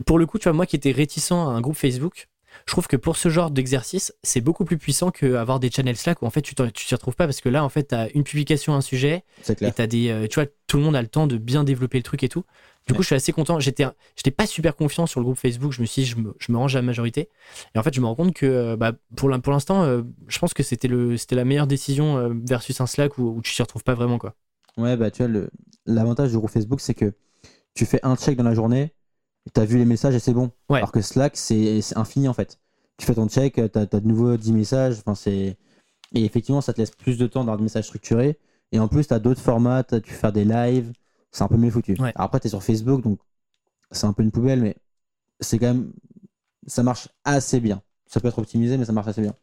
pour 0.05 0.19
le 0.19 0.25
coup, 0.25 0.37
tu 0.39 0.43
vois, 0.43 0.53
moi 0.53 0.65
qui 0.65 0.75
étais 0.75 0.91
réticent 0.91 1.31
à 1.31 1.35
un 1.35 1.61
groupe 1.61 1.75
Facebook, 1.77 2.29
je 2.65 2.71
trouve 2.71 2.87
que 2.87 2.95
pour 2.95 3.17
ce 3.17 3.29
genre 3.29 3.51
d'exercice, 3.51 4.13
c'est 4.23 4.41
beaucoup 4.41 4.65
plus 4.65 4.77
puissant 4.77 5.11
qu'avoir 5.11 5.59
des 5.59 5.69
channels 5.69 5.97
Slack 5.97 6.21
où 6.21 6.25
en 6.25 6.29
fait 6.29 6.41
tu 6.41 6.55
t'y 6.55 6.95
retrouves 6.95 7.15
pas 7.15 7.25
parce 7.25 7.41
que 7.41 7.49
là 7.49 7.63
en 7.63 7.69
fait 7.69 7.89
tu 7.89 7.95
as 7.95 8.09
une 8.15 8.23
publication, 8.23 8.73
un 8.73 8.81
sujet 8.81 9.23
et 9.49 9.71
tu 9.71 9.81
as 9.81 9.87
des 9.87 10.09
euh, 10.09 10.27
tu 10.27 10.35
vois 10.35 10.47
tout 10.67 10.77
le 10.77 10.83
monde 10.83 10.95
a 10.95 11.01
le 11.01 11.07
temps 11.07 11.27
de 11.27 11.37
bien 11.37 11.63
développer 11.63 11.97
le 11.97 12.03
truc 12.03 12.23
et 12.23 12.29
tout. 12.29 12.43
Du 12.85 12.93
coup, 12.93 13.01
je 13.01 13.07
suis 13.07 13.15
assez 13.15 13.31
content. 13.31 13.61
J'étais 13.61 13.85
j'étais 14.17 14.31
pas 14.31 14.45
super 14.45 14.75
confiant 14.75 15.05
sur 15.07 15.21
le 15.21 15.23
groupe 15.23 15.37
Facebook, 15.37 15.71
je 15.71 15.81
me 15.81 15.85
suis 15.85 16.01
dit 16.01 16.07
je 16.07 16.17
me, 16.17 16.35
je 16.37 16.51
me 16.51 16.57
range 16.57 16.75
à 16.75 16.79
la 16.79 16.85
majorité 16.85 17.29
et 17.73 17.79
en 17.79 17.83
fait, 17.83 17.93
je 17.93 18.01
me 18.01 18.05
rends 18.05 18.15
compte 18.15 18.33
que 18.33 18.45
euh, 18.45 18.75
bah, 18.75 18.91
pour 19.15 19.29
l'instant, 19.29 19.83
euh, 19.83 20.01
je 20.27 20.39
pense 20.39 20.53
que 20.53 20.63
c'était 20.63 20.89
le 20.89 21.15
c'était 21.15 21.35
la 21.35 21.45
meilleure 21.45 21.67
décision 21.67 22.33
versus 22.45 22.81
un 22.81 22.87
Slack 22.87 23.17
où, 23.17 23.35
où 23.37 23.41
tu 23.41 23.53
t'y 23.53 23.61
retrouves 23.61 23.83
pas 23.83 23.93
vraiment 23.93 24.17
quoi. 24.17 24.35
Ouais, 24.77 24.97
bah 24.97 25.11
tu 25.11 25.23
vois 25.25 25.43
l'avantage 25.85 26.31
du 26.31 26.37
groupe 26.37 26.49
Facebook 26.49 26.81
c'est 26.81 26.93
que 26.93 27.13
tu 27.73 27.85
fais 27.85 27.99
un 28.03 28.15
check 28.15 28.35
dans 28.35 28.43
la 28.43 28.53
journée 28.53 28.91
tu 29.53 29.59
as 29.59 29.65
vu 29.65 29.77
les 29.77 29.85
messages 29.85 30.15
et 30.15 30.19
c'est 30.19 30.33
bon. 30.33 30.51
Alors 30.69 30.91
que 30.91 31.01
Slack, 31.01 31.35
c'est 31.37 31.81
infini 31.95 32.27
en 32.27 32.33
fait. 32.33 32.59
Tu 32.97 33.05
fais 33.05 33.15
ton 33.15 33.27
check, 33.27 33.55
tu 33.55 33.79
as, 33.79 33.85
de 33.85 34.07
nouveau 34.07 34.37
10 34.37 34.53
messages. 34.53 34.95
Et 35.25 35.55
effectivement, 36.13 36.61
ça 36.61 36.73
te 36.73 36.79
laisse 36.79 36.91
plus 36.91 37.17
de 37.17 37.27
temps 37.27 37.41
d'avoir 37.41 37.57
des 37.57 37.63
messages 37.63 37.85
structurés. 37.85 38.37
Et 38.71 38.79
en 38.79 38.87
plus, 38.87 39.07
tu 39.07 39.13
as 39.13 39.19
d'autres 39.19 39.41
formats, 39.41 39.83
tu 39.83 40.01
fais 40.05 40.15
faire 40.15 40.33
des 40.33 40.45
lives. 40.45 40.91
C'est 41.31 41.43
un 41.43 41.47
peu 41.47 41.57
mieux 41.57 41.71
foutu. 41.71 41.97
après, 42.15 42.39
tu 42.39 42.47
es 42.47 42.49
sur 42.49 42.63
Facebook, 42.63 43.01
donc 43.01 43.19
c'est 43.91 44.05
un 44.05 44.13
peu 44.13 44.23
une 44.23 44.31
poubelle, 44.31 44.61
mais 44.61 44.75
c'est 45.39 45.59
quand 45.59 45.67
même. 45.67 45.93
Ça 46.67 46.83
marche 46.83 47.09
assez 47.25 47.59
bien. 47.59 47.81
Ça 48.05 48.19
peut 48.19 48.27
être 48.27 48.39
optimisé, 48.39 48.77
mais 48.77 48.85
ça 48.85 48.93
marche 48.93 49.07
assez 49.07 49.21
bien. 49.21 49.33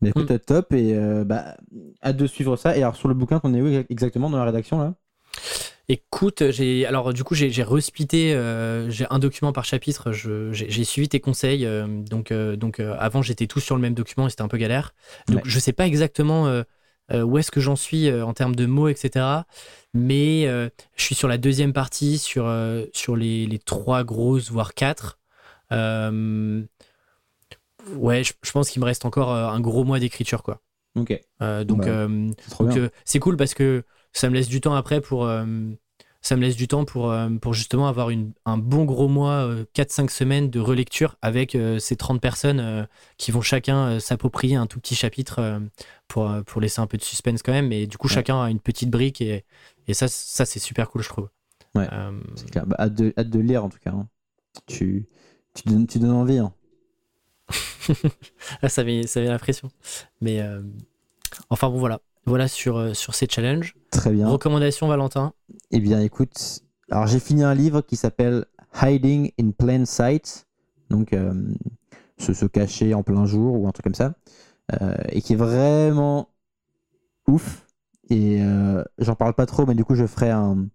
Mais 0.00 0.10
écoute, 0.10 0.30
mm. 0.30 0.38
top. 0.40 0.72
Et 0.72 0.94
euh, 0.94 1.24
bah, 1.24 1.56
hâte 2.02 2.16
de 2.16 2.26
suivre 2.26 2.56
ça. 2.56 2.76
Et 2.76 2.82
alors, 2.82 2.96
sur 2.96 3.08
le 3.08 3.14
bouquin, 3.14 3.40
qu'on 3.40 3.54
est 3.54 3.62
où 3.62 3.84
exactement 3.88 4.28
dans 4.28 4.38
la 4.38 4.44
rédaction 4.44 4.78
là? 4.78 4.94
Écoute, 5.88 6.50
j'ai 6.50 6.84
alors 6.84 7.12
du 7.12 7.22
coup 7.22 7.36
j'ai 7.36 7.62
resplité, 7.62 8.34
euh, 8.34 8.90
j'ai 8.90 9.06
un 9.08 9.20
document 9.20 9.52
par 9.52 9.64
chapitre. 9.64 10.10
J'ai 10.10 10.84
suivi 10.84 11.08
tes 11.08 11.20
conseils. 11.20 11.64
Euh, 11.64 11.86
donc 11.86 12.32
euh, 12.32 12.56
donc 12.56 12.80
avant 12.80 13.22
j'étais 13.22 13.46
tous 13.46 13.60
sur 13.60 13.76
le 13.76 13.82
même 13.82 13.94
document 13.94 14.26
et 14.26 14.30
c'était 14.30 14.42
un 14.42 14.48
peu 14.48 14.56
galère. 14.56 14.94
Donc 15.28 15.42
je 15.44 15.58
sais 15.60 15.72
pas 15.72 15.86
exactement 15.86 16.62
où 17.12 17.38
est-ce 17.38 17.52
que 17.52 17.60
j'en 17.60 17.76
suis 17.76 18.12
en 18.12 18.34
termes 18.34 18.56
de 18.56 18.66
mots, 18.66 18.88
etc. 18.88 19.24
Mais 19.94 20.46
je 20.96 21.02
suis 21.02 21.14
sur 21.14 21.28
la 21.28 21.38
deuxième 21.38 21.72
partie 21.72 22.18
sur 22.18 22.52
sur 22.92 23.14
les, 23.14 23.46
les, 23.46 23.58
trois 23.60 24.02
grosses 24.02 24.50
voire 24.50 24.74
quatre. 24.74 25.20
ouais, 25.70 25.76
je, 28.24 28.32
pense 28.52 28.70
qu'il 28.70 28.80
me 28.82 28.86
reste 28.86 29.04
encore 29.04 29.32
un 29.32 29.60
gros 29.60 29.84
mois 29.84 30.00
d'écriture 30.00 30.42
quoi. 30.42 30.60
Ok. 30.96 31.16
donc 31.64 31.86
bah, 31.86 32.08
c'est 33.04 33.20
cool 33.20 33.36
parce 33.36 33.54
que 33.54 33.84
ça 34.16 34.30
me 34.30 34.34
laisse 34.34 34.48
du 34.48 34.60
temps 34.60 34.74
après 34.74 35.00
pour 35.00 35.26
euh, 35.26 35.44
ça 36.22 36.36
me 36.36 36.40
laisse 36.40 36.56
du 36.56 36.66
temps 36.66 36.84
pour, 36.84 37.12
euh, 37.12 37.28
pour 37.40 37.54
justement 37.54 37.86
avoir 37.86 38.10
une, 38.10 38.32
un 38.46 38.58
bon 38.58 38.84
gros 38.84 39.08
mois, 39.08 39.48
4-5 39.74 40.04
euh, 40.04 40.08
semaines 40.08 40.50
de 40.50 40.58
relecture 40.58 41.16
avec 41.22 41.56
ces 41.78 41.96
30 41.96 42.20
personnes 42.20 42.88
qui 43.16 43.30
vont 43.30 43.42
chacun 43.42 44.00
s'approprier 44.00 44.56
un 44.56 44.66
tout 44.66 44.80
petit 44.80 44.96
chapitre 44.96 45.60
pour, 46.08 46.28
pour 46.46 46.60
laisser 46.60 46.80
un 46.80 46.88
peu 46.88 46.96
de 46.96 47.04
suspense 47.04 47.42
quand 47.42 47.52
même. 47.52 47.68
Mais 47.68 47.86
du 47.86 47.96
coup, 47.96 48.08
chacun 48.08 48.42
a 48.42 48.50
une 48.50 48.58
petite 48.58 48.90
brique 48.90 49.20
et, 49.20 49.44
et 49.86 49.94
ça, 49.94 50.08
ça 50.08 50.44
c'est 50.44 50.58
super 50.58 50.90
cool, 50.90 51.02
je 51.02 51.08
trouve. 51.10 51.28
Ouais, 51.76 51.86
c'est 52.34 52.50
clair. 52.50 52.66
Bah, 52.66 52.76
hâte, 52.80 52.94
de, 52.94 53.14
hâte, 53.16 53.30
de, 53.30 53.38
lire 53.38 53.64
en 53.64 53.68
tout 53.68 53.78
cas. 53.78 53.90
Hein. 53.90 54.08
Tu, 54.66 55.06
tu, 55.54 55.68
donnes, 55.68 55.86
tu 55.86 56.00
donnes 56.00 56.10
envie. 56.10 56.38
Hein. 56.38 56.52
Ah, 58.62 58.68
ça, 58.68 58.82
met, 58.82 59.06
ça 59.06 59.20
met 59.20 59.28
la 59.28 59.38
pression. 59.38 59.70
Mais 60.20 60.42
enfin 61.50 61.70
bon, 61.70 61.78
voilà. 61.78 62.00
Voilà 62.26 62.48
sur, 62.48 62.76
euh, 62.76 62.92
sur 62.92 63.14
ces 63.14 63.26
challenges. 63.30 63.76
Très 63.90 64.10
bien. 64.10 64.28
Recommandation, 64.28 64.88
Valentin 64.88 65.32
Eh 65.70 65.78
bien, 65.78 66.00
écoute, 66.00 66.60
alors 66.90 67.06
j'ai 67.06 67.20
fini 67.20 67.44
un 67.44 67.54
livre 67.54 67.82
qui 67.82 67.94
s'appelle 67.94 68.46
Hiding 68.82 69.30
in 69.40 69.52
Plain 69.52 69.84
Sight, 69.84 70.48
donc 70.90 71.12
euh, 71.12 71.32
se, 72.18 72.32
se, 72.32 72.44
cacher 72.46 72.94
en 72.94 73.04
plein 73.04 73.26
jour 73.26 73.60
ou 73.60 73.68
un 73.68 73.70
truc 73.70 73.84
comme 73.84 73.94
ça, 73.94 74.14
euh, 74.72 74.96
et 75.10 75.22
qui 75.22 75.34
est 75.34 75.36
vraiment 75.36 76.28
ouf. 77.28 77.64
Et 78.10 78.40
j'en 78.98 79.16
parle 79.16 79.34
pas 79.34 79.46
trop, 79.46 79.66
mais 79.66 79.74
du 79.74 79.84
coup, 79.84 79.96
je 79.96 80.06
ferai 80.06 80.30
un, 80.30 80.68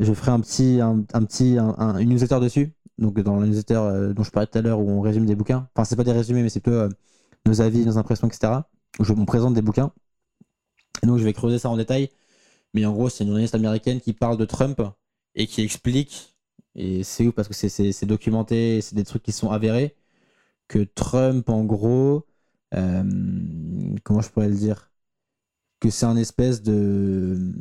je 0.00 0.14
ferai 0.14 0.30
un 0.30 0.40
petit, 0.40 0.80
un, 0.80 1.02
petit, 1.02 1.58
un, 1.58 1.98
une 1.98 2.08
newsletter 2.08 2.40
dessus. 2.40 2.72
Donc 2.96 3.20
dans 3.20 3.38
la 3.40 3.46
newsletter 3.46 4.14
dont 4.16 4.22
je 4.22 4.30
parlais 4.30 4.46
tout 4.46 4.56
à 4.56 4.62
l'heure 4.62 4.80
où 4.80 4.88
on 4.88 5.02
résume 5.02 5.26
des 5.26 5.34
bouquins. 5.34 5.68
Enfin, 5.74 5.84
c'est 5.84 5.96
pas 5.96 6.04
des 6.04 6.12
résumés, 6.12 6.42
mais 6.42 6.48
c'est 6.48 6.60
peu 6.60 6.88
nos 7.44 7.60
avis, 7.60 7.84
nos 7.84 7.98
impressions, 7.98 8.26
etc. 8.26 8.54
Où 8.98 9.04
je, 9.04 9.12
on 9.12 9.26
présente 9.26 9.52
des 9.52 9.60
bouquins 9.60 9.92
donc 11.06 11.18
je 11.18 11.24
vais 11.24 11.32
creuser 11.32 11.58
ça 11.58 11.70
en 11.70 11.76
détail. 11.76 12.10
Mais 12.74 12.86
en 12.86 12.92
gros, 12.92 13.08
c'est 13.08 13.24
une 13.24 13.28
journaliste 13.30 13.54
américaine 13.54 14.00
qui 14.00 14.12
parle 14.14 14.38
de 14.38 14.44
Trump 14.46 14.80
et 15.34 15.46
qui 15.46 15.62
explique, 15.62 16.36
et 16.74 17.04
c'est 17.04 17.26
ouf 17.26 17.34
parce 17.34 17.48
que 17.48 17.54
c'est 17.54 18.06
documenté, 18.06 18.80
c'est 18.82 18.94
des 18.96 19.04
trucs 19.04 19.22
qui 19.22 19.32
sont 19.32 19.50
avérés, 19.50 19.96
que 20.68 20.80
Trump, 20.84 21.48
en 21.50 21.64
gros, 21.64 22.26
euh, 22.74 23.04
comment 24.04 24.20
je 24.22 24.30
pourrais 24.30 24.48
le 24.48 24.56
dire 24.56 24.90
que 25.80 25.90
c'est 25.90 26.06
un 26.06 26.16
espèce 26.16 26.62
de 26.62 27.52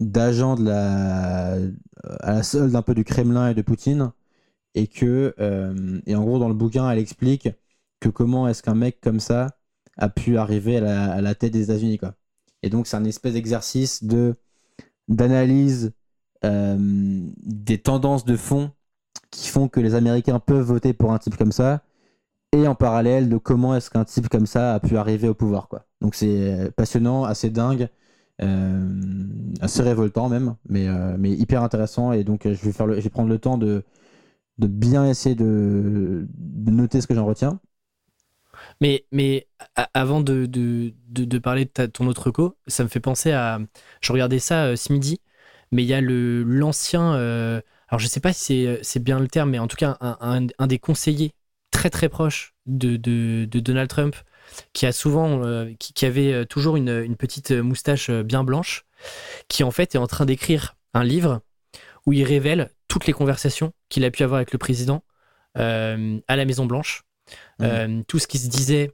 d'agent 0.00 0.54
de 0.56 0.64
la 0.64 1.58
à 2.20 2.32
la 2.32 2.42
solde 2.42 2.74
un 2.74 2.82
peu 2.82 2.94
du 2.94 3.04
Kremlin 3.04 3.50
et 3.50 3.54
de 3.54 3.62
Poutine 3.62 4.12
et 4.74 4.86
que 4.88 5.34
euh, 5.40 6.00
et 6.06 6.16
en 6.16 6.24
gros 6.24 6.38
dans 6.38 6.48
le 6.48 6.54
bouquin 6.54 6.90
elle 6.90 6.98
explique 6.98 7.48
que 8.00 8.08
comment 8.08 8.48
est-ce 8.48 8.62
qu'un 8.62 8.74
mec 8.74 9.00
comme 9.00 9.20
ça 9.20 9.58
a 9.98 10.08
pu 10.08 10.38
arriver 10.38 10.78
à 10.78 10.80
la, 10.80 11.12
à 11.12 11.20
la 11.22 11.34
tête 11.34 11.52
des 11.52 11.64
États-Unis 11.64 11.98
quoi 11.98 12.16
et 12.62 12.70
donc 12.70 12.86
c'est 12.86 12.96
un 12.96 13.04
espèce 13.04 13.34
d'exercice 13.34 14.04
de 14.04 14.36
d'analyse 15.08 15.92
euh, 16.44 16.76
des 16.78 17.78
tendances 17.78 18.24
de 18.24 18.36
fond 18.36 18.72
qui 19.30 19.48
font 19.48 19.68
que 19.68 19.80
les 19.80 19.94
Américains 19.94 20.38
peuvent 20.38 20.64
voter 20.64 20.92
pour 20.92 21.12
un 21.12 21.18
type 21.18 21.36
comme 21.36 21.52
ça 21.52 21.82
et 22.52 22.66
en 22.66 22.74
parallèle 22.74 23.28
de 23.28 23.36
comment 23.38 23.74
est-ce 23.76 23.90
qu'un 23.90 24.04
type 24.04 24.28
comme 24.28 24.46
ça 24.46 24.74
a 24.74 24.80
pu 24.80 24.96
arriver 24.96 25.28
au 25.28 25.34
pouvoir 25.34 25.68
quoi 25.68 25.86
donc 26.00 26.14
c'est 26.14 26.70
passionnant 26.76 27.24
assez 27.24 27.50
dingue 27.50 27.88
euh, 28.42 28.88
assez 29.60 29.82
révoltant 29.82 30.28
même, 30.30 30.56
mais, 30.68 30.88
euh, 30.88 31.16
mais 31.18 31.30
hyper 31.30 31.62
intéressant. 31.62 32.12
Et 32.12 32.24
donc, 32.24 32.42
je 32.44 32.64
vais, 32.64 32.72
faire 32.72 32.86
le, 32.86 32.96
je 32.96 33.00
vais 33.02 33.10
prendre 33.10 33.28
le 33.28 33.38
temps 33.38 33.58
de, 33.58 33.84
de 34.58 34.66
bien 34.66 35.06
essayer 35.06 35.34
de 35.34 36.26
noter 36.38 37.00
ce 37.00 37.06
que 37.06 37.14
j'en 37.14 37.26
retiens. 37.26 37.60
Mais, 38.80 39.04
mais 39.12 39.46
avant 39.94 40.20
de, 40.22 40.46
de, 40.46 40.94
de, 41.10 41.38
parler 41.38 41.66
de 41.74 41.86
ton 41.86 42.06
autre 42.06 42.30
co, 42.30 42.56
ça 42.66 42.82
me 42.82 42.88
fait 42.88 43.00
penser 43.00 43.30
à. 43.32 43.58
Je 44.00 44.12
regardais 44.12 44.38
ça 44.38 44.66
euh, 44.66 44.76
ce 44.76 44.92
midi, 44.92 45.20
mais 45.70 45.82
il 45.82 45.86
y 45.88 45.94
a 45.94 46.00
le 46.00 46.42
l'ancien. 46.44 47.14
euh, 47.14 47.60
alors 47.88 47.98
je 48.00 48.06
sais 48.06 48.20
pas 48.20 48.32
si 48.32 48.44
c'est- 48.44 48.80
c'est 48.82 49.02
bien 49.02 49.18
le 49.20 49.28
terme, 49.28 49.50
mais 49.50 49.58
en 49.58 49.66
tout 49.68 49.76
cas, 49.76 49.96
un, 50.00 50.46
un, 50.58 50.66
des 50.66 50.78
conseillers 50.78 51.32
très 51.70 51.90
très 51.90 52.08
proches 52.08 52.54
de, 52.66 52.96
de, 52.96 53.44
Donald 53.60 53.88
Trump, 53.90 54.16
qui 54.72 54.86
a 54.86 54.92
souvent. 54.92 55.44
euh, 55.44 55.72
qui, 55.78 55.92
qui 55.92 56.06
avait 56.06 56.32
euh, 56.32 56.44
toujours 56.46 56.76
une, 56.76 56.88
une 56.90 57.16
petite 57.16 57.50
moustache 57.52 58.08
euh, 58.10 58.22
bien 58.22 58.44
blanche, 58.44 58.86
qui 59.48 59.64
en 59.64 59.70
fait 59.70 59.94
est 59.94 59.98
en 59.98 60.06
train 60.06 60.26
d'écrire 60.26 60.76
un 60.94 61.04
livre 61.04 61.42
où 62.06 62.12
il 62.12 62.24
révèle 62.24 62.70
toutes 62.88 63.06
les 63.06 63.12
conversations 63.12 63.72
qu'il 63.88 64.04
a 64.04 64.10
pu 64.10 64.22
avoir 64.22 64.38
avec 64.38 64.52
le 64.52 64.58
président 64.58 65.04
euh, 65.58 66.20
à 66.28 66.36
la 66.36 66.44
Maison 66.44 66.66
Blanche. 67.58 67.70
Euh, 67.70 68.02
tout 68.08 68.18
ce 68.18 68.26
qui 68.26 68.38
se 68.38 68.48
disait 68.48 68.92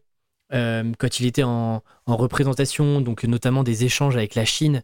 euh, 0.53 0.93
quand 0.99 1.20
il 1.20 1.26
était 1.26 1.43
en, 1.43 1.82
en 2.07 2.16
représentation, 2.16 3.01
donc 3.01 3.24
notamment 3.24 3.62
des 3.62 3.84
échanges 3.84 4.16
avec 4.16 4.34
la 4.34 4.45
Chine 4.45 4.82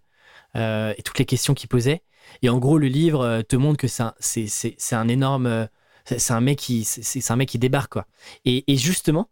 euh, 0.56 0.94
et 0.96 1.02
toutes 1.02 1.18
les 1.18 1.24
questions 1.24 1.54
qu'il 1.54 1.68
posait. 1.68 2.02
Et 2.42 2.48
en 2.48 2.58
gros, 2.58 2.78
le 2.78 2.88
livre 2.88 3.42
te 3.42 3.56
montre 3.56 3.78
que 3.78 3.88
c'est 3.88 4.94
un, 4.94 5.08
énorme. 5.08 5.68
c'est 6.04 6.32
un 6.32 6.40
mec 6.40 6.58
qui, 6.58 6.88
un 7.28 7.36
mec 7.36 7.48
qui 7.48 7.58
débarque 7.58 7.92
quoi. 7.92 8.06
Et, 8.44 8.64
justement, 8.76 9.28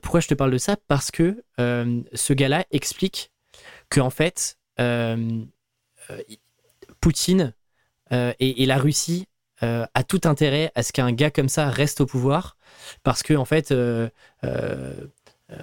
pourquoi 0.00 0.20
je 0.20 0.28
te 0.28 0.34
parle 0.34 0.52
de 0.52 0.58
ça? 0.58 0.76
Parce 0.86 1.10
que 1.10 1.44
ce 1.58 2.32
gars-là 2.32 2.64
explique 2.70 3.32
que 3.90 4.00
en 4.00 4.10
fait, 4.10 4.58
Poutine 7.00 7.52
et 8.12 8.66
la 8.66 8.78
Russie 8.78 9.26
euh, 9.62 9.86
a 9.94 10.02
tout 10.02 10.20
intérêt 10.24 10.72
à 10.74 10.82
ce 10.82 10.92
qu'un 10.92 11.12
gars 11.12 11.30
comme 11.30 11.48
ça 11.48 11.68
reste 11.68 12.00
au 12.00 12.06
pouvoir, 12.06 12.56
parce 13.02 13.22
que 13.22 13.34
en 13.34 13.44
fait, 13.44 13.70
euh, 13.70 14.08
euh, 14.42 14.92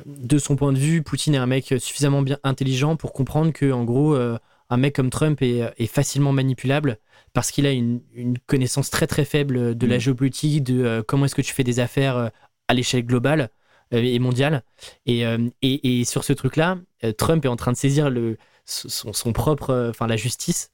de 0.06 0.38
son 0.38 0.56
point 0.56 0.72
de 0.72 0.78
vue, 0.78 1.02
Poutine 1.04 1.36
est 1.36 1.40
un 1.40 1.46
mec 1.46 1.74
suffisamment 1.80 2.22
bien 2.22 2.38
intelligent 2.44 2.96
pour 2.96 3.12
comprendre 3.14 3.52
que, 3.52 3.72
en 3.72 3.84
gros, 3.84 4.16
un 4.16 4.78
mec 4.78 4.96
comme 4.96 5.10
Trump 5.10 5.42
est, 5.42 5.74
est 5.78 5.88
facilement 5.88 6.32
manipulable 6.32 6.98
parce 7.34 7.52
qu'il 7.52 7.66
a 7.66 7.72
une, 7.72 8.02
une 8.14 8.38
connaissance 8.40 8.90
très 8.90 9.08
très 9.08 9.26
faible 9.26 9.78
de 9.78 9.88
la 9.88 9.98
Mm. 9.98 10.00
géopolitique, 10.00 10.64
de 10.64 11.04
comment 11.08 11.26
est-ce 11.26 11.36
que 11.36 11.42
tu 11.42 11.54
fais 11.54 11.64
des 11.64 11.80
affaires 11.80 12.32
à 12.68 12.74
l'échelle 12.74 13.06
globale 13.06 13.50
et 13.92 14.20
mondiale. 14.20 14.64
Et, 15.06 15.24
et, 15.62 16.00
et 16.00 16.06
sur 16.06 16.24
ce 16.24 16.32
truc-là, 16.32 16.78
Trump 17.18 17.44
est 17.44 17.50
en 17.50 17.58
train 17.58 17.74
de 17.74 17.78
saisir 17.78 18.10
le, 18.10 18.38
son, 18.66 19.12
son 19.12 19.34
propre, 19.34 19.90
enfin 19.90 20.08
la 20.08 20.16
justice, 20.16 20.72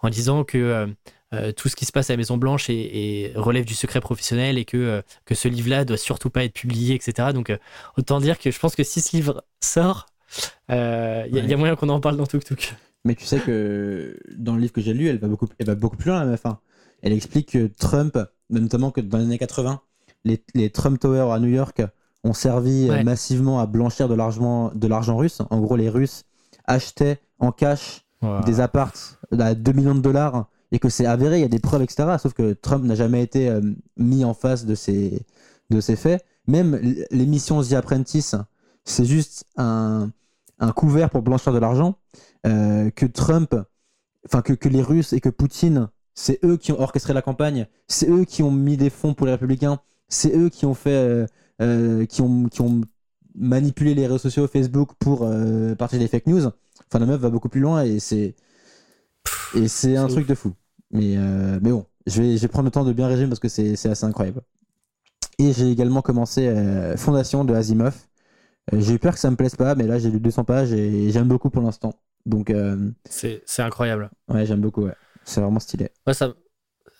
en 0.00 0.10
disant 0.10 0.44
que 0.44 0.94
euh, 1.32 1.52
tout 1.52 1.68
ce 1.68 1.76
qui 1.76 1.84
se 1.86 1.92
passe 1.92 2.10
à 2.10 2.12
la 2.14 2.16
Maison 2.18 2.36
Blanche 2.36 2.68
est- 2.68 3.32
relève 3.36 3.64
du 3.64 3.74
secret 3.74 4.00
professionnel 4.00 4.58
et 4.58 4.64
que, 4.64 4.76
euh, 4.76 5.02
que 5.24 5.34
ce 5.34 5.48
livre-là 5.48 5.84
doit 5.84 5.96
surtout 5.96 6.30
pas 6.30 6.44
être 6.44 6.52
publié, 6.54 6.94
etc. 6.94 7.28
Donc 7.32 7.50
euh, 7.50 7.56
autant 7.98 8.20
dire 8.20 8.38
que 8.38 8.50
je 8.50 8.58
pense 8.58 8.74
que 8.76 8.84
si 8.84 9.00
ce 9.00 9.16
livre 9.16 9.44
sort, 9.60 10.06
il 10.68 10.74
y, 10.74 10.78
a- 10.78 11.26
y 11.26 11.38
a 11.38 11.42
Ouais. 11.44 11.56
moyen 11.56 11.76
qu'on 11.76 11.88
en 11.88 12.00
parle 12.00 12.16
dans 12.16 12.26
Tuk 12.26 12.44
Tuk. 12.44 12.74
Mais 13.04 13.14
tu 13.14 13.24
sais 13.24 13.40
que 13.40 14.16
dans 14.36 14.54
le 14.54 14.60
livre 14.60 14.72
que 14.72 14.80
j'ai 14.80 14.94
lu, 14.94 15.08
elle 15.08 15.18
va 15.18 15.26
beaucoup, 15.28 15.48
elle 15.58 15.66
va 15.66 15.74
beaucoup 15.74 15.96
plus 15.96 16.10
loin, 16.10 16.20
la 16.20 16.26
meuf. 16.26 16.46
hein. 16.46 16.58
Elle 17.02 17.12
explique 17.12 17.50
que 17.52 17.66
Trump, 17.66 18.16
notamment 18.48 18.90
que 18.92 19.00
dans 19.00 19.18
les 19.18 19.24
années 19.24 19.38
80, 19.38 19.80
les, 20.24 20.40
les 20.54 20.70
Trump 20.70 21.00
Towers 21.00 21.32
à 21.32 21.40
New 21.40 21.48
York 21.48 21.82
ont 22.22 22.32
servi 22.32 22.88
Ouais. 22.88 23.02
massivement 23.02 23.58
à 23.58 23.66
blanchir 23.66 24.08
de 24.08 24.14
l'argent, 24.14 24.70
de 24.74 24.86
l'argent 24.86 25.16
russe. 25.16 25.40
En 25.50 25.60
gros, 25.60 25.74
les 25.76 25.88
Russes 25.88 26.22
achetaient 26.66 27.18
en 27.40 27.50
cash 27.50 28.02
des 28.46 28.60
apparts 28.60 28.92
à 29.36 29.54
2 29.56 29.72
millions 29.72 29.96
de 29.96 30.00
dollars 30.00 30.46
et 30.72 30.80
que 30.80 30.88
c'est 30.90 31.06
avéré, 31.06 31.38
il 31.38 31.42
y 31.42 31.44
a 31.44 31.48
des 31.48 31.60
preuves, 31.60 31.82
etc. 31.82 32.16
Sauf 32.20 32.34
que 32.34 32.54
Trump 32.54 32.84
n'a 32.84 32.96
jamais 32.96 33.22
été 33.22 33.48
euh, 33.50 33.60
mis 33.98 34.24
en 34.24 34.34
face 34.34 34.66
de 34.66 34.74
ces, 34.74 35.22
de 35.70 35.80
ces 35.80 35.96
faits. 35.96 36.24
Même 36.48 36.80
l'émission 37.12 37.62
The 37.62 37.74
Apprentice, 37.74 38.34
c'est 38.84 39.04
juste 39.04 39.44
un, 39.56 40.10
un 40.58 40.72
couvert 40.72 41.10
pour 41.10 41.22
blanchir 41.22 41.52
de 41.52 41.58
l'argent. 41.60 41.96
euh, 42.46 42.90
que 42.90 43.06
Trump, 43.06 43.54
enfin 44.26 44.42
que, 44.42 44.52
que 44.54 44.68
les 44.68 44.82
Russes 44.82 45.12
et 45.12 45.20
que 45.20 45.28
Poutine, 45.30 45.88
c'est 46.14 46.40
eux 46.44 46.56
qui 46.56 46.72
ont 46.72 46.80
orchestré 46.80 47.14
la 47.14 47.22
campagne, 47.22 47.66
c'est 47.88 48.08
eux 48.10 48.24
qui 48.24 48.42
ont 48.42 48.50
mis 48.50 48.76
des 48.76 48.90
fonds 48.90 49.14
pour 49.14 49.26
les 49.26 49.32
républicains, 49.32 49.80
c'est 50.08 50.34
eux 50.36 50.48
qui 50.50 50.66
ont 50.66 50.74
fait, 50.74 51.26
euh, 51.62 52.06
qui, 52.06 52.22
ont, 52.22 52.48
qui 52.48 52.60
ont 52.62 52.80
manipulé 53.34 53.94
les 53.94 54.06
réseaux 54.06 54.18
sociaux, 54.18 54.46
Facebook 54.48 54.90
pour 54.98 55.28
partager 55.78 56.00
des 56.02 56.08
fake 56.08 56.26
news. 56.26 56.46
Enfin, 56.46 56.98
la 56.98 57.06
meuf 57.06 57.20
va 57.20 57.30
beaucoup 57.30 57.48
plus 57.48 57.60
loin 57.60 57.84
et 57.84 58.00
c'est 58.00 58.34
et 59.54 59.68
c'est 59.68 59.96
un 59.96 60.08
truc 60.08 60.26
de 60.26 60.34
fou. 60.34 60.52
Mais, 60.92 61.16
euh, 61.16 61.58
mais 61.62 61.70
bon, 61.70 61.86
je 62.06 62.22
vais, 62.22 62.36
je 62.36 62.42
vais 62.42 62.48
prendre 62.48 62.66
le 62.66 62.70
temps 62.70 62.84
de 62.84 62.92
bien 62.92 63.06
résumer 63.08 63.28
parce 63.28 63.40
que 63.40 63.48
c'est 63.48 63.72
assez 63.88 64.04
incroyable. 64.04 64.42
Et 65.38 65.52
j'ai 65.52 65.70
également 65.70 66.02
commencé 66.02 66.46
euh, 66.48 66.96
Fondation 66.96 67.44
de 67.44 67.54
Asimov. 67.54 67.96
Euh, 68.72 68.80
j'ai 68.80 68.94
eu 68.94 68.98
peur 68.98 69.14
que 69.14 69.18
ça 69.18 69.30
me 69.30 69.36
plaise 69.36 69.56
pas, 69.56 69.74
mais 69.74 69.86
là 69.86 69.98
j'ai 69.98 70.10
lu 70.10 70.20
200 70.20 70.44
pages 70.44 70.72
et 70.72 71.10
j'aime 71.10 71.28
beaucoup 71.28 71.50
pour 71.50 71.62
l'instant. 71.62 71.94
Donc, 72.26 72.50
euh, 72.50 72.90
C'est 73.08 73.42
incroyable. 73.58 74.10
ouais, 74.28 74.46
j'aime 74.46 74.60
beaucoup, 74.60 74.82
ouais. 74.82 74.94
C'est 75.24 75.40
vraiment 75.40 75.58
stylé. 75.60 75.90
Moi, 76.06 76.14
ça, 76.14 76.32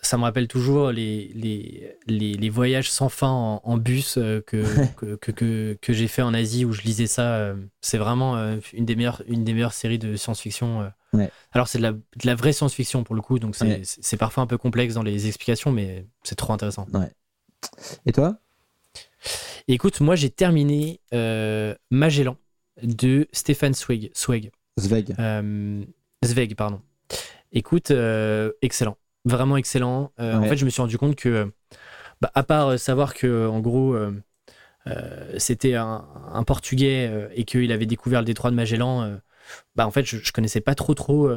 ça 0.03 0.17
me 0.17 0.23
rappelle 0.23 0.47
toujours 0.47 0.91
les, 0.91 1.31
les, 1.35 1.95
les, 2.07 2.33
les 2.33 2.49
voyages 2.49 2.91
sans 2.91 3.09
fin 3.09 3.29
en, 3.29 3.61
en 3.63 3.77
bus 3.77 4.17
euh, 4.17 4.41
que, 4.41 4.63
que, 4.97 5.15
que, 5.15 5.31
que, 5.31 5.77
que 5.81 5.93
j'ai 5.93 6.07
fait 6.07 6.21
en 6.21 6.33
Asie 6.33 6.65
où 6.65 6.71
je 6.73 6.81
lisais 6.81 7.07
ça. 7.07 7.35
euh, 7.35 7.55
C'est 7.81 7.97
vraiment 7.97 8.35
euh, 8.37 8.57
une, 8.73 8.85
des 8.85 8.95
meilleures, 8.95 9.21
une 9.27 9.43
des 9.43 9.53
meilleures 9.53 9.73
séries 9.73 9.99
de 9.99 10.15
science-fiction. 10.15 10.91
Ouais. 11.13 11.29
Alors, 11.51 11.67
c'est 11.67 11.77
de 11.77 11.83
la, 11.83 11.91
de 11.93 12.01
la 12.25 12.35
vraie 12.35 12.53
science-fiction 12.53 13.03
pour 13.03 13.15
le 13.15 13.21
coup, 13.21 13.39
donc 13.39 13.55
c'est 13.55 13.65
Ouais. 13.65 14.17
parfois 14.17 14.43
un 14.43 14.47
peu 14.47 14.57
complexe 14.57 14.93
dans 14.95 15.03
les 15.03 15.27
explications, 15.27 15.71
mais 15.71 16.05
c'est 16.23 16.35
trop 16.35 16.53
intéressant. 16.53 16.87
Et 18.05 18.11
toi? 18.11 18.37
Écoute, 19.67 20.01
moi, 20.01 20.15
j'ai 20.15 20.29
terminé 20.29 20.99
euh, 21.13 21.73
Magellan 21.91 22.35
de 22.81 23.27
Stéphane 23.31 23.73
Zweig. 23.73 24.11
Zweig. 24.17 24.51
Zweig. 24.79 25.15
Euh, 25.19 25.83
Zweig, 26.25 26.55
pardon. 26.55 26.81
Écoute, 27.51 27.91
euh, 27.91 28.51
excellent. 28.61 28.97
Vraiment 29.25 29.57
excellent. 29.57 30.11
Euh, 30.19 30.33
En 30.37 30.43
fait, 30.49 30.57
je 30.57 30.65
me 30.65 30.69
suis 30.69 30.81
rendu 30.81 30.97
compte 30.97 31.15
que, 31.15 31.51
bah, 32.21 32.31
à 32.35 32.43
part 32.43 32.69
euh, 32.69 32.77
savoir 32.77 33.13
que, 33.13 33.47
en 33.47 33.59
gros, 33.61 33.95
euh, 33.95 34.11
c'était 35.37 35.75
un, 35.75 36.05
un 36.33 36.43
Portugais 36.43 37.29
et 37.35 37.45
qu'il 37.45 37.71
avait 37.71 37.85
découvert 37.85 38.21
le 38.21 38.25
détroit 38.25 38.51
de 38.51 38.55
Magellan, 38.55 39.19
bah, 39.75 39.87
en 39.87 39.91
fait, 39.91 40.05
je, 40.05 40.17
je 40.17 40.31
connaissais 40.33 40.61
pas 40.61 40.75
trop, 40.75 40.93
trop 40.93 41.29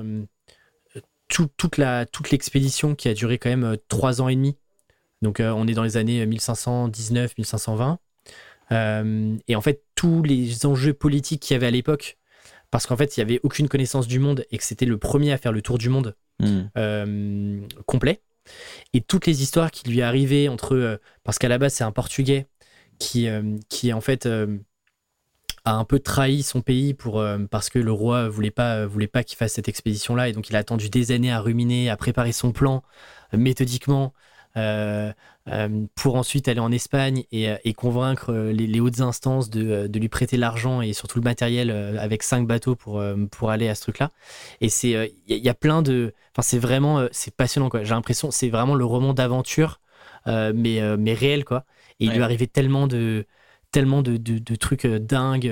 tout- 1.28 1.48
toute 1.56 1.76
la 1.76 2.06
toute 2.06 2.30
l'expédition 2.30 2.94
qui 2.94 3.08
a 3.08 3.14
duré 3.14 3.38
quand 3.38 3.50
même 3.50 3.76
trois 3.88 4.20
ans 4.20 4.28
et 4.28 4.36
demi. 4.36 4.56
Donc, 5.22 5.40
on 5.40 5.66
est 5.66 5.74
dans 5.74 5.82
les 5.82 5.96
années 5.96 6.24
1519, 6.26 7.36
1520. 7.38 7.98
Euh, 8.72 9.36
et 9.48 9.56
en 9.56 9.60
fait, 9.60 9.84
tous 9.94 10.22
les 10.22 10.66
enjeux 10.66 10.92
politiques 10.92 11.40
qu'il 11.42 11.54
y 11.54 11.56
avait 11.56 11.66
à 11.66 11.70
l'époque, 11.70 12.18
parce 12.70 12.86
qu'en 12.86 12.96
fait, 12.96 13.16
il 13.16 13.20
n'y 13.20 13.32
avait 13.32 13.40
aucune 13.42 13.68
connaissance 13.68 14.06
du 14.08 14.18
monde 14.18 14.44
et 14.50 14.58
que 14.58 14.64
c'était 14.64 14.86
le 14.86 14.98
premier 14.98 15.32
à 15.32 15.38
faire 15.38 15.52
le 15.52 15.62
tour 15.62 15.78
du 15.78 15.88
monde 15.88 16.16
Hmm. 16.40 16.64
euh, 16.76 17.60
complet. 17.86 18.20
Et 18.94 19.00
toutes 19.00 19.26
les 19.26 19.42
histoires 19.42 19.70
qui 19.70 19.88
lui 19.88 20.02
arrivaient 20.02 20.48
entre. 20.48 20.74
euh, 20.76 20.96
parce 21.24 21.38
qu'à 21.38 21.48
la 21.48 21.58
base, 21.58 21.74
c'est 21.74 21.84
un 21.84 21.92
Portugais 21.92 22.46
qui, 22.98 23.28
euh, 23.28 23.42
en 23.92 24.00
fait, 24.00 24.28
a 25.64 25.72
un 25.74 25.84
peu 25.84 25.98
trahi 25.98 26.42
son 26.42 26.62
pays 26.62 26.94
pour, 26.94 27.24
parce 27.50 27.68
que 27.70 27.78
le 27.78 27.92
roi 27.92 28.28
voulait 28.28 28.50
pas, 28.50 28.86
voulait 28.86 29.08
pas 29.08 29.24
qu'il 29.24 29.36
fasse 29.36 29.54
cette 29.54 29.68
expédition-là. 29.68 30.28
Et 30.28 30.32
donc, 30.32 30.48
il 30.48 30.56
a 30.56 30.60
attendu 30.60 30.88
des 30.90 31.12
années 31.12 31.32
à 31.32 31.40
ruminer, 31.40 31.90
à 31.90 31.96
préparer 31.96 32.32
son 32.32 32.52
plan 32.52 32.82
méthodiquement. 33.32 34.12
Pour 35.94 36.16
ensuite 36.16 36.48
aller 36.48 36.60
en 36.60 36.72
Espagne 36.72 37.24
et, 37.32 37.48
euh, 37.50 37.56
et 37.64 37.72
convaincre 37.72 38.30
euh, 38.32 38.52
les, 38.52 38.66
les 38.66 38.80
hautes 38.80 39.00
instances 39.00 39.48
de, 39.50 39.70
euh, 39.70 39.88
de 39.88 39.98
lui 40.00 40.08
prêter 40.08 40.36
l'argent 40.36 40.80
et 40.82 40.92
surtout 40.92 41.18
le 41.18 41.24
matériel 41.24 41.70
euh, 41.70 41.96
avec 42.00 42.22
cinq 42.24 42.46
bateaux 42.46 42.74
pour, 42.74 42.98
euh, 42.98 43.16
pour 43.30 43.50
aller 43.50 43.68
à 43.68 43.74
ce 43.76 43.82
truc-là. 43.82 44.10
Et 44.60 44.68
c'est, 44.68 44.94
euh, 44.96 45.06
il 45.28 45.36
y, 45.36 45.40
a- 45.40 45.42
y 45.44 45.48
a 45.48 45.54
plein 45.54 45.82
de, 45.82 46.12
enfin 46.32 46.42
c'est 46.42 46.58
vraiment, 46.58 46.98
euh, 47.00 47.08
c'est 47.12 47.34
passionnant 47.34 47.68
quoi. 47.68 47.84
J'ai 47.84 47.94
l'impression, 47.94 48.30
c'est 48.30 48.48
vraiment 48.48 48.74
le 48.74 48.84
roman 48.84 49.14
d'aventure, 49.14 49.80
euh, 50.26 50.52
mais 50.54 50.80
euh, 50.80 50.96
mais 50.98 51.14
réel 51.14 51.44
quoi. 51.44 51.64
Et 52.00 52.06
il 52.06 52.14
lui 52.14 52.22
arrivait 52.22 52.46
tellement 52.48 52.86
de 52.88 53.26
tellement 53.72 54.02
de, 54.02 54.16
de- 54.16 54.38
de 54.38 54.56
trucs 54.56 54.84
euh, 54.84 54.98
dingues. 54.98 55.46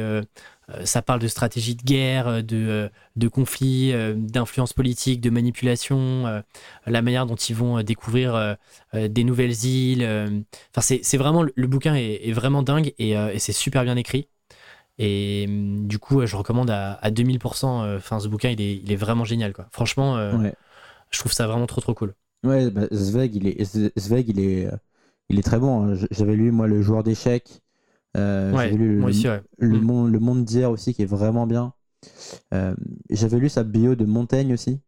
Euh, 0.71 0.85
ça 0.87 1.03
parle 1.03 1.21
de 1.21 1.29
stratégie 1.29 1.75
de 1.75 1.83
guerre, 1.83 2.27
euh, 2.29 2.43
de, 2.43 2.57
euh, 2.57 2.89
de 3.17 3.29
conflits, 3.29 3.93
d'influence 4.17 4.73
politique, 4.73 5.21
de 5.21 5.31
manipulation, 5.31 6.43
la 6.87 7.03
manière 7.03 7.27
dont 7.27 7.37
ils 7.37 7.55
vont 7.55 7.83
découvrir 7.83 8.57
des 8.93 9.25
nouvelles 9.25 9.65
îles. 9.65 10.03
Enfin, 10.71 10.81
c'est 10.81 11.01
c'est 11.05 11.17
vraiment 11.17 11.43
le, 11.43 11.67
bouquin 11.67 11.95
est, 11.95 12.29
est 12.29 12.33
vraiment 12.33 12.62
dingue 12.62 12.93
et, 12.99 13.11
et 13.12 13.39
c'est 13.39 13.53
super 13.53 13.85
bien 13.85 13.97
écrit. 13.97 14.29
Et 14.99 15.47
hum, 15.49 15.87
du 15.89 15.99
coup, 15.99 16.25
je 16.27 16.37
recommande 16.37 16.71
à, 16.71 16.95
à 16.95 17.11
2000%. 17.11 17.85
euh, 17.85 17.99
Enfin, 17.99 18.21
ce 18.21 18.29
bouquin, 18.29 18.51
il 18.51 18.61
est, 18.61 18.77
il 18.77 18.93
est 18.93 18.97
vraiment 18.97 19.25
génial, 19.25 19.53
quoi. 19.53 19.67
Franchement, 19.73 20.15
Ouais. 20.33 20.55
je 21.11 21.19
trouve 21.19 21.33
ça 21.33 21.47
vraiment 21.47 21.67
trop, 21.67 21.81
trop 21.81 21.95
cool. 21.95 22.15
Ouais, 22.45 22.71
bah, 22.71 22.87
Zweig, 22.93 23.35
il 23.37 23.47
est, 23.49 23.57
il 24.29 24.41
est, 24.41 24.69
il 25.31 25.39
est 25.39 25.43
très 25.43 25.59
bon. 25.59 25.89
hein. 25.95 25.99
J'avais 26.11 26.37
lu, 26.37 26.51
moi, 26.53 26.67
Le 26.67 26.83
joueur 26.83 27.03
d'échecs. 27.03 27.62
Euh, 28.17 28.53
Ouais, 28.53 28.71
lu 28.71 28.97
moi 28.99 29.11
le, 29.11 29.11
aussi, 29.11 29.29
ouais. 29.29 29.43
le, 29.59 29.79
Mm. 29.79 29.83
monde, 29.83 30.12
le 30.12 30.19
monde 30.21 30.45
d'hier 30.45 30.71
aussi, 30.71 30.95
qui 30.95 31.03
est 31.03 31.07
vraiment 31.07 31.47
bien. 31.47 31.73
Euh, 32.53 32.75
J'avais 33.11 33.39
lu 33.39 33.49
sa 33.49 33.65
bio 33.65 33.95
de 33.95 34.05
Montaigne 34.05 34.53
aussi, 34.55 34.81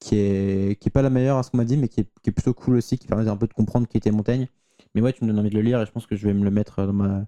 qui 0.00 0.16
est, 0.16 0.80
qui 0.80 0.88
est 0.88 0.92
pas 0.92 1.02
la 1.02 1.10
meilleure 1.10 1.38
à 1.38 1.42
ce 1.42 1.50
qu'on 1.50 1.58
m'a 1.58 1.64
dit, 1.64 1.76
mais 1.76 1.88
qui 1.88 2.00
est, 2.00 2.08
qui 2.22 2.30
est 2.30 2.32
plutôt 2.32 2.54
cool 2.54 2.76
aussi, 2.76 2.98
qui 2.98 3.06
permet 3.06 3.28
un 3.28 3.36
peu 3.36 3.46
de 3.46 3.52
comprendre 3.54 3.86
qui 3.88 3.96
était 3.96 4.10
Montaigne. 4.10 4.48
Mais 4.94 5.00
ouais, 5.02 5.12
tu 5.12 5.24
me 5.24 5.28
donnes 5.30 5.38
envie 5.38 5.50
de 5.50 5.54
le 5.56 5.62
lire 5.62 5.80
et 5.80 5.86
je 5.86 5.92
pense 5.92 6.06
que 6.06 6.16
je 6.16 6.26
vais 6.26 6.34
me 6.34 6.44
le 6.44 6.50
mettre 6.50 6.84
dans 6.86 6.92
ma, 6.92 7.26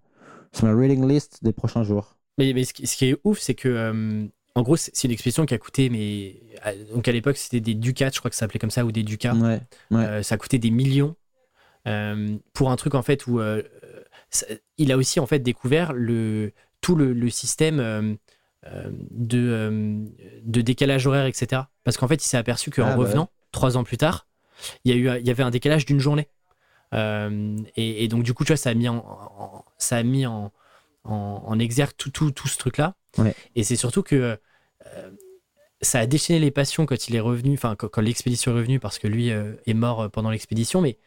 sur 0.53 0.67
ma 0.67 0.75
reading 0.75 1.07
list 1.09 1.45
des 1.45 1.53
prochains 1.53 1.85
jours. 1.85 2.17
Mais, 2.39 2.53
mais 2.55 2.65
ce, 2.65 2.73
qui, 2.73 2.87
ce 2.87 2.97
qui 2.97 3.07
est 3.11 3.19
ouf, 3.25 3.39
c'est 3.39 3.55
que, 3.55 3.69
euh, 3.69 4.27
en 4.55 4.63
gros, 4.63 4.77
c'est 4.77 5.05
une 5.05 5.11
expédition 5.13 5.47
qui 5.47 5.55
a 5.55 5.59
coûté, 5.59 5.91
mais 5.91 6.41
à- 6.63 6.75
donc 6.95 7.07
à 7.09 7.13
l'époque, 7.13 7.37
c'était 7.37 7.61
des 7.61 7.75
ducats, 7.75 8.11
je 8.13 8.19
crois 8.19 8.31
que 8.31 8.37
ça 8.37 8.41
s'appelait 8.41 8.59
comme 8.61 8.71
ça, 8.71 8.85
ou 8.85 8.93
des 8.93 9.03
ducats. 9.03 9.35
Ouais, 9.35 9.61
ouais. 9.91 10.05
Euh, 10.05 10.23
ça 10.23 10.35
a 10.37 10.39
coûté 10.39 10.59
des 10.59 10.71
millions 10.71 11.15
euh, 11.89 12.37
pour 12.53 12.71
un 12.71 12.77
truc 12.77 12.95
en 12.95 13.03
fait 13.03 13.27
où 13.27 13.41
ça- 14.33 14.47
il 14.79 14.91
a 14.93 14.97
aussi 14.97 15.21
en 15.21 15.27
fait 15.27 15.39
découvert 15.41 15.93
le 15.93 16.53
tout 16.81 16.97
le, 16.97 17.13
le 17.13 17.31
système 17.31 17.79
euh, 17.81 18.15
euh, 18.67 18.91
de, 19.11 19.39
euh, 19.39 20.05
de 20.43 20.61
décalage 20.61 21.07
horaire, 21.07 21.27
etc. 21.27 21.63
Parce 21.85 21.97
qu'en 21.97 22.09
fait, 22.09 22.25
il 22.25 22.27
s'est 22.27 22.37
aperçu 22.37 22.71
qu'en 22.71 22.83
Ah, 22.87 22.91
bah 22.91 22.97
revenant 22.97 23.31
trois 23.53 23.77
ans 23.77 23.85
plus 23.85 23.99
tard, 23.99 24.27
il 24.85 24.91
y 24.91 24.95
a 24.95 24.97
eu 25.17 25.21
il 25.21 25.27
y 25.27 25.31
avait 25.31 25.43
un 25.45 25.51
décalage 25.51 25.87
d'une 25.87 26.01
journée. 26.01 26.29
Euh, 26.95 27.57
et, 27.77 28.05
et 28.05 28.09
donc 28.09 28.23
du 28.23 28.35
coup, 28.35 28.45
tu 28.45 28.53
vois, 28.53 28.57
ça 28.59 28.71
a 28.71 28.75
mis 28.75 28.89
en, 28.89 28.97
en- 28.97 29.65
ça 29.79 29.97
a 29.97 30.03
mis 30.03 30.27
en, 30.27 30.53
en, 31.05 31.43
en 31.47 31.59
exergue 31.59 31.93
tout, 31.97 32.11
tout, 32.11 32.31
tout 32.33 32.49
ce 32.49 32.59
truc-là. 32.59 32.95
Ouais. 33.19 33.35
Et 33.57 33.65
c'est 33.65 33.77
surtout 33.77 34.03
que 34.03 34.37
euh, 34.87 35.11
ça 35.81 36.01
a 36.01 36.07
déchaîné 36.07 36.39
les 36.39 36.51
passions 36.51 36.87
quand 36.87 37.09
il 37.09 37.17
est 37.17 37.21
revenu, 37.21 37.55
enfin 37.55 37.75
quand, 37.77 37.89
quand 37.89 38.01
l'expédition 38.03 38.53
est 38.53 38.55
revenue, 38.55 38.81
parce 38.81 38.99
que 38.99 39.09
lui 39.09 39.31
euh, 39.31 39.55
est 39.67 39.75
mort 39.75 40.11
pendant 40.11 40.31
l'expédition, 40.31 40.81
mais 40.81 40.99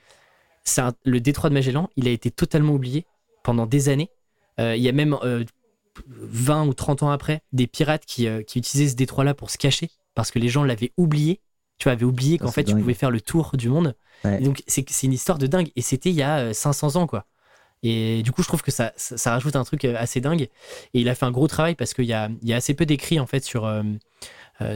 un- 0.77 0.93
le 1.05 1.19
détroit 1.21 1.49
de 1.49 1.55
Magellan, 1.55 1.89
il 1.95 2.07
a 2.07 2.11
été 2.11 2.31
totalement 2.31 2.73
oublié 2.73 3.05
pendant 3.45 3.65
des 3.65 3.87
années. 3.89 4.09
Euh, 4.59 4.75
il 4.75 4.83
y 4.83 4.89
a 4.89 4.91
même 4.91 5.15
euh, 5.23 5.45
20 6.07 6.67
ou 6.67 6.73
30 6.73 7.03
ans 7.03 7.09
après 7.11 7.41
des 7.53 7.67
pirates 7.67 8.05
qui, 8.05 8.27
euh, 8.27 8.41
qui 8.43 8.59
utilisaient 8.59 8.89
ce 8.89 8.95
détroit-là 8.95 9.33
pour 9.33 9.49
se 9.49 9.57
cacher, 9.57 9.89
parce 10.13 10.31
que 10.31 10.39
les 10.39 10.49
gens 10.49 10.63
l'avaient 10.63 10.91
oublié. 10.97 11.39
Tu 11.77 11.89
avaient 11.89 12.05
oublié 12.05 12.37
qu'en 12.37 12.47
Ah, 12.47 12.51
fait, 12.51 12.67
c'est 12.67 12.73
tu 12.73 12.79
pouvais 12.79 12.93
faire 12.93 13.11
le 13.11 13.19
tour 13.19 13.51
du 13.53 13.69
monde. 13.69 13.95
Ouais. 14.23 14.39
Donc, 14.39 14.63
c'est 14.65 14.89
c'est 14.89 15.07
une 15.07 15.13
histoire 15.13 15.37
de 15.37 15.45
dingue. 15.45 15.71
Et 15.75 15.81
c'était 15.81 16.09
il 16.09 16.15
y 16.15 16.23
a 16.23 16.37
euh, 16.37 16.53
500 16.53 16.95
ans, 16.95 17.05
quoi. 17.05 17.25
Et 17.83 18.23
du 18.23 18.31
coup, 18.31 18.41
je 18.41 18.47
trouve 18.47 18.63
que 18.63 18.71
ça, 18.71 18.93
ça, 18.95 19.17
ça 19.17 19.31
rajoute 19.31 19.55
un 19.55 19.63
truc 19.65 19.83
euh, 19.85 19.95
assez 19.97 20.21
dingue. 20.21 20.43
Et 20.43 20.49
il 21.01 21.09
a 21.09 21.15
fait 21.15 21.25
un 21.25 21.31
gros 21.31 21.47
travail 21.47 21.75
parce 21.75 21.93
qu'il 21.93 22.05
y 22.05 22.13
a, 22.13 22.29
il 22.41 22.47
y 22.47 22.53
a 22.53 22.55
assez 22.55 22.73
peu 22.73 22.85
d'écrits, 22.85 23.19
en 23.19 23.27
fait, 23.27 23.43
sur, 23.43 23.65
euh, 23.65 23.83
euh, 23.83 23.89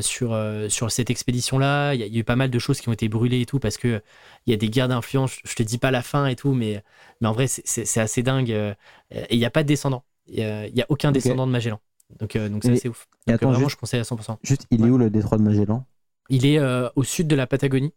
sur, 0.01 0.34
euh, 0.34 0.69
sur 0.69 0.91
cette 0.91 1.09
expédition-là. 1.09 1.93
Il 1.93 1.99
y, 1.99 2.03
a, 2.03 2.05
il 2.07 2.13
y 2.13 2.17
a 2.17 2.19
eu 2.19 2.23
pas 2.23 2.36
mal 2.36 2.49
de 2.49 2.59
choses 2.59 2.80
qui 2.82 2.89
ont 2.89 2.93
été 2.93 3.07
brûlées 3.09 3.41
et 3.41 3.45
tout 3.45 3.59
parce 3.59 3.77
que 3.77 3.88
euh, 3.88 3.99
il 4.45 4.51
y 4.51 4.53
a 4.53 4.57
des 4.57 4.69
guerres 4.69 4.88
d'influence. 4.89 5.38
Je 5.45 5.55
te 5.55 5.63
dis 5.63 5.77
pas 5.77 5.91
la 5.91 6.01
fin 6.01 6.25
et 6.27 6.36
tout, 6.36 6.53
mais, 6.53 6.84
mais 7.21 7.27
en 7.27 7.32
vrai, 7.34 7.47
c'est- 7.47 7.97
assez 7.97 8.23
dingue. 8.23 8.51
euh, 8.51 8.73
Et 9.11 9.36
il 9.36 9.39
n'y 9.39 9.45
a 9.45 9.49
pas 9.51 9.63
de 9.63 9.67
descendant. 9.67 10.03
Il 10.27 10.36
n'y 10.36 10.43
a, 10.43 10.67
il 10.67 10.75
y 10.75 10.82
a 10.82 10.86
aucun 10.89 11.11
descendant 11.11 11.47
de 11.47 11.51
Magellan. 11.51 11.80
Donc, 12.19 12.36
euh, 12.36 12.49
donc 12.49 12.63
c'est 12.63 12.88
ouf. 12.89 13.07
et 13.27 13.32
Donc, 13.32 13.36
attends, 13.36 13.49
euh, 13.49 13.51
vraiment, 13.53 13.67
juste- 13.67 13.77
je 13.77 13.80
conseille 13.80 13.99
à 13.99 14.03
100%. 14.03 14.39
Juste, 14.43 14.65
il 14.71 14.86
est 14.86 14.89
où 14.89 14.97
le 14.97 15.09
détroit 15.09 15.38
de 15.38 15.43
Magellan? 15.43 15.86
Il 16.30 16.45
est 16.45 16.59
euh, 16.59 16.89
au 16.95 17.03
sud 17.03 17.27
de 17.27 17.36
la 17.36 17.47
Patagonie. 17.47 17.93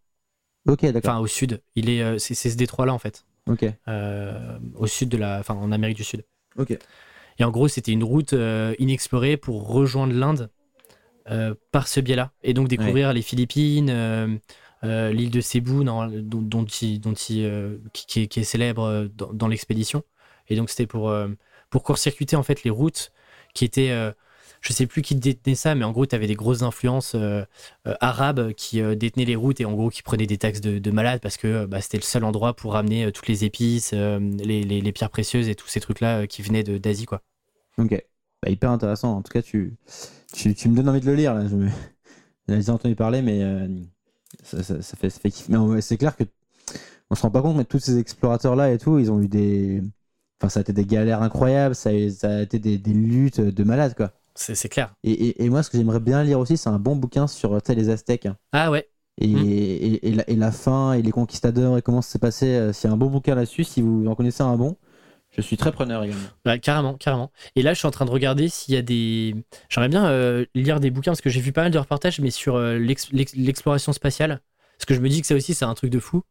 Ok, 0.69 0.83
d'accord. 0.87 1.11
Enfin, 1.13 1.19
au 1.21 1.27
sud. 1.27 1.61
Il 1.75 1.91
est, 1.91 2.03
euh, 2.03 2.19
c'est 2.19 2.35
c'est 2.35 2.51
ce 2.51 2.57
détroit-là, 2.57 2.93
en 2.95 2.99
fait. 2.99 3.25
Ok. 3.49 3.65
Euh, 3.89 4.59
au 4.77 4.87
sud 4.87 5.09
de 5.09 5.17
la, 5.17 5.41
enfin, 5.41 5.55
en 5.55 5.73
Amérique 5.73 5.97
du 5.97 6.05
Sud. 6.05 6.25
Ok. 6.57 6.77
Et 7.39 7.45
en 7.45 7.51
gros, 7.51 7.67
c'était 7.69 7.93
une 7.93 8.05
route 8.05 8.33
euh, 8.35 8.75
inexplorée 8.79 9.37
pour 9.37 9.67
rejoindre 9.69 10.13
l'Inde 10.15 10.43
euh, 10.43 10.62
par 11.71 11.89
ce 11.89 12.01
biais-là. 12.01 12.33
Et 12.43 12.55
donc 12.55 12.69
découvrir 12.69 13.13
les 13.13 13.23
Philippines, 13.23 13.91
euh, 13.91 14.37
euh, 14.85 15.13
l'île 15.13 15.31
de 15.31 15.41
Cebu, 15.41 15.85
non, 15.85 16.07
dont, 16.09 16.43
dont 16.43 16.65
il, 16.65 17.01
dont 17.01 17.15
il, 17.15 17.45
euh, 17.45 17.79
qui, 17.93 18.07
qui 18.07 18.21
est, 18.23 18.27
qui 18.29 18.41
est 18.41 18.45
célèbre 18.45 18.83
euh, 18.85 19.09
dans, 19.15 19.33
dans 19.33 19.49
l'expédition. 19.49 20.03
Et 20.49 20.57
donc 20.57 20.71
c'était 20.71 20.87
pour, 20.87 21.11
euh, 21.11 21.29
pour 21.71 21.83
court-circuiter 21.85 22.37
en 22.37 22.43
fait 22.43 22.65
les 22.65 22.71
routes 22.71 23.13
qui 23.55 23.65
étaient. 23.65 23.91
euh, 23.91 24.13
je 24.61 24.73
sais 24.73 24.87
plus 24.87 25.03
qui 25.03 25.17
détenait 25.17 25.57
ça, 25.57 25.75
mais 25.75 25.85
en 25.85 25.91
gros, 25.91 26.07
tu 26.07 26.15
avais 26.15 26.29
des 26.29 26.35
grosses 26.37 26.63
influences 26.63 27.15
euh, 27.17 27.45
euh, 27.89 27.95
arabes 28.01 28.53
qui 28.53 28.81
euh, 28.81 28.95
détenaient 28.95 29.25
les 29.25 29.35
routes 29.37 29.61
et 29.61 29.65
en 29.65 29.73
gros 29.73 29.91
qui 29.91 30.03
prenaient 30.03 30.27
des 30.27 30.39
taxes 30.39 30.61
de, 30.61 30.79
de 30.79 30.91
malades 30.93 31.21
parce 31.21 31.37
que 31.37 31.49
euh, 31.49 31.67
bah, 31.67 31.81
c'était 31.81 31.99
le 31.99 32.03
seul 32.05 32.23
endroit 32.25 32.55
pour 32.55 32.73
ramener 32.75 33.05
euh, 33.07 33.11
toutes 33.11 33.27
les 33.29 33.45
épices, 33.45 33.91
euh, 33.93 34.21
les, 34.21 34.63
les- 34.63 34.81
les 34.81 34.93
pierres 34.93 35.11
précieuses 35.11 35.49
et 35.49 35.55
tous 35.57 35.67
ces 35.69 35.81
trucs-là 35.81 36.21
euh, 36.23 36.27
qui 36.27 36.43
venaient 36.43 36.63
d'Asie, 36.63 37.07
quoi. 37.07 37.23
Ok. 37.79 37.93
Bah, 38.43 38.51
hyper 38.51 38.71
intéressant. 38.71 39.17
En 39.17 39.23
tout 39.23 39.33
cas, 39.33 39.43
tu, 39.43 39.77
tu, 40.33 40.55
tu 40.55 40.69
me 40.69 40.77
donnes 40.77 40.89
envie 40.89 41.01
de 41.01 41.07
le 41.07 41.15
lire. 41.15 41.35
Là. 41.35 41.47
Je 41.47 41.55
me... 41.57 41.69
J'en 42.49 42.55
ai 42.55 42.59
déjà 42.59 42.73
entendu 42.75 42.97
parler, 42.97 43.23
mais 43.23 43.43
euh, 43.43 43.69
ça, 44.43 44.63
ça- 44.63 44.83
ça 44.83 44.97
fait, 44.97 45.11
ça 45.11 45.21
fait 45.21 45.31
kiffer. 45.31 45.53
Mais 45.57 45.81
c'est 45.81 45.97
clair 45.97 46.17
que 46.17 46.25
on 47.11 47.15
se 47.15 47.23
rend 47.23 47.31
pas 47.31 47.43
compte, 47.43 47.57
mais 47.57 47.65
tous 47.65 47.79
ces 47.79 47.99
explorateurs-là 47.99 48.73
et 48.73 48.79
tout, 48.79 48.99
ils 48.99 49.11
ont 49.13 49.21
eu 49.21 49.29
des. 49.29 49.83
Enfin, 50.41 50.49
ça 50.49 50.61
a 50.61 50.63
été 50.63 50.73
des 50.73 50.87
galères 50.87 51.23
incroyables, 51.23 51.75
ça 51.75 51.91
a, 51.91 52.11
ça 52.11 52.37
a 52.39 52.43
été 52.43 52.59
des, 52.59 52.79
des 52.79 52.93
luttes 52.95 53.41
de 53.41 53.65
malades, 53.65 53.95
quoi. 53.95 54.13
C'est 54.35 54.55
c'est 54.55 54.69
clair. 54.71 54.95
Et, 55.05 55.13
et- 55.13 55.45
et 55.45 55.51
moi, 55.51 55.63
ce 55.63 55.71
que 55.71 55.77
j'aimerais 55.77 56.01
bien 56.01 56.25
lire 56.25 56.41
aussi, 56.41 56.57
c'est 56.57 56.71
un 56.71 56.79
bon 56.79 56.97
bouquin 56.97 57.27
sur 57.27 57.59
les 57.69 57.89
Aztèques. 57.91 58.27
hein. 58.27 58.37
Ah 58.53 58.71
ouais, 58.71 58.89
Et, 59.19 59.29
Mm. 59.29 59.45
et, 59.47 60.09
et 60.09 60.13
la, 60.13 60.31
et 60.31 60.37
la 60.37 60.51
fin, 60.51 60.95
et 60.95 61.03
les 61.03 61.11
conquistadors, 61.13 61.77
et 61.79 61.83
comment 61.83 62.03
ça 62.03 62.13
s'est 62.13 62.19
passé. 62.19 62.47
euh, 62.47 62.73
S'il 62.73 62.89
y 62.89 62.91
a 62.91 62.95
un 62.95 62.97
bon 62.97 63.11
bouquin 63.11 63.35
là-dessus, 63.35 63.63
si 63.65 63.83
vous 63.83 64.07
en 64.09 64.15
connaissez 64.15 64.43
un 64.43 64.57
bon, 64.57 64.77
je 65.37 65.41
suis 65.43 65.57
très 65.57 65.73
preneur 65.73 66.05
également. 66.05 66.29
Ouais, 66.47 66.59
carrément, 66.59 66.95
carrément. 66.95 67.31
Et 67.57 67.63
là, 67.63 67.73
je 67.75 67.79
suis 67.79 67.87
en 67.89 67.91
train 67.91 68.05
de 68.05 68.11
regarder 68.11 68.49
s'il 68.49 68.75
y 68.75 68.77
a 68.77 68.83
des. 68.83 69.35
J'aimerais 69.69 69.89
bien 69.89 70.07
euh, 70.07 70.45
lire 70.55 70.79
des 70.81 70.91
bouquins 70.91 71.13
parce 71.13 71.21
que 71.21 71.31
j'ai 71.31 71.41
vu 71.41 71.53
pas 71.53 71.63
mal 71.63 71.71
de 71.73 71.79
reportages, 71.79 72.21
mais 72.21 72.31
sur 72.31 72.57
euh, 72.57 72.79
l'ex- 72.79 73.11
l'ex- 73.13 73.35
l'exploration 73.35 73.93
spatiale. 73.93 74.41
Parce 74.79 74.87
que 74.87 74.95
je 74.95 75.01
me 75.01 75.09
dis 75.09 75.21
que 75.21 75.27
ça 75.27 75.35
aussi, 75.35 75.55
c'est 75.55 75.65
un 75.65 75.75
truc 75.75 75.91
de 75.91 75.99
fou. 75.99 76.23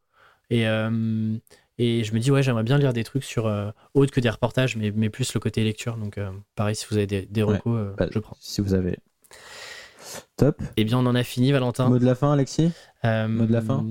Et, 0.50 0.68
euh, 0.68 1.36
et 1.78 2.04
je 2.04 2.14
me 2.14 2.20
dis, 2.20 2.30
ouais, 2.32 2.44
j'aimerais 2.44 2.64
bien 2.64 2.78
lire 2.78 2.94
des 2.94 3.04
trucs 3.04 3.24
sur 3.24 3.48
euh, 3.48 3.72
autre 3.94 4.12
que 4.12 4.20
des 4.20 4.30
reportages, 4.30 4.76
mais, 4.76 4.92
mais 4.92 5.10
plus 5.10 5.34
le 5.34 5.40
côté 5.40 5.64
lecture. 5.64 5.98
Donc, 5.98 6.18
euh, 6.18 6.30
pareil, 6.56 6.76
si 6.76 6.86
vous 6.90 6.98
avez 6.98 7.08
des, 7.08 7.26
des 7.26 7.44
Ouais. 7.44 7.56
recos, 7.56 7.78
euh, 7.80 7.94
Bah, 7.98 8.08
je 8.12 8.20
prends. 8.20 8.36
Si 8.40 8.62
vous 8.62 8.74
avez. 8.74 9.00
Top. 10.38 10.62
Eh 10.76 10.84
bien, 10.84 10.98
on 10.98 11.06
en 11.06 11.16
a 11.16 11.24
fini, 11.24 11.52
Valentin. 11.52 11.88
Mot 11.90 12.00
de 12.00 12.06
la 12.06 12.16
fin, 12.16 12.34
Alexis? 12.34 12.72
Euh, 13.06 13.28
mot 13.28 13.46
de 13.46 13.54
la 13.54 13.62
fin? 13.62 13.86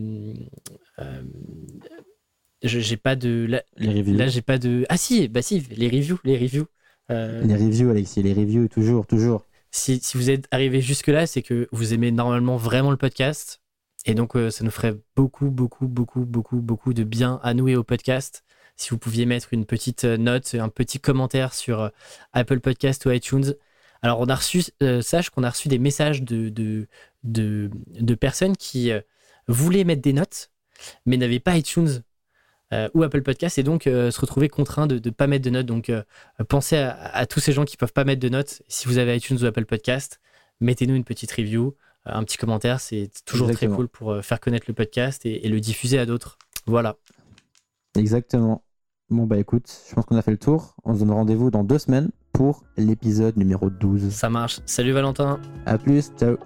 euh, 0.98 1.22
J'ai 2.62 2.96
pas 2.96 3.16
de. 3.16 3.46
Là, 3.48 3.62
Les 3.76 3.88
reviews. 3.94 4.16
là, 4.16 4.28
j'ai 4.28 4.42
pas 4.42 4.58
de. 4.58 4.84
Ah 4.88 4.96
si, 4.96 5.28
bah 5.28 5.42
si, 5.42 5.60
les 5.60 5.88
reviews, 5.88 6.18
les 6.24 6.36
reviews. 6.36 6.66
Euh, 7.10 7.42
Les 7.44 7.54
reviews, 7.54 7.90
Alexis, 7.90 8.22
les 8.22 8.32
reviews, 8.34 8.68
toujours, 8.68 9.06
toujours. 9.06 9.46
si, 9.70 9.98
si 10.02 10.16
vous 10.16 10.30
êtes 10.30 10.46
arrivé 10.50 10.80
jusque-là, 10.80 11.26
c'est 11.26 11.42
que 11.42 11.68
vous 11.72 11.94
aimez 11.94 12.10
normalement 12.12 12.56
vraiment 12.56 12.90
le 12.90 12.96
podcast. 12.96 13.60
Et 14.06 14.14
donc, 14.14 14.36
euh, 14.36 14.50
ça 14.50 14.64
nous 14.64 14.70
ferait 14.70 14.94
beaucoup, 15.16 15.50
beaucoup, 15.50 15.86
beaucoup, 15.88 16.24
beaucoup, 16.24 16.60
beaucoup 16.60 16.94
de 16.94 17.04
bien 17.04 17.40
à 17.42 17.52
nous 17.54 17.68
et 17.68 17.76
au 17.76 17.84
podcast. 17.84 18.44
Si 18.76 18.90
vous 18.90 18.98
pouviez 18.98 19.26
mettre 19.26 19.52
une 19.52 19.66
petite 19.66 20.04
euh, 20.04 20.16
note, 20.16 20.54
un 20.58 20.68
petit 20.70 21.00
commentaire 21.00 21.52
sur 21.54 21.80
euh, 21.80 21.88
Apple 22.32 22.60
Podcast 22.60 23.04
ou 23.06 23.10
iTunes. 23.10 23.54
Alors, 24.02 24.20
on 24.20 24.26
a 24.28 24.34
reçu, 24.34 24.62
euh, 24.82 25.02
sache 25.02 25.28
qu'on 25.30 25.42
a 25.44 25.50
reçu 25.50 25.68
des 25.68 25.78
messages 25.78 26.22
de, 26.22 26.48
de, 26.48 26.86
de, 27.24 27.70
de 27.88 28.14
personnes 28.14 28.56
qui 28.56 28.90
voulaient 29.48 29.84
mettre 29.84 30.00
des 30.00 30.14
notes, 30.14 30.50
mais 31.04 31.18
n'avaient 31.18 31.40
pas 31.40 31.56
iTunes 31.58 32.02
euh, 32.72 32.88
ou 32.94 33.02
Apple 33.02 33.22
Podcast 33.22 33.58
et 33.58 33.62
donc 33.62 33.86
euh, 33.86 34.10
se 34.10 34.20
retrouvaient 34.20 34.48
contraints 34.48 34.86
de 34.86 35.00
ne 35.04 35.10
pas 35.10 35.26
mettre 35.26 35.44
de 35.44 35.50
notes. 35.50 35.66
Donc, 35.66 35.90
euh, 35.90 36.02
pensez 36.48 36.76
à, 36.76 36.92
à 37.14 37.26
tous 37.26 37.40
ces 37.40 37.52
gens 37.52 37.64
qui 37.64 37.76
peuvent 37.76 37.92
pas 37.92 38.04
mettre 38.04 38.20
de 38.20 38.28
notes. 38.28 38.62
Si 38.68 38.86
vous 38.86 38.98
avez 38.98 39.16
iTunes 39.16 39.38
ou 39.42 39.46
Apple 39.46 39.64
Podcast, 39.66 40.20
mettez-nous 40.60 40.94
une 40.94 41.04
petite 41.04 41.32
review, 41.32 41.76
un 42.04 42.22
petit 42.24 42.36
commentaire. 42.36 42.80
C'est 42.80 43.10
toujours 43.24 43.48
Exactement. 43.48 43.72
très 43.72 43.76
cool 43.76 43.88
pour 43.88 44.24
faire 44.24 44.40
connaître 44.40 44.66
le 44.68 44.74
podcast 44.74 45.26
et, 45.26 45.46
et 45.46 45.48
le 45.48 45.60
diffuser 45.60 45.98
à 45.98 46.06
d'autres. 46.06 46.38
Voilà. 46.66 46.96
Exactement. 47.96 48.64
Bon, 49.08 49.26
bah 49.26 49.38
écoute, 49.38 49.68
je 49.88 49.94
pense 49.94 50.04
qu'on 50.04 50.16
a 50.16 50.22
fait 50.22 50.30
le 50.30 50.38
tour. 50.38 50.76
On 50.84 50.94
se 50.94 51.00
donne 51.00 51.10
rendez-vous 51.10 51.50
dans 51.50 51.64
deux 51.64 51.78
semaines 51.78 52.10
pour 52.32 52.62
l'épisode 52.76 53.36
numéro 53.36 53.68
12. 53.68 54.10
Ça 54.10 54.30
marche. 54.30 54.60
Salut 54.66 54.92
Valentin. 54.92 55.40
A 55.66 55.78
plus, 55.78 56.12
ciao. 56.16 56.36